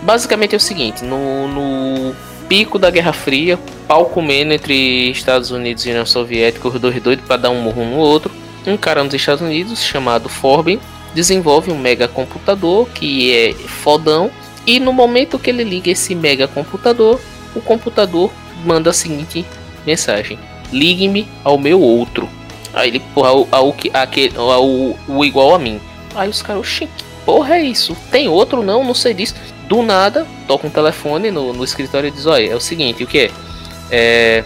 Basicamente 0.02 0.54
é 0.54 0.56
o 0.56 0.60
seguinte, 0.60 1.04
no, 1.04 1.48
no 1.48 2.14
pico 2.48 2.78
da 2.78 2.90
Guerra 2.90 3.12
Fria, 3.12 3.58
pau 3.88 4.06
comendo 4.06 4.52
entre 4.52 5.10
Estados 5.10 5.50
Unidos 5.50 5.86
e 5.86 5.90
União 5.90 6.04
Soviética, 6.04 6.68
os 6.68 6.78
dois 6.80 7.00
doidos 7.00 7.24
para 7.24 7.36
dar 7.36 7.50
um 7.50 7.62
murro 7.62 7.84
no 7.84 7.96
outro. 7.96 8.30
Um 8.66 8.76
cara 8.76 9.04
nos 9.04 9.12
Estados 9.12 9.42
Unidos 9.42 9.82
chamado 9.82 10.28
Forbin 10.28 10.80
desenvolve 11.14 11.70
um 11.70 11.78
mega 11.78 12.08
computador 12.08 12.88
que 12.90 13.32
é 13.32 13.52
fodão 13.54 14.30
e 14.66 14.80
no 14.80 14.92
momento 14.92 15.38
que 15.38 15.50
ele 15.50 15.64
liga 15.64 15.90
esse 15.90 16.14
mega 16.14 16.48
computador 16.48 17.20
o 17.54 17.60
computador 17.60 18.30
manda 18.64 18.90
a 18.90 18.92
seguinte 18.92 19.44
mensagem: 19.86 20.38
ligue-me 20.72 21.28
ao 21.42 21.58
meu 21.58 21.80
outro. 21.80 22.28
Aí 22.72 22.88
ele, 22.88 23.00
porra, 23.00 23.28
ao, 23.28 23.48
ao, 23.50 23.76
aquele, 23.92 24.36
ao, 24.36 24.66
o 24.66 25.24
igual 25.24 25.54
a 25.54 25.58
mim. 25.58 25.80
Aí 26.14 26.28
os 26.28 26.42
caras, 26.42 26.60
oxi, 26.60 26.86
que 26.86 27.04
porra 27.24 27.56
é 27.56 27.62
isso? 27.62 27.96
Tem 28.10 28.28
outro 28.28 28.62
não? 28.62 28.82
Não 28.82 28.94
sei 28.94 29.14
disso. 29.14 29.34
Do 29.68 29.82
nada, 29.82 30.26
toca 30.46 30.66
um 30.66 30.70
telefone 30.70 31.30
no, 31.30 31.52
no 31.52 31.64
escritório 31.64 32.08
e 32.08 32.10
diz: 32.10 32.26
Olha, 32.26 32.50
é 32.50 32.54
o 32.54 32.60
seguinte, 32.60 33.04
o 33.04 33.06
que 33.06 33.18
é? 33.18 33.30
é 33.90 34.44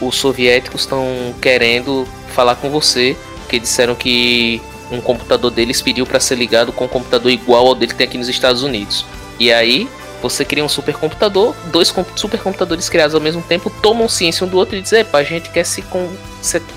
os 0.00 0.14
soviéticos 0.14 0.82
estão 0.82 1.04
querendo 1.42 2.06
falar 2.28 2.54
com 2.54 2.70
você, 2.70 3.16
porque 3.40 3.58
disseram 3.58 3.96
que 3.96 4.62
um 4.90 5.00
computador 5.00 5.50
deles 5.50 5.82
pediu 5.82 6.06
para 6.06 6.20
ser 6.20 6.36
ligado 6.36 6.72
com 6.72 6.84
um 6.84 6.88
computador 6.88 7.30
igual 7.30 7.66
ao 7.66 7.74
dele 7.74 7.92
que 7.92 7.98
tem 7.98 8.06
aqui 8.06 8.18
nos 8.18 8.28
Estados 8.28 8.62
Unidos. 8.62 9.04
E 9.38 9.52
aí 9.52 9.88
você 10.20 10.44
cria 10.44 10.64
um 10.64 10.68
supercomputador, 10.68 11.54
dois 11.66 11.94
supercomputadores 12.16 12.88
criados 12.88 13.14
ao 13.14 13.20
mesmo 13.20 13.40
tempo 13.42 13.70
tomam 13.70 14.08
ciência 14.08 14.44
um 14.44 14.48
do 14.48 14.56
outro 14.56 14.76
e 14.76 14.82
dizem, 14.82 15.00
epa, 15.00 15.18
a 15.18 15.22
gente 15.22 15.48
quer 15.50 15.64
se, 15.64 15.82
con 15.82 16.08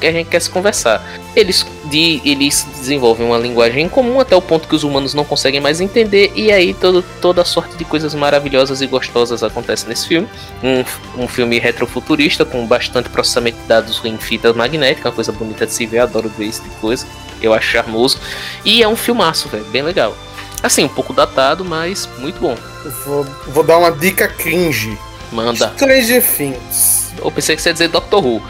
a 0.01 0.11
gente 0.11 0.27
quer 0.29 0.41
se 0.41 0.49
conversar. 0.49 1.03
Eles, 1.35 1.65
de, 1.85 2.21
eles 2.25 2.67
desenvolvem 2.77 3.25
uma 3.25 3.37
linguagem 3.37 3.85
em 3.85 3.89
comum 3.89 4.19
até 4.19 4.35
o 4.35 4.41
ponto 4.41 4.67
que 4.67 4.75
os 4.75 4.83
humanos 4.83 5.13
não 5.13 5.23
conseguem 5.23 5.59
mais 5.59 5.79
entender, 5.81 6.31
e 6.35 6.51
aí 6.51 6.73
todo, 6.73 7.03
toda 7.21 7.43
sorte 7.45 7.75
de 7.77 7.85
coisas 7.85 8.13
maravilhosas 8.13 8.81
e 8.81 8.87
gostosas 8.87 9.43
acontece 9.43 9.87
nesse 9.87 10.07
filme. 10.07 10.27
Um, 10.63 11.23
um 11.23 11.27
filme 11.27 11.59
retrofuturista 11.59 12.45
com 12.45 12.65
bastante 12.65 13.09
processamento 13.09 13.59
de 13.59 13.67
dados 13.67 14.01
em 14.03 14.17
fita 14.17 14.53
magnética, 14.53 15.09
uma 15.09 15.15
coisa 15.15 15.31
bonita 15.31 15.65
de 15.65 15.73
se 15.73 15.85
ver, 15.85 15.99
adoro 15.99 16.29
ver 16.29 16.45
esse 16.45 16.61
tipo 16.61 16.75
de 16.75 16.81
coisa, 16.81 17.07
eu 17.41 17.53
acho 17.53 17.67
charmoso. 17.71 18.17
E 18.63 18.81
é 18.83 18.87
um 18.87 18.95
filmaço, 18.95 19.49
velho, 19.49 19.65
bem 19.65 19.81
legal. 19.81 20.15
Assim, 20.63 20.83
um 20.83 20.89
pouco 20.89 21.13
datado, 21.13 21.65
mas 21.65 22.07
muito 22.19 22.39
bom. 22.39 22.55
Vou, 23.05 23.23
vou 23.47 23.63
dar 23.63 23.77
uma 23.77 23.91
dica 23.91 24.27
cringe. 24.27 24.97
Manda. 25.31 25.71
Stranger 25.75 26.23
Things. 26.23 27.11
Eu 27.17 27.31
pensei 27.31 27.55
que 27.55 27.61
você 27.61 27.69
ia 27.69 27.73
dizer 27.73 27.87
Doctor 27.87 28.23
Who. 28.25 28.41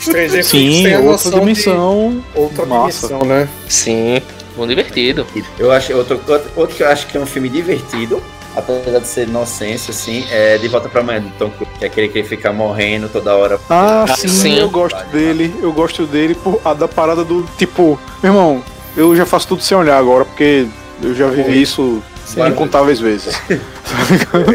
Stranger 0.00 0.44
Sim, 0.44 0.58
Things 0.58 0.82
tem 0.82 0.94
a 0.94 1.00
outra 1.00 1.30
dimensão. 1.30 2.22
de 2.34 2.38
outra 2.38 2.66
Massa. 2.66 3.06
dimensão, 3.08 3.26
né? 3.28 3.48
Sim, 3.68 4.20
muito 4.56 4.68
divertido. 4.70 5.26
Eu 5.58 5.72
acho 5.72 5.94
outro, 5.96 6.20
outro, 6.28 6.50
outro 6.54 6.76
que 6.76 6.82
eu 6.82 6.88
acho 6.88 7.06
que 7.06 7.16
é 7.16 7.20
um 7.20 7.26
filme 7.26 7.48
divertido, 7.48 8.22
apesar 8.58 8.98
de 9.00 9.06
ser 9.06 9.28
inocência, 9.28 9.90
assim, 9.90 10.24
é 10.30 10.58
De 10.58 10.68
Volta 10.68 10.88
pra 10.88 11.00
Amanhã, 11.00 11.20
do 11.20 11.30
Tom 11.38 11.50
Cruise, 11.50 11.72
que 11.78 11.84
é 11.84 11.88
aquele 11.88 12.08
que 12.08 12.18
ele 12.18 12.28
fica 12.28 12.52
morrendo 12.52 13.08
toda 13.08 13.34
hora. 13.36 13.58
Ah, 13.70 14.04
Ah, 14.08 14.16
sim, 14.16 14.28
sim. 14.28 14.58
eu 14.58 14.68
gosto 14.70 15.02
dele. 15.12 15.54
Eu 15.62 15.72
gosto 15.72 16.06
dele 16.06 16.34
por 16.34 16.60
a 16.64 16.74
da 16.74 16.88
parada 16.88 17.24
do 17.24 17.44
tipo, 17.56 17.98
meu 18.22 18.32
irmão, 18.32 18.62
eu 18.96 19.14
já 19.16 19.24
faço 19.24 19.48
tudo 19.48 19.62
sem 19.62 19.76
olhar 19.76 19.96
agora, 19.98 20.24
porque 20.24 20.66
eu 21.02 21.14
já 21.14 21.28
vivi 21.28 21.62
isso 21.62 22.02
Claro. 22.34 22.52
incontáveis 22.52 23.00
vezes. 23.00 23.34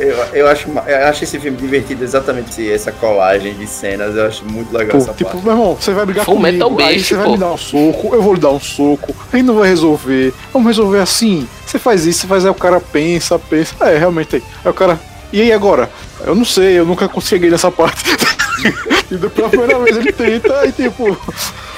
Eu, 0.02 0.40
eu 0.42 0.48
acho, 0.48 0.68
eu 0.70 1.06
acho 1.08 1.24
esse 1.24 1.40
filme 1.40 1.58
divertido 1.58 2.04
exatamente 2.04 2.50
esse- 2.52 2.72
essa 2.72 2.92
colagem 2.92 3.54
de 3.56 3.66
cenas, 3.68 4.16
eu 4.16 4.26
acho 4.28 4.46
muito 4.46 4.72
legal 4.76 4.92
Pô, 4.98 5.04
essa 5.04 5.14
tipo, 5.14 5.32
parte. 5.32 5.44
meu 5.46 5.54
irmão, 5.54 5.76
você 5.80 5.92
vai 5.92 6.06
brigar 6.06 6.26
Full 6.26 6.36
comigo, 6.36 6.54
Metal 6.54 6.70
aí 6.88 6.96
Beast, 6.96 7.08
você 7.08 7.16
vai 7.16 7.26
pô. 7.26 7.32
me 7.32 7.38
dar 7.38 7.52
um 7.52 7.58
soco, 7.58 8.16
eu 8.16 8.22
vou 8.22 8.34
lhe 8.34 8.40
dar 8.40 8.52
um 8.52 8.60
soco, 8.60 9.16
aí 9.32 9.42
não 9.44 9.56
vai 9.56 9.70
resolver, 9.70 10.34
vamos 10.52 10.68
resolver 10.68 11.00
assim, 11.00 11.48
você 11.66 11.80
faz 11.80 12.06
isso, 12.06 12.22
você 12.22 12.28
faz 12.28 12.46
aí 12.46 12.52
o 12.52 12.56
cara 12.56 12.80
pensa, 12.80 13.38
pensa, 13.40 13.74
é, 13.82 13.98
realmente, 13.98 14.36
aí 14.36 14.44
Aí 14.64 14.72
o 14.72 14.74
cara, 14.74 15.00
e 15.32 15.42
aí 15.42 15.52
agora? 15.52 15.90
Eu 16.26 16.36
não 16.36 16.46
sei, 16.46 16.78
eu 16.80 16.86
nunca 16.86 17.10
cheguei 17.22 17.50
nessa 17.50 17.72
parte. 17.72 18.04
e 19.12 19.16
da 19.18 19.30
primeira 19.30 19.80
vez 19.80 19.98
ele 19.98 20.12
tenta, 20.14 20.66
e 20.66 20.72
tipo, 20.72 21.18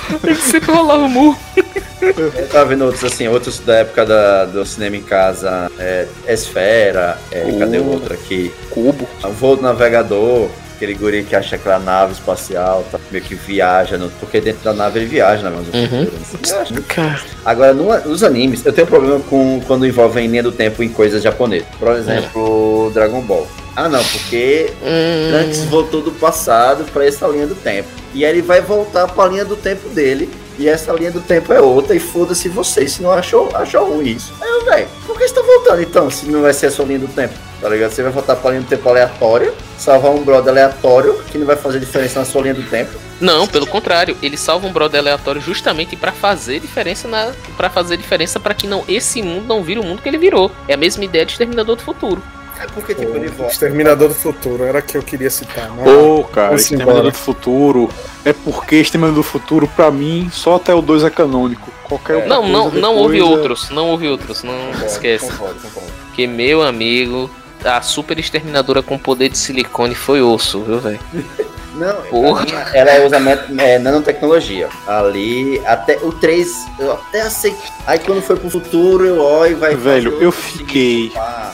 Ele 0.23 0.35
sempre 0.35 0.71
rolava 0.71 1.03
o 1.03 1.09
murro. 1.09 1.37
Eu 2.01 2.47
tava 2.49 2.65
vendo 2.65 2.85
outros 2.85 3.03
assim, 3.03 3.27
outros 3.27 3.59
da 3.59 3.77
época 3.77 4.05
da, 4.05 4.45
do 4.45 4.63
cinema 4.65 4.97
em 4.97 5.01
casa, 5.01 5.71
é, 5.79 6.07
Esfera, 6.27 7.17
é, 7.31 7.51
cadê 7.57 7.79
o 7.79 7.87
outro 7.87 8.13
aqui? 8.13 8.53
Cubo. 8.69 9.07
O 9.23 9.29
Voo 9.29 9.55
do 9.55 9.63
Navegador, 9.63 10.49
aquele 10.75 10.93
guri 10.93 11.23
que 11.23 11.35
acha 11.35 11.55
aquela 11.55 11.79
nave 11.79 12.13
espacial, 12.13 12.85
tá, 12.91 12.99
meio 13.11 13.23
que 13.23 13.33
viaja, 13.35 13.97
no, 13.97 14.09
porque 14.11 14.39
dentro 14.41 14.63
da 14.63 14.73
nave 14.73 14.99
ele 14.99 15.05
viaja, 15.07 15.49
né? 15.49 15.55
Mas 15.55 15.67
no 15.91 15.97
Uhum. 15.97 16.83
Cara, 16.87 17.19
Agora, 17.43 17.73
no- 17.73 17.99
nos 18.09 18.23
animes, 18.23 18.65
eu 18.65 18.73
tenho 18.73 18.87
problema 18.87 19.19
com 19.29 19.61
quando 19.67 19.85
envolvem 19.85 20.27
linha 20.27 20.43
do 20.43 20.51
tempo 20.51 20.83
em 20.83 20.89
coisas 20.89 21.21
japonesas. 21.23 21.67
Por 21.79 21.91
exemplo, 21.95 22.91
Dragon 22.93 23.21
Ball. 23.21 23.47
Ah, 23.75 23.89
não, 23.89 24.03
porque 24.03 24.71
hum, 24.81 25.31
Trunks 25.31 25.63
voltou 25.65 26.01
do 26.01 26.11
passado 26.11 26.85
pra 26.93 27.05
essa 27.05 27.27
linha 27.27 27.45
do 27.47 27.55
tempo. 27.55 27.89
E 28.13 28.23
aí 28.23 28.31
ele 28.31 28.41
vai 28.41 28.61
voltar 28.61 29.07
pra 29.07 29.27
linha 29.27 29.43
do 29.45 29.55
tempo 29.55 29.89
dele. 29.89 30.29
E 30.57 30.69
essa 30.69 30.93
linha 30.93 31.11
do 31.11 31.19
tempo 31.19 31.51
é 31.51 31.59
outra. 31.59 31.93
E 31.93 31.99
foda-se 31.99 32.47
vocês 32.47 32.93
se 32.93 33.01
não 33.03 33.11
achou, 33.11 33.49
achou 33.53 33.89
ruim 33.93 34.11
isso. 34.15 34.33
Aí 34.41 34.49
eu, 34.49 34.63
velho, 34.63 34.87
por 35.05 35.17
que 35.17 35.27
você 35.27 35.33
tá 35.35 35.41
voltando 35.41 35.81
então? 35.81 36.09
Se 36.09 36.25
não 36.27 36.41
vai 36.41 36.53
ser 36.53 36.67
a 36.67 36.71
sua 36.71 36.85
linha 36.85 36.99
do 36.99 37.09
tempo, 37.09 37.33
tá 37.65 37.69
ligado? 37.73 37.89
Você 37.91 38.03
vai 38.03 38.11
voltar 38.11 38.35
pra 38.35 38.51
linha 38.51 38.61
do 38.61 38.67
tempo 38.67 38.87
aleatória, 38.87 39.51
salvar 39.75 40.11
um 40.11 40.23
brother 40.23 40.51
aleatório 40.51 41.19
que 41.31 41.37
não 41.39 41.47
vai 41.47 41.55
fazer 41.55 41.79
diferença 41.79 42.19
na 42.19 42.25
sua 42.25 42.43
linha 42.43 42.53
do 42.53 42.61
tempo. 42.61 42.91
Não, 43.19 43.47
pelo 43.47 43.65
contrário, 43.65 44.15
ele 44.21 44.37
salva 44.37 44.67
um 44.67 44.71
brother 44.71 44.99
aleatório 45.01 45.41
justamente 45.41 45.95
pra 45.95 46.11
fazer 46.11 46.59
diferença 46.59 47.07
na 47.07 47.31
para 47.57 47.67
fazer 47.69 47.97
diferença 47.97 48.39
pra 48.39 48.53
que 48.53 48.67
não 48.67 48.83
esse 48.87 49.23
mundo 49.23 49.47
não 49.47 49.63
vire 49.63 49.79
o 49.79 49.83
mundo 49.83 49.99
que 50.03 50.07
ele 50.07 50.19
virou. 50.19 50.51
É 50.67 50.75
a 50.75 50.77
mesma 50.77 51.03
ideia 51.05 51.25
de 51.25 51.31
Exterminador 51.31 51.75
do 51.75 51.81
Futuro. 51.81 52.21
É 52.61 52.67
porque, 52.67 52.93
tipo, 52.93 53.15
ele 53.17 53.27
O 53.27 53.31
volta. 53.33 53.51
Exterminador 53.51 54.09
do 54.09 54.13
Futuro, 54.15 54.63
era 54.63 54.81
que 54.81 54.95
eu 54.95 55.01
queria 55.03 55.29
citar. 55.31 55.69
Mas... 55.71 55.83
Pô, 55.85 56.23
cara, 56.25 56.55
Exterminador 56.55 56.93
embora. 56.99 57.11
do 57.11 57.17
Futuro. 57.17 57.89
É 58.23 58.31
porque 58.31 58.75
Exterminador 58.75 59.23
do 59.23 59.27
Futuro, 59.27 59.67
pra 59.75 59.89
mim, 59.91 60.29
só 60.31 60.55
até 60.55 60.73
o 60.73 60.81
2 60.81 61.03
é 61.03 61.09
canônico. 61.09 61.69
Qualquer 61.83 62.13
outra 62.15 62.29
Não, 62.29 62.47
não, 62.47 62.61
coisa 62.69 62.79
não 62.79 62.89
depois 62.95 63.01
houve 63.03 63.19
é- 63.19 63.23
outros, 63.23 63.69
não 63.71 63.89
houve 63.89 64.07
outros, 64.07 64.43
não 64.43 64.71
esquece. 64.85 65.29
Concordo, 65.31 65.59
concordo. 65.61 65.91
Porque 66.07 66.25
meu 66.27 66.61
amigo, 66.61 67.29
a 67.65 67.81
super 67.81 68.17
exterminadora 68.19 68.81
com 68.83 68.97
poder 68.97 69.29
de 69.29 69.37
silicone 69.37 69.95
foi 69.95 70.21
osso, 70.21 70.61
viu, 70.61 70.79
velho? 70.79 70.99
Não, 71.75 71.93
Porra. 72.03 72.45
pra 72.45 72.55
mim, 72.63 72.71
ela 72.73 73.05
usa 73.05 73.17
é, 73.61 73.77
nanotecnologia. 73.79 74.69
Ali, 74.87 75.61
até 75.65 75.97
o 76.01 76.09
3, 76.13 76.47
eu 76.79 76.93
até 76.93 77.19
aceito. 77.19 77.57
Aí 77.85 77.99
quando 77.99 78.21
foi 78.21 78.37
pro 78.37 78.49
futuro, 78.49 79.03
eu 79.05 79.21
olho 79.21 79.51
e 79.51 79.55
vai. 79.55 79.75
Velho, 79.75 80.13
fazer 80.13 80.23
eu 80.23 80.31
fiquei- 80.31 81.11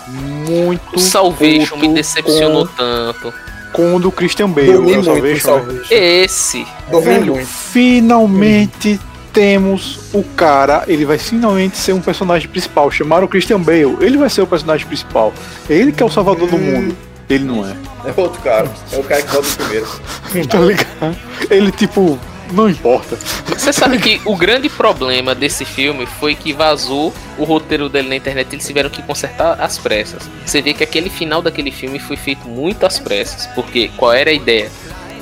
Muito 0.08 0.96
O 0.96 1.00
Salvation 1.00 1.76
me 1.78 1.88
decepcionou 1.88 2.68
tanto. 2.68 3.34
Com, 3.74 3.90
com 3.90 3.96
o 3.96 4.00
do 4.00 4.12
Christian 4.12 4.50
Bale. 4.52 4.74
Dormi 4.74 4.94
é 4.94 4.98
o 5.00 5.04
muito 5.04 5.06
Salvation, 5.06 5.56
né? 5.56 5.64
Salvation. 5.64 5.88
Esse. 5.96 6.68
Dormi 6.92 7.06
Velho, 7.08 7.34
muito. 7.34 7.48
finalmente 7.48 9.00
temos 9.34 10.00
o 10.14 10.24
cara, 10.24 10.84
ele 10.88 11.06
vai 11.06 11.18
finalmente 11.18 11.78
ser 11.78 11.94
um 11.94 12.02
personagem 12.02 12.48
principal. 12.50 12.92
Chamaram 12.92 13.26
o 13.26 13.28
Christian 13.28 13.60
Bale, 13.60 13.98
ele 14.00 14.18
vai 14.18 14.30
ser 14.30 14.42
o 14.42 14.48
personagem 14.48 14.86
principal. 14.86 15.34
É 15.70 15.74
ele 15.74 15.92
que 15.92 16.04
é 16.04 16.06
o 16.06 16.10
salvador 16.10 16.50
do 16.50 16.58
mundo. 16.58 16.96
Ele 17.30 17.46
não 17.46 17.66
é. 17.66 17.76
é 18.06 18.14
outro 18.18 18.42
cara. 18.42 18.70
É 18.92 18.98
o 18.98 19.04
cara 19.04 19.22
que 19.22 19.32
volta 19.32 19.50
primeiro. 19.58 19.88
Tá 20.50 20.60
ligado? 20.60 21.18
Ele, 21.50 21.72
tipo, 21.72 22.20
não 22.52 22.70
importa. 22.70 23.18
Você 23.48 23.72
sabe 23.72 23.98
que 24.00 24.22
o 24.26 24.36
grande 24.36 24.68
problema 24.70 25.34
desse 25.34 25.64
filme 25.64 26.06
foi 26.06 26.36
que 26.36 26.52
vazou 26.52 27.14
o 27.38 27.44
roteiro 27.44 27.88
dele 27.88 28.10
na 28.10 28.16
internet 28.16 28.52
e 28.52 28.56
eles 28.56 28.68
tiveram 28.68 28.90
que 28.90 29.02
consertar 29.02 29.60
às 29.62 29.78
pressas. 29.78 30.30
Você 30.46 30.62
vê 30.62 30.74
que 30.74 30.84
aquele 30.84 31.10
final 31.10 31.42
daquele 31.42 31.72
filme 31.72 32.00
foi 32.00 32.18
feito 32.18 32.48
muito 32.48 32.86
às 32.86 33.00
pressas. 33.00 33.48
Porque 33.56 33.90
qual 33.96 34.12
era 34.12 34.30
a 34.30 34.34
ideia? 34.34 34.70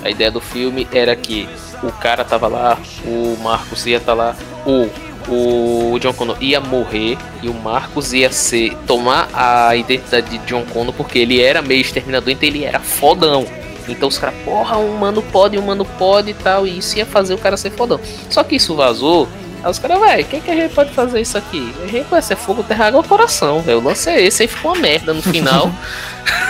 A 0.03 0.10
ideia 0.10 0.31
do 0.31 0.41
filme 0.41 0.88
era 0.91 1.15
que 1.15 1.48
o 1.84 1.91
cara 1.91 2.23
tava 2.23 2.47
lá, 2.47 2.77
o 3.06 3.38
Marcos 3.41 3.85
ia 3.85 3.97
estar 3.97 4.14
lá, 4.14 4.35
o, 4.65 4.89
o 5.27 5.99
John 5.99 6.14
Connor 6.14 6.38
ia 6.41 6.60
morrer 6.60 7.18
e 7.41 7.49
o 7.49 7.53
Marcos 7.53 8.14
ia 8.14 8.31
ser 8.31 8.76
tomar 8.88 9.30
a 9.34 9.76
identidade 9.76 10.30
de 10.30 10.38
John 10.45 10.65
Connor 10.65 10.93
porque 10.93 11.19
ele 11.19 11.41
era 11.41 11.61
meio 11.61 11.81
exterminador, 11.81 12.31
então 12.31 12.47
ele 12.47 12.65
era 12.65 12.80
fodão. 12.80 13.45
Então 13.88 14.07
os 14.07 14.18
caras, 14.18 14.35
porra, 14.45 14.77
um 14.77 14.97
mano 14.97 15.22
pode, 15.22 15.57
um 15.57 15.61
mano 15.61 15.85
pode 15.85 16.31
e 16.31 16.34
tal, 16.34 16.68
e 16.68 16.77
isso 16.77 16.97
ia 16.97 17.06
fazer 17.06 17.34
o 17.34 17.38
cara 17.38 17.57
ser 17.57 17.72
fodão. 17.72 17.99
Só 18.30 18.43
que 18.43 18.56
isso 18.56 18.76
vazou. 18.76 19.27
Aí 19.64 19.69
os 19.69 19.80
caras, 19.80 19.99
velho, 19.99 20.26
quem 20.26 20.39
que 20.39 20.51
a 20.51 20.56
gente 20.56 20.73
pode 20.73 20.91
fazer 20.91 21.19
isso 21.19 21.38
aqui? 21.38 21.73
A 21.84 21.88
gente 21.88 22.07
vai 22.07 22.22
ser 22.22 22.35
fogo, 22.35 22.64
terra, 22.64 22.88
água, 22.88 23.03
coração, 23.03 23.61
velho. 23.61 23.80
O 23.80 23.84
lance 23.84 24.10
é 24.10 24.22
esse, 24.22 24.43
aí 24.43 24.47
ficou 24.47 24.73
uma 24.73 24.81
merda 24.81 25.14
no 25.14 25.22
final. 25.22 25.72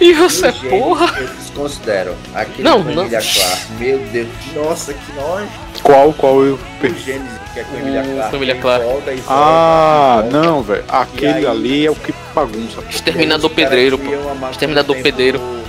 e 0.00 0.12
você, 0.14 0.52
porra. 0.52 1.18
Eu 1.18 1.26
desconsidero. 1.28 2.14
Aquele 2.34 2.62
Não, 2.62 2.82
com 2.82 2.90
não. 2.90 3.02
Emilia 3.02 3.20
Clarke. 3.20 3.72
Meu 3.78 3.98
Deus. 3.98 4.28
Nossa, 4.54 4.94
que 4.94 5.12
nojo. 5.14 5.48
Qual, 5.82 6.12
qual 6.12 6.42
eu 6.44 6.54
O 6.54 6.58
perdi? 6.80 7.00
gênio 7.00 7.26
que 7.52 7.60
é 7.60 7.64
com 7.64 7.76
Emilia 7.76 8.02
O- 8.02 8.14
Clarke. 8.14 8.36
Emilia 8.36 8.54
Clarke. 8.56 8.84
volta 8.86 9.12
e 9.12 9.16
volta, 9.16 9.32
Ah, 9.32 10.20
volta. 10.22 10.36
não, 10.40 10.62
velho. 10.62 10.84
Aquele 10.88 11.32
aí- 11.32 11.46
ali 11.46 11.86
é 11.86 11.90
o 11.90 11.94
que 11.94 12.14
bagunça. 12.34 12.82
Exterminador 12.88 13.50
pedreiro, 13.50 13.98
pô. 13.98 14.10
Exterminador 14.50 14.96
pedreiro. 14.96 15.40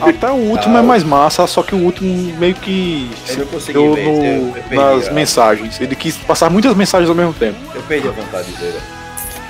Até 0.00 0.30
o 0.30 0.34
último 0.34 0.76
Ah, 0.76 0.80
é 0.80 0.82
mais 0.82 1.04
massa, 1.04 1.46
só 1.46 1.62
que 1.62 1.74
o 1.74 1.78
último 1.78 2.32
meio 2.38 2.54
que 2.54 3.08
Eu 3.28 3.60
se 3.60 3.72
deu 3.72 3.94
ver, 3.94 4.04
no- 4.04 4.24
eu- 4.24 4.54
nas 4.96 5.06
eu- 5.08 5.14
mensagens. 5.14 5.80
Ele 5.80 5.94
quis 5.94 6.16
passar 6.16 6.50
muitas 6.50 6.74
mensagens 6.74 7.08
ao 7.08 7.14
mesmo 7.14 7.32
tempo. 7.34 7.56
Eu 7.74 7.82
perdi 7.82 8.08
a 8.08 8.10
vontade 8.10 8.46
de 8.50 8.56
ver. 8.60 8.74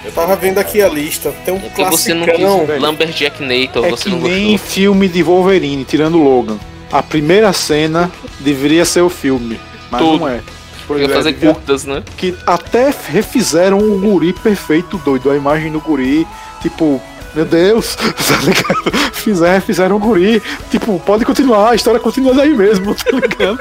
Eu 0.04 0.10
tava 0.12 0.34
vendo 0.36 0.58
aqui 0.58 0.82
a 0.82 0.88
lista. 0.88 1.32
Tem 1.44 1.54
um 1.54 1.58
É 1.58 1.60
que 1.60 1.84
você 1.84 2.12
não 2.14 2.24
classicão. 2.26 2.66
quis. 2.66 2.82
Lumberjack 2.82 3.40
Nator, 3.42 3.84
É 3.86 3.90
você 3.90 4.04
que 4.04 4.10
não 4.10 4.18
nem 4.20 4.52
gostou. 4.52 4.68
filme 4.70 5.08
de 5.08 5.22
Wolverine, 5.22 5.84
tirando 5.84 6.18
Logan. 6.18 6.58
A 6.90 7.02
primeira 7.02 7.52
cena 7.52 8.10
deveria 8.40 8.84
ser 8.84 9.00
o 9.00 9.08
filme, 9.08 9.58
mas 9.90 10.00
Tudo. 10.02 10.18
não 10.18 10.28
é. 10.28 10.40
Pois 10.86 11.00
Ia 11.00 11.06
é, 11.06 11.08
fazer 11.14 11.32
curtas, 11.34 11.84
né? 11.84 12.02
que 12.16 12.34
até 12.46 12.92
refizeram 13.08 13.78
o 13.78 13.98
guri 14.00 14.32
perfeito 14.32 14.98
doido, 14.98 15.30
a 15.30 15.36
imagem 15.36 15.70
do 15.72 15.80
guri, 15.80 16.26
tipo, 16.60 17.00
Meu 17.34 17.44
Deus, 17.46 17.94
tá 17.96 18.36
ligado? 18.42 19.12
Fizeram, 19.14 19.60
fizeram 19.62 19.96
um 19.96 20.00
guri. 20.00 20.42
Tipo, 20.70 20.98
pode 21.00 21.24
continuar, 21.24 21.70
a 21.70 21.74
história 21.74 21.98
continua 22.00 22.34
daí 22.34 22.52
mesmo, 22.52 22.92
tá 22.98 23.10
ligado? 23.12 23.58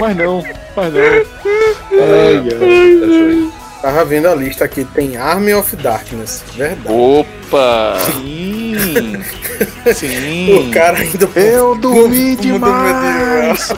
Mas 0.00 0.16
não, 0.16 0.42
mas 0.74 0.94
não. 0.94 1.00
Ai, 1.92 2.48
ai. 2.58 3.59
Tava 3.82 4.04
vendo 4.04 4.28
a 4.28 4.34
lista 4.34 4.64
aqui, 4.66 4.84
tem 4.84 5.16
Army 5.16 5.54
of 5.54 5.74
Darkness. 5.76 6.44
Verdade. 6.54 6.94
Opa! 6.94 7.96
Sim. 8.12 9.16
Sim. 9.94 10.68
O 10.68 10.70
cara 10.70 10.98
ainda. 10.98 11.28
Eu 11.34 11.74
dormi 11.76 12.36
demais. 12.36 13.68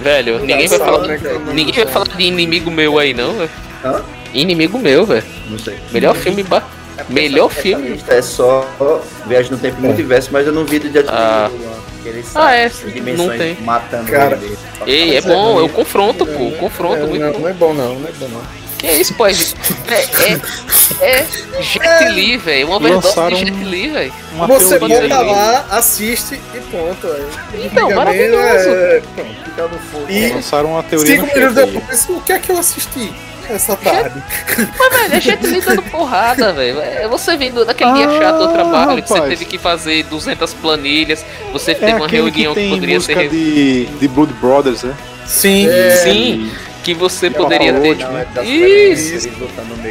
Velho, 0.00 0.40
ninguém 0.40 0.68
vai 0.68 0.78
falar. 0.78 1.06
né? 1.06 1.20
Ninguém 1.54 1.74
vai 1.74 1.86
falar 1.86 2.08
de 2.08 2.22
inimigo 2.22 2.70
meu 2.70 2.98
aí, 2.98 3.14
não, 3.14 3.34
velho. 3.34 3.50
Hã? 3.84 4.02
Inimigo 4.34 4.78
meu, 4.78 5.06
velho. 5.06 5.24
Não 5.48 5.58
sei. 5.58 5.78
Melhor 5.90 6.14
filme. 6.14 6.42
Ba... 6.42 6.62
Melhor 7.08 7.50
Essa 7.50 7.62
filme. 7.62 7.88
lista 7.88 8.14
É 8.14 8.22
só 8.22 8.66
Viagem 9.26 9.50
no 9.50 9.58
Tempo 9.58 9.78
e 9.78 9.86
Multiverso, 9.86 10.28
mas 10.30 10.46
eu 10.46 10.52
não 10.52 10.64
vi 10.64 10.78
do 10.78 10.88
Li. 10.88 11.04
Ah. 11.08 11.50
Que 12.02 12.08
ele 12.08 12.24
Ah, 12.34 12.52
é, 12.52 12.68
sai 12.68 12.90
em 12.90 12.92
dimensões 12.94 13.28
não 13.28 13.38
tem. 13.38 13.56
matando 13.62 14.10
Cara. 14.10 14.36
ele. 14.36 14.58
Ei, 14.86 15.16
é 15.16 15.20
bom, 15.20 15.58
eu 15.60 15.68
confronto, 15.68 16.26
pô. 16.26 16.50
Confronto, 16.58 17.02
É, 17.02 17.06
muito 17.06 17.22
não, 17.24 17.32
bom. 17.32 17.38
não 17.40 17.48
é 17.48 17.52
bom, 17.52 17.74
não. 17.74 17.94
Não 17.98 18.08
é 18.08 18.12
bom, 18.12 18.28
não. 18.28 18.61
Que 18.82 18.90
isso, 19.00 19.14
pô? 19.14 19.26
É, 19.28 19.32
é, 19.32 20.40
é 21.00 21.26
Jet 21.62 22.04
Li, 22.12 22.36
velho. 22.36 22.66
Uma 22.66 22.76
overdose 22.76 23.14
de 23.30 23.34
Jet 23.36 23.64
Li, 23.64 23.88
velho. 23.90 24.12
Uma 24.34 24.46
Você 24.48 24.78
bota 24.78 25.22
lá, 25.22 25.66
assiste 25.70 26.34
e 26.54 26.58
pronto. 26.70 27.06
aí. 27.06 27.64
Então, 27.64 27.90
maravilhoso. 27.90 28.68
é, 28.70 29.02
Fica 29.44 29.62
no 29.68 29.78
fogo. 29.78 30.06
E 30.10 30.28
Lançaram 30.30 30.72
uma 30.72 30.82
teoria 30.82 31.14
cinco 31.20 31.26
minutos 31.34 31.54
depois, 31.54 32.08
o 32.08 32.20
que 32.22 32.32
é 32.32 32.38
que 32.40 32.50
eu 32.50 32.58
assisti 32.58 33.12
essa 33.48 33.76
tarde? 33.76 34.20
Mas, 34.78 34.92
velho, 35.00 35.14
é 35.14 35.20
Jet 35.20 35.46
Li 35.46 35.60
dando 35.60 35.82
porrada, 35.82 36.52
velho. 36.52 36.80
É 36.80 37.06
você 37.06 37.36
vindo 37.36 37.64
daquele 37.64 37.92
dia 37.92 38.08
Ah, 38.08 38.18
chato 38.20 38.38
do 38.38 38.52
trabalho, 38.52 39.00
que 39.02 39.08
você 39.08 39.14
rapaz. 39.14 39.30
teve 39.38 39.44
que 39.44 39.58
fazer 39.58 40.02
200 40.04 40.54
planilhas, 40.54 41.24
você 41.52 41.70
É 41.70 41.74
teve 41.74 41.92
uma 41.94 42.08
que 42.08 42.16
reunião 42.16 42.52
que, 42.52 42.60
tem 42.60 42.70
poderia 42.70 43.00
ser. 43.00 43.28
de, 43.28 43.84
de 43.86 44.08
Blood 44.08 44.32
Brothers, 44.34 44.82
né? 44.82 44.94
Sim. 45.24 45.68
Sim, 46.02 46.50
que 46.82 46.94
você 46.94 47.30
poderia 47.30 47.72
ter. 47.80 47.96
Não, 47.98 48.18
é 48.18 48.44
Isso. 48.44 49.28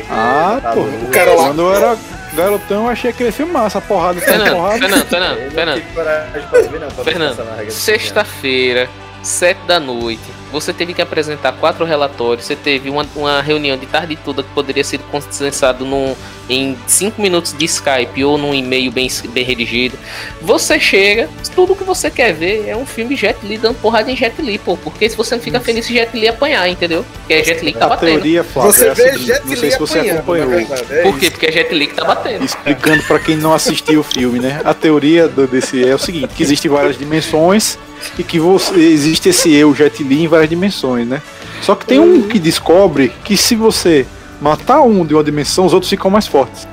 Ah, 0.10 0.60
Tá 0.62 0.72
pô. 0.74 0.82
O 0.82 1.10
cara 1.12 1.34
lá- 1.34 1.48
Quando 1.48 1.62
eu 1.62 1.74
era 1.74 1.98
garotão, 2.34 2.86
eu 2.86 2.90
achei 2.90 3.10
aquele 3.12 3.32
filme 3.32 3.52
massa. 3.52 3.78
A 3.78 3.82
porrada, 3.82 4.20
Fernando, 4.22 4.52
porrada. 4.52 4.80
Fernando, 4.80 5.06
Fernando, 5.08 5.52
Fernando. 5.52 7.04
Fernando, 7.04 7.72
Sexta-feira, 7.72 8.90
sete 9.22 9.60
da 9.68 9.80
noite, 9.80 10.22
você 10.52 10.74
teve 10.74 10.94
que 10.94 11.02
apresentar 11.02 11.52
quatro 11.54 11.86
relatórios. 11.86 12.46
Você 12.46 12.56
teve 12.56 12.90
uma, 12.90 13.06
uma 13.16 13.42
reunião 13.42 13.78
de 13.78 13.86
tarde 13.86 14.16
toda 14.24 14.44
que 14.44 14.50
poderia 14.50 14.84
ser 14.84 15.00
condensado 15.12 15.86
num, 15.86 16.16
em 16.52 16.78
cinco 16.86 17.22
minutos 17.22 17.56
de 17.58 17.64
Skype 17.66 18.24
ou 18.26 18.38
num 18.38 18.54
e-mail 18.54 18.92
bem, 18.92 19.10
bem 19.30 19.44
redigido. 19.44 19.98
Você 20.42 20.78
chega, 20.80 21.30
tudo 21.56 21.74
que 21.76 21.84
você 21.84 22.12
quer 22.12 22.34
ver 22.34 22.66
é 22.68 22.76
um 22.76 22.86
filme 22.86 23.16
Jet 23.16 23.38
Li 23.44 23.58
dando 23.58 23.76
porrada 23.76 24.12
em 24.12 24.16
Jet 24.18 24.42
Li, 24.42 24.58
pô. 24.58 24.76
Porque 24.76 25.10
se 25.10 25.16
você 25.16 25.36
não 25.36 25.42
fica 25.42 25.60
feliz 25.62 25.86
se 25.86 25.94
Jet 25.94 26.10
Li 26.18 26.28
apanhar, 26.28 26.68
entendeu? 26.68 27.06
Porque 27.20 27.34
é 27.34 27.44
Jet 27.44 27.64
Li 27.64 27.72
que 27.72 27.80
tá 27.80 27.86
A 27.86 27.90
batendo. 27.90 28.12
teoria, 28.16 28.44
Flávio, 28.44 28.74
Você 28.74 28.86
é 28.86 28.90
a 28.90 28.94
vê 28.94 29.04
seguinte, 29.14 29.26
Jet 29.28 29.42
não 29.46 29.54
Li 29.54 29.58
sei 29.60 29.72
se 29.72 29.80
você 29.80 30.00
acompanhou. 30.00 30.50
verdade, 30.50 30.86
é 30.92 31.02
Por 31.04 31.18
quê? 31.18 31.26
isso. 31.26 31.32
Porque 31.32 31.46
é 31.46 31.52
Jet 31.54 31.74
Li 31.74 31.88
que 31.88 31.96
tá 31.96 32.04
batendo. 32.04 32.44
Explicando 32.44 33.04
pra 33.04 33.20
quem 33.20 33.38
não 33.38 33.54
assistiu 33.54 34.02
o 34.02 34.04
filme, 34.04 34.40
né? 34.40 34.60
A 34.66 34.74
teoria 34.74 35.28
do- 35.30 35.48
desse 35.48 35.88
é 35.88 35.96
o 35.96 36.00
seguinte, 36.00 36.28
que 36.36 36.44
existem 36.44 36.70
várias 36.70 36.98
dimensões 36.98 37.78
e 38.20 38.24
que 38.24 38.40
você, 38.40 38.76
existe 38.76 39.30
esse 39.30 39.54
eu, 39.56 39.74
Jet 39.74 40.04
Li, 40.04 40.24
em 40.24 40.28
várias 40.28 40.50
dimensões, 40.50 41.08
né? 41.08 41.22
Só 41.62 41.76
que 41.76 41.86
tem 41.86 42.00
um 42.00 42.24
que 42.28 42.40
descobre 42.40 43.12
que 43.24 43.38
se 43.38 43.56
você 43.56 44.06
matar 44.42 44.82
um 44.82 45.06
de 45.06 45.14
uma 45.14 45.24
dimensão, 45.24 45.66
os 45.66 45.74
outros 45.74 45.90
ficam 45.90 46.10
mais 46.12 46.28
fortes. 46.28 46.68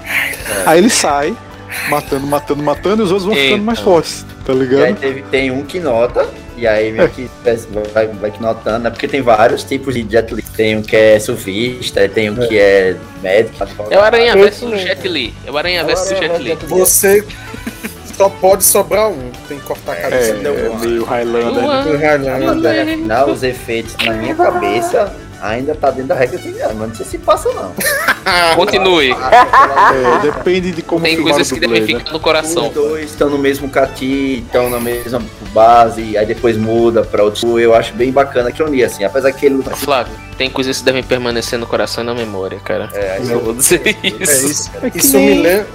Aí 0.66 0.78
ele 0.78 0.90
sai, 0.90 1.36
matando, 1.88 2.26
matando, 2.26 2.62
matando, 2.62 3.02
e 3.02 3.04
os 3.04 3.12
outros 3.12 3.26
vão 3.26 3.36
ficando 3.36 3.62
mais 3.62 3.78
fortes, 3.78 4.24
tá 4.44 4.52
E 4.52 4.56
aí 4.56 4.58
ligado? 4.58 4.96
teve, 4.96 5.22
tem 5.22 5.50
um 5.50 5.62
que 5.62 5.78
nota, 5.78 6.26
e 6.56 6.66
aí 6.66 6.90
meio 6.90 7.08
que 7.10 7.30
vai, 7.94 8.08
vai 8.08 8.30
que 8.32 8.42
notando, 8.42 8.80
né? 8.80 8.90
Porque 8.90 9.06
tem 9.06 9.22
vários 9.22 9.62
tipos 9.62 9.94
de 9.94 10.04
Jet 10.10 10.34
Li. 10.34 10.42
Tem 10.42 10.76
um 10.76 10.82
que 10.82 10.96
é 10.96 11.20
surfista, 11.20 12.08
tem 12.08 12.30
um 12.30 12.36
que 12.36 12.58
é 12.58 12.96
médico. 13.22 13.64
É 13.90 13.96
o 13.98 14.02
Aranha 14.02 14.34
versus. 14.34 14.80
Jet 14.80 15.06
Li. 15.06 15.32
É 15.46 15.50
o 15.52 15.56
Aranha 15.56 15.84
versus 15.84 16.08
Jet 16.18 16.42
Li. 16.42 16.56
Você 16.66 17.24
só 18.16 18.28
pode 18.28 18.64
sobrar 18.64 19.08
um. 19.08 19.30
Tem 19.46 19.58
que 19.58 19.64
cortar 19.64 19.92
a 19.92 19.96
cabeça 19.96 20.32
É, 20.32 20.34
deu 20.34 20.54
é 20.54 20.78
meio 20.80 21.04
Highlander, 21.04 21.62
né? 21.62 21.82
Do 21.84 21.96
Highlander. 21.96 22.82
Afinal, 22.82 23.30
os 23.30 23.42
efeitos 23.44 23.94
na 24.04 24.14
minha 24.14 24.34
cabeça 24.34 25.14
ainda 25.40 25.74
tá 25.74 25.90
dentro 25.90 26.08
da 26.08 26.14
regra 26.14 26.38
de 26.38 26.50
mas 26.52 26.88
não 26.88 26.94
sei 26.94 27.06
se 27.06 27.18
passa 27.18 27.48
não. 27.52 27.72
Continue. 28.56 29.12
É, 29.12 30.18
depende 30.22 30.72
de 30.72 30.82
como 30.82 31.02
Tem 31.04 31.20
coisas 31.20 31.50
que 31.50 31.60
devem 31.60 31.80
né? 31.80 31.86
ficar 31.86 32.12
no 32.12 32.20
coração. 32.20 32.68
Os 32.68 32.74
dois 32.74 33.10
estão 33.10 33.30
no 33.30 33.38
mesmo 33.38 33.68
cati, 33.68 34.42
estão 34.44 34.68
na 34.68 34.78
mesma 34.80 35.22
base, 35.52 36.16
aí 36.16 36.26
depois 36.26 36.56
muda 36.56 37.02
pra 37.02 37.24
outro. 37.24 37.58
Eu 37.58 37.74
acho 37.74 37.94
bem 37.94 38.12
bacana 38.12 38.52
que 38.52 38.60
eu 38.60 38.68
assim, 38.84 39.04
apesar 39.04 39.32
que 39.32 39.46
ele 39.46 39.62
Flávio, 39.74 40.12
tem 40.36 40.50
coisas 40.50 40.78
que 40.78 40.84
devem 40.84 41.02
permanecer 41.02 41.58
no 41.58 41.66
coração 41.66 42.02
e 42.04 42.06
na 42.06 42.14
memória, 42.14 42.58
cara. 42.60 42.88
é, 42.92 43.12
aí 43.18 43.30
Eu 43.30 43.40
vou 43.40 43.54
dizer 43.54 43.80
É 44.02 44.06
isso. 44.22 44.46
isso. 44.50 44.70
É 44.82 44.90
que 44.90 44.98
Isso 44.98 45.16
nem- 45.16 45.36
me 45.36 45.42
lembra. 45.42 45.66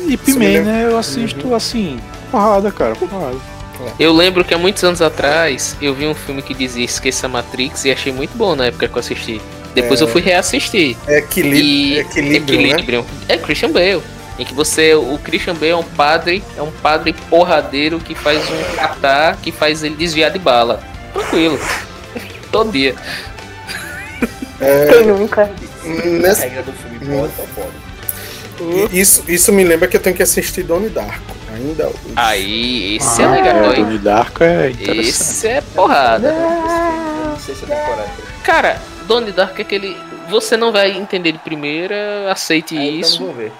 E 0.00 0.04
Isso 0.04 0.08
me 0.10 0.16
P-Man, 0.18 0.38
lembra- 0.44 0.72
né? 0.72 0.84
Eu 0.84 0.96
assisto 0.98 1.54
assim, 1.54 1.98
porrada, 2.30 2.70
cara, 2.70 2.94
porrada. 2.94 3.36
Eu 3.98 4.12
lembro 4.12 4.44
que 4.44 4.54
há 4.54 4.58
muitos 4.58 4.82
anos 4.84 5.00
atrás 5.02 5.76
eu 5.80 5.94
vi 5.94 6.06
um 6.06 6.14
filme 6.14 6.42
que 6.42 6.54
dizia 6.54 6.84
Esqueça 6.84 7.26
a 7.26 7.28
Matrix 7.28 7.84
e 7.84 7.90
achei 7.90 8.12
muito 8.12 8.36
bom 8.36 8.54
na 8.54 8.66
época 8.66 8.88
que 8.88 8.94
eu 8.94 9.00
assisti. 9.00 9.40
Depois 9.74 10.00
É. 10.00 10.04
eu 10.04 10.08
fui 10.08 10.22
reassistir. 10.22 10.96
É 11.06 11.18
equilíbrio. 11.18 12.00
Equilíbrio, 12.00 13.02
né? 13.02 13.06
É 13.28 13.36
Christian 13.36 13.70
Bale. 13.70 14.02
Em 14.38 14.44
que 14.44 14.52
você. 14.54 14.94
O 14.94 15.18
Christian 15.22 15.54
Bale 15.54 15.70
é 15.72 15.76
um 15.76 15.82
padre. 15.82 16.42
É 16.56 16.62
um 16.62 16.70
padre 16.70 17.12
porradeiro 17.12 17.98
que 17.98 18.14
faz 18.14 18.38
um 18.50 18.76
catar 18.76 19.36
que 19.42 19.50
faz 19.52 19.82
ele 19.82 19.94
desviar 19.96 20.30
de 20.30 20.38
bala. 20.38 20.82
Tranquilo. 21.12 21.58
Todo 22.52 22.70
dia. 22.72 22.94
Quem 24.90 25.06
nunca? 25.06 25.42
a 25.44 25.88
Nessa, 25.88 26.42
regra 26.42 26.62
do 26.62 26.72
filme 26.72 26.98
pode 26.98 27.32
ou 27.38 27.46
pode. 27.54 27.85
Isso, 28.92 29.24
isso 29.28 29.52
me 29.52 29.64
lembra 29.64 29.88
que 29.88 29.96
eu 29.96 30.00
tenho 30.00 30.16
que 30.16 30.22
assistir 30.22 30.62
Donnie 30.62 30.88
Darko. 30.90 31.34
Ainda 31.54 31.86
hoje. 31.86 31.96
Aí, 32.16 32.96
esse 32.96 33.22
é 33.22 33.24
Ah, 33.24 33.30
legal, 33.30 33.56
é, 33.56 33.76
hein? 33.76 33.84
Donnie 33.84 33.98
Darko 33.98 34.44
é 34.44 34.70
interessante. 34.70 35.08
Esse 35.08 35.48
é 35.48 35.60
porrada. 35.74 36.28
Eu 36.28 37.30
Não 37.30 37.38
sei 37.38 37.54
se 37.54 37.62
eu 37.62 37.68
tenho 37.68 37.80
coragem. 37.86 38.12
Cara, 38.44 38.80
Donnie 39.06 39.32
Dark 39.32 39.58
é 39.58 39.62
aquele. 39.62 39.96
Você 40.28 40.56
não 40.56 40.72
vai 40.72 40.90
entender 40.90 41.32
de 41.32 41.38
primeira, 41.38 42.30
aceite 42.30 42.76
Aí, 42.76 42.98
então 42.98 43.00
isso. 43.00 43.20
não 43.20 43.26
vou 43.28 43.36
ver. 43.36 43.52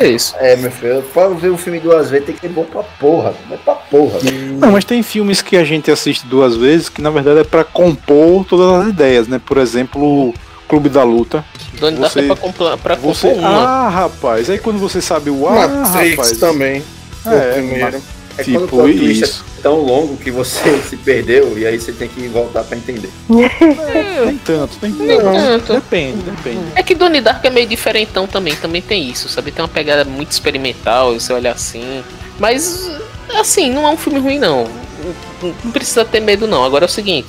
É 0.00 0.08
isso. 0.08 0.34
É, 0.40 0.56
meu 0.56 0.72
filho, 0.72 1.02
pra 1.14 1.28
ver 1.28 1.50
um 1.50 1.56
filme 1.56 1.78
duas 1.78 2.10
vezes 2.10 2.26
tem 2.26 2.34
que 2.34 2.40
ser 2.40 2.48
bom 2.48 2.64
pra 2.64 2.82
porra. 2.82 3.32
Não 3.48 3.54
é 3.54 3.58
pra 3.58 3.74
porra. 3.76 4.18
Não, 4.58 4.72
mas 4.72 4.84
tem 4.84 5.02
filmes 5.04 5.40
que 5.40 5.56
a 5.56 5.62
gente 5.62 5.88
assiste 5.90 6.26
duas 6.26 6.56
vezes 6.56 6.88
que 6.88 7.00
na 7.00 7.10
verdade 7.10 7.38
é 7.38 7.44
pra 7.44 7.62
compor 7.62 8.44
todas 8.44 8.82
as 8.82 8.88
ideias, 8.88 9.28
né? 9.28 9.40
Por 9.44 9.56
exemplo, 9.58 10.34
Clube 10.70 10.88
da 10.88 11.02
Luta. 11.02 11.44
Donnie 11.78 12.00
Dark 12.00 12.12
Você- 12.12 12.20
é 12.20 12.26
pra, 12.26 12.36
compla- 12.36 12.78
pra 12.78 12.94
Você, 12.94 13.28
compor 13.28 13.40
uma. 13.42 13.48
ah, 13.50 13.88
rapaz, 13.88 14.48
aí 14.48 14.58
quando 14.58 14.78
você 14.78 15.00
sabe 15.02 15.28
o 15.30 15.46
ah, 15.48 15.66
Matrix 15.68 16.16
rapaz, 16.16 16.38
também. 16.38 16.82
É, 17.26 17.52
primeiro. 17.52 18.02
É 18.38 18.44
quando 18.44 18.56
o 18.56 18.60
tipo 18.66 18.76
twist 18.82 19.22
isso. 19.24 19.44
é 19.58 19.62
tão 19.62 19.76
longo 19.80 20.16
que 20.16 20.30
você 20.30 20.78
se 20.88 20.96
perdeu 20.96 21.58
e 21.58 21.66
aí 21.66 21.78
você 21.78 21.92
tem 21.92 22.08
que 22.08 22.26
voltar 22.28 22.62
pra 22.64 22.76
entender. 22.76 23.10
Nem 23.28 24.38
tanto, 24.38 24.78
nem 24.80 24.92
Nem 24.92 25.18
tanto. 25.18 25.32
tanto. 25.32 25.72
Depende, 25.74 26.22
depende. 26.22 26.60
É 26.74 26.82
que 26.82 26.94
Donnie 26.94 27.20
Dark 27.20 27.44
é 27.44 27.50
meio 27.50 27.66
diferentão 27.66 28.26
também, 28.26 28.54
também 28.56 28.80
tem 28.80 29.08
isso, 29.10 29.28
sabe? 29.28 29.50
Tem 29.50 29.62
uma 29.62 29.68
pegada 29.68 30.04
muito 30.04 30.30
experimental, 30.32 31.12
você 31.14 31.32
olha 31.32 31.52
assim. 31.52 32.02
Mas, 32.38 32.90
assim, 33.34 33.70
não 33.72 33.86
é 33.86 33.90
um 33.90 33.96
filme 33.96 34.18
ruim, 34.20 34.38
não. 34.38 34.66
Não- 35.42 35.72
precisa 35.72 36.04
ter 36.04 36.20
medo, 36.20 36.46
não. 36.46 36.64
Agora 36.64 36.84
é 36.84 36.88
o 36.88 36.90
seguinte: 36.90 37.28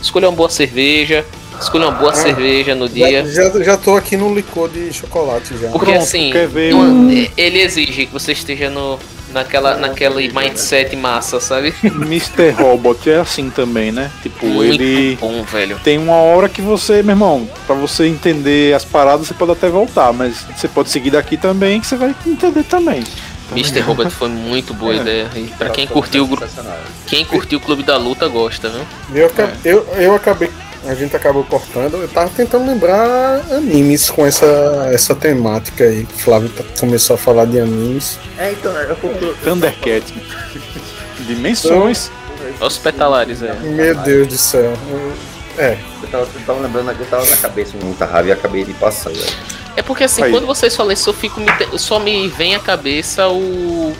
escolha 0.00 0.28
uma 0.28 0.36
boa 0.36 0.48
cerveja, 0.50 1.24
escolha 1.60 1.86
uma 1.88 1.92
boa 1.92 2.12
Ah. 2.12 2.14
cerveja 2.14 2.74
no 2.74 2.86
Já, 2.88 2.94
dia. 2.94 3.26
já, 3.26 3.62
já 3.62 3.76
tô 3.76 3.96
aqui 3.96 4.16
no 4.16 4.34
licor 4.34 4.68
de 4.68 4.92
chocolate 4.92 5.56
já. 5.60 5.68
Porque 5.68 5.90
Pronto, 5.92 6.02
assim, 6.02 6.30
quer 6.30 6.46
ver 6.48 6.72
não- 6.72 6.80
um- 6.80 7.28
ele 7.36 7.60
exige 7.60 8.06
que 8.06 8.12
você 8.12 8.32
esteja 8.32 8.70
no, 8.70 8.98
naquela, 9.32 9.76
naquele 9.76 10.32
mindset 10.32 10.94
massa, 10.96 11.38
sabe? 11.40 11.74
Mr. 11.82 12.50
Robot 12.50 13.10
é 13.10 13.16
assim 13.16 13.50
também, 13.50 13.92
né? 13.92 14.10
Tipo, 14.22 14.46
Muito 14.46 14.80
ele 14.82 15.16
bom, 15.20 15.42
velho. 15.44 15.78
tem 15.84 15.98
uma 15.98 16.14
hora 16.16 16.48
que 16.48 16.62
você, 16.62 17.02
meu 17.02 17.12
irmão, 17.12 17.48
pra 17.66 17.74
você 17.76 18.06
entender 18.06 18.74
as 18.74 18.84
paradas, 18.84 19.26
você 19.26 19.34
pode 19.34 19.52
até 19.52 19.68
voltar, 19.68 20.12
mas 20.12 20.44
você 20.56 20.68
pode 20.68 20.90
seguir 20.90 21.10
daqui 21.10 21.36
também 21.36 21.80
que 21.80 21.86
você 21.86 21.96
vai 21.96 22.14
entender 22.26 22.62
também. 22.64 23.02
Mr. 23.52 23.80
Robot 23.80 24.10
foi 24.10 24.28
muito 24.28 24.74
boa 24.74 24.92
É. 24.92 24.96
ideia. 24.98 25.30
E 25.34 25.44
pra 25.56 25.70
quem 25.70 25.86
curtiu, 25.86 26.28
quem 27.06 27.24
curtiu 27.24 27.58
o 27.58 27.62
Clube 27.62 27.82
da 27.82 27.96
Luta 27.96 28.28
gosta, 28.28 28.68
viu? 28.68 28.82
Eu, 29.14 29.26
aca- 29.26 29.52
eu, 29.64 29.86
eu 29.96 30.14
acabei. 30.14 30.50
A 30.86 30.94
gente 30.94 31.14
acabou 31.16 31.44
cortando. 31.44 31.96
Eu 31.96 32.08
tava 32.08 32.30
tentando 32.30 32.66
lembrar 32.66 33.40
animes 33.50 34.08
com 34.10 34.24
essa, 34.26 34.88
essa 34.92 35.14
temática 35.14 35.84
aí. 35.84 36.04
O 36.04 36.18
Flávio 36.18 36.48
tá- 36.50 36.64
começou 36.78 37.14
a 37.14 37.18
falar 37.18 37.44
de 37.46 37.58
animes. 37.60 38.18
É, 38.38 38.52
então, 38.52 38.72
eu 38.72 38.96
concluo. 38.96 39.34
Thundercat. 39.42 40.04
Dimensões. 41.26 42.10
Hospitalares, 42.60 43.42
é. 43.42 43.52
Meu 43.54 43.94
Deus 43.96 44.28
do 44.28 44.38
céu. 44.38 44.72
É, 45.58 45.76
Eu 46.02 46.08
tava, 46.08 46.22
eu 46.22 46.40
tava 46.46 46.60
lembrando, 46.60 46.90
eu 46.92 47.06
tava 47.06 47.26
na 47.26 47.36
cabeça 47.36 47.72
muita 47.82 48.04
raiva 48.06 48.28
e 48.28 48.32
acabei 48.32 48.64
de 48.64 48.72
passar. 48.74 49.10
velho. 49.10 49.58
É 49.76 49.82
porque 49.82 50.04
assim, 50.04 50.22
Aí. 50.22 50.30
quando 50.30 50.46
vocês 50.46 50.74
falam 50.74 50.92
isso, 50.92 51.10
eu 51.10 51.14
fico 51.14 51.40
só 51.76 51.98
me 51.98 52.28
vem 52.28 52.54
à 52.54 52.58
cabeça 52.60 53.28
o 53.28 53.94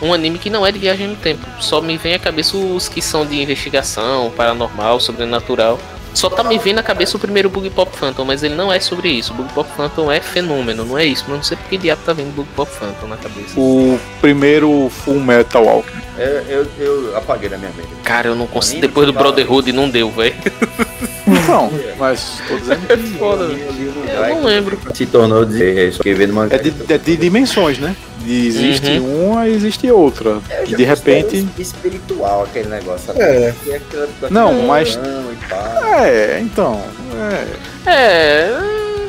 um 0.00 0.12
anime 0.12 0.38
que 0.38 0.50
não 0.50 0.66
é 0.66 0.72
de 0.72 0.78
viagem 0.78 1.06
no 1.06 1.16
tempo. 1.16 1.46
Só 1.60 1.80
me 1.80 1.96
vem 1.96 2.14
à 2.14 2.18
cabeça 2.18 2.56
os 2.56 2.88
que 2.88 3.00
são 3.00 3.24
de 3.24 3.40
investigação, 3.40 4.30
paranormal, 4.36 4.98
sobrenatural. 5.00 5.78
Só 6.14 6.28
tá 6.28 6.44
me 6.44 6.58
vendo 6.58 6.76
na 6.76 6.82
cabeça 6.82 7.16
o 7.16 7.20
primeiro 7.20 7.48
Bug 7.48 7.70
Pop 7.70 7.96
Phantom, 7.96 8.24
mas 8.24 8.42
ele 8.42 8.54
não 8.54 8.72
é 8.72 8.78
sobre 8.78 9.08
isso. 9.08 9.32
O 9.32 9.36
Bug 9.36 9.52
Pop 9.52 9.68
Phantom 9.76 10.10
é 10.10 10.20
fenômeno, 10.20 10.84
não 10.84 10.98
é 10.98 11.04
isso. 11.04 11.24
Mas 11.26 11.36
não 11.36 11.42
sei 11.42 11.56
porque 11.56 11.78
diabo 11.78 12.02
tá 12.04 12.12
vendo 12.12 12.34
Bug 12.34 12.48
Pop 12.54 12.70
Phantom 12.70 13.06
na 13.06 13.16
cabeça. 13.16 13.58
O 13.58 13.98
primeiro 14.20 14.90
Full 14.90 15.20
Metal 15.20 15.68
Alchemist. 15.68 16.02
Eu, 16.18 16.26
eu, 16.46 16.66
eu 16.78 17.16
apaguei 17.16 17.48
da 17.48 17.56
minha 17.56 17.70
mente. 17.76 17.88
Cara, 18.04 18.28
eu 18.28 18.34
não 18.34 18.46
consigo. 18.46 18.78
Anime 18.78 18.88
Depois 18.88 19.06
do 19.06 19.12
Brotherhood 19.12 19.72
não 19.72 19.88
deu, 19.88 20.10
velho. 20.10 20.34
Não, 21.48 21.70
mas 21.98 22.40
tô 22.46 22.56
dizendo 22.56 22.86
que 22.86 23.18
Foda. 23.18 23.44
Eu 23.44 24.28
não 24.28 24.44
lembro. 24.44 24.78
Se 24.92 25.06
tornou 25.06 25.44
de 25.44 25.62
é 25.62 26.58
de, 26.58 26.92
é 26.92 26.98
de 26.98 27.16
dimensões, 27.16 27.78
né? 27.78 27.96
Existe 28.26 28.98
uma 29.00 29.48
e 29.48 29.54
existe 29.54 29.90
outra. 29.90 30.38
E 30.66 30.74
de 30.74 30.84
repente. 30.84 31.46
espiritual 31.58 32.44
aquele 32.44 32.68
negócio? 32.68 33.12
É. 33.16 33.52
Aquela- 33.74 34.08
Não, 34.30 34.62
mas-. 34.62 34.98
É, 35.96 36.38
então. 36.40 36.80
É. 37.86 37.90
É. 37.90 38.50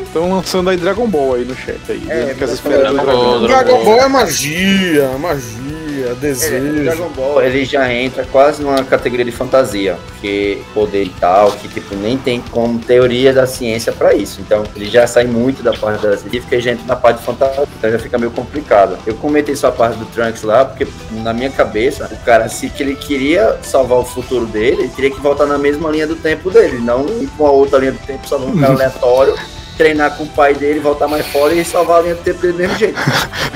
Estão 0.03 0.31
lançando 0.31 0.69
aí 0.69 0.77
Dragon 0.77 1.07
Ball 1.07 1.35
aí 1.35 1.45
no 1.45 1.55
chat 1.55 1.79
aí. 1.89 2.03
É, 2.07 2.19
dizendo 2.21 2.35
que 2.37 2.43
as 2.43 2.49
Dragon 2.51 2.53
esferas 2.53 2.91
do 2.91 2.95
Ball, 2.97 3.05
dragão. 3.05 3.35
O 3.43 3.47
Dragon 3.47 3.83
Ball 3.85 3.99
é 4.01 4.07
magia, 4.07 5.09
magia, 5.19 5.72
É, 6.03 6.13
desejo. 6.15 6.83
Dragon 6.83 7.09
Ball 7.09 7.41
ele 7.43 7.65
já 7.65 7.91
entra 7.91 8.25
quase 8.25 8.61
numa 8.61 8.83
categoria 8.83 9.25
de 9.25 9.31
fantasia, 9.31 9.97
porque 10.07 10.61
poder 10.73 11.03
e 11.03 11.09
tal, 11.09 11.51
que 11.51 11.67
tipo 11.67 11.95
nem 11.95 12.17
tem 12.17 12.41
como 12.51 12.79
teoria 12.79 13.33
da 13.33 13.47
ciência 13.47 13.91
pra 13.91 14.13
isso. 14.13 14.41
Então 14.41 14.63
ele 14.75 14.89
já 14.89 15.07
sai 15.07 15.25
muito 15.25 15.63
da 15.63 15.73
parte 15.73 16.05
da 16.05 16.17
científica 16.17 16.55
e 16.55 16.61
já 16.61 16.71
entra 16.71 16.85
na 16.85 16.95
parte 16.95 17.19
de 17.19 17.25
fantasia, 17.25 17.63
então 17.77 17.91
já 17.91 17.99
fica 17.99 18.17
meio 18.17 18.31
complicado. 18.31 18.97
Eu 19.05 19.15
comentei 19.15 19.55
só 19.55 19.67
a 19.67 19.71
parte 19.71 19.97
do 19.97 20.05
Trunks 20.05 20.43
lá, 20.43 20.65
porque 20.65 20.87
na 21.11 21.33
minha 21.33 21.49
cabeça 21.49 22.09
o 22.11 22.25
cara 22.25 22.49
se 22.49 22.69
que 22.69 22.83
ele 22.83 22.95
queria 22.95 23.57
salvar 23.61 23.99
o 23.99 24.05
futuro 24.05 24.45
dele, 24.45 24.83
ele 24.83 24.89
teria 24.89 25.11
que 25.11 25.19
voltar 25.21 25.45
na 25.45 25.57
mesma 25.57 25.89
linha 25.89 26.07
do 26.07 26.15
tempo 26.15 26.49
dele, 26.51 26.79
não 26.79 27.05
ir 27.21 27.27
pra 27.27 27.45
uma 27.45 27.51
outra 27.51 27.79
linha 27.79 27.91
do 27.91 27.99
tempo 27.99 28.27
salvar 28.27 28.49
um 28.49 28.59
cara 28.59 28.73
aleatório. 28.73 29.35
Treinar 29.77 30.15
com 30.17 30.23
o 30.23 30.27
pai 30.27 30.53
dele, 30.53 30.79
voltar 30.79 31.07
mais 31.07 31.25
fora 31.27 31.53
e 31.53 31.65
salvar 31.65 31.99
a 31.99 32.01
linha 32.03 32.15
do 32.15 32.21
tempo 32.21 32.39
dele 32.41 32.53
do 32.53 32.59
mesmo 32.59 32.77
jeito. 32.77 32.99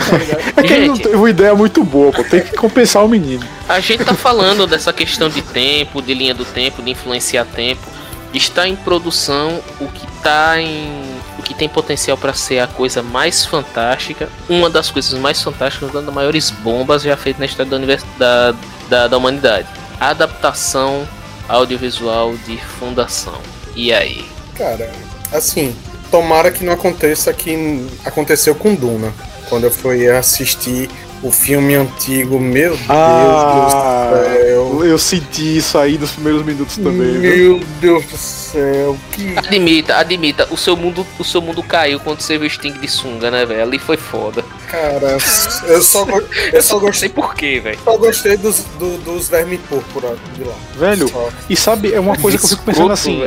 Tá? 0.07 0.61
É 0.61 0.63
que 0.63 0.73
ele 0.73 0.87
não 0.87 0.97
teve 0.97 1.15
uma 1.17 1.29
ideia 1.29 1.53
muito 1.53 1.83
boa, 1.83 2.13
pô. 2.13 2.23
Tem 2.23 2.39
que 2.39 2.55
compensar 2.55 3.03
o 3.03 3.09
menino. 3.09 3.45
A 3.67 3.81
gente 3.81 4.05
tá 4.05 4.13
falando 4.13 4.65
dessa 4.65 4.93
questão 4.93 5.27
de 5.27 5.41
tempo, 5.41 6.01
de 6.01 6.13
linha 6.13 6.33
do 6.33 6.45
tempo, 6.45 6.81
de 6.81 6.91
influenciar 6.91 7.43
tempo. 7.43 7.81
Está 8.33 8.65
em 8.67 8.75
produção 8.75 9.59
o 9.81 9.87
que 9.89 10.07
tá 10.23 10.61
em. 10.61 11.03
o 11.37 11.43
que 11.43 11.53
tem 11.53 11.67
potencial 11.67 12.17
para 12.17 12.33
ser 12.33 12.59
a 12.59 12.67
coisa 12.67 13.03
mais 13.03 13.45
fantástica, 13.45 14.29
uma 14.47 14.69
das 14.69 14.89
coisas 14.89 15.19
mais 15.19 15.41
fantásticas, 15.41 15.89
uma 15.93 16.01
das 16.01 16.13
maiores 16.13 16.49
bombas 16.51 17.03
já 17.03 17.17
feitas 17.17 17.39
na 17.41 17.45
história 17.45 17.69
da, 17.69 17.75
univers- 17.75 18.05
da, 18.17 18.55
da, 18.87 19.07
da 19.09 19.17
humanidade. 19.17 19.67
A 19.99 20.09
adaptação 20.11 21.05
audiovisual 21.49 22.33
de 22.45 22.57
Fundação. 22.57 23.41
E 23.75 23.91
aí? 23.93 24.25
Cara, 24.55 24.89
assim, 25.33 25.75
tomara 26.11 26.51
que 26.51 26.63
não 26.63 26.73
aconteça 26.73 27.31
que 27.33 27.85
aconteceu 28.05 28.55
com 28.55 28.73
Duna. 28.75 29.13
Quando 29.49 29.63
eu 29.65 29.71
fui 29.71 30.09
assistir 30.09 30.89
o 31.23 31.31
filme 31.31 31.73
antigo, 31.73 32.39
meu 32.39 32.71
Deus 32.71 32.81
Ah, 32.89 34.11
do 34.13 34.35
céu. 34.35 34.85
eu 34.85 34.99
senti 34.99 35.57
isso 35.57 35.77
aí 35.77 35.97
nos 35.97 36.11
primeiros 36.11 36.45
minutos 36.45 36.75
também. 36.77 37.17
viu? 37.19 37.57
Meu 37.57 37.67
Deus 37.81 38.05
do 38.05 38.17
céu, 38.17 38.95
que 39.13 39.33
Admita, 39.35 39.95
admita, 39.97 40.47
o 40.51 40.57
seu 40.57 40.75
mundo, 40.77 41.07
o 41.17 41.23
seu 41.23 41.41
mundo 41.41 41.63
caiu 41.63 41.99
quando 41.99 42.21
você 42.21 42.37
viu 42.37 42.45
o 42.45 42.49
Sting 42.49 42.73
de 42.73 42.87
sunga, 42.87 43.31
né, 43.31 43.45
velho? 43.45 43.63
Ali 43.63 43.79
foi 43.79 43.97
foda. 43.97 44.43
cara. 44.69 45.17
Eu 45.65 45.81
só, 45.81 46.03
go- 46.05 46.21
eu 46.53 46.61
só 46.61 46.75
Não 46.75 46.81
gostei, 46.81 46.99
sei 47.07 47.09
porquê, 47.09 47.59
velho. 47.61 47.79
só 47.83 47.97
gostei 47.97 48.37
dos, 48.37 48.59
do- 48.77 48.97
dos 48.99 49.27
vermes 49.29 49.59
púrpura 49.67 50.15
de 50.35 50.43
lá. 50.43 50.53
Velho, 50.77 51.07
Só. 51.07 51.29
e 51.49 51.55
sabe, 51.55 51.93
é 51.93 51.99
uma 51.99 52.17
coisa 52.17 52.37
que 52.37 52.43
eu 52.43 52.49
fico 52.49 52.63
pensando 52.63 52.91
assim: 52.91 53.23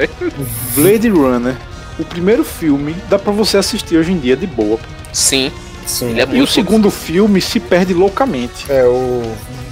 Blade 0.76 1.08
Runner, 1.08 1.56
o 2.00 2.04
primeiro 2.04 2.44
filme, 2.44 2.94
dá 3.08 3.18
pra 3.18 3.32
você 3.32 3.56
assistir 3.56 3.96
hoje 3.96 4.12
em 4.12 4.18
dia 4.18 4.36
de 4.36 4.46
boa. 4.46 4.78
Sim, 5.12 5.50
Sim. 5.86 6.10
ele 6.10 6.20
é 6.22 6.28
E 6.32 6.40
o 6.40 6.46
segundo 6.46 6.90
filme 6.90 7.40
se 7.40 7.58
perde 7.60 7.92
loucamente. 7.94 8.66
É 8.68 8.84
o 8.84 9.22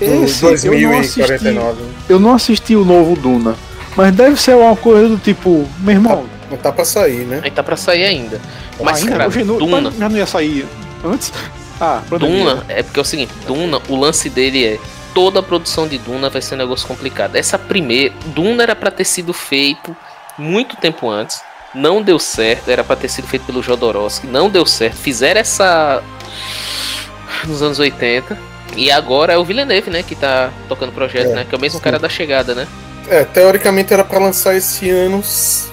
Esse, 0.00 0.44
eu 0.44 0.80
não 0.80 0.98
assisti. 0.98 1.18
2049. 1.18 1.82
Eu 2.08 2.20
não 2.20 2.34
assisti 2.34 2.76
o 2.76 2.84
novo 2.84 3.16
Duna, 3.16 3.54
mas 3.96 4.14
deve 4.14 4.40
ser 4.40 4.54
uma 4.56 4.76
coisa 4.76 5.08
do 5.08 5.16
tipo, 5.18 5.68
meu 5.80 5.94
irmão, 5.94 6.26
Não 6.50 6.56
tá 6.56 6.72
pra 6.72 6.84
sair, 6.84 7.24
né? 7.26 7.40
Aí 7.44 7.50
tá 7.50 7.62
pra 7.62 7.76
sair 7.76 8.04
ainda. 8.04 8.40
Mas, 8.80 8.98
ainda, 8.98 9.10
cara, 9.12 9.28
hoje 9.28 9.44
não, 9.44 9.58
Duna. 9.58 9.90
já 9.98 10.08
não 10.08 10.16
ia 10.16 10.26
sair 10.26 10.66
antes? 11.04 11.32
Ah, 11.80 12.02
pandemia. 12.08 12.44
Duna, 12.44 12.64
é 12.68 12.82
porque 12.82 12.98
é 12.98 13.02
o 13.02 13.04
seguinte, 13.04 13.32
Duna, 13.46 13.80
o 13.88 13.96
lance 13.96 14.28
dele 14.30 14.64
é 14.64 14.78
toda 15.14 15.40
a 15.40 15.42
produção 15.42 15.86
de 15.86 15.98
Duna 15.98 16.28
vai 16.30 16.40
ser 16.42 16.54
um 16.54 16.58
negócio 16.58 16.86
complicado. 16.86 17.36
Essa 17.36 17.58
primeira, 17.58 18.14
Duna 18.26 18.62
era 18.62 18.74
pra 18.76 18.90
ter 18.90 19.04
sido 19.04 19.32
feito 19.32 19.96
muito 20.38 20.76
tempo 20.76 21.08
antes, 21.10 21.40
não 21.78 22.02
deu 22.02 22.18
certo, 22.18 22.68
era 22.70 22.82
pra 22.84 22.96
ter 22.96 23.08
sido 23.08 23.26
feito 23.28 23.44
pelo 23.46 23.62
Jodorowsky, 23.62 24.26
não 24.26 24.50
deu 24.50 24.66
certo. 24.66 24.96
Fizeram 24.96 25.40
essa 25.40 26.02
nos 27.46 27.62
anos 27.62 27.78
80 27.78 28.36
e 28.76 28.90
agora 28.90 29.32
é 29.32 29.38
o 29.38 29.44
Villeneuve, 29.44 29.90
né, 29.90 30.02
que 30.02 30.14
tá 30.14 30.50
tocando 30.68 30.90
o 30.90 30.92
projeto, 30.92 31.30
É, 31.30 31.34
né, 31.34 31.46
que 31.48 31.54
é 31.54 31.58
o 31.58 31.60
mesmo 31.60 31.78
sim. 31.78 31.84
cara 31.84 31.98
da 31.98 32.08
chegada, 32.08 32.54
né? 32.54 32.66
É, 33.10 33.24
teoricamente 33.24 33.90
era 33.92 34.04
pra 34.04 34.18
lançar 34.18 34.54
esse 34.54 34.90
ano, 34.90 35.22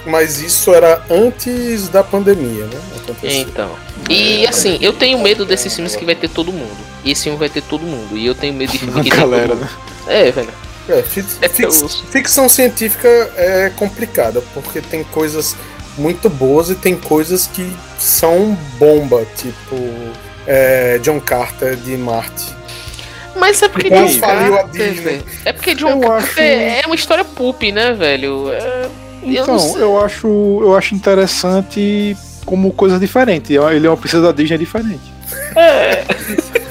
mas 0.06 0.40
isso 0.40 0.72
era 0.74 1.02
antes 1.10 1.86
da 1.90 2.02
pandemia, 2.02 2.64
né? 2.64 2.80
Aconteceu. 2.96 3.40
Então. 3.42 3.70
E 4.08 4.46
assim, 4.46 4.78
eu 4.80 4.94
tenho 4.94 5.18
medo 5.18 5.44
desses 5.44 5.74
filmes 5.74 5.94
que 5.94 6.02
vai 6.06 6.14
ter 6.14 6.30
todo 6.30 6.50
mundo. 6.50 6.78
E 7.04 7.10
esse 7.10 7.24
filme 7.24 7.38
vai 7.38 7.50
ter 7.50 7.60
todo 7.62 7.82
mundo. 7.82 8.16
E 8.16 8.24
eu 8.24 8.34
tenho 8.34 8.54
medo 8.54 8.72
de 8.72 8.78
filme 8.78 8.94
A 9.00 9.02
que 9.04 9.10
tem 9.10 9.18
galera, 9.18 9.54
né? 9.54 9.68
É, 10.06 10.30
velho. 10.30 10.48
É, 10.88 11.02
fi- 11.02 11.24
É 11.42 11.48
ficção 11.48 12.48
científica 12.48 13.06
é 13.36 13.70
complicada, 13.76 14.40
porque 14.54 14.80
tem 14.80 15.04
coisas 15.04 15.54
muito 15.98 16.28
boas 16.28 16.70
e 16.70 16.74
tem 16.74 16.94
coisas 16.96 17.46
que 17.46 17.70
são 17.98 18.56
bomba, 18.78 19.24
tipo 19.36 19.76
é, 20.46 20.98
John 20.98 21.20
Carter 21.20 21.76
de 21.76 21.96
Marte. 21.96 22.54
Mas 23.34 23.60
é 23.62 23.68
porque 23.68 23.90
John 23.90 24.20
Carter. 24.20 25.22
É 25.44 25.52
porque 25.52 25.74
John 25.74 25.90
Eu 25.90 26.00
Carter 26.00 26.22
acho- 26.28 26.40
é 26.40 26.82
uma 26.86 26.94
história 26.94 27.24
poop, 27.24 27.70
né, 27.72 27.92
velho? 27.92 28.50
É, 28.52 28.88
eu 29.22 29.42
Então, 29.42 29.58
sei. 29.58 29.82
eu 29.82 30.00
acho, 30.00 30.26
eu 30.62 30.74
acho 30.76 30.94
interessante 30.94 32.16
como 32.46 32.72
coisa 32.72 32.98
diferente. 32.98 33.52
Ele 33.54 33.86
é 33.86 33.90
uma 33.90 33.96
princesa 33.96 34.22
da 34.22 34.32
Disney 34.32 34.56
diferente. 34.58 35.00
É, 35.56 36.04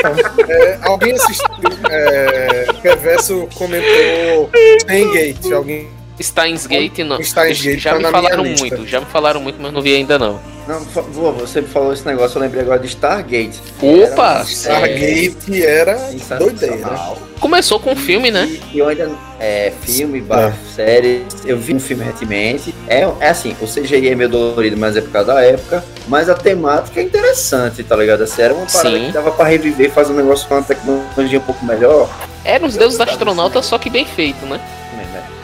alguém 0.84 1.14
assistiu? 1.14 1.45
É, 1.89 2.65
Perverso 2.81 3.47
comentou 3.53 4.49
Steingate. 4.81 5.53
Alguém 5.53 5.88
Steins 6.21 6.65
Gate 6.65 6.99
não. 6.99 7.21
Steins 7.21 7.61
Gate 7.61 7.79
já 7.79 7.91
tá 7.91 7.99
me 7.99 8.05
falaram 8.05 8.43
muito, 8.43 8.87
já 8.87 8.99
me 8.99 9.05
falaram 9.07 9.41
muito, 9.41 9.61
mas 9.61 9.73
não 9.73 9.81
vi 9.81 9.95
ainda 9.95 10.17
não. 10.17 10.39
Não, 10.67 10.79
vô, 10.79 11.31
você 11.31 11.61
falou 11.61 11.93
esse 11.93 12.05
negócio, 12.05 12.37
eu 12.37 12.41
lembrei 12.41 12.63
agora 12.63 12.79
de 12.79 12.87
Stargate. 12.87 13.61
Opa! 13.79 14.37
Era 14.37 14.43
Stargate 14.43 15.63
era 15.63 15.97
sensacional. 15.97 16.39
doideira. 16.39 17.25
Começou 17.39 17.79
com 17.79 17.91
um 17.91 17.95
filme, 17.95 18.31
né? 18.31 18.49
E 18.73 18.79
eu 18.79 18.87
ainda. 18.87 19.11
É, 19.39 19.71
filme, 19.81 20.21
barra, 20.21 20.55
série. 20.73 21.23
Eu 21.45 21.59
vi 21.59 21.75
um 21.75 21.79
filme 21.79 22.03
recentemente. 22.03 22.73
É, 22.87 23.01
é 23.19 23.29
assim, 23.29 23.55
o 23.61 23.67
CGI 23.67 24.09
é 24.09 24.15
meio 24.15 24.29
dolorido, 24.29 24.75
mas 24.75 24.97
é 24.97 25.01
por 25.01 25.11
causa 25.11 25.33
da 25.33 25.41
época. 25.43 25.83
Mas 26.07 26.29
a 26.29 26.33
temática 26.33 26.99
é 26.99 27.03
interessante, 27.03 27.83
tá 27.83 27.95
ligado? 27.95 28.23
Assim, 28.23 28.41
era 28.41 28.53
uma 28.53 28.65
parada 28.65 28.97
Sim. 28.97 29.05
que 29.07 29.11
dava 29.11 29.31
pra 29.31 29.45
reviver, 29.45 29.91
fazer 29.91 30.13
um 30.13 30.15
negócio 30.15 30.47
com 30.47 30.55
uma 30.55 30.63
tecnologia 30.63 31.37
um 31.37 31.43
pouco 31.43 31.63
melhor. 31.63 32.09
Era 32.43 32.65
os 32.65 32.75
deuses 32.75 32.99
astronautas, 32.99 33.65
só 33.65 33.77
que 33.77 33.89
bem 33.89 34.05
feito, 34.05 34.45
né? 34.45 34.59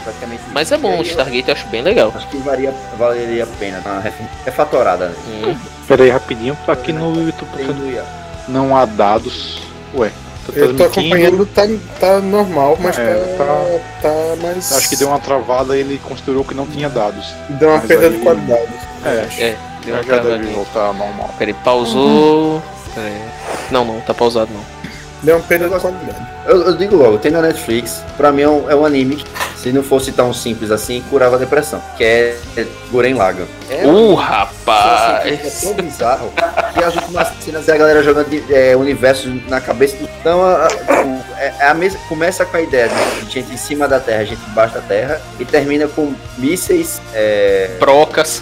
Praticamente 0.03 0.41
Mas 0.53 0.71
é 0.71 0.77
bom, 0.77 0.97
o 0.99 1.01
Stargate 1.03 1.47
eu 1.49 1.53
acho 1.53 1.67
bem 1.67 1.81
legal. 1.81 2.11
Acho 2.15 2.27
que 2.27 2.37
varia, 2.37 2.73
valeria 2.97 3.43
a 3.43 3.47
pena. 3.47 3.81
Uma 3.85 3.99
ref- 3.99 4.21
refatorada. 4.45 5.09
Né? 5.09 5.15
Hum. 5.47 5.55
Pera 5.87 6.03
aí, 6.03 6.09
rapidinho, 6.09 6.57
tá 6.65 6.73
aqui 6.73 6.91
no 6.93 7.25
YouTube. 7.25 8.03
Não 8.47 8.75
há 8.75 8.85
dados. 8.85 9.61
Ué, 9.93 10.09
tá 10.47 10.53
Eu 10.55 10.75
tô 10.75 10.83
acompanhando, 10.85 11.45
tá, 11.47 11.63
tá 11.99 12.19
normal, 12.19 12.77
mas 12.79 12.97
É, 12.97 13.35
tá, 13.37 13.79
tá 14.01 14.35
mais. 14.41 14.71
Acho 14.73 14.89
que 14.89 14.95
deu 14.95 15.09
uma 15.09 15.19
travada 15.19 15.75
e 15.77 15.81
ele 15.81 15.99
considerou 16.03 16.43
que 16.43 16.53
não 16.53 16.65
tinha 16.65 16.89
dados. 16.89 17.33
deu 17.49 17.69
uma 17.69 17.77
mas 17.77 17.87
perda 17.87 18.07
aí- 18.07 18.13
de 18.13 18.19
qualidade. 18.19 18.71
É, 19.05 19.09
É, 19.39 19.57
deu 19.85 19.93
uma 19.95 20.03
já 20.03 20.13
deve 20.15 20.21
travadinha. 20.27 20.55
voltar 20.55 20.93
normal. 20.93 21.29
Peraí, 21.37 21.53
pausou. 21.53 22.61
Peraí. 22.95 23.21
Não, 23.69 23.85
não, 23.85 23.99
tá 24.01 24.13
pausado 24.13 24.49
não. 24.53 24.80
Deu 25.23 25.35
uma 25.37 25.43
perda 25.43 25.69
de 25.69 25.79
qualidade. 25.79 26.27
Eu, 26.47 26.61
eu 26.63 26.77
digo 26.77 26.95
logo, 26.95 27.17
tem 27.19 27.31
na 27.31 27.41
Netflix, 27.41 28.03
pra 28.17 28.31
mim 28.31 28.41
é 28.41 28.49
um, 28.49 28.69
é 28.71 28.75
um 28.75 28.85
anime 28.85 29.23
se 29.55 29.71
não 29.71 29.83
fosse 29.83 30.11
tão 30.11 30.33
simples 30.33 30.71
assim, 30.71 31.03
curava 31.07 31.35
a 31.35 31.39
depressão. 31.39 31.79
Que 31.95 32.03
é, 32.03 32.37
é 32.57 32.65
Guren 32.91 33.13
Lagann. 33.13 33.45
É 33.69 33.85
Uh, 33.85 33.89
um 34.11 34.15
rapaz! 34.15 35.27
É 35.27 35.51
tão 35.61 35.73
bizarro 35.75 36.33
que 36.73 36.83
as 36.83 36.95
últimas 36.95 37.27
cenas 37.39 37.69
é 37.69 37.73
a 37.73 37.77
galera 37.77 38.01
jogando 38.01 38.27
de- 38.29 38.43
é, 38.51 38.75
universo 38.75 39.29
na 39.47 39.61
cabeça 39.61 39.95
do. 39.97 40.09
Então, 40.19 40.43
a, 40.43 40.65
a- 40.65 41.39
é, 41.39 41.53
é 41.59 41.67
a 41.67 41.73
mesma, 41.75 41.99
começa 42.09 42.43
com 42.43 42.57
a 42.57 42.61
ideia 42.61 42.89
de 43.23 43.29
gente 43.31 43.53
em 43.53 43.57
cima 43.57 43.87
da 43.87 43.99
Terra, 43.99 44.25
gente 44.25 44.41
embaixo 44.49 44.73
da 44.73 44.81
Terra, 44.81 45.21
e 45.39 45.45
termina 45.45 45.87
com 45.87 46.11
mísseis 46.39 46.99
é, 47.13 47.69
Procas. 47.77 48.41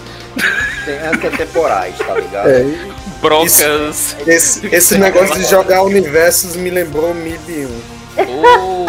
tem- 0.86 0.98
antetemporais, 1.06 1.98
tá 1.98 2.14
ligado? 2.14 2.48
É, 2.48 2.62
e 2.62 2.92
brocas. 3.20 4.16
Esse, 4.26 4.66
esse 4.66 4.98
negócio 4.98 5.36
de 5.36 5.44
jogar 5.44 5.82
universos 5.82 6.56
me 6.56 6.70
lembrou 6.70 7.14
Mil 7.14 7.38
e 7.48 7.66
Um. 7.66 7.80
Oh. 8.18 8.86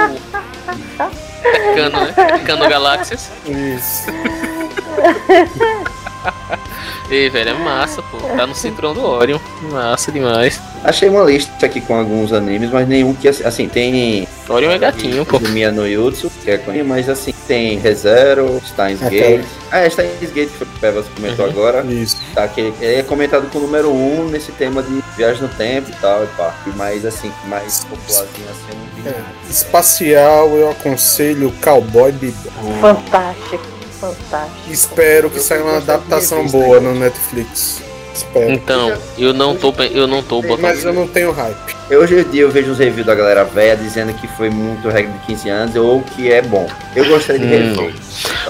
Pecando, 1.42 1.98
né? 1.98 2.14
Pecando 2.38 2.70
galáxias. 2.70 3.30
Isso. 3.46 4.06
Ei, 7.10 7.30
velho, 7.30 7.50
é 7.50 7.54
massa, 7.54 8.02
pô. 8.04 8.18
Tá 8.18 8.48
no 8.48 8.56
cinturão 8.56 8.94
do 8.94 9.04
Orion. 9.04 9.40
Massa 9.72 10.12
demais. 10.12 10.62
Achei 10.84 11.10
uma 11.10 11.24
lista 11.24 11.66
aqui 11.66 11.82
com 11.82 11.96
alguns 11.96 12.32
animes, 12.32 12.70
mas 12.72 12.88
nenhum 12.88 13.14
que 13.14 13.28
assim, 13.28 13.44
assim 13.44 13.68
tem 13.68 14.28
Orion 14.50 14.72
é 14.72 14.78
gatinho, 14.80 15.26
pô. 15.26 15.40
Miya 15.40 15.72
no 15.72 15.88
Yutsu, 15.88 16.30
que 16.44 16.52
é 16.52 16.58
conhecido, 16.58 16.90
mas 16.90 17.08
assim, 17.08 17.34
tem 17.48 17.78
ReZero, 17.78 18.62
Steins 18.68 19.02
É, 19.02 19.10
Gate. 19.10 19.46
Ah, 19.72 19.80
é 19.80 19.90
Steins 19.90 20.32
Gate 20.34 20.50
que 20.58 20.64
o 20.64 20.68
Pevas 20.80 21.06
comentou 21.16 21.46
Uhum. 21.46 21.52
agora. 21.52 21.84
Isso. 21.86 22.18
Tá, 22.34 22.48
que 22.48 22.60
ele 22.82 23.00
é 23.00 23.04
comentado 23.04 23.50
com 23.52 23.60
o 23.60 23.62
número 23.62 23.90
1 23.92 24.22
um 24.22 24.28
nesse 24.30 24.52
tema 24.52 24.82
de 24.84 25.02
viagem 25.16 25.42
no 25.44 25.50
tempo 25.50 25.90
e 25.90 25.94
tal, 26.02 26.24
e 26.24 26.28
pá. 26.28 26.54
E 26.68 26.70
mais 26.72 27.06
assim, 27.06 27.32
mais 27.46 27.86
popularzinho 27.86 28.48
assim, 28.50 28.68
eu 28.70 28.76
não 28.76 29.04
vi. 29.04 29.10
É, 29.10 29.50
espacial, 29.50 30.50
eu 30.58 30.70
aconselho 30.72 31.54
Cowboy 31.64 32.12
Bebop. 32.12 32.52
Fantástico, 32.82 33.64
fantástico. 34.00 34.72
Espero 34.72 35.30
que 35.30 35.38
Eu 35.38 35.42
saia 35.44 35.64
uma 35.64 35.78
adaptação 35.78 36.46
boa 36.48 36.80
no 36.80 36.94
Netflix. 36.96 37.82
Espero. 38.14 38.52
Então, 38.52 38.94
eu 39.18 39.34
não 39.34 39.56
tô, 39.56 39.74
eu 39.92 40.08
não 40.08 40.22
tô 40.22 40.42
botando. 40.42 40.62
Mas 40.62 40.84
eu 40.84 40.94
não 40.94 41.08
tenho 41.08 41.32
hype. 41.32 41.76
Hoje 41.92 42.20
em 42.20 42.24
dia 42.30 42.42
eu 42.44 42.52
vejo 42.52 42.72
uns 42.72 42.78
reviews 42.80 43.06
da 43.06 43.14
galera 43.16 43.44
velha 43.44 43.76
dizendo 43.76 44.14
que 44.14 44.28
foi 44.28 44.50
muito 44.50 44.88
regra 44.90 45.12
de 45.12 45.20
15 45.26 45.50
anos 45.50 45.76
ou 45.76 46.02
que 46.02 46.32
é 46.32 46.42
bom. 46.42 46.68
Eu 46.96 47.06
gostaria 47.06 47.40
de 47.46 47.54
Hum. 47.54 47.76
rever. 47.76 47.94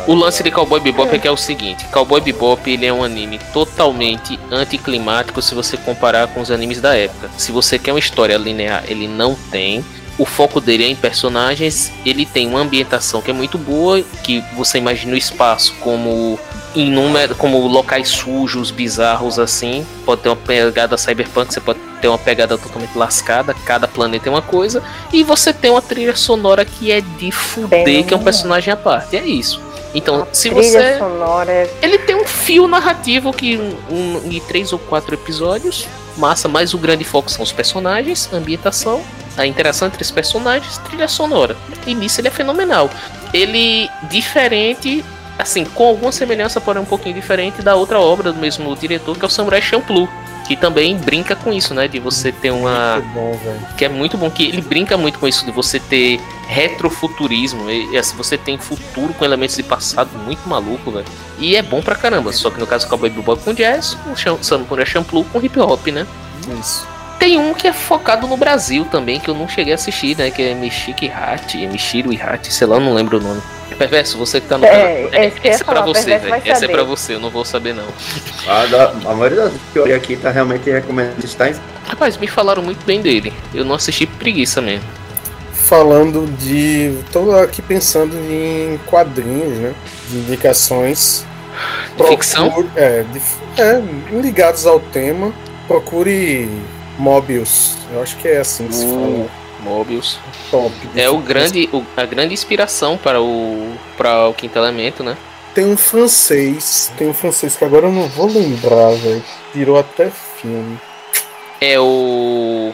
O 0.08 0.14
lance 0.14 0.44
de 0.44 0.52
Cowboy 0.52 0.80
Bebop 0.80 1.16
é 1.16 1.20
que 1.20 1.28
é 1.28 1.32
o 1.32 1.38
seguinte: 1.38 1.86
Cowboy 1.92 2.22
Bebop 2.22 2.70
ele 2.70 2.86
é 2.86 2.94
um 2.94 3.04
anime 3.04 3.40
totalmente 3.54 4.40
anticlimático 4.52 5.42
se 5.42 5.54
você 5.56 5.76
comparar 5.78 6.28
com 6.28 6.42
os 6.42 6.52
animes 6.52 6.80
da 6.82 6.96
época. 6.96 7.30
Se 7.38 7.52
você 7.52 7.78
quer 7.80 7.94
uma 7.94 8.00
história 8.00 8.38
linear, 8.38 8.84
ele 8.88 9.08
não 9.08 9.36
tem. 9.52 9.84
O 10.18 10.26
foco 10.26 10.60
dele 10.62 10.84
é 10.84 10.88
em 10.88 10.96
personagens. 10.96 11.92
Ele 12.06 12.26
tem 12.26 12.48
uma 12.48 12.60
ambientação 12.60 13.22
que 13.22 13.32
é 13.32 13.34
muito 13.34 13.58
boa, 13.58 14.02
que 14.24 14.44
você 14.56 14.78
imagina 14.78 15.14
o 15.14 15.18
espaço 15.18 15.74
como 15.80 16.40
inúmero, 16.76 17.36
como 17.36 17.66
locais 17.68 18.10
sujos, 18.10 18.72
bizarros 18.72 19.40
assim. 19.40 19.86
Pode 20.06 20.22
ter 20.22 20.30
uma 20.30 20.36
pegada 20.36 20.98
cyberpunk, 20.98 21.54
você 21.54 21.60
pode 21.60 21.80
ter 22.02 22.08
uma 22.08 22.18
pegada 22.18 22.58
totalmente 22.58 22.96
lascada. 22.98 23.54
Cada 23.66 23.88
planeta 23.88 24.30
é 24.30 24.32
uma 24.32 24.42
coisa. 24.42 24.84
E 25.12 25.24
você 25.24 25.52
tem 25.54 25.72
uma 25.72 25.82
trilha 25.82 26.16
sonora 26.16 26.64
que 26.66 26.92
é 26.92 27.02
de 27.02 27.32
fuder, 27.32 27.84
Bem- 27.84 28.04
que 28.04 28.14
é 28.14 28.18
um 28.18 28.24
personagem 28.24 28.72
à 28.74 28.78
parte. 28.78 29.18
É 29.18 29.26
isso. 29.26 29.60
Então, 29.94 30.22
A 30.24 30.28
se 30.34 30.50
você. 30.50 30.98
sonora 30.98 31.52
é 31.52 31.70
Ele 31.82 31.98
tem 31.98 32.16
um 32.16 32.26
fio 32.26 32.66
narrativo 32.68 33.34
que 33.34 33.58
um, 33.58 33.76
um- 33.94 34.22
em 34.32 34.40
três 34.40 34.72
ou 34.72 34.80
quatro 34.80 35.14
episódios. 35.16 35.86
Massa, 36.18 36.48
mas 36.48 36.74
o 36.74 36.78
grande 36.78 37.04
foco 37.04 37.32
são 37.32 37.44
os 37.44 37.52
personagens, 37.52 38.30
ambientação, 38.34 39.02
a 39.38 39.46
interação 39.46 39.88
entre 39.88 40.02
os 40.02 40.12
personagens, 40.12 40.78
trilha 40.80 41.08
sonora. 41.08 41.56
E 41.86 41.94
nisso 41.94 42.20
ele 42.22 42.28
é 42.28 42.32
fenomenal. 42.32 42.90
Ele 43.34 43.90
diferente, 44.10 45.04
assim, 45.40 45.64
com 45.64 45.88
alguma 45.88 46.12
semelhança, 46.12 46.60
porém 46.60 46.82
um 46.82 46.86
pouquinho 46.86 47.16
diferente 47.16 47.62
da 47.62 47.76
outra 47.76 48.00
obra 48.00 48.32
do 48.34 48.40
mesmo 48.40 48.76
diretor, 48.76 49.18
que 49.18 49.24
é 49.24 49.28
o 49.28 49.32
Samurai 49.32 49.62
Champloo. 49.62 50.10
Que 50.52 50.57
também 50.57 50.98
brinca 50.98 51.34
com 51.34 51.53
isso, 51.53 51.73
né? 51.73 51.88
De 51.88 51.98
você 51.98 52.30
ter 52.30 52.52
uma 52.52 53.02
bom, 53.14 53.40
que 53.78 53.86
é 53.86 53.90
muito 53.90 54.18
bom, 54.18 54.30
que 54.30 54.44
ele 54.44 54.61
brinca 54.61 54.98
muito 54.98 55.18
com 55.18 55.26
isso 55.26 55.45
de 55.45 55.52
você 55.52 55.80
ter 55.80 56.19
retrofuturismo, 56.45 57.69
e, 57.69 57.94
e 57.94 57.98
assim, 57.98 58.18
você 58.18 58.38
tem 58.38 58.57
futuro 58.57 59.14
com 59.14 59.23
elementos 59.23 59.56
de 59.56 59.64
passado 59.64 60.10
muito 60.26 60.48
maluco, 60.49 60.91
velho. 60.91 61.06
E 61.40 61.56
é 61.56 61.61
bom 61.61 61.82
pra 61.82 61.95
caramba, 61.95 62.34
só 62.34 62.49
que 62.49 62.60
no 62.60 62.68
caso 62.68 62.86
do 62.86 62.90
Cowboy 62.90 63.10
Bebop 63.10 63.41
com 63.44 63.53
jazz, 63.53 63.98
o 64.11 64.15
Cham- 64.18 64.41
Samurai 64.41 64.86
Champloo 64.86 65.23
com 65.32 65.40
hip 65.41 65.57
hop, 65.57 65.88
né? 65.88 66.06
Isso. 66.60 66.86
Tem 67.18 67.40
um 67.40 67.53
que 67.53 67.68
é 67.68 67.72
focado 67.73 68.28
no 68.28 68.36
Brasil 68.36 68.84
também, 68.91 69.22
que 69.22 69.30
eu 69.30 69.36
não 69.36 69.48
cheguei 69.48 69.72
a 69.72 69.76
assistir, 69.76 70.18
né? 70.18 70.32
Que 70.32 70.41
é 70.41 70.53
Michiki 70.53 71.10
Hati, 71.10 71.65
Michiro 71.68 72.10
Hati, 72.22 72.52
sei 72.53 72.68
lá, 72.68 72.76
eu 72.76 72.82
não 72.82 72.94
lembro 72.94 73.19
o 73.19 73.22
nome. 73.22 73.41
Perverso, 73.77 74.18
você 74.18 74.39
que 74.41 74.48
tá 74.48 74.57
no 74.57 74.65
É, 74.65 74.69
canal. 74.69 75.14
é 75.14 75.31
essa 75.43 75.64
é 75.64 75.65
pra 75.65 75.81
você, 75.81 76.18
velho. 76.18 76.41
Essa 76.45 76.65
é 76.65 76.68
pra 76.68 76.84
você, 76.84 77.15
eu 77.15 77.19
não 77.19 77.30
vou 77.30 77.43
saber 77.45 77.73
não. 77.73 77.85
A, 78.48 78.65
da- 78.68 78.91
a 79.06 79.14
maioria 79.15 79.41
das 79.43 79.53
que 79.73 79.80
eu 79.80 79.84
olhei 79.84 79.95
aqui 79.95 80.15
tá 80.15 80.30
realmente 80.30 80.69
recomendando 80.69 81.26
Steins 81.27 81.60
Rapaz, 81.88 82.18
me 82.18 82.27
falaram 82.27 82.61
muito 82.61 82.85
bem 82.85 83.02
dele. 83.02 83.34
Eu 83.53 83.65
não 83.65 83.76
assisti 83.76 84.06
preguiça 84.06 84.61
mesmo. 84.61 84.85
Falando 85.53 86.26
de. 86.38 86.98
Tô 87.11 87.31
aqui 87.38 87.61
pensando 87.61 88.15
em 88.15 88.80
quadrinhos, 88.88 89.57
né? 89.57 89.73
De 90.10 90.18
indicações. 90.18 91.26
Ficção? 92.07 92.49
Procure- 92.52 92.69
É, 92.76 93.03
de- 93.03 93.61
é, 93.61 93.81
ligados 94.22 94.65
ao 94.65 94.80
tema. 94.80 95.34
Procure 95.68 96.49
Mobius. 96.98 97.76
Eu 97.93 98.02
acho 98.02 98.15
que 98.18 98.27
é 98.27 98.39
assim 98.39 98.68
que 98.68 98.76
se 98.76 98.85
Uh, 98.85 98.89
fala. 99.27 99.40
Mobius. 99.62 100.20
Top. 100.50 100.74
É 100.96 101.10
o 101.10 101.18
grande, 101.20 101.70
o- 101.72 101.84
a 101.96 102.06
grande 102.06 102.34
inspiração 102.34 102.98
para 102.98 103.22
o, 103.22 103.74
para 103.98 104.28
o 104.28 104.34
Quinto 104.34 104.58
Elemento, 104.58 105.04
né? 105.04 105.16
Tem 105.54 105.66
um 105.66 105.78
francês. 105.78 106.92
Tem 106.98 107.08
um 107.10 107.14
francês 107.14 107.56
que 107.56 107.64
agora 107.66 107.86
eu 107.88 107.92
não 107.92 108.08
vou 108.08 108.28
lembrar, 108.28 108.92
velho. 108.96 109.24
Virou 109.54 109.78
até 109.78 110.10
filme. 110.10 110.80
É 111.60 111.80
o. 111.80 112.74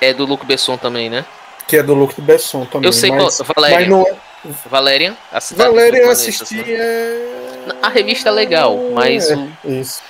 É 0.00 0.12
do 0.12 0.24
Luc 0.26 0.44
Besson 0.44 0.76
também, 0.76 1.08
né? 1.08 1.24
Que 1.66 1.76
é 1.78 1.82
do 1.82 1.94
Luc 1.94 2.20
Besson 2.20 2.64
também. 2.66 2.88
Eu 2.88 2.92
sei 2.92 3.10
mas, 3.10 3.36
qual. 3.38 3.46
Valérian. 3.56 3.78
mas 3.78 3.88
não 3.88 4.06
é. 4.06 4.16
Valérian, 4.70 5.16
a 5.32 5.40
cidade 5.40 5.70
eu 5.70 5.74
planetas, 5.74 6.08
assisti. 6.10 6.54
né? 6.56 6.64
É... 6.68 7.28
A 7.82 7.88
revista 7.88 8.28
é 8.28 8.32
legal, 8.32 8.78
mas 8.94 9.30
É, 9.30 9.36
o. 9.36 9.48
Isso. 9.64 10.00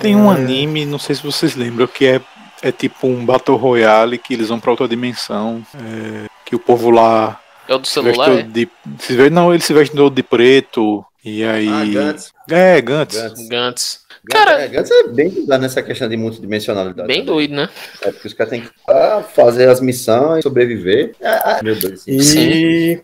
Tem 0.00 0.14
um 0.14 0.30
É. 0.32 0.36
anime, 0.36 0.84
não 0.86 0.98
sei 0.98 1.14
se 1.16 1.22
vocês 1.22 1.54
lembram, 1.56 1.86
que 1.86 2.06
é, 2.06 2.20
é 2.62 2.72
tipo 2.72 3.06
um 3.06 3.24
Battle 3.24 3.56
Royale 3.56 4.18
que 4.18 4.34
eles 4.34 4.48
vão 4.48 4.58
pra 4.60 4.70
outra 4.70 4.88
dimensão. 4.88 5.64
é, 5.74 6.26
que 6.44 6.54
o 6.56 6.58
povo 6.58 6.90
lá 6.90 7.40
É 7.68 7.74
o 7.74 7.78
do 7.78 7.86
se 7.86 7.92
celular, 7.94 8.30
é? 8.30 8.42
de. 8.42 8.68
Se 8.98 9.14
veste, 9.14 9.30
não, 9.30 9.52
ele 9.52 9.62
se 9.62 9.72
veste 9.74 9.94
todo 9.94 10.14
de 10.14 10.22
preto. 10.22 11.04
E 11.24 11.44
aí. 11.44 11.68
Ah, 11.68 11.84
Gantz. 11.84 12.32
É, 12.50 12.80
Gantz. 12.80 13.16
Gantz. 13.16 13.48
Gantz. 13.48 14.08
Cara, 14.30 14.60
é, 14.62 14.68
Gantz 14.68 14.90
é 14.90 15.08
bem 15.08 15.28
ligado 15.28 15.60
nessa 15.60 15.82
questão 15.82 16.08
de 16.08 16.16
multidimensionalidade. 16.16 17.06
Bem 17.06 17.20
também. 17.20 17.24
doido, 17.24 17.54
né? 17.54 17.68
É 18.02 18.10
porque 18.12 18.28
os 18.28 18.34
caras 18.34 18.50
têm 18.50 18.62
que 18.62 18.70
ah, 18.88 19.22
fazer 19.34 19.68
as 19.68 19.80
missões, 19.80 20.42
sobreviver. 20.42 21.14
Ah, 21.22 21.58
ah, 21.58 21.62
meu 21.62 21.74
Deus. 21.76 22.04
E, 22.06 23.00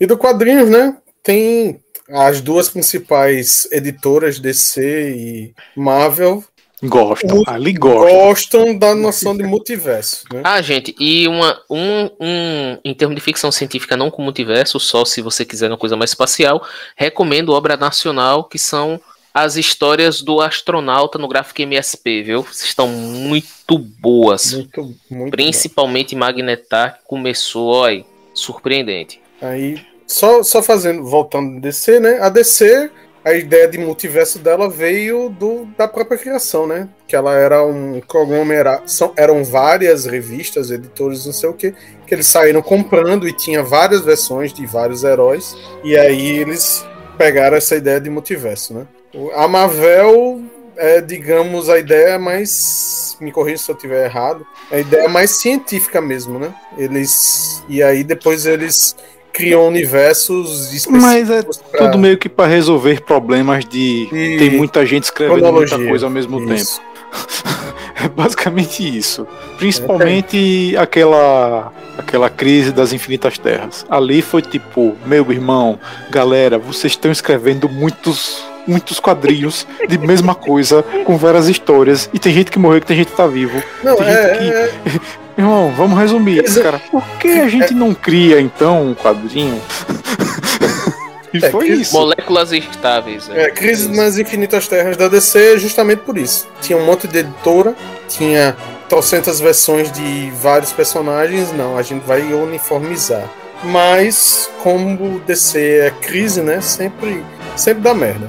e 0.00 0.06
do 0.06 0.16
quadrinhos, 0.16 0.68
né? 0.70 0.96
Tem 1.22 1.80
as 2.10 2.40
duas 2.40 2.70
principais 2.70 3.68
editoras, 3.70 4.40
DC 4.40 5.10
e 5.10 5.54
Marvel, 5.76 6.42
Gostam. 6.82 7.38
O- 7.40 7.44
Ali 7.46 7.72
gostam. 7.72 8.18
gostam 8.18 8.78
da 8.78 8.94
noção 8.94 9.36
de 9.36 9.42
multiverso. 9.42 10.24
Né? 10.32 10.40
Ah, 10.44 10.62
gente, 10.62 10.94
e 10.98 11.26
uma, 11.26 11.60
um, 11.68 12.04
um. 12.20 12.78
Em 12.84 12.94
termos 12.94 13.16
de 13.16 13.20
ficção 13.22 13.50
científica, 13.50 13.96
não 13.96 14.10
com 14.10 14.22
multiverso, 14.22 14.78
só 14.78 15.04
se 15.04 15.20
você 15.20 15.44
quiser 15.44 15.68
uma 15.68 15.76
coisa 15.76 15.96
mais 15.96 16.10
espacial, 16.10 16.64
recomendo 16.96 17.52
obra 17.52 17.76
nacional, 17.76 18.44
que 18.44 18.58
são 18.58 19.00
as 19.34 19.56
histórias 19.56 20.22
do 20.22 20.40
astronauta 20.40 21.18
no 21.18 21.28
gráfico 21.28 21.62
MSP, 21.62 22.22
viu? 22.22 22.46
Estão 22.50 22.88
muito 22.88 23.78
boas. 23.78 24.52
Muito, 24.54 24.94
muito 25.10 25.30
Principalmente 25.30 26.16
Magnetar, 26.16 26.98
que 26.98 27.04
começou, 27.06 27.68
olha, 27.68 28.04
surpreendente. 28.34 29.20
bom. 29.40 29.46
Aí, 29.48 29.80
só, 30.06 30.42
só 30.42 30.62
fazendo, 30.62 31.04
voltando 31.04 31.58
a 31.58 31.60
DC, 31.60 32.00
né? 32.00 32.18
A 32.20 32.28
DC, 32.28 32.90
a 33.24 33.32
ideia 33.32 33.68
de 33.68 33.78
multiverso 33.78 34.38
dela 34.38 34.68
veio 34.68 35.28
do, 35.28 35.66
da 35.76 35.86
própria 35.86 36.18
criação, 36.18 36.66
né? 36.66 36.88
Que 37.06 37.16
ela 37.16 37.34
era 37.34 37.64
um 37.64 38.00
conglomerado, 38.06 38.88
são, 38.90 39.12
eram 39.16 39.44
várias 39.44 40.04
revistas, 40.04 40.70
editores, 40.70 41.26
não 41.26 41.32
sei 41.32 41.48
o 41.48 41.54
que, 41.54 41.74
que 42.06 42.14
eles 42.14 42.26
saíram 42.26 42.62
comprando 42.62 43.28
e 43.28 43.32
tinha 43.32 43.62
várias 43.62 44.00
versões 44.02 44.52
de 44.52 44.64
vários 44.66 45.04
heróis. 45.04 45.56
E 45.84 45.96
aí 45.96 46.38
eles 46.38 46.86
pegaram 47.16 47.56
essa 47.56 47.76
ideia 47.76 48.00
de 48.00 48.08
multiverso, 48.08 48.74
né? 48.74 48.86
A 49.34 49.48
Marvel 49.48 50.42
é, 50.78 51.00
digamos, 51.00 51.68
a 51.68 51.78
ideia 51.78 52.18
mais. 52.18 53.16
Me 53.20 53.32
corrija 53.32 53.58
se 53.58 53.70
eu 53.70 53.74
estiver 53.74 54.04
errado. 54.04 54.46
A 54.70 54.78
ideia 54.78 55.08
mais 55.08 55.30
científica 55.32 56.00
mesmo, 56.00 56.38
né? 56.38 56.54
Eles. 56.78 57.64
E 57.68 57.82
aí 57.82 58.04
depois 58.04 58.46
eles 58.46 58.96
criam 59.32 59.66
universos 59.68 60.72
específicos. 60.72 61.02
Mas 61.02 61.30
é 61.30 61.42
pra- 61.42 61.86
tudo 61.86 61.98
meio 61.98 62.16
que 62.18 62.28
pra 62.28 62.46
resolver 62.46 63.02
problemas 63.02 63.64
de. 63.64 64.08
E 64.12 64.36
Tem 64.38 64.50
muita 64.50 64.84
gente 64.86 65.04
escrevendo 65.04 65.38
cronologia. 65.40 65.76
muita 65.76 65.90
coisa 65.90 66.06
ao 66.06 66.10
mesmo 66.10 66.38
tempo. 66.40 66.54
Isso. 66.54 66.80
É 68.00 68.08
basicamente 68.08 68.96
isso. 68.96 69.26
Principalmente 69.56 70.72
aquela 70.78 71.72
aquela 71.98 72.30
crise 72.30 72.70
das 72.70 72.92
infinitas 72.92 73.38
terras. 73.38 73.84
Ali 73.90 74.22
foi 74.22 74.40
tipo, 74.40 74.96
meu 75.04 75.32
irmão, 75.32 75.80
galera, 76.08 76.58
vocês 76.58 76.92
estão 76.92 77.10
escrevendo 77.10 77.68
muitos 77.68 78.40
muitos 78.68 79.00
quadrinhos 79.00 79.66
de 79.88 79.98
mesma 79.98 80.34
coisa 80.34 80.82
com 81.04 81.16
várias 81.16 81.48
histórias 81.48 82.08
e 82.12 82.18
tem 82.18 82.32
gente 82.32 82.50
que 82.50 82.58
morreu, 82.58 82.80
que 82.80 82.86
tem 82.86 82.96
gente 82.98 83.10
que 83.10 83.16
tá 83.16 83.26
vivo. 83.26 83.60
Não, 83.82 83.96
Tem 83.96 84.06
é, 84.06 84.34
gente 84.34 84.38
que- 84.38 84.56
é- 84.56 85.00
Irmão, 85.38 85.72
vamos 85.76 85.96
resumir 85.98 86.44
isso, 86.44 86.60
cara. 86.60 86.80
Por 86.90 87.02
que 87.20 87.28
a 87.28 87.48
gente 87.48 87.72
não 87.72 87.94
cria 87.94 88.40
então 88.40 88.88
um 88.88 88.94
quadrinho 88.94 89.60
E 91.32 91.44
É, 91.44 91.50
foi 91.50 91.66
que- 91.66 91.72
isso. 91.74 91.92
Moléculas 91.92 92.52
instáveis. 92.52 93.28
É, 93.30 93.50
Crise 93.50 93.88
nas 93.94 94.16
Infinitas 94.18 94.66
Terras 94.66 94.96
da 94.96 95.08
DC 95.08 95.54
é 95.54 95.58
justamente 95.58 96.00
por 96.00 96.16
isso. 96.16 96.48
Tinha 96.60 96.78
um 96.78 96.84
monte 96.86 97.06
de 97.06 97.18
editora, 97.18 97.74
tinha 98.08 98.56
trocentas 98.88 99.38
versões 99.38 99.92
de 99.92 100.30
vários 100.42 100.72
personagens. 100.72 101.52
Não, 101.52 101.76
a 101.76 101.82
gente 101.82 102.02
vai 102.06 102.22
uniformizar. 102.32 103.24
Mas, 103.62 104.48
como 104.62 105.20
DC 105.26 105.58
é 105.60 105.90
crise, 106.00 106.40
né? 106.40 106.60
Sempre, 106.62 107.22
sempre 107.58 107.82
dá 107.82 107.94
merda. 107.94 108.28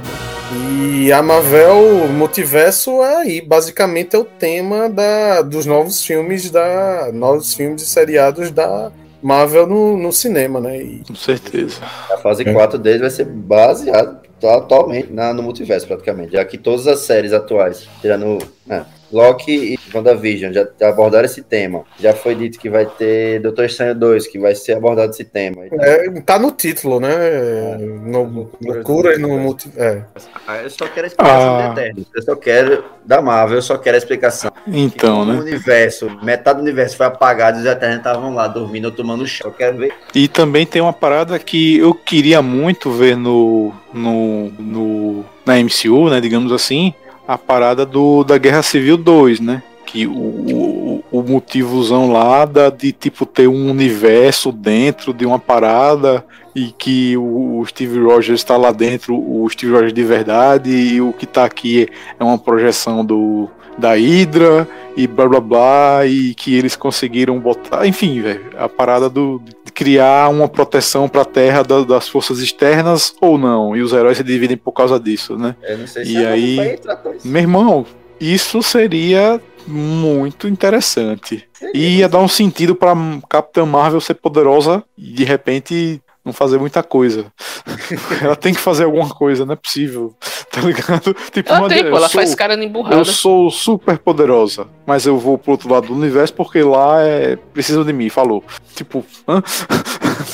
E 0.51 1.11
a 1.11 1.22
Marvel 1.22 2.07
Multiverso 2.07 3.03
é 3.03 3.18
aí, 3.18 3.41
basicamente 3.41 4.15
é 4.15 4.19
o 4.19 4.26
tema 4.26 4.89
da, 4.89 5.41
dos 5.41 5.65
novos 5.65 6.03
filmes 6.03 6.49
da 6.49 7.11
novos 7.14 7.53
filmes 7.53 7.84
e 7.84 7.85
seriados 7.85 8.49
da 8.49 8.91
Marvel 9.22 9.68
no, 9.68 9.95
no 9.95 10.11
cinema, 10.11 10.60
né? 10.60 10.77
E 10.77 11.03
Com 11.07 11.15
certeza. 11.15 11.81
A 12.11 12.18
fase 12.18 12.47
É. 12.47 12.51
4 12.51 12.80
deles 12.80 13.01
vai 13.01 13.10
ser 13.11 13.26
baseada 13.26 14.19
atualmente 14.43 15.11
na, 15.11 15.33
no 15.33 15.43
multiverso, 15.43 15.87
praticamente. 15.87 16.33
Já 16.33 16.45
que 16.45 16.57
todas 16.57 16.87
as 16.87 16.99
séries 16.99 17.33
atuais, 17.33 17.87
tirando 18.01 18.39
é, 18.69 18.83
Loki 19.11 19.51
e 19.73 19.79
WandaVision, 19.93 20.53
já 20.53 20.67
abordaram 20.87 21.25
esse 21.25 21.41
tema. 21.41 21.83
Já 21.99 22.13
foi 22.13 22.35
dito 22.35 22.59
que 22.59 22.69
vai 22.69 22.85
ter 22.85 23.39
Doutor 23.41 23.65
Estranho 23.65 23.95
2, 23.95 24.27
que 24.27 24.37
vai 24.37 24.53
ser 24.53 24.73
abordado 24.73 25.11
esse 25.11 25.25
tema. 25.25 25.65
Então, 25.65 25.79
é, 25.81 26.21
tá 26.21 26.37
no 26.37 26.51
título, 26.51 26.99
né? 26.99 27.77
No, 27.79 28.51
loucura 28.61 29.15
e 29.15 29.17
no 29.17 29.37
multi, 29.39 29.71
é. 29.75 30.03
ah, 30.47 30.57
eu 30.57 30.69
só 30.69 30.87
quero 30.87 31.05
a 31.05 31.07
explicação 31.07 31.57
Ah. 31.57 31.61
de 31.61 31.81
Eternos. 31.81 32.05
Eu 32.15 32.21
só 32.21 32.35
quero, 32.35 32.83
da 33.03 33.21
Marvel, 33.21 33.57
eu 33.57 33.61
só 33.61 33.77
quero 33.77 33.95
a 33.95 33.97
explicação. 33.97 34.51
Então, 34.67 35.25
que 35.25 35.31
né? 35.31 35.37
O 35.37 35.41
universo, 35.41 36.09
metade 36.23 36.59
do 36.59 36.63
universo 36.63 36.95
foi 36.95 37.07
apagado 37.07 37.57
e 37.57 37.61
os 37.61 37.65
Eternos 37.65 37.97
estavam 37.97 38.33
lá 38.35 38.47
dormindo 38.47 38.85
ou 38.85 38.91
tomando 38.91 39.25
chá. 39.25 39.45
Eu 39.45 39.51
quero 39.51 39.77
ver. 39.77 39.93
E 40.13 40.27
também 40.27 40.65
tem 40.65 40.81
uma 40.81 40.93
parada 40.93 41.39
que 41.39 41.79
eu 41.79 41.95
queria 41.95 42.41
muito 42.41 42.91
ver 42.91 43.17
no, 43.17 43.73
no, 43.93 44.49
no 44.59 45.25
na 45.45 45.55
MCU, 45.57 46.09
né, 46.09 46.21
digamos 46.21 46.51
assim, 46.51 46.93
a 47.27 47.37
parada 47.37 47.85
do 47.85 48.23
da 48.23 48.37
Guerra 48.37 48.61
Civil 48.61 48.97
2, 48.97 49.39
né? 49.39 49.63
Que 49.85 50.05
o, 50.05 50.11
o, 50.11 51.03
o 51.11 51.21
motivozão 51.23 52.11
lá 52.11 52.45
da, 52.45 52.69
de 52.69 52.91
tipo 52.91 53.25
ter 53.25 53.47
um 53.47 53.69
universo 53.69 54.51
dentro 54.51 55.13
de 55.13 55.25
uma 55.25 55.39
parada 55.39 56.23
e 56.55 56.71
que 56.71 57.17
o, 57.17 57.59
o 57.59 57.65
Steve 57.65 57.99
Rogers 57.99 58.39
está 58.39 58.57
lá 58.57 58.71
dentro, 58.71 59.15
o 59.15 59.47
Steve 59.49 59.73
Rogers 59.73 59.93
de 59.93 60.03
verdade, 60.03 60.69
e 60.69 61.01
o 61.01 61.13
que 61.13 61.25
tá 61.25 61.45
aqui 61.45 61.87
é 62.19 62.23
uma 62.23 62.37
projeção 62.37 63.03
do 63.03 63.49
da 63.80 63.93
Hydra 63.95 64.68
e 64.95 65.07
blá 65.07 65.27
blá 65.27 65.39
blá, 65.39 66.06
e 66.06 66.34
que 66.35 66.56
eles 66.57 66.76
conseguiram 66.76 67.39
botar, 67.39 67.88
enfim, 67.88 68.22
velho, 68.22 68.41
a 68.57 68.68
parada 68.69 69.10
do 69.10 69.41
de 69.65 69.72
criar 69.72 70.30
uma 70.30 70.47
proteção 70.47 71.07
para 71.07 71.22
a 71.22 71.26
Terra 71.26 71.64
da- 71.64 71.84
das 71.84 72.07
forças 72.10 72.39
externas 72.39 73.14
ou 73.22 73.38
não, 73.38 73.76
e 73.77 73.81
os 73.81 73.93
heróis 73.93 74.18
se 74.18 74.23
dividem 74.23 74.57
por 74.57 74.72
causa 74.73 74.99
disso, 74.99 75.38
né? 75.38 75.56
Eu 75.64 75.77
não 75.77 75.88
sei 75.88 76.03
E 76.03 76.18
a 76.18 76.22
Marvel 76.22 76.34
aí-. 76.34 77.19
Meu 77.23 77.41
irmão, 77.41 77.85
isso 78.19 78.61
seria 78.61 79.39
muito 79.68 80.47
interessante. 80.47 81.47
E 81.73 81.97
ia 81.99 82.10
dar 82.10 82.19
um 82.19 82.27
sentido 82.27 82.73
pra 82.76 82.95
Capitã 83.30 83.65
Marvel 83.65 84.01
ser 84.01 84.15
poderosa 84.15 84.84
e 84.97 85.14
de 85.14 85.23
repente 85.23 86.01
não 86.30 86.34
fazer 86.34 86.57
muita 86.60 86.81
coisa. 86.84 87.26
ela 88.23 88.35
tem 88.35 88.53
que 88.53 88.60
fazer 88.60 88.84
alguma 88.85 89.10
coisa, 89.10 89.45
não 89.45 89.53
é 89.53 89.57
possível. 89.57 90.14
Tá 90.51 90.61
ligado? 90.61 91.14
Tipo, 91.31 91.53
Ela 91.53 91.69
tem, 91.69 91.84
pô, 91.84 91.89
ela 91.89 91.97
eu 92.07 92.10
sou- 92.10 92.22
faz 92.22 92.34
cara 92.34 92.56
de 92.57 92.64
eu 92.64 92.68
emburrada. 92.69 93.06
sou 93.06 93.51
super 93.51 93.99
poderosa, 93.99 94.65
mas 94.84 95.06
eu 95.06 95.15
vou 95.15 95.38
pro 95.38 95.51
outro 95.51 95.72
lado 95.72 95.85
do 95.89 95.93
universo 95.93 96.34
porque 96.34 96.64
lá 96.64 97.03
é 97.03 97.35
precisam 97.53 97.84
de 97.85 97.93
mim, 97.93 98.10
falou. 98.10 98.43
Tipo, 98.76 99.06
hã? 99.27 99.43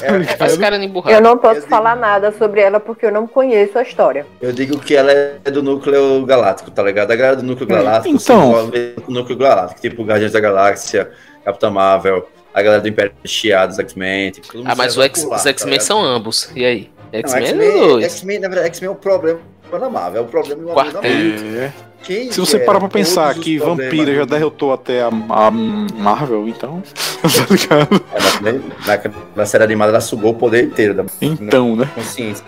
É, 0.02 0.08
Tá 0.08 0.16
é, 0.16 0.18
ligado? 0.18 0.38
Faz 0.38 0.58
cara 0.58 0.80
de 0.80 0.86
emburrada. 0.86 1.18
Eu 1.18 1.22
não 1.22 1.38
posso 1.38 1.56
Eu 1.56 1.62
digo- 1.64 1.70
falar 1.70 1.96
nada 1.98 2.32
sobre 2.38 2.62
ela 2.62 2.80
porque 2.80 3.06
eu 3.06 3.12
não 3.12 3.28
conheço 3.28 3.78
a 3.78 3.82
história. 3.82 4.26
Eu 4.42 4.54
digo 4.54 4.80
que 4.80 4.96
ela 4.96 5.12
é 5.12 5.52
do 5.52 5.62
núcleo 5.62 6.26
galáctico, 6.26 6.72
tá 6.72 6.82
ligado? 6.82 7.12
A 7.12 7.16
galera 7.16 7.36
do 7.36 7.44
núcleo 7.44 7.68
galáctico 7.68 8.16
Então. 8.16 8.72
no 9.08 9.14
núcleo 9.14 9.38
galáctico, 9.38 9.82
tipo 9.82 10.02
Guardiões 10.04 10.32
da 10.32 10.40
Galáxia, 10.40 11.12
Capitã 11.44 11.70
Marvel, 11.70 12.26
a 12.58 12.62
galera 12.64 12.82
do 12.82 12.88
Império 12.88 13.12
Chiado, 13.26 13.70
dos 13.70 13.80
X-Men. 13.80 14.32
Tipo, 14.32 14.60
Ah, 14.66 14.74
mas 14.76 14.96
resolve 14.96 15.10
X- 15.10 15.24
lá, 15.26 15.36
os 15.38 15.44
tá 15.44 15.50
X-Men 15.50 15.72
ligado? 15.74 15.86
são 15.88 16.02
ambos. 16.04 16.50
E 16.56 16.66
aí? 16.66 16.90
X-Men 17.12 17.44
é 17.44 17.48
X-Men, 17.48 17.72
dois. 17.88 18.06
X-Men, 18.06 18.40
na 18.40 18.48
verdade, 18.48 18.68
X-Men 18.70 18.88
é 18.90 18.92
o 18.92 18.96
problema 18.96 19.40
da 19.72 19.90
Marvel, 19.90 20.22
é 20.22 20.26
o 20.26 20.28
problema 20.28 20.62
do 20.64 20.68
Quarteto. 20.70 21.06
É. 21.06 21.72
Quem 22.04 22.32
Se 22.32 22.40
você 22.40 22.60
parar 22.60 22.80
pra 22.80 22.88
pensar 22.88 23.36
os 23.36 23.44
que 23.44 23.58
Vampira 23.58 24.14
já 24.14 24.26
derrotou 24.26 24.72
até 24.72 25.02
a, 25.02 25.08
a 25.08 25.52
Marvel, 25.52 26.48
então. 26.48 26.82
tá 27.22 27.46
ligado? 27.50 28.06
É, 28.14 28.42
na- 28.44 28.54
na, 28.96 29.12
na 29.38 29.46
série 29.46 29.64
animada, 29.64 29.92
ela 29.92 30.00
sugou 30.02 30.32
o 30.32 30.36
poder 30.36 30.64
inteiro 30.66 30.94
da 30.94 31.04
Então, 31.22 31.76
né? 31.76 31.90
consciência. 31.96 32.46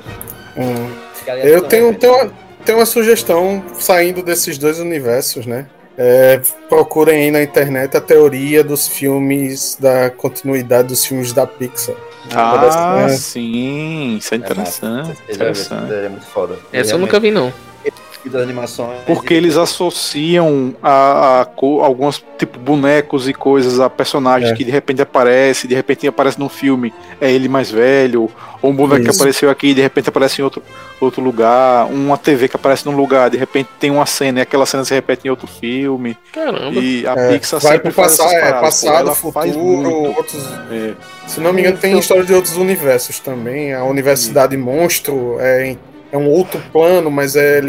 Hum. 0.55 0.91
Eu 1.43 1.63
tenho, 1.63 1.93
tenho, 1.95 2.13
uma, 2.13 2.31
tenho 2.63 2.77
uma 2.77 2.85
sugestão 2.85 3.63
saindo 3.73 4.21
desses 4.23 4.57
dois 4.57 4.79
universos, 4.79 5.45
né? 5.45 5.67
É, 5.97 6.39
procurem 6.69 7.23
aí 7.23 7.31
na 7.31 7.41
internet 7.41 7.97
a 7.97 8.01
teoria 8.01 8.63
dos 8.63 8.87
filmes, 8.87 9.75
da 9.79 10.09
continuidade 10.11 10.89
dos 10.89 11.03
filmes 11.05 11.33
da 11.33 11.47
Pixar. 11.47 11.95
Ah, 12.35 13.05
É. 13.05 13.09
sim, 13.09 14.17
isso 14.17 14.33
é 14.33 14.37
interessante. 14.37 15.17
interessante. 15.29 15.91
É 15.93 16.09
muito 16.09 16.25
foda. 16.27 16.59
Essa 16.71 16.93
eu 16.93 16.99
nunca 16.99 17.19
vi, 17.19 17.31
não. 17.31 17.51
Vi 18.27 18.33
das 18.33 18.41
animações. 18.43 18.99
Porque 19.05 19.33
eles 19.33 19.57
associam 19.57 20.75
a, 20.81 21.41
a 21.41 21.45
co- 21.45 21.81
alguns 21.81 22.23
tipo 22.37 22.59
bonecos 22.59 23.27
e 23.27 23.33
coisas 23.33 23.79
a 23.79 23.89
personagens 23.89 24.51
É. 24.51 24.55
que 24.55 24.63
de 24.63 24.71
repente 24.71 25.01
aparece, 25.01 25.67
de 25.67 25.73
repente 25.75 26.07
aparece 26.07 26.39
num 26.39 26.49
filme, 26.49 26.93
é 27.19 27.31
ele 27.31 27.47
mais 27.49 27.71
velho, 27.71 28.29
ou 28.61 28.69
um 28.71 28.75
boneco 28.75 29.03
que 29.03 29.09
Isso. 29.09 29.19
apareceu 29.19 29.49
aqui 29.49 29.67
e 29.69 29.73
de 29.73 29.81
repente 29.81 30.09
aparece 30.09 30.41
em 30.41 30.43
outro, 30.43 30.61
outro 30.99 31.21
lugar, 31.21 31.85
uma 31.87 32.17
TV 32.17 32.47
que 32.47 32.55
aparece 32.55 32.85
num 32.85 32.95
lugar, 32.95 33.29
de 33.29 33.37
repente 33.37 33.69
tem 33.79 33.89
uma 33.91 34.05
cena 34.05 34.39
e 34.39 34.41
aquela 34.41 34.65
cena 34.65 34.83
se 34.85 34.93
repete 34.93 35.27
em 35.27 35.29
outro 35.31 35.47
filme. 35.47 36.15
Caramba. 36.31 36.79
E 36.79 37.05
a 37.07 37.13
É, 37.13 37.33
Pixar 37.33 37.59
vai 37.59 37.73
sempre 37.73 37.91
pro 37.91 38.03
faz 38.03 38.19
é, 38.19 38.39
paradas, 38.39 39.19
pô, 39.19 39.31
passado, 39.31 39.53
futuro, 39.53 39.91
outros. 40.15 40.43
É. 40.71 40.93
Se 41.27 41.39
não 41.39 41.51
me 41.53 41.61
engano, 41.61 41.77
tem 41.77 41.91
Isso. 41.91 42.01
história 42.01 42.23
de 42.23 42.33
outros 42.33 42.55
universos 42.55 43.19
também. 43.19 43.73
A 43.73 43.83
Universidade 43.83 44.55
Monstro 44.55 45.37
é, 45.39 45.75
é 46.11 46.17
um 46.17 46.27
outro 46.29 46.61
plano, 46.71 47.09
mas 47.11 47.35
é. 47.35 47.61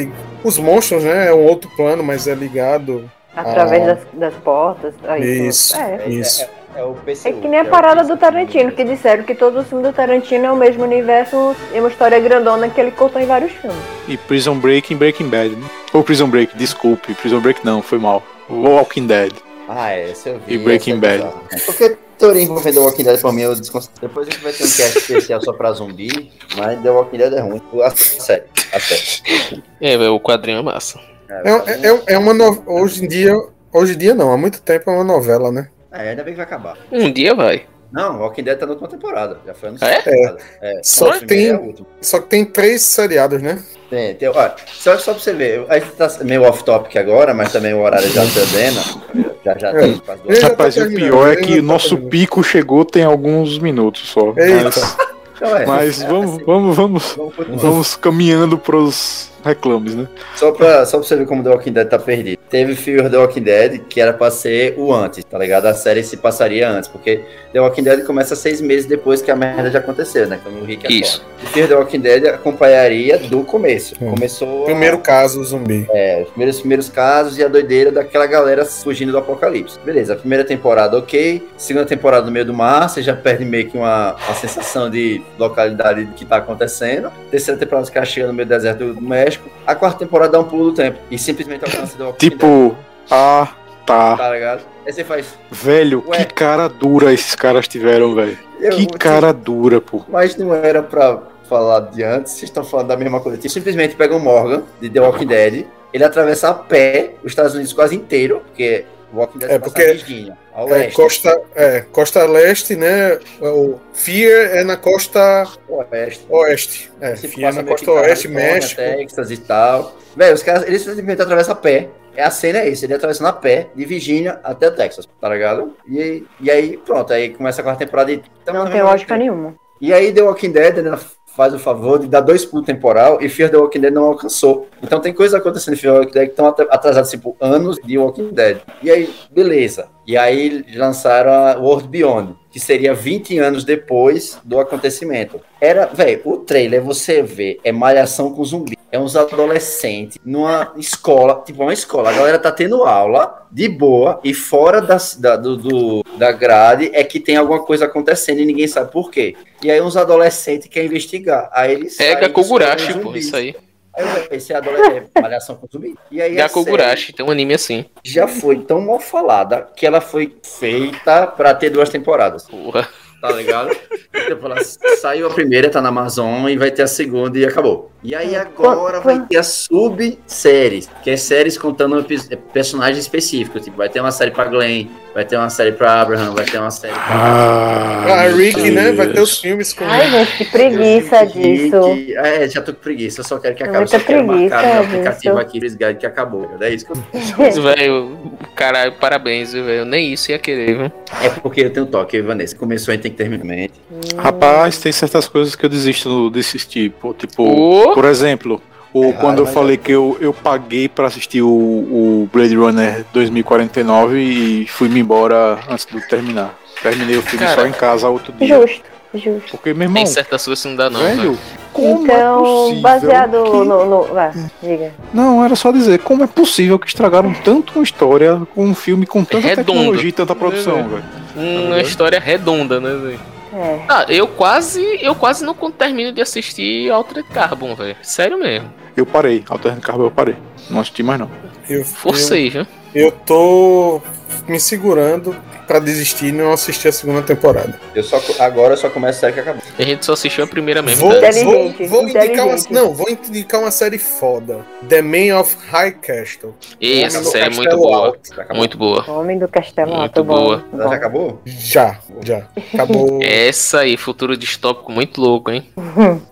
Os 0.44 0.58
monstros, 0.58 1.04
né? 1.04 1.28
É 1.28 1.34
um 1.34 1.44
outro 1.44 1.70
plano, 1.76 2.02
mas 2.02 2.26
é 2.28 2.34
ligado. 2.34 3.10
Através 3.36 3.82
Ah. 3.82 3.86
das, 3.94 3.98
das 4.12 4.34
portas. 4.42 4.94
Aí, 5.06 5.48
Isso. 5.48 5.76
É. 5.76 6.08
Isso. 6.08 6.46
É, 6.76 6.82
o 6.84 6.94
PCU, 6.94 7.28
É 7.28 7.32
que 7.32 7.48
nem 7.48 7.60
a 7.60 7.62
é 7.64 7.66
o 7.66 7.70
parada 7.70 8.04
do 8.04 8.16
Tarantino, 8.16 8.70
que 8.70 8.84
disseram 8.84 9.24
que 9.24 9.34
todo 9.34 9.60
o 9.60 9.64
filme 9.64 9.82
do 9.82 9.92
Tarantino 9.92 10.46
é 10.46 10.52
o 10.52 10.56
mesmo 10.56 10.84
universo 10.84 11.56
e 11.74 11.80
uma 11.80 11.88
história 11.88 12.20
grandona 12.20 12.68
que 12.68 12.80
ele 12.80 12.92
contou 12.92 13.20
em 13.20 13.26
vários 13.26 13.50
filmes. 13.52 13.78
E 14.06 14.16
Prison 14.16 14.54
Break 14.56 14.92
em 14.92 14.96
Breaking 14.96 15.28
Bad. 15.28 15.56
Né? 15.56 15.66
Ou 15.92 16.04
Prison 16.04 16.28
Break, 16.28 16.56
desculpe. 16.56 17.14
Prison 17.14 17.40
Break 17.40 17.64
não, 17.64 17.82
foi 17.82 17.98
mal. 17.98 18.22
Walking 18.48 19.06
Dead. 19.06 19.32
Ah, 19.68 19.90
é, 19.92 20.10
esse 20.10 20.28
eu 20.28 20.38
vi. 20.38 20.54
E 20.54 20.58
Breaking 20.58 20.94
é 20.94 20.96
Bad. 20.96 21.24
Porque 21.66 21.96
teoria 22.18 22.42
envolvendo 22.42 22.74
The 22.74 22.80
Walking 22.80 23.04
Dead 23.04 23.20
pra 23.20 23.32
mim, 23.32 23.42
eu 23.42 23.54
desconsidero. 23.54 24.00
Depois 24.00 24.28
a 24.28 24.30
gente 24.30 24.42
vai 24.42 24.52
ter 24.52 24.64
um 24.64 24.66
cast 24.66 24.98
especial 24.98 25.40
só 25.42 25.52
pra 25.52 25.72
zumbi, 25.72 26.30
mas 26.56 26.82
The 26.82 26.90
Walking 26.90 27.18
Dead 27.18 27.32
é 27.32 27.40
ruim. 27.40 27.62
A 27.82 27.90
série, 27.90 28.44
a 28.72 28.80
série. 28.80 29.62
É, 29.80 29.96
velho, 29.96 30.14
o 30.14 30.20
quadrinho 30.20 30.58
é 30.58 30.62
massa. 30.62 31.00
É, 31.30 31.88
é, 31.88 32.14
é 32.14 32.18
uma 32.18 32.34
no... 32.34 32.62
Hoje 32.66 33.04
em 33.04 33.08
dia. 33.08 33.34
Hoje 33.72 33.94
em 33.94 33.98
dia 33.98 34.14
não, 34.14 34.32
há 34.32 34.36
muito 34.36 34.62
tempo 34.62 34.90
é 34.90 34.94
uma 34.94 35.04
novela, 35.04 35.52
né? 35.52 35.68
É, 35.92 36.10
ainda 36.10 36.24
bem 36.24 36.32
que 36.32 36.38
vai 36.38 36.46
acabar. 36.46 36.76
Um 36.90 37.12
dia 37.12 37.34
vai. 37.34 37.66
Não, 37.92 38.20
Walking 38.20 38.42
Dead 38.42 38.58
tá 38.58 38.66
na 38.66 38.72
última 38.72 38.88
temporada. 38.88 39.40
Já 39.46 39.54
foi 39.54 39.68
anunciado. 39.70 39.92
É? 39.92 40.02
temporada. 40.02 40.38
É, 40.60 40.80
Só 40.82 41.18
que 41.18 41.26
tem-. 41.26 41.74
Só 42.00 42.20
que 42.20 42.28
tem 42.28 42.44
três 42.44 42.82
seriados, 42.82 43.42
né? 43.42 43.62
Tem, 43.90 44.14
tem, 44.14 44.28
olha, 44.28 44.54
só, 44.70 44.98
só 44.98 45.12
pra 45.14 45.22
você 45.22 45.32
ver, 45.32 45.64
a 45.68 45.78
gente 45.78 45.92
tá 45.92 46.10
meio 46.22 46.42
off-topic 46.42 46.94
agora, 46.96 47.32
mas 47.32 47.50
também 47.52 47.72
o 47.72 47.80
horário 47.80 48.08
já 48.10 48.22
tá 48.22 48.40
dando. 48.52 49.34
Já, 49.44 49.58
já 49.58 49.68
É. 49.70 49.72
duas 49.72 50.20
Ele 50.26 50.40
já 50.40 50.48
Rapaz, 50.48 50.74
tá 50.74 50.82
o 50.82 50.88
pior 50.88 51.32
é 51.32 51.36
que 51.36 51.56
tá 51.56 51.62
nosso 51.62 51.96
pico 51.96 52.42
chegou 52.42 52.84
tem 52.84 53.04
alguns 53.04 53.58
minutos 53.58 54.08
só. 54.10 54.34
Eita. 54.36 54.64
Mas, 54.64 54.96
Então, 55.38 55.56
é, 55.56 55.66
mas 55.66 56.02
é, 56.02 56.06
vamos, 56.08 56.34
assim, 56.34 56.44
vamos, 56.44 56.76
vamos, 56.76 57.14
vamos 57.16 57.62
vamos 57.62 57.96
caminhando 57.96 58.58
pros 58.58 59.30
reclames, 59.48 59.94
né? 59.94 60.06
Só 60.36 60.52
pra, 60.52 60.84
só 60.86 60.98
pra 60.98 61.06
você 61.06 61.16
ver 61.16 61.26
como 61.26 61.42
The 61.42 61.50
Walking 61.50 61.72
Dead 61.72 61.88
tá 61.88 61.98
perdido. 61.98 62.38
Teve 62.48 62.74
Fear 62.74 63.10
The 63.10 63.18
Walking 63.18 63.42
Dead, 63.42 63.80
que 63.88 64.00
era 64.00 64.12
pra 64.12 64.30
ser 64.30 64.74
o 64.78 64.92
antes, 64.92 65.24
tá 65.24 65.38
ligado? 65.38 65.66
A 65.66 65.74
série 65.74 66.02
se 66.02 66.16
passaria 66.16 66.68
antes, 66.70 66.88
porque 66.88 67.20
The 67.52 67.60
Walking 67.60 67.82
Dead 67.82 68.04
começa 68.04 68.34
seis 68.36 68.60
meses 68.60 68.86
depois 68.86 69.20
que 69.20 69.30
a 69.30 69.36
merda 69.36 69.70
já 69.70 69.78
aconteceu, 69.80 70.26
né? 70.26 70.40
Como 70.42 70.60
o 70.60 70.64
Rick 70.64 70.86
é 70.86 70.92
Isso. 70.92 71.22
E 71.42 71.46
Fear 71.46 71.68
The 71.68 71.74
Walking 71.74 72.00
Dead 72.00 72.24
acompanharia 72.26 73.18
do 73.18 73.42
começo. 73.44 73.94
Hum. 74.00 74.10
Começou 74.10 74.64
Primeiro 74.64 74.98
caso, 74.98 75.42
zumbi. 75.44 75.86
é, 75.90 76.22
os 76.22 76.30
primeiros, 76.30 76.58
primeiros 76.60 76.88
casos 76.88 77.38
e 77.38 77.44
a 77.44 77.48
doideira 77.48 77.90
daquela 77.92 78.26
galera 78.26 78.64
fugindo 78.64 79.12
do 79.12 79.18
apocalipse. 79.18 79.78
Beleza, 79.84 80.14
a 80.14 80.16
primeira 80.16 80.44
temporada 80.44 80.96
ok, 80.98 81.46
segunda 81.56 81.84
temporada 81.86 82.24
no 82.26 82.32
meio 82.32 82.44
do 82.44 82.54
mar, 82.54 82.88
você 82.88 83.02
já 83.02 83.14
perde 83.14 83.44
meio 83.44 83.68
que 83.68 83.76
uma, 83.76 84.14
uma 84.14 84.34
sensação 84.34 84.88
de 84.90 85.22
localidade 85.38 86.04
do 86.04 86.14
que 86.14 86.24
tá 86.24 86.36
acontecendo. 86.38 87.10
Terceira 87.30 87.58
temporada 87.58 87.84
os 87.84 87.90
caras 87.90 88.08
chegam 88.08 88.28
no 88.28 88.34
meio 88.34 88.46
do 88.46 88.50
deserto 88.50 88.92
do 88.94 89.00
México. 89.00 89.37
A 89.66 89.74
quarta 89.74 89.98
temporada 89.98 90.32
dá 90.32 90.40
um 90.40 90.44
pulo 90.44 90.70
do 90.70 90.74
tempo 90.74 90.98
e 91.10 91.18
simplesmente 91.18 91.64
alcança 91.64 91.96
The 91.96 92.04
Walking 92.04 92.18
Dead, 92.28 92.30
Tipo, 92.32 92.76
ah, 93.10 93.48
tá. 93.84 94.16
tá 94.16 94.30
ligado? 94.32 94.62
Aí 94.86 94.92
você 94.92 95.04
faz. 95.04 95.38
Velho, 95.50 96.04
Ué. 96.08 96.24
que 96.24 96.34
cara 96.34 96.68
dura 96.68 97.12
esses 97.12 97.34
caras 97.34 97.68
tiveram, 97.68 98.14
velho. 98.14 98.38
Que 98.72 98.86
cara 98.98 99.32
dura, 99.32 99.80
pô. 99.80 100.02
Mas 100.08 100.36
não 100.36 100.54
era 100.54 100.82
pra 100.82 101.20
falado 101.48 101.94
de 101.94 102.02
antes, 102.02 102.32
vocês 102.32 102.44
estão 102.44 102.62
falando 102.62 102.88
da 102.88 102.96
mesma 102.96 103.20
coisa. 103.20 103.38
Tipo, 103.38 103.52
simplesmente 103.52 103.96
pega 103.96 104.14
o 104.14 104.20
Morgan, 104.20 104.62
de 104.80 104.90
The 104.90 105.00
Walking 105.00 105.26
Dead, 105.26 105.66
ele 105.92 106.04
atravessa 106.04 106.50
a 106.50 106.54
pé 106.54 107.14
os 107.24 107.32
Estados 107.32 107.54
Unidos 107.54 107.72
quase 107.72 107.96
inteiro, 107.96 108.42
porque 108.46 108.84
Walking 109.12 109.38
Dead 109.38 109.50
É, 109.50 109.58
passa 109.58 109.70
porque- 109.70 109.86
na 109.86 109.92
Virgínia, 109.94 110.38
ao 110.52 110.74
É, 110.74 110.90
costa, 110.90 111.40
é, 111.54 111.80
costa 111.92 112.24
leste, 112.26 112.76
né? 112.76 113.18
O 113.40 113.78
Fear 113.92 114.56
é 114.56 114.64
na 114.64 114.76
costa 114.76 115.46
oeste. 115.68 116.26
oeste. 116.28 116.92
É, 117.00 117.16
Você 117.16 117.28
Fear 117.28 117.54
na 117.54 117.64
costa 117.64 117.90
oeste, 117.92 118.28
México. 118.28 118.76
Texas 118.80 119.30
e 119.30 119.36
tal. 119.38 119.94
Velho, 120.16 120.34
os 120.34 120.42
caras, 120.42 120.64
eles 120.66 120.82
simplesmente 120.82 121.22
atravessam 121.22 121.52
a 121.52 121.56
pé. 121.56 121.88
É, 122.16 122.22
A 122.24 122.30
cena 122.30 122.58
é 122.58 122.68
isso, 122.68 122.84
ele 122.84 122.94
atravessando 122.94 123.28
a 123.28 123.32
pé, 123.32 123.68
de 123.76 123.84
Virgínia 123.84 124.40
até 124.42 124.68
Texas, 124.72 125.08
tá 125.20 125.28
ligado? 125.28 125.76
E, 125.88 126.24
e 126.40 126.50
aí, 126.50 126.76
pronto, 126.76 127.12
aí 127.12 127.28
começa 127.30 127.60
a 127.60 127.64
quarta 127.64 127.84
temporada 127.84 128.10
e... 128.10 128.20
Não 128.46 128.64
na 128.64 128.70
tem 128.70 128.82
lógica 128.82 129.16
nenhuma. 129.16 129.54
E 129.80 129.92
aí 129.92 130.12
The 130.12 130.22
Walking 130.22 130.50
Dead 130.50 130.76
né, 130.78 130.98
faz 131.38 131.54
o 131.54 131.58
favor 131.58 132.00
de 132.00 132.08
dar 132.08 132.20
dois 132.20 132.44
pulos 132.44 132.66
temporal 132.66 133.22
e 133.22 133.28
Fear 133.28 133.48
the 133.48 133.56
Walking 133.56 133.78
Dead 133.78 133.94
não 133.94 134.06
alcançou. 134.06 134.66
Então 134.82 134.98
tem 134.98 135.14
coisas 135.14 135.38
acontecendo 135.38 135.74
em 135.74 135.76
Fear 135.76 135.94
the 135.94 136.00
Walking 136.00 136.14
Dead 136.14 136.24
que 136.24 136.32
estão 136.32 136.48
atrasadas, 136.48 137.08
tipo, 137.12 137.36
anos 137.40 137.76
de 137.76 137.96
Walking 137.96 138.30
Dead. 138.32 138.58
E 138.82 138.90
aí, 138.90 139.14
beleza. 139.30 139.88
E 140.04 140.16
aí 140.16 140.66
lançaram 140.74 141.30
a 141.30 141.56
World 141.56 141.86
Beyond, 141.86 142.34
que 142.58 142.64
seria 142.64 142.92
20 142.92 143.38
anos 143.38 143.62
depois 143.64 144.38
do 144.44 144.58
acontecimento. 144.58 145.40
Era, 145.60 145.86
velho, 145.86 146.20
o 146.24 146.38
trailer 146.38 146.82
você 146.82 147.22
vê, 147.22 147.58
é 147.62 147.70
malhação 147.70 148.32
com 148.32 148.44
zumbi. 148.44 148.76
É 148.90 148.98
uns 148.98 149.14
adolescentes 149.16 150.18
numa 150.24 150.72
escola, 150.76 151.42
tipo 151.46 151.62
uma 151.62 151.72
escola. 151.72 152.10
A 152.10 152.12
galera 152.12 152.38
tá 152.38 152.50
tendo 152.50 152.84
aula 152.84 153.46
de 153.50 153.68
boa 153.68 154.18
e 154.24 154.32
fora 154.34 154.80
das- 154.80 155.14
da, 155.14 155.36
do, 155.36 155.56
do- 155.56 156.04
da 156.16 156.32
grade 156.32 156.90
é 156.92 157.04
que 157.04 157.20
tem 157.20 157.36
alguma 157.36 157.62
coisa 157.62 157.84
acontecendo 157.84 158.40
e 158.40 158.46
ninguém 158.46 158.66
sabe 158.66 158.90
por 158.90 159.10
quê. 159.10 159.36
E 159.62 159.70
aí 159.70 159.80
uns 159.80 159.96
adolescentes 159.96 160.68
querem 160.68 160.88
investigar. 160.88 161.50
Aí 161.52 161.72
eles 161.74 161.96
Pega 161.96 162.20
saem 162.20 162.32
Kogurashi, 162.32 162.76
descobrem 162.86 163.12
pô, 163.12 163.16
isso 163.18 163.36
aí. 163.36 163.54
Aí, 163.98 164.04
velho, 164.06 164.28
esse 164.30 164.52
é 164.52 164.56
adolescente, 164.56 165.10
é 165.14 165.20
malhação 165.20 165.56
com 165.56 165.66
zumbi. 165.66 165.94
E 166.10 166.22
aí 166.22 166.38
É 166.38 166.48
Kogurashi, 166.48 167.12
tem 167.12 167.26
um 167.26 167.30
anime 167.30 167.54
assim. 167.54 167.84
já 168.04 168.28
foi 168.28 168.60
tão 168.60 168.80
mal 168.80 169.00
falada 169.00 169.68
que 169.76 169.84
ela 169.86 170.00
foi 170.00 170.36
feita 170.44 171.26
pra 171.26 171.54
ter 171.54 171.70
duas 171.70 171.88
temporadas. 171.90 172.44
Porra. 172.44 172.88
Tá 173.20 173.32
ligado? 173.32 173.70
Tipo, 174.12 174.46
ela 174.46 174.62
saiu 175.00 175.26
a 175.26 175.30
primeira, 175.30 175.68
tá 175.68 175.80
na 175.80 175.88
Amazon, 175.88 176.48
e 176.48 176.56
vai 176.56 176.70
ter 176.70 176.82
a 176.82 176.86
segunda 176.86 177.38
e 177.38 177.44
acabou. 177.44 177.90
E 178.02 178.14
aí 178.14 178.36
agora 178.36 179.00
vai 179.00 179.20
ter 179.26 179.38
as 179.38 179.66
subséries, 179.68 180.88
que 181.02 181.10
é 181.10 181.16
séries 181.16 181.58
contando 181.58 182.04
personagens 182.52 182.98
específicos. 182.98 183.62
Tipo, 183.64 183.76
vai 183.76 183.88
ter 183.88 184.00
uma 184.00 184.12
série 184.12 184.30
pra 184.30 184.44
Glenn, 184.44 184.86
vai 185.12 185.24
ter 185.24 185.36
uma 185.36 185.50
série 185.50 185.72
pra 185.72 186.00
Abraham, 186.00 186.32
vai 186.32 186.44
ter 186.44 186.58
uma 186.58 186.70
série 186.70 186.94
pra. 186.94 187.02
Ah, 187.10 188.04
Ah, 188.06 188.28
meu 188.28 188.36
Rick, 188.36 188.70
né? 188.70 188.92
Vai 188.92 189.08
ter 189.08 189.20
os 189.20 189.38
filmes 189.40 189.72
com 189.72 189.84
Ai, 189.84 190.08
gente, 190.10 190.36
que 190.36 190.44
preguiça 190.44 191.20
Rick, 191.24 191.40
disso. 191.40 192.16
É, 192.18 192.48
já 192.48 192.62
tô 192.62 192.72
com 192.72 192.80
preguiça, 192.80 193.20
eu 193.20 193.24
só 193.24 193.38
quero 193.38 193.56
que 193.56 193.64
acabe. 193.64 193.78
Muita 193.78 193.98
só 193.98 194.04
quero 194.04 194.26
marcar 194.26 194.60
preguiça 194.60 194.74
no 194.74 194.84
aplicativo 194.84 195.34
disso. 195.34 195.46
aqui, 195.48 195.60
Guide, 195.60 195.94
que 195.98 196.06
acabou. 196.06 196.48
É 196.60 196.70
isso 196.70 196.86
que 196.86 196.92
eu... 196.92 196.96
Mas, 197.36 197.58
velho, 197.58 198.16
caralho, 198.54 198.92
parabéns, 198.92 199.52
velho. 199.52 199.84
Nem 199.84 200.12
isso 200.12 200.30
ia 200.30 200.38
querer, 200.38 200.76
viu? 200.76 200.92
É 201.20 201.28
porque 201.30 201.62
eu 201.62 201.70
tenho 201.72 201.86
toque, 201.86 202.20
Vanessa. 202.22 202.54
Começou, 202.56 202.92
a 202.92 202.96
gente 202.96 203.07
tem 203.10 203.30
que 203.30 203.38
terminar. 203.38 203.70
Rapaz, 204.16 204.78
tem 204.78 204.92
certas 204.92 205.28
coisas 205.28 205.54
que 205.54 205.64
eu 205.64 205.70
desisto 205.70 206.30
de 206.30 206.40
assistir. 206.40 206.90
Pô, 206.92 207.14
tipo, 207.14 207.42
Ô! 207.42 207.94
por 207.94 208.04
exemplo, 208.04 208.60
o, 208.92 209.04
É 209.04 209.12
quando 209.12 209.40
eu 209.40 209.46
falei 209.46 209.76
que 209.76 209.92
eu, 209.92 210.16
eu 210.20 210.32
paguei 210.32 210.88
pra 210.88 211.06
assistir 211.06 211.42
o, 211.42 211.48
o 211.48 212.28
Blade 212.32 212.56
Runner 212.56 213.04
2049 213.12 214.18
e 214.18 214.66
fui-me 214.66 215.00
embora 215.00 215.58
antes 215.68 215.86
de 215.86 216.00
terminar. 216.08 216.58
Terminei 216.82 217.16
o 217.16 217.22
filme 217.22 217.44
Cara, 217.44 217.60
só 217.60 217.66
em 217.66 217.72
casa 217.72 218.08
outro 218.08 218.32
dia. 218.32 218.60
Justo, 218.60 218.82
justo. 219.14 219.50
Porque, 219.50 219.72
meu 219.74 219.84
irmão, 219.84 219.94
Tem 220.02 220.06
certas 220.06 220.44
coisas 220.44 220.62
que 220.62 220.68
não 220.68 220.76
dá, 220.76 220.90
não. 220.90 221.00
velho. 221.00 221.20
velho, 221.32 221.38
como 221.72 221.88
é 222.10 222.14
Então, 222.14 222.42
possível 222.42 222.82
baseado 222.82 223.44
que- 223.44 223.50
no. 223.50 223.84
no 223.86 224.02
vá, 224.04 224.32
diga. 224.62 224.92
Não, 225.14 225.44
era 225.44 225.54
só 225.56 225.70
dizer, 225.72 225.98
como 226.00 226.24
é 226.24 226.26
possível 226.26 226.78
que 226.78 226.86
estragaram 226.86 227.32
tanto 227.44 227.74
uma 227.76 227.84
história 227.84 228.40
com 228.54 228.64
um 228.64 228.74
filme 228.74 229.06
com 229.06 229.24
tanta 229.24 229.46
Redondo. 229.46 229.66
tecnologia 229.72 230.08
e 230.08 230.12
tanta 230.12 230.34
produção, 230.34 230.78
É, 230.78 230.82
velho. 230.82 231.66
Uma 231.66 231.80
história 231.80 232.18
redonda, 232.18 232.80
né, 232.80 232.90
velho? 232.94 233.20
É. 233.52 233.80
Ah, 233.88 234.04
eu 234.08 234.26
quase, 234.28 234.82
eu 235.00 235.14
quase 235.14 235.44
não 235.44 235.54
termino 235.70 236.12
de 236.12 236.20
assistir 236.20 236.90
Altered 236.90 237.26
Carbon, 237.30 237.74
velho. 237.74 237.96
Sério 238.02 238.38
mesmo. 238.38 238.70
Eu 238.96 239.06
parei, 239.06 239.42
Alterno 239.48 239.80
Carbon 239.80 240.04
eu 240.04 240.10
parei. 240.10 240.36
Não 240.68 240.80
assisti 240.80 241.02
mais 241.02 241.18
não. 241.20 241.30
Eu, 241.68 241.78
eu, 241.78 241.84
Forcei, 241.84 242.50
viu? 242.50 242.66
eu 242.94 243.10
tô 243.10 244.02
me 244.46 244.58
segurando 244.58 245.36
pra 245.66 245.78
desistir 245.78 246.26
e 246.26 246.32
não 246.32 246.52
assistir 246.52 246.88
a 246.88 246.92
segunda 246.92 247.22
temporada. 247.22 247.78
Eu 247.94 248.02
só, 248.02 248.20
agora 248.38 248.72
eu 248.74 248.76
só 248.76 248.88
começo 248.88 249.18
a 249.18 249.20
série 249.20 249.32
que 249.34 249.40
acabou. 249.40 249.62
A 249.78 249.82
gente 249.82 250.04
só 250.06 250.14
assistiu 250.14 250.44
a 250.44 250.46
primeira 250.46 250.80
mesmo. 250.82 251.08
Vou, 251.10 251.20
tá? 251.20 251.30
Vou, 251.44 251.88
vou 251.88 252.02
indicar 252.04 252.46
uma, 252.46 252.56
não, 252.70 252.94
vou 252.94 253.08
indicar 253.10 253.60
uma 253.60 253.70
série 253.70 253.98
foda. 253.98 254.60
The 254.88 255.02
Man 255.02 255.38
of 255.38 255.56
High 255.70 255.92
Castle. 255.92 256.54
E 256.80 257.02
essa 257.02 257.22
série 257.24 257.52
é 257.52 257.56
muito 257.56 257.76
boa. 257.76 258.16
Muito 258.54 258.78
boa. 258.78 259.04
Homem 259.10 259.38
do 259.38 259.46
Castelo 259.48 259.90
Muito 259.90 260.02
Alto, 260.02 260.24
bom. 260.24 260.34
boa. 260.34 260.64
Ela 260.72 260.82
já 260.84 260.88
bom. 260.88 260.94
acabou? 260.94 261.42
Já, 261.44 261.98
já. 262.24 262.42
Acabou. 262.74 263.18
Essa 263.22 263.80
aí, 263.80 263.96
futuro 263.96 264.36
distópico 264.36 264.90
muito 264.90 265.20
louco, 265.20 265.50
hein? 265.50 265.68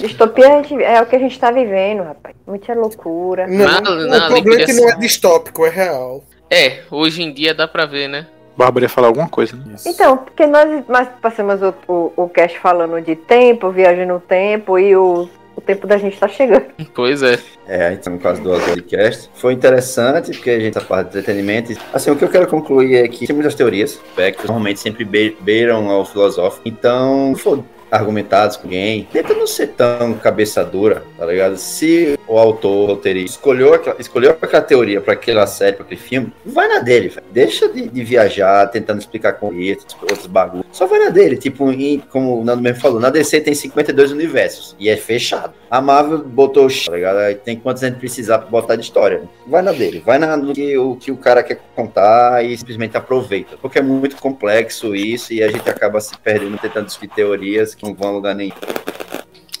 Distopia 0.00 0.46
é 0.82 1.02
o 1.02 1.06
que 1.06 1.14
a 1.16 1.18
gente 1.18 1.38
tá 1.38 1.50
vivendo, 1.50 2.02
rapaz. 2.02 2.34
Muita 2.46 2.72
loucura. 2.74 3.46
Não, 3.46 3.66
Nada- 3.66 3.90
o 3.90 4.06
nada 4.06 4.24
ali 4.26 4.34
problema 4.42 4.62
é 4.62 4.64
que 4.66 4.72
não 4.72 4.88
é 4.88 4.96
distópico, 4.96 5.66
é 5.66 5.68
real. 5.68 6.24
É, 6.50 6.80
hoje 6.90 7.22
em 7.22 7.32
dia 7.32 7.54
dá 7.54 7.68
pra 7.68 7.86
ver, 7.86 8.08
né? 8.08 8.26
Bárbara 8.56 8.84
ia 8.84 8.88
falar 8.88 9.06
alguma 9.06 9.28
coisa, 9.28 9.56
né? 9.56 9.76
Então, 9.86 10.16
porque 10.18 10.46
nós, 10.46 10.84
nós 10.88 11.08
passamos 11.22 11.62
o, 11.62 11.74
o, 11.88 12.12
o 12.24 12.28
cast 12.28 12.58
falando 12.58 13.00
de 13.00 13.14
tempo, 13.16 13.70
viagem 13.70 14.04
no 14.04 14.18
tempo, 14.20 14.78
e 14.78 14.94
o, 14.96 15.28
o 15.56 15.60
tempo 15.60 15.86
da 15.86 15.96
gente 15.96 16.18
tá 16.18 16.28
chegando. 16.28 16.66
Pois 16.94 17.22
é. 17.22 17.38
É, 17.66 17.86
a 17.86 17.90
gente 17.92 18.02
tá 18.02 18.10
quase 18.18 18.42
duas 18.42 18.60
horas 18.62 18.74
de 18.74 18.82
cast. 18.82 19.30
Foi 19.34 19.52
interessante, 19.54 20.32
porque 20.32 20.50
a 20.50 20.58
gente 20.60 20.74
tá 20.74 20.80
falando 20.80 21.04
de 21.10 21.18
entretenimento. 21.18 21.72
Assim, 21.92 22.10
o 22.10 22.16
que 22.16 22.24
eu 22.24 22.28
quero 22.28 22.48
concluir 22.48 22.96
é 22.96 23.08
que 23.08 23.26
tem 23.26 23.34
muitas 23.34 23.54
teorias, 23.54 23.92
aspectos, 24.10 24.46
normalmente 24.46 24.80
sempre 24.80 25.04
be- 25.04 25.36
beiram 25.40 25.88
ao 25.88 26.04
filosófico. 26.04 26.68
Então, 26.68 27.32
argumentados 27.90 28.56
com 28.56 28.64
alguém, 28.68 29.08
tenta 29.12 29.34
não 29.34 29.46
ser 29.46 29.68
tão 29.68 30.14
cabeça 30.14 30.64
dura, 30.64 31.02
tá 31.18 31.26
ligado? 31.26 31.56
Se 31.56 32.18
o 32.26 32.38
autor, 32.38 32.90
o 33.04 33.08
escolheu 33.08 33.74
aquela, 33.74 33.96
escolheu 33.98 34.30
aquela 34.30 34.62
teoria 34.62 35.00
pra 35.00 35.14
aquela 35.14 35.46
série, 35.46 35.76
pra 35.76 35.84
aquele 35.84 36.00
filme, 36.00 36.32
vai 36.44 36.68
na 36.68 36.78
dele, 36.78 37.08
velho. 37.08 37.26
Deixa 37.32 37.68
de, 37.68 37.88
de 37.88 38.04
viajar, 38.04 38.66
tentando 38.68 39.00
explicar 39.00 39.32
com 39.34 39.46
outros, 39.46 39.96
outros 40.00 40.26
bagulhos. 40.26 40.66
Só 40.72 40.86
vai 40.86 40.98
na 41.00 41.10
dele, 41.10 41.36
tipo, 41.36 41.70
em- 41.70 41.98
como 42.10 42.40
o 42.40 42.44
Nando 42.44 42.62
mesmo 42.62 42.80
falou, 42.80 43.00
na 43.00 43.10
DC 43.10 43.40
tem 43.40 43.54
52 43.54 44.12
universos, 44.12 44.76
e 44.78 44.88
é 44.88 44.96
fechado. 44.96 45.52
A 45.70 45.80
Marvel 45.80 46.18
botou, 46.18 46.68
tá 46.68 46.92
ligado? 46.94 47.18
Aí 47.18 47.34
tem 47.34 47.56
quantos 47.56 47.82
a 47.82 47.88
gente 47.88 47.98
precisar 47.98 48.38
pra 48.38 48.48
botar 48.48 48.76
de 48.76 48.82
história. 48.82 49.22
Vai 49.46 49.62
na 49.62 49.72
dele, 49.72 50.02
vai 50.04 50.18
na, 50.18 50.36
no 50.36 50.52
que 50.52 50.76
o, 50.78 50.96
que 50.96 51.10
o 51.10 51.16
cara 51.16 51.42
quer 51.42 51.60
contar 51.74 52.44
e 52.44 52.56
simplesmente 52.56 52.96
aproveita. 52.96 53.56
Porque 53.60 53.78
é 53.78 53.82
muito 53.82 54.16
complexo 54.16 54.94
isso, 54.94 55.32
e 55.32 55.42
a 55.42 55.50
gente 55.50 55.68
acaba 55.68 56.00
se 56.00 56.16
perdendo 56.18 56.58
tentando 56.58 56.86
discutir 56.86 57.14
teorias 57.14 57.74
não 57.82 57.94
vão 57.94 58.08
a 58.08 58.12
lugar 58.12 58.34
nenhum. 58.34 58.52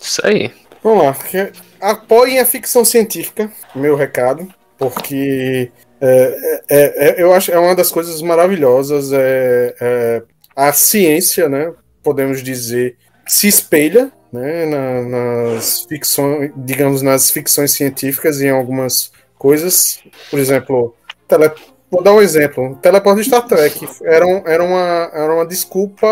Isso 0.00 0.20
aí. 0.24 0.50
Vamos 0.82 1.04
lá. 1.04 1.14
que- 1.14 1.52
Apoiem 1.80 2.38
a 2.40 2.44
ficção 2.44 2.84
científica, 2.84 3.50
meu 3.74 3.96
recado, 3.96 4.46
porque 4.78 5.70
é, 6.00 6.60
é- 6.68 7.08
é- 7.08 7.22
eu 7.22 7.32
acho 7.32 7.50
é 7.50 7.58
uma 7.58 7.74
das 7.74 7.90
coisas 7.90 8.20
maravilhosas. 8.20 9.12
É, 9.12 9.74
é 9.80 10.22
a 10.54 10.72
ciência, 10.74 11.48
né? 11.48 11.72
Podemos 12.02 12.42
dizer, 12.42 12.96
se 13.26 13.48
espelha 13.48 14.10
né, 14.32 14.64
na- 14.66 15.02
nas 15.02 15.82
ficções, 15.88 16.52
digamos, 16.56 17.02
nas 17.02 17.30
ficções 17.30 17.72
científicas 17.72 18.40
em 18.40 18.48
algumas 18.50 19.10
coisas. 19.38 20.00
Por 20.30 20.38
exemplo, 20.38 20.94
tele, 21.26 21.50
vou 21.90 22.02
dar 22.02 22.12
um 22.12 22.20
exemplo. 22.22 22.78
Teleporte 22.80 23.22
de 23.22 23.26
Star 23.26 23.46
Trek 23.46 23.88
era, 24.04 24.24
um- 24.26 24.42
era, 24.46 24.62
uma, 24.62 25.10
era 25.12 25.34
uma 25.34 25.46
desculpa 25.46 26.06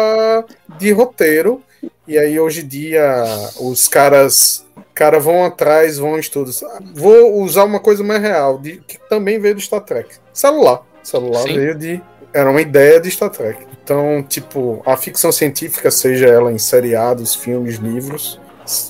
de 0.79 0.91
roteiro. 0.93 1.63
E 2.09 2.19
aí 2.19 2.41
hoje 2.41 2.63
em 2.63 2.67
dia 2.67 3.25
os 3.61 3.87
caras 3.87 4.67
cara 4.99 5.21
vão 5.21 5.45
atrás, 5.45 5.97
vão 5.97 6.19
estudos. 6.19 6.65
Vou 6.93 7.41
usar 7.41 7.63
uma 7.63 7.79
coisa 7.79 8.03
mais 8.03 8.21
real, 8.21 8.59
de, 8.59 8.83
que 8.85 8.99
também 9.09 9.39
veio 9.39 9.55
do 9.55 9.61
Star 9.61 9.81
Trek. 9.81 10.17
Celular. 10.33 10.83
Celular 11.05 11.43
Sim. 11.43 11.55
veio 11.55 11.75
de. 11.77 12.03
Era 12.33 12.51
uma 12.51 12.61
ideia 12.61 13.01
de 13.01 13.09
Star 13.09 13.31
Trek. 13.31 13.65
Então, 13.83 14.25
tipo, 14.29 14.83
a 14.85 14.97
ficção 14.97 15.31
científica, 15.31 15.89
seja 15.91 16.27
ela 16.27 16.53
em 16.53 16.59
seriados, 16.59 17.35
filmes, 17.35 17.77
livros, 17.77 18.41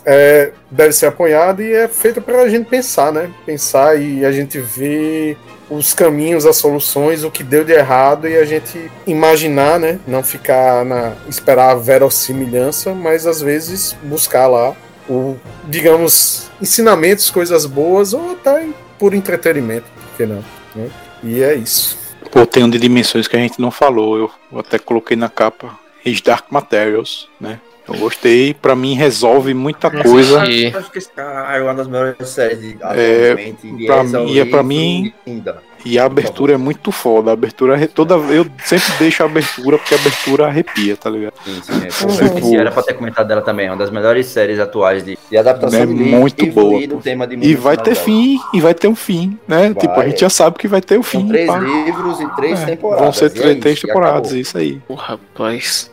é, 0.05 0.53
deve 0.71 0.93
ser 0.93 1.07
apoiada 1.07 1.63
e 1.63 1.73
é 1.73 1.87
feita 1.87 2.21
para 2.21 2.41
a 2.41 2.49
gente 2.49 2.69
pensar, 2.69 3.13
né? 3.13 3.31
Pensar 3.45 4.01
e 4.01 4.25
a 4.25 4.33
gente 4.33 4.59
ver 4.59 5.37
os 5.71 5.93
caminhos, 5.93 6.47
as 6.47 6.57
soluções, 6.57 7.25
o 7.25 7.31
que 7.31 7.43
deu 7.43 7.65
de 7.65 7.73
errado 7.73 8.29
e 8.29 8.37
a 8.37 8.45
gente 8.45 8.91
imaginar, 9.07 9.79
né? 9.79 9.99
Não 10.07 10.23
ficar 10.23 10.85
na 10.85 11.15
esperar 11.29 11.71
a 11.71 11.75
verossimilhança, 11.75 12.95
mas 12.95 13.27
às 13.27 13.41
vezes 13.41 13.97
buscar 14.03 14.47
lá 14.47 14.75
o, 15.09 15.37
digamos, 15.65 16.51
ensinamentos, 16.61 17.31
coisas 17.31 17.67
boas 17.67 18.13
ou 18.13 18.33
até 18.33 18.67
por 18.99 19.15
entretenimento, 19.15 19.87
por 19.95 20.17
que 20.17 20.27
não? 20.27 20.45
né? 20.75 20.91
E 21.23 21.43
é 21.43 21.55
isso. 21.55 21.99
Pô, 22.31 22.45
tem 22.47 22.63
um 22.63 22.71
de 22.71 22.79
dimensões 22.79 23.27
que 23.27 23.37
a 23.37 23.41
gente 23.41 23.61
não 23.61 23.71
falou. 23.71 24.19
Eu 24.53 24.59
até 24.59 24.79
coloquei 24.79 25.17
na 25.17 25.29
capa 25.29 25.79
His 26.05 26.21
Dark 26.21 26.47
Materials, 26.51 27.29
né? 27.41 27.61
Eu 27.89 27.97
gostei, 27.97 28.53
pra 28.55 28.77
mim 28.77 28.95
resolve 28.95 29.55
muita 29.55 29.91
coisa. 29.91 30.43
acho 30.43 30.91
que 30.91 30.99
esse 30.99 31.11
cara 31.11 31.57
é 31.57 31.63
uma 31.63 31.75
das 31.75 31.87
melhores 31.89 32.29
séries 32.29 32.61
de 32.61 32.77
É, 32.83 33.53
e 33.65 33.87
pra 33.87 33.97
essa 34.03 34.21
mim- 34.21 34.39
é 34.39 34.45
pra 34.45 34.63
mim- 34.63 35.13
e 35.27 35.31
linda. 35.31 35.69
E 35.85 35.97
a 35.99 36.05
abertura 36.05 36.55
é 36.55 36.57
muito 36.57 36.91
foda. 36.91 37.31
A 37.31 37.35
abertura 37.35 37.87
toda 37.87 38.15
eu 38.17 38.45
sempre 38.65 38.93
deixo 38.99 39.23
a 39.23 39.27
abertura 39.27 39.79
porque 39.79 39.95
a 39.95 39.97
abertura 39.97 40.47
arrepia, 40.47 40.97
tá 40.97 41.09
ligado? 41.09 41.35
Sim, 41.45 41.61
sim, 41.63 41.73
é, 41.87 41.89
pô, 41.89 42.39
esse 42.39 42.57
era 42.57 42.71
pra 42.73 42.83
ter 42.83 42.95
comentado 42.95 43.29
dela 43.29 43.41
também. 43.41 43.67
É 43.69 43.71
uma 43.71 43.77
das 43.77 43.91
melhores 43.91 44.27
séries 44.27 44.59
atuais 44.59 45.05
de, 45.05 45.17
de 45.31 45.37
adaptação 45.37 45.81
É 45.81 45.87
de 45.87 45.93
livro 45.95 46.19
muito 46.21 46.45
e 46.45 46.51
boa, 46.51 46.75
E 46.83 46.89
vai 46.89 46.89
ter 46.89 47.37
multifuncionalidade. 47.37 48.01
fim, 48.01 48.41
e 48.53 48.61
vai 48.61 48.75
ter 48.75 48.89
um 48.89 48.97
fim, 48.97 49.39
né? 49.47 49.69
Tipo, 49.73 49.93
a 49.93 49.95
Vai. 49.95 50.11
gente 50.11 50.21
já 50.21 50.29
sabe 50.29 50.59
que 50.59 50.67
vai 50.67 50.81
ter 50.83 50.99
o 50.99 51.03
fim. 51.03 51.21
São 51.21 51.29
três 51.29 51.47
pá. 51.47 51.59
livros 51.59 52.21
e 52.21 52.27
três 52.37 52.61
É, 52.61 52.67
temporadas. 52.67 53.05
Vão 53.05 53.13
ser 53.13 53.25
e 53.25 53.27
é 53.27 53.31
três, 53.55 53.77
isso, 53.77 53.87
e 53.87 53.89
temporadas, 53.89 54.33
isso 54.33 54.59
aí. 54.59 54.83
Ô, 54.89 54.95
rapaz. 54.95 55.91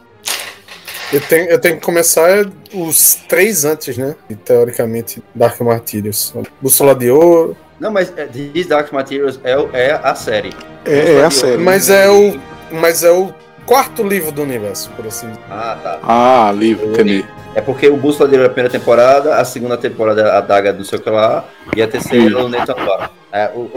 Eu 1.13 1.21
tenho, 1.21 1.49
eu 1.49 1.59
tenho 1.59 1.75
que 1.75 1.81
começar 1.81 2.45
os 2.73 3.15
três 3.27 3.63
antes, 3.63 3.97
né? 3.97 4.15
E, 4.29 4.35
teoricamente, 4.35 5.21
Dark 5.33 5.59
Martyrios. 5.61 6.33
Bússola 6.61 6.95
de 6.95 7.09
Ouro. 7.09 7.55
Não, 7.79 7.91
mas 7.91 8.11
é, 8.17 8.25
These 8.25 8.69
Dark 8.69 8.91
Materials 8.91 9.39
é, 9.43 9.51
é 9.73 9.99
a 10.01 10.15
série. 10.15 10.53
É, 10.85 11.15
é 11.15 11.25
a 11.25 11.29
série. 11.29 11.57
Mas 11.57 11.89
é 11.89 12.09
o. 12.09 12.39
Mas 12.71 13.03
é 13.03 13.11
o 13.11 13.33
quarto 13.65 14.03
livro 14.03 14.31
do 14.31 14.41
universo, 14.41 14.89
por 14.91 15.05
assim 15.07 15.27
dizer. 15.27 15.41
Ah, 15.49 15.77
tá. 15.81 15.99
Ah, 16.03 16.51
livro, 16.51 16.89
entendi. 16.91 17.25
É 17.53 17.61
porque 17.61 17.87
o 17.87 17.95
Bússola 17.95 18.29
dele 18.29 18.43
é 18.43 18.45
a 18.47 18.49
primeira 18.49 18.69
temporada, 18.69 19.35
a 19.35 19.45
segunda 19.45 19.77
temporada 19.77 20.21
é 20.21 20.29
a 20.29 20.41
Daga 20.41 20.73
do 20.73 20.83
sei 20.83 20.99
o 20.99 21.01
que 21.01 21.09
lá, 21.09 21.45
e 21.75 21.81
a 21.81 21.87
terceira 21.87 22.39
é 22.39 22.43
o 22.43 22.49
Nathan 22.49 22.75
Bar. 22.75 23.11
É, 23.37 23.51
o- 23.53 23.69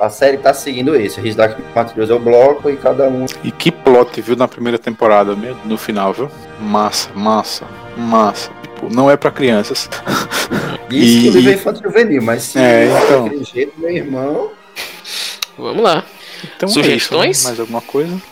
a, 0.00 0.06
a 0.06 0.10
série 0.10 0.36
tá 0.38 0.54
seguindo 0.54 0.94
isso. 0.94 1.20
His 1.26 1.34
Dark 1.34 1.58
Materials 1.74 2.08
é 2.08 2.14
o 2.14 2.20
bloco 2.20 2.70
e 2.70 2.76
cada 2.76 3.08
um. 3.08 3.26
E 3.42 3.50
que 3.50 3.72
plot, 3.72 4.20
viu, 4.22 4.36
na 4.36 4.46
primeira 4.46 4.78
temporada, 4.78 5.34
meu, 5.34 5.56
no 5.64 5.76
final, 5.76 6.12
viu? 6.12 6.30
Massa, 6.60 7.10
massa, 7.12 7.64
massa. 7.96 8.50
Tipo, 8.62 8.94
não 8.94 9.10
é 9.10 9.16
pra 9.16 9.32
crianças. 9.32 9.90
Diz 10.88 11.16
E- 11.16 11.20
que 11.22 11.28
o 11.30 11.32
livro 11.32 11.50
é 11.50 11.54
infantil 11.54 11.82
juvenil, 11.90 12.22
mas 12.22 12.44
se 12.44 12.58
É, 12.60 12.84
é 12.84 13.02
então. 13.04 13.24
daquele 13.24 13.42
jeito, 13.44 13.72
meu 13.80 13.90
irmão. 13.90 14.52
Vamos 15.58 15.82
lá. 15.82 16.04
Então 16.56 16.68
é 16.68 16.72
Sugestões? 16.72 17.38
isso, 17.38 17.44
né? 17.46 17.50
Mais 17.50 17.60
alguma 17.60 17.80
coisa? 17.80 18.22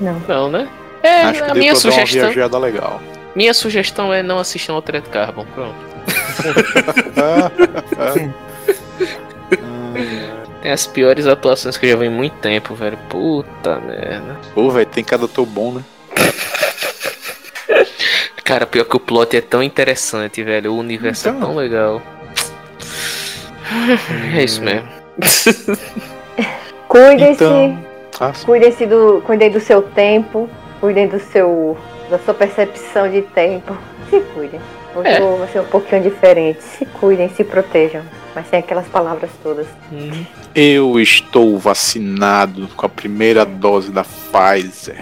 Não. 0.00 0.22
Não, 0.26 0.50
né? 0.50 0.68
É, 1.02 1.22
Acho 1.24 1.44
que 1.44 1.50
a 1.50 1.54
minha 1.54 1.72
uma 1.72 1.78
sugestão. 1.78 2.30
viajada 2.30 2.58
legal. 2.58 2.98
Minha 3.36 3.52
sugestão 3.52 4.10
é 4.12 4.22
não 4.22 4.38
assistir 4.38 4.70
ao 4.70 4.76
Altered 4.76 5.06
Carbon. 5.10 5.44
Pronto. 5.54 5.74
Tem 10.62 10.70
as 10.70 10.86
piores 10.86 11.26
atuações 11.26 11.76
que 11.76 11.86
eu 11.86 11.90
já 11.90 11.96
vi 11.96 12.06
em 12.06 12.10
muito 12.10 12.36
tempo, 12.36 12.74
velho. 12.74 12.96
Puta 13.08 13.80
merda. 13.80 14.36
Pô, 14.54 14.70
velho, 14.70 14.86
tem 14.86 15.02
cada 15.02 15.24
ator 15.24 15.44
bom, 15.44 15.72
né? 15.72 15.82
Cara, 18.44 18.66
pior 18.66 18.84
que 18.84 18.96
o 18.96 19.00
plot 19.00 19.36
é 19.36 19.40
tão 19.40 19.62
interessante, 19.62 20.42
velho. 20.42 20.72
O 20.72 20.78
universo 20.78 21.28
Então. 21.28 21.38
é 21.38 21.44
tão 21.44 21.56
legal. 21.56 22.02
É 24.36 24.44
isso 24.44 24.62
mesmo. 24.62 24.88
Cuidem-se. 26.88 27.42
Então. 27.44 27.84
Ah, 28.20 28.32
sim. 28.34 28.44
Cuidem-se 28.46 28.86
do, 28.86 29.22
cuidem 29.26 29.50
do 29.50 29.58
seu 29.60 29.82
tempo, 29.82 30.48
cuidem 30.80 31.08
do 31.08 31.18
seu, 31.18 31.76
da 32.10 32.18
sua 32.18 32.34
percepção 32.34 33.10
de 33.10 33.22
tempo. 33.22 33.76
Se 34.10 34.20
cuidem. 34.34 34.60
Hoje 34.94 35.08
É. 35.08 35.20
vai 35.20 35.48
ser 35.48 35.60
um 35.60 35.64
pouquinho 35.64 36.02
diferente. 36.02 36.62
Se 36.62 36.84
cuidem, 36.84 37.28
se 37.30 37.42
protejam. 37.42 38.02
Mas 38.34 38.48
sem 38.48 38.58
aquelas 38.58 38.86
palavras 38.86 39.30
todas. 39.42 39.66
Eu 40.54 40.98
estou 40.98 41.58
vacinado 41.58 42.68
com 42.76 42.86
a 42.86 42.88
primeira 42.88 43.44
dose 43.44 43.90
da 43.90 44.04
Pfizer. 44.04 44.96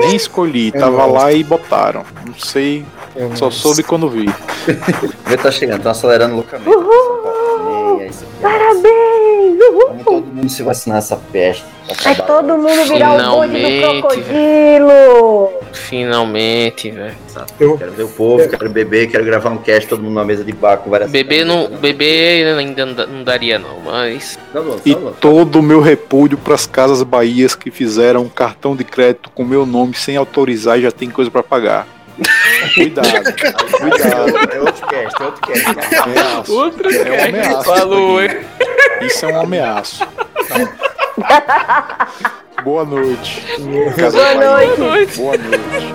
Nem 0.00 0.14
escolhi, 0.14 0.70
tava 0.70 1.06
lá 1.06 1.32
e 1.32 1.42
botaram. 1.42 2.04
Não 2.26 2.34
sei, 2.34 2.84
só 3.34 3.50
soube 3.50 3.82
quando 3.82 4.08
vi. 4.08 4.26
Vê, 5.26 5.36
tá 5.36 5.50
chegando, 5.50 5.78
estão 5.78 5.92
acelerando 5.92 6.34
loucamente. 6.36 6.68
Uhul! 6.68 8.00
É. 8.00 8.10
Parabéns! 8.42 8.99
Vamos 9.88 10.04
todo 10.04 10.26
mundo 10.26 10.48
se 10.48 10.62
vacinar 10.62 10.98
essa 10.98 11.16
peste. 11.16 11.64
Vai 12.04 12.14
todo 12.14 12.56
mundo 12.56 12.84
virar 12.84 13.14
o 13.16 13.36
bonde 13.36 13.52
do 13.60 13.66
Finalmente, 13.66 14.00
crocodilo! 14.00 15.50
Finalmente, 15.72 16.90
velho. 16.90 17.14
Quero 17.58 17.92
ver 17.92 18.02
o 18.04 18.08
povo, 18.08 18.48
quero 18.48 18.70
beber, 18.70 19.10
quero 19.10 19.24
gravar 19.24 19.50
um 19.50 19.58
cast, 19.58 19.88
todo 19.88 20.02
mundo 20.02 20.14
na 20.14 20.24
mesa 20.24 20.44
de 20.44 20.52
bar 20.52 20.76
com 20.78 20.90
várias 20.90 21.10
Bebê 21.10 21.44
não, 21.44 21.68
bebê 21.68 22.44
ainda 22.58 22.86
não 22.86 22.94
da- 22.94 23.06
não 23.06 23.24
daria 23.24 23.58
não, 23.58 23.80
mas 23.84 24.38
Não, 24.54 24.62
não, 24.64 24.76
E 24.84 24.94
não, 24.94 25.00
não. 25.00 25.12
todo 25.14 25.58
o 25.58 25.62
meu 25.62 25.80
repúdio 25.80 26.38
para 26.38 26.54
as 26.54 26.66
casas 26.66 27.02
Bahias 27.02 27.54
que 27.54 27.70
fizeram 27.70 28.22
um 28.22 28.28
cartão 28.28 28.76
de 28.76 28.84
crédito 28.84 29.30
com 29.34 29.44
meu 29.44 29.66
nome 29.66 29.94
sem 29.94 30.16
autorizar 30.16 30.78
e 30.78 30.82
já 30.82 30.92
tem 30.92 31.10
coisa 31.10 31.30
para 31.30 31.42
pagar. 31.42 31.86
Cuidado, 32.74 33.08
cuidado. 33.78 34.52
É 34.52 34.60
outro 34.60 34.86
cast, 34.86 35.22
é 35.22 35.24
outro 35.24 35.40
cast. 35.42 35.64
Ameaço. 35.96 36.52
Outra 36.52 36.92
É 36.92 37.10
um 37.10 37.24
ameaço. 37.28 37.64
Falou, 37.64 38.22
isso 38.22 38.36
aqui. 38.36 38.46
Isso 39.06 39.26
é 39.26 39.28
um 39.28 39.40
ameaço. 39.40 40.06
Boa 42.62 42.84
noite. 42.84 43.42
Boa 43.58 43.90
Bahia. 44.34 44.76
noite. 44.76 45.16
Boa 45.16 45.36
noite. 45.36 45.94